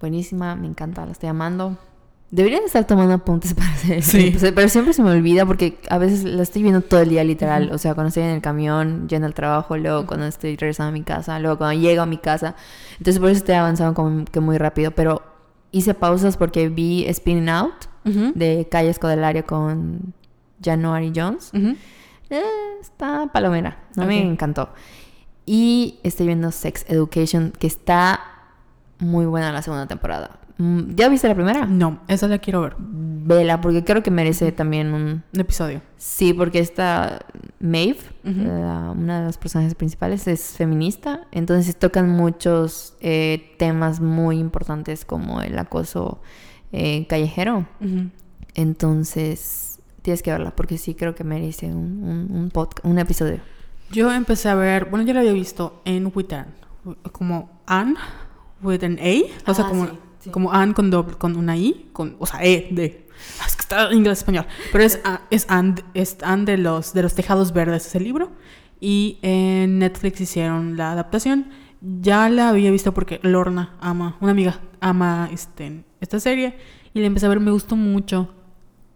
Buenísima, 0.00 0.56
me 0.56 0.66
encanta, 0.66 1.04
la 1.04 1.12
estoy 1.12 1.28
amando. 1.28 1.76
Debería 2.30 2.58
de 2.58 2.66
estar 2.66 2.84
tomando 2.86 3.14
apuntes 3.14 3.54
para 3.54 3.68
hacer 3.70 4.02
Sí. 4.02 4.34
pero 4.54 4.68
siempre 4.68 4.92
se 4.92 5.02
me 5.02 5.10
olvida 5.10 5.46
porque 5.46 5.78
a 5.88 5.98
veces 5.98 6.24
la 6.24 6.42
estoy 6.42 6.62
viendo 6.62 6.80
todo 6.80 7.00
el 7.00 7.08
día 7.08 7.22
literal. 7.24 7.70
O 7.72 7.78
sea, 7.78 7.94
cuando 7.94 8.08
estoy 8.08 8.24
en 8.24 8.30
el 8.30 8.42
camión, 8.42 9.08
yendo 9.08 9.26
al 9.26 9.34
trabajo, 9.34 9.76
luego 9.76 10.06
cuando 10.06 10.26
estoy 10.26 10.56
regresando 10.56 10.88
a 10.88 10.92
mi 10.92 11.02
casa, 11.02 11.38
luego 11.38 11.58
cuando 11.58 11.80
llego 11.80 12.02
a 12.02 12.06
mi 12.06 12.18
casa. 12.18 12.56
Entonces 12.98 13.20
por 13.20 13.30
eso 13.30 13.38
estoy 13.38 13.54
avanzando 13.54 13.94
como 13.94 14.24
que 14.24 14.40
muy 14.40 14.58
rápido. 14.58 14.90
Pero 14.90 15.22
hice 15.70 15.94
pausas 15.94 16.36
porque 16.36 16.68
vi 16.68 17.06
Spinning 17.12 17.48
Out 17.48 17.74
Ujú. 18.04 18.32
de 18.34 18.66
Calle 18.70 18.90
Escodelario 18.90 19.44
con 19.46 20.12
January 20.64 21.12
Jones. 21.14 21.50
Eh, 21.54 22.42
está 22.80 23.28
palomera. 23.32 23.78
A 23.96 24.00
mí 24.04 24.18
Ok. 24.18 24.24
me 24.24 24.32
encantó. 24.32 24.70
Y 25.44 26.00
estoy 26.02 26.26
viendo 26.26 26.50
Sex 26.50 26.84
Education, 26.88 27.52
que 27.56 27.68
está 27.68 28.18
muy 28.98 29.26
buena 29.26 29.52
la 29.52 29.62
segunda 29.62 29.86
temporada. 29.86 30.40
Mm, 30.58 30.94
¿Ya 30.94 31.08
viste 31.08 31.28
la 31.28 31.34
primera? 31.34 31.66
No, 31.66 32.00
esa 32.08 32.28
la 32.28 32.38
quiero 32.38 32.62
ver. 32.62 32.76
Vela, 32.78 33.60
porque 33.60 33.84
creo 33.84 34.02
que 34.02 34.10
merece 34.10 34.52
también 34.52 34.94
un... 34.94 35.22
Un 35.34 35.40
episodio. 35.40 35.82
Sí, 35.98 36.32
porque 36.32 36.60
esta 36.60 37.26
Maeve, 37.60 37.98
la- 38.22 38.92
una 38.96 39.20
de 39.20 39.26
las 39.26 39.36
personajes 39.36 39.74
principales, 39.74 40.26
es 40.28 40.42
feminista. 40.56 41.26
Entonces 41.32 41.76
tocan 41.76 42.08
muchos 42.08 42.96
eh, 43.00 43.54
temas 43.58 44.00
muy 44.00 44.38
importantes 44.38 45.04
como 45.04 45.42
el 45.42 45.58
acoso 45.58 46.20
eh, 46.72 47.06
callejero. 47.08 47.66
Entonces 48.54 49.80
tienes 50.02 50.22
que 50.22 50.30
verla, 50.30 50.54
porque 50.54 50.78
sí 50.78 50.94
creo 50.94 51.14
que 51.14 51.24
merece 51.24 51.66
un, 51.66 52.30
un, 52.30 52.52
un, 52.84 52.98
episodio. 52.98 53.40
Yo 53.90 54.12
empecé 54.12 54.48
a 54.48 54.54
ver, 54.54 54.86
bueno, 54.86 55.04
ya 55.04 55.12
la 55.14 55.20
había 55.20 55.32
visto 55.32 55.82
en 55.84 56.10
Witan, 56.14 56.46
como 57.12 57.60
Anne 57.66 57.96
with 58.62 58.82
an 58.84 58.98
A, 59.00 59.50
o 59.50 59.54
sea, 59.54 59.66
Ah, 59.66 59.68
como, 59.68 59.86
sí, 59.86 59.98
sí. 60.26 60.30
como 60.30 60.52
Anne 60.52 60.74
con 60.74 60.90
doble, 60.90 61.16
con 61.16 61.36
una 61.36 61.56
I, 61.56 61.88
con, 61.92 62.16
o 62.18 62.26
sea, 62.26 62.44
E 62.44 62.68
de, 62.70 63.08
es 63.46 63.56
que 63.56 63.62
está 63.62 63.90
en 63.90 63.98
inglés 63.98 64.18
español, 64.18 64.46
pero 64.70 64.84
es, 64.84 65.00
es 65.30 65.46
Anne, 65.48 65.76
es 65.94 66.18
Anne 66.22 66.44
de 66.44 66.58
los, 66.58 66.92
de 66.92 67.02
los 67.02 67.14
tejados 67.14 67.52
verdes, 67.52 67.86
ese 67.86 68.00
libro, 68.00 68.32
y 68.80 69.18
en 69.22 69.78
Netflix 69.78 70.20
hicieron 70.20 70.76
la 70.76 70.92
adaptación. 70.92 71.50
Ya 71.80 72.28
la 72.28 72.48
había 72.48 72.70
visto 72.70 72.92
porque 72.92 73.20
Lorna 73.22 73.76
ama, 73.80 74.16
una 74.20 74.32
amiga 74.32 74.60
ama 74.80 75.28
este, 75.32 75.84
esta 76.00 76.20
serie, 76.20 76.56
y 76.94 77.00
la 77.00 77.06
empecé 77.06 77.26
a 77.26 77.28
ver, 77.30 77.40
me 77.40 77.50
gustó 77.50 77.76
mucho 77.76 78.34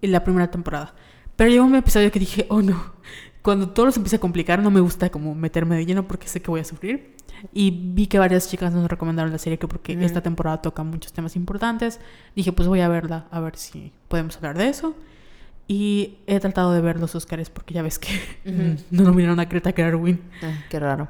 en 0.03 0.13
la 0.13 0.25
primera 0.25 0.51
temporada. 0.51 0.95
Pero 1.37 1.51
llegó 1.51 1.65
un 1.65 1.75
episodio 1.75 2.11
que 2.11 2.19
dije, 2.19 2.47
oh 2.49 2.63
no, 2.63 2.95
cuando 3.43 3.71
todo 3.71 3.91
se 3.91 3.99
empieza 3.99 4.17
a 4.17 4.21
complicar 4.21 4.63
no 4.63 4.71
me 4.71 4.81
gusta 4.81 5.11
como 5.11 5.35
meterme 5.35 5.77
de 5.77 5.87
lleno 5.87 6.07
porque 6.07 6.29
sé 6.29 6.41
que 6.43 6.51
voy 6.51 6.61
a 6.61 6.65
sufrir. 6.65 7.15
Y 7.55 7.71
vi 7.95 8.07
que 8.07 8.19
varias 8.19 8.51
chicas 8.51 8.73
nos 8.75 8.89
recomendaron 8.91 9.33
la 9.33 9.39
serie 9.39 9.59
que 9.59 9.67
porque 9.67 9.95
Ujú. 9.97 10.05
esta 10.05 10.21
temporada 10.21 10.61
toca 10.61 10.83
muchos 10.83 11.13
temas 11.13 11.37
importantes. 11.37 11.99
Dije, 12.37 12.53
pues 12.53 12.69
voy 12.69 12.81
a 12.81 12.89
verla, 12.89 13.27
a 13.31 13.41
ver 13.41 13.57
si 13.57 13.93
podemos 14.09 14.37
hablar 14.37 14.59
de 14.59 14.69
eso. 14.69 14.95
Y 15.67 16.19
he 16.27 16.39
tratado 16.41 16.73
de 16.73 16.81
ver 16.81 16.99
los 17.01 17.15
Oscars 17.15 17.49
porque 17.49 17.73
ya 17.75 17.83
ves 17.83 17.99
que 17.99 18.09
Ujú. 18.45 18.77
no 18.91 19.03
nominaron 19.05 19.41
a 19.41 19.45
Greta 19.47 19.73
Gerwig 19.73 20.19
Ah, 20.43 20.53
qué 20.69 20.79
raro. 20.81 21.09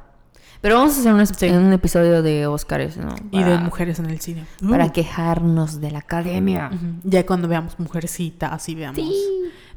Pero 0.61 0.75
vamos 0.77 0.95
a 0.95 1.01
hacer 1.01 1.15
un, 1.15 1.27
Sí. 1.27 1.49
un 1.49 1.73
episodio 1.73 2.23
de 2.23 2.47
Oscars, 2.47 2.99
¿no? 2.99 3.15
y 3.31 3.39
de 3.39 3.45
Para- 3.53 3.61
mujeres 3.63 3.99
en 3.99 4.07
el 4.11 4.21
cine. 4.21 4.45
Para 4.69 4.87
Uh. 4.87 4.93
quejarnos 4.93 5.81
de 5.81 5.91
la 5.91 6.01
academia. 6.01 6.71
Ya 7.03 7.25
cuando 7.25 7.49
veamos 7.49 7.79
Mujercita, 7.81 8.49
así 8.53 8.75
veamos 8.75 9.01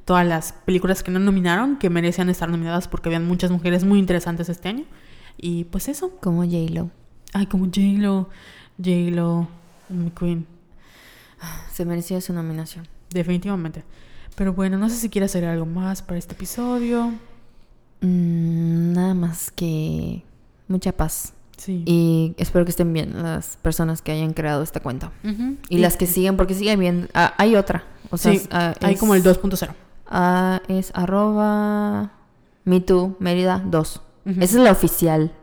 todas 0.06 0.26
las 0.28 0.54
películas 0.66 1.04
que 1.04 1.12
no 1.12 1.20
nominaron, 1.20 1.78
que 1.78 1.90
merecían 1.90 2.30
estar 2.30 2.50
nominadas 2.50 2.88
porque 2.88 3.10
habían 3.10 3.26
muchas 3.28 3.52
mujeres 3.52 3.84
muy 3.86 4.00
interesantes 4.00 4.50
este 4.50 4.70
año. 4.70 4.84
Y 5.38 5.64
pues 5.66 5.88
eso. 5.88 6.12
Como 6.22 6.44
J-Lo. 6.44 6.90
Ay, 7.34 7.46
como 7.48 7.66
J-Lo, 7.66 8.30
J-Lo, 8.78 9.48
mi 9.90 10.12
queen, 10.12 10.46
Se 11.72 11.86
merecía 11.86 12.22
su 12.22 12.34
nominación. 12.34 12.88
definitivamente. 13.12 13.84
Pero 14.36 14.54
bueno, 14.54 14.78
no 14.78 14.90
sé 14.90 14.96
si 14.96 15.10
quieres 15.10 15.32
hacer 15.32 15.46
algo 15.46 15.66
más 15.66 16.02
para 16.02 16.18
este 16.18 16.34
episodio. 16.34 17.12
Mm, 18.02 18.94
nada 18.94 19.14
más 19.14 19.52
que 19.52 20.24
mucha 20.68 20.92
paz. 20.92 21.34
Sí. 21.58 21.84
Y 21.86 22.34
espero 22.38 22.66
que 22.66 22.72
estén 22.72 22.92
bien 22.92 23.22
las 23.22 23.58
personas 23.62 24.02
que 24.02 24.12
hayan 24.12 24.34
creado 24.34 24.64
esta 24.64 24.80
cuenta. 24.82 25.12
Ujú. 25.24 25.56
Y 25.70 25.78
las 25.78 25.96
que 25.98 26.08
siguen, 26.08 26.36
porque 26.36 26.56
siguen 26.56 26.80
bien. 26.80 27.10
Ah, 27.14 27.34
hay 27.38 27.56
otra. 27.56 27.84
O 28.10 28.18
sea, 28.18 28.32
Sí, 28.32 28.38
es- 28.38 28.48
ah, 28.52 28.74
hay 28.82 28.96
como 28.96 29.16
el 29.16 29.24
2.0. 29.24 29.74
es 30.68 30.92
arroba 30.94 32.12
MeToo 32.66 33.16
Mérida 33.20 33.62
2. 33.66 34.02
Ujú. 34.26 34.42
Esa 34.42 34.58
es 34.58 34.64
la 34.64 34.72
oficial. 34.72 35.34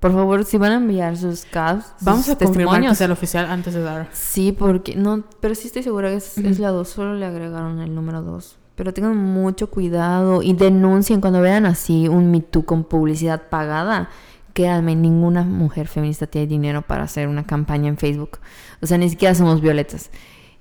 Por 0.00 0.12
favor, 0.12 0.46
si 0.46 0.56
van 0.56 0.72
a 0.72 0.76
enviar 0.76 1.16
sus 1.18 1.44
casos, 1.44 1.92
Vamos 2.00 2.24
sus 2.24 2.34
a 2.34 2.38
confirmar 2.38 2.80
que 2.80 2.94
sea 2.94 3.04
el 3.04 3.12
oficial 3.12 3.50
antes 3.50 3.74
de 3.74 3.82
dar. 3.82 4.08
Sí, 4.12 4.50
porque 4.50 4.96
no, 4.96 5.24
pero 5.40 5.54
sí 5.54 5.66
estoy 5.66 5.82
segura 5.82 6.08
que 6.08 6.16
es, 6.16 6.58
la 6.58 6.70
2, 6.70 6.88
solo 6.88 7.14
le 7.14 7.26
agregaron 7.26 7.80
el 7.80 7.94
número 7.94 8.22
2. 8.22 8.56
Pero 8.76 8.94
tengan 8.94 9.14
mucho 9.14 9.68
cuidado 9.68 10.42
y 10.42 10.54
denuncien 10.54 11.20
cuando 11.20 11.42
vean 11.42 11.66
así 11.66 12.08
un 12.08 12.30
Me 12.30 12.40
Too 12.40 12.64
con 12.64 12.84
publicidad 12.84 13.50
pagada. 13.50 14.08
Créanme, 14.54 14.96
ninguna 14.96 15.42
mujer 15.42 15.86
feminista 15.86 16.26
tiene 16.26 16.46
dinero 16.46 16.80
para 16.80 17.02
hacer 17.02 17.28
una 17.28 17.44
campaña 17.44 17.88
en 17.88 17.98
Facebook. 17.98 18.38
O 18.80 18.86
sea, 18.86 18.96
ni 18.96 19.10
siquiera 19.10 19.34
somos 19.34 19.60
violetas. 19.60 20.10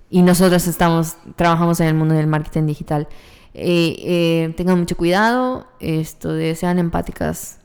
Y 0.10 0.22
nosotros 0.22 0.68
estamos, 0.68 1.16
trabajamos 1.38 1.80
en 1.80 1.88
el 1.88 1.93
mundo 1.93 2.14
del 2.14 2.28
marketing 2.28 2.66
digital. 2.66 3.07
Eh, 3.62 3.95
eh, 3.99 4.53
tengan 4.55 4.80
mucho 4.80 4.95
cuidado, 4.95 5.68
esto 5.82 6.32
de 6.32 6.55
sean 6.55 6.80
empáticas 6.80 7.60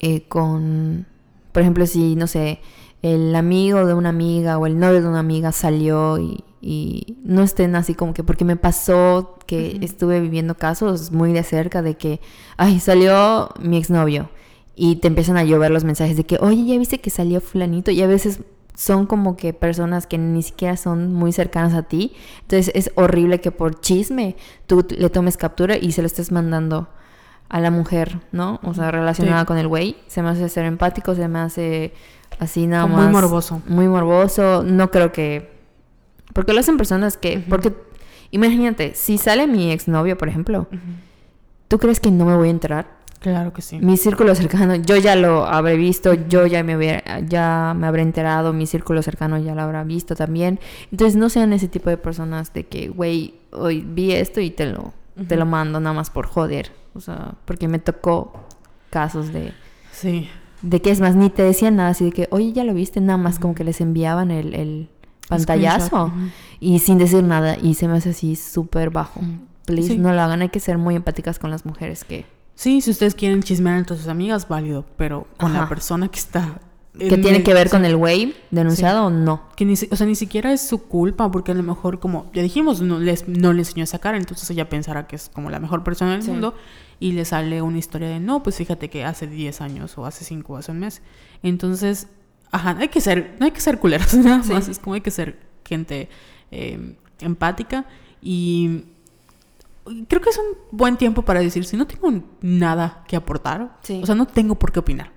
eh, 0.00 0.22
con, 0.22 1.06
por 1.52 1.60
ejemplo, 1.60 1.86
si, 1.86 2.16
no 2.16 2.26
sé, 2.26 2.60
el 3.02 3.34
amigo 3.34 3.84
de 3.84 3.92
una 3.92 4.08
amiga 4.08 4.56
o 4.56 4.66
el 4.66 4.78
novio 4.78 5.02
de 5.02 5.08
una 5.08 5.18
amiga 5.18 5.52
salió 5.52 6.18
y, 6.18 6.44
y 6.62 7.18
no 7.24 7.42
estén 7.42 7.76
así 7.76 7.94
como 7.94 8.14
que, 8.14 8.24
porque 8.24 8.46
me 8.46 8.56
pasó 8.56 9.38
que 9.46 9.78
estuve 9.82 10.18
viviendo 10.20 10.54
casos 10.56 11.12
muy 11.12 11.34
de 11.34 11.42
cerca 11.42 11.82
de 11.82 11.96
que, 11.98 12.20
ay, 12.56 12.80
salió 12.80 13.50
mi 13.60 13.76
exnovio 13.76 14.30
y 14.74 14.96
te 14.96 15.08
empiezan 15.08 15.36
a 15.36 15.44
llover 15.44 15.72
los 15.72 15.84
mensajes 15.84 16.16
de 16.16 16.24
que, 16.24 16.38
oye, 16.40 16.64
ya 16.64 16.78
viste 16.78 17.00
que 17.00 17.10
salió 17.10 17.42
fulanito 17.42 17.90
y 17.90 18.00
a 18.00 18.06
veces 18.06 18.40
son 18.76 19.06
como 19.06 19.36
que 19.36 19.52
personas 19.54 20.06
que 20.06 20.18
ni 20.18 20.42
siquiera 20.42 20.76
son 20.76 21.12
muy 21.12 21.32
cercanas 21.32 21.74
a 21.74 21.82
ti. 21.82 22.14
Entonces 22.42 22.70
es 22.76 22.92
horrible 22.94 23.40
que 23.40 23.50
por 23.50 23.80
chisme 23.80 24.36
tú 24.68 24.86
le 24.96 25.10
tomes 25.10 25.36
captura 25.36 25.76
y 25.76 25.90
se 25.92 26.02
lo 26.02 26.06
estés 26.06 26.30
mandando 26.30 26.88
a 27.48 27.58
la 27.60 27.70
mujer, 27.70 28.20
¿no? 28.32 28.60
O 28.62 28.74
sea, 28.74 28.90
relacionada 28.90 29.40
Sí. 29.40 29.46
con 29.46 29.56
el 29.58 29.66
güey. 29.66 29.96
Se 30.08 30.22
me 30.22 30.28
hace 30.28 30.48
ser 30.48 30.66
empático, 30.66 31.14
se 31.14 31.26
me 31.26 31.38
hace 31.38 31.94
así 32.38 32.66
nada 32.66 32.82
Como 32.82 32.96
más. 32.96 33.04
muy 33.06 33.12
morboso. 33.14 33.62
Muy 33.66 33.88
morboso. 33.88 34.62
No 34.62 34.90
creo 34.90 35.10
que... 35.10 35.56
Porque 36.34 36.52
lo 36.52 36.60
hacen 36.60 36.76
personas 36.76 37.16
que... 37.16 37.38
Porque 37.48 37.72
imagínate, 38.30 38.94
si 38.94 39.16
sale 39.16 39.46
mi 39.46 39.70
exnovio, 39.72 40.18
por 40.18 40.28
ejemplo, 40.28 40.66
¿tú 41.68 41.78
crees 41.78 41.98
que 42.00 42.10
no 42.10 42.26
me 42.26 42.36
voy 42.36 42.48
a 42.48 42.50
enterar? 42.50 42.95
Claro 43.20 43.52
que 43.52 43.62
sí. 43.62 43.78
Mi 43.80 43.96
círculo 43.96 44.34
cercano, 44.34 44.74
yo 44.76 44.96
ya 44.96 45.16
lo 45.16 45.46
habré 45.46 45.76
visto, 45.76 46.14
yo 46.14 46.46
ya 46.46 46.62
me, 46.62 46.76
hubiera- 46.76 47.20
ya 47.20 47.74
me 47.76 47.86
habré 47.86 48.02
enterado, 48.02 48.52
mi 48.52 48.66
círculo 48.66 49.02
cercano 49.02 49.38
ya 49.38 49.54
lo 49.54 49.62
habrá 49.62 49.84
visto 49.84 50.14
también. 50.14 50.60
Entonces 50.92 51.16
no 51.16 51.28
sean 51.28 51.52
ese 51.52 51.68
tipo 51.68 51.90
de 51.90 51.96
personas 51.96 52.52
de 52.52 52.66
que, 52.66 52.88
güey, 52.88 53.34
hoy 53.52 53.80
vi 53.88 54.12
esto 54.12 54.40
y 54.40 54.50
te 54.50 54.66
lo, 54.66 54.92
te 55.28 55.36
lo 55.36 55.46
mando 55.46 55.80
nada 55.80 55.94
más 55.94 56.10
por 56.10 56.26
joder. 56.26 56.70
O 56.94 57.00
sea, 57.00 57.34
porque 57.46 57.68
me 57.68 57.78
tocó 57.78 58.32
casos 58.90 59.32
de, 59.32 59.52
Sí. 59.92 60.28
de 60.62 60.80
que 60.82 60.90
es 60.90 61.00
más, 61.00 61.16
ni 61.16 61.30
te 61.30 61.42
decían 61.42 61.76
nada, 61.76 61.90
así 61.90 62.04
de 62.06 62.12
que, 62.12 62.28
oye, 62.30 62.52
ya 62.52 62.64
lo 62.64 62.74
viste, 62.74 63.00
nada 63.00 63.16
más 63.18 63.38
como 63.38 63.54
que 63.54 63.64
les 63.64 63.80
enviaban 63.80 64.30
el, 64.30 64.54
el 64.54 64.88
pantallazo 65.28 66.12
y 66.60 66.78
sin 66.78 66.98
decir 66.98 67.22
nada 67.24 67.56
y 67.60 67.74
se 67.74 67.88
me 67.88 67.96
hace 67.96 68.10
así 68.10 68.36
súper 68.36 68.90
bajo. 68.90 69.20
Please, 69.64 69.88
Sí. 69.94 69.98
no 69.98 70.12
lo 70.12 70.20
hagan, 70.20 70.42
hay 70.42 70.48
que 70.48 70.60
ser 70.60 70.78
muy 70.78 70.94
empáticas 70.94 71.38
con 71.38 71.50
las 71.50 71.66
mujeres 71.66 72.04
que... 72.04 72.24
Sí, 72.56 72.80
si 72.80 72.90
ustedes 72.90 73.14
quieren 73.14 73.42
chismear 73.42 73.78
entre 73.78 73.96
sus 73.96 74.08
amigas, 74.08 74.48
válido. 74.48 74.84
Pero 74.96 75.28
con 75.36 75.52
la 75.52 75.68
persona 75.68 76.08
que 76.08 76.18
está. 76.18 76.58
que 76.98 77.14
en 77.14 77.20
tiene 77.20 77.36
el- 77.38 77.44
que 77.44 77.52
ver 77.52 77.68
con 77.68 77.84
el 77.84 77.94
güey 77.96 78.34
denunciado 78.50 79.04
o 79.06 79.10
no. 79.10 79.42
Que 79.54 79.66
ni, 79.66 79.74
o 79.74 79.96
sea, 79.96 80.06
ni 80.06 80.14
siquiera 80.14 80.50
es 80.54 80.62
su 80.66 80.78
culpa, 80.88 81.30
porque 81.30 81.52
a 81.52 81.54
lo 81.54 81.62
mejor, 81.62 82.00
como 82.00 82.30
ya 82.32 82.42
dijimos, 82.42 82.80
no, 82.80 82.98
les, 82.98 83.28
no 83.28 83.52
le 83.52 83.58
enseñó 83.60 83.84
esa 83.84 83.98
cara, 83.98 84.16
entonces 84.16 84.48
ella 84.50 84.70
pensará 84.70 85.06
que 85.06 85.16
es 85.16 85.28
como 85.28 85.50
la 85.50 85.60
mejor 85.60 85.84
persona 85.84 86.12
del 86.12 86.22
Sí. 86.22 86.30
mundo 86.30 86.54
y 86.98 87.12
le 87.12 87.26
sale 87.26 87.60
una 87.60 87.76
historia 87.76 88.08
de 88.08 88.18
no, 88.18 88.42
pues 88.42 88.56
fíjate 88.56 88.88
que 88.88 89.04
hace 89.04 89.26
10 89.26 89.60
años 89.60 89.98
o 89.98 90.06
hace 90.06 90.24
5 90.24 90.54
o 90.54 90.56
hace 90.56 90.72
un 90.72 90.78
mes. 90.78 91.02
Entonces, 91.42 92.08
ajá, 92.50 92.74
hay 92.78 92.88
que 92.88 93.02
ser, 93.02 93.36
no 93.38 93.44
hay 93.44 93.52
que 93.52 93.60
ser 93.60 93.78
culeros, 93.78 94.14
nada 94.14 94.42
más, 94.42 94.66
es 94.68 94.78
como 94.78 94.94
hay 94.94 95.02
que 95.02 95.10
ser 95.10 95.38
gente 95.66 96.08
eh, 96.50 96.96
empática 97.20 97.84
y 98.22 98.84
creo 100.08 100.20
que 100.22 100.30
es 100.30 100.38
un 100.38 100.76
buen 100.76 100.96
tiempo 100.96 101.22
para 101.22 101.40
decir, 101.40 101.64
si 101.64 101.76
no 101.76 101.86
tengo 101.86 102.22
nada 102.40 103.04
que 103.06 103.16
aportar, 103.16 103.78
Sí. 103.82 104.00
o 104.02 104.06
sea, 104.06 104.14
no 104.14 104.26
tengo 104.26 104.56
por 104.58 104.72
qué 104.72 104.80
opinar. 104.80 105.12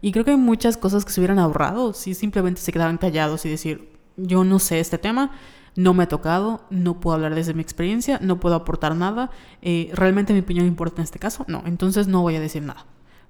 Y 0.00 0.10
creo 0.12 0.24
que 0.24 0.30
hay 0.30 0.36
muchas 0.38 0.78
cosas 0.78 1.04
que 1.04 1.12
se 1.12 1.20
hubieran 1.20 1.38
ahorrado 1.38 1.92
si 1.92 2.14
simplemente 2.14 2.62
se 2.62 2.72
quedaban 2.72 2.96
callados 2.96 3.44
y 3.44 3.50
decir, 3.50 3.90
yo 4.16 4.42
no 4.42 4.58
sé 4.58 4.80
este 4.80 4.96
tema, 4.96 5.32
no 5.76 5.92
me 5.92 6.04
ha 6.04 6.08
tocado, 6.08 6.64
no 6.70 6.98
puedo 6.98 7.16
hablar 7.16 7.34
desde 7.34 7.52
mi 7.52 7.60
experiencia, 7.60 8.18
no 8.22 8.40
puedo 8.40 8.54
aportar 8.54 8.96
nada, 8.96 9.30
eh, 9.60 9.90
realmente 9.92 10.32
mi 10.32 10.38
opinión 10.40 10.66
importa 10.66 11.02
en 11.02 11.04
este 11.04 11.18
caso, 11.18 11.44
no, 11.46 11.62
entonces 11.66 12.08
no 12.08 12.22
voy 12.22 12.36
a 12.36 12.40
decir 12.40 12.62
nada. 12.62 12.86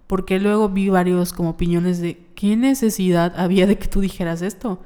Porque 0.07 0.39
luego 0.41 0.69
vi 0.69 0.89
varios 0.89 1.33
como 1.33 1.51
opiniones 1.51 2.01
de 2.01 2.27
qué 2.35 2.57
necesidad 2.57 3.35
había 3.39 3.67
de 3.67 3.77
que 3.79 3.89
tú 3.89 4.01
dijeras 4.01 4.41
esto. 4.43 4.81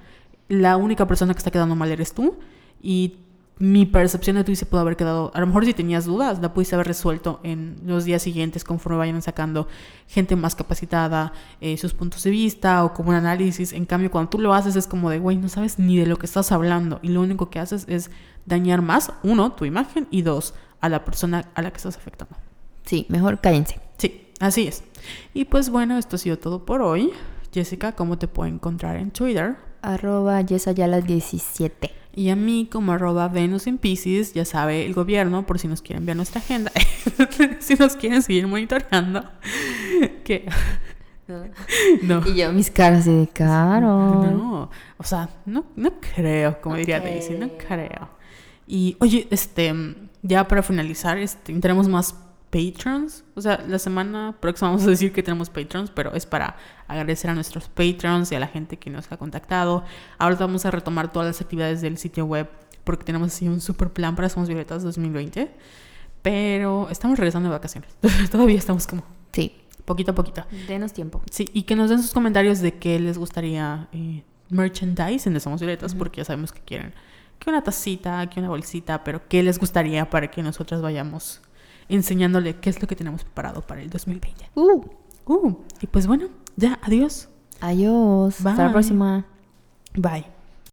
La 0.48 0.76
única 0.76 1.06
persona 1.06 1.32
que 1.34 1.38
está 1.38 1.50
quedando 1.50 1.76
mal 1.76 1.90
eres 1.90 2.12
tú 2.14 2.36
y 2.82 3.18
mi 3.58 3.86
percepción 3.86 4.36
de 4.36 4.44
ti 4.44 4.56
se 4.56 4.66
pudo 4.66 4.80
haber 4.80 4.96
quedado, 4.96 5.30
a 5.32 5.40
lo 5.40 5.46
mejor 5.46 5.64
si 5.64 5.74
tenías 5.74 6.06
dudas, 6.06 6.40
la 6.40 6.52
pudiste 6.52 6.74
haber 6.74 6.88
resuelto 6.88 7.38
en 7.44 7.76
los 7.84 8.04
días 8.04 8.22
siguientes 8.22 8.64
conforme 8.64 8.98
vayan 8.98 9.22
sacando 9.22 9.68
gente 10.08 10.34
más 10.34 10.56
capacitada, 10.56 11.32
eh, 11.60 11.76
sus 11.76 11.94
puntos 11.94 12.24
de 12.24 12.30
vista 12.30 12.84
o 12.84 12.92
como 12.92 13.10
un 13.10 13.14
análisis. 13.14 13.72
En 13.72 13.84
cambio, 13.86 14.10
cuando 14.10 14.30
tú 14.30 14.38
lo 14.40 14.54
haces 14.54 14.74
es 14.74 14.88
como 14.88 15.08
de, 15.08 15.20
güey, 15.20 15.36
no 15.36 15.48
sabes 15.48 15.78
ni 15.78 15.96
de 15.96 16.06
lo 16.06 16.16
que 16.16 16.26
estás 16.26 16.50
hablando 16.50 16.98
y 17.02 17.08
lo 17.08 17.20
único 17.20 17.48
que 17.48 17.60
haces 17.60 17.84
es 17.88 18.10
dañar 18.44 18.82
más, 18.82 19.12
uno, 19.22 19.52
tu 19.52 19.64
imagen 19.64 20.08
y 20.10 20.22
dos, 20.22 20.54
a 20.80 20.88
la 20.88 21.04
persona 21.04 21.50
a 21.54 21.62
la 21.62 21.70
que 21.70 21.76
estás 21.76 21.96
afectando. 21.96 22.36
Sí, 22.84 23.06
mejor 23.08 23.40
cállense. 23.40 23.80
Sí, 23.98 24.32
así 24.40 24.66
es. 24.66 24.82
Y 25.32 25.44
pues 25.44 25.70
bueno, 25.70 25.96
esto 25.96 26.16
ha 26.16 26.18
sido 26.18 26.38
todo 26.38 26.64
por 26.64 26.82
hoy. 26.82 27.12
Jessica, 27.52 27.92
¿cómo 27.92 28.18
te 28.18 28.26
puedo 28.26 28.52
encontrar 28.52 28.96
en 28.96 29.12
Twitter? 29.12 29.56
Arroba 29.80 30.40
yesayala17. 30.40 32.03
Y 32.16 32.28
a 32.30 32.36
mí 32.36 32.68
como 32.70 32.92
arroba 32.92 33.28
Venus 33.28 33.66
en 33.66 33.78
Pisces, 33.78 34.34
ya 34.34 34.44
sabe 34.44 34.86
el 34.86 34.94
gobierno, 34.94 35.46
por 35.46 35.58
si 35.58 35.66
nos 35.66 35.82
quieren 35.82 36.06
ver 36.06 36.16
nuestra 36.16 36.40
agenda, 36.40 36.70
si 37.58 37.74
nos 37.74 37.96
quieren 37.96 38.22
seguir 38.22 38.46
monitoreando, 38.46 39.24
que 40.22 40.46
no. 42.02 42.22
Y 42.26 42.34
yo 42.34 42.52
mis 42.52 42.70
caras 42.70 43.06
de 43.06 43.28
caro. 43.32 44.24
No, 44.30 44.70
o 44.98 45.04
sea, 45.04 45.28
no, 45.46 45.64
no 45.76 45.92
creo, 46.00 46.60
como 46.60 46.76
diría. 46.76 47.00
Daisy, 47.00 47.34
no 47.34 47.50
creo. 47.56 48.10
Y 48.66 48.96
oye, 49.00 49.26
este, 49.30 49.74
ya 50.22 50.46
para 50.46 50.62
finalizar, 50.62 51.18
este, 51.18 51.58
tenemos 51.58 51.88
más 51.88 52.14
patrons. 52.50 53.24
O 53.34 53.40
sea, 53.40 53.62
la 53.66 53.78
semana 53.78 54.36
próxima 54.40 54.70
vamos 54.70 54.86
a 54.86 54.90
decir 54.90 55.12
que 55.12 55.22
tenemos 55.22 55.50
patrons, 55.50 55.90
pero 55.90 56.12
es 56.14 56.26
para 56.26 56.56
agradecer 56.88 57.30
a 57.30 57.34
nuestros 57.34 57.68
patrons 57.68 58.30
y 58.32 58.34
a 58.34 58.40
la 58.40 58.46
gente 58.48 58.76
que 58.78 58.90
nos 58.90 59.10
ha 59.12 59.16
contactado. 59.16 59.84
Ahora 60.18 60.36
vamos 60.36 60.64
a 60.66 60.70
retomar 60.70 61.12
todas 61.12 61.26
las 61.28 61.40
actividades 61.40 61.80
del 61.80 61.98
sitio 61.98 62.24
web 62.26 62.48
porque 62.84 63.04
tenemos 63.04 63.28
así 63.28 63.48
un 63.48 63.60
super 63.60 63.90
plan 63.90 64.14
para 64.14 64.28
Somos 64.28 64.48
Violetas 64.48 64.82
2020. 64.82 65.50
Pero 66.22 66.88
estamos 66.90 67.18
regresando 67.18 67.48
de 67.48 67.54
vacaciones. 67.54 67.90
Todavía 68.30 68.56
estamos 68.58 68.86
como 68.86 69.04
Sí, 69.32 69.54
poquito 69.84 70.12
a 70.12 70.14
poquito. 70.14 70.44
denos 70.68 70.92
tiempo. 70.92 71.20
Sí, 71.30 71.48
y 71.52 71.64
que 71.64 71.76
nos 71.76 71.90
den 71.90 72.00
sus 72.00 72.12
comentarios 72.12 72.60
de 72.60 72.74
qué 72.74 72.98
les 73.00 73.18
gustaría 73.18 73.88
eh, 73.92 74.22
merchandise 74.48 75.28
en 75.28 75.38
Somos 75.40 75.60
Violetas, 75.60 75.94
porque 75.94 76.18
ya 76.18 76.24
sabemos 76.24 76.52
que 76.52 76.60
quieren 76.60 76.94
que 77.38 77.50
una 77.50 77.62
tacita, 77.62 78.28
que 78.30 78.40
una 78.40 78.48
bolsita, 78.48 79.02
pero 79.04 79.26
qué 79.28 79.42
les 79.42 79.58
gustaría 79.58 80.08
para 80.08 80.30
que 80.30 80.42
nosotras 80.42 80.80
vayamos 80.80 81.42
enseñándole 81.88 82.56
qué 82.56 82.70
es 82.70 82.80
lo 82.80 82.88
que 82.88 82.96
tenemos 82.96 83.24
preparado 83.24 83.60
para 83.60 83.82
el 83.82 83.90
2020. 83.90 84.50
Uh, 84.54 84.84
Uh, 85.26 85.56
y 85.80 85.86
pues 85.86 86.06
bueno, 86.06 86.28
ya, 86.56 86.78
adiós. 86.82 87.28
adiós. 87.60 88.44
Hasta 88.44 88.64
la 88.64 88.72
próxima. 88.72 89.26
Bye. 89.96 90.33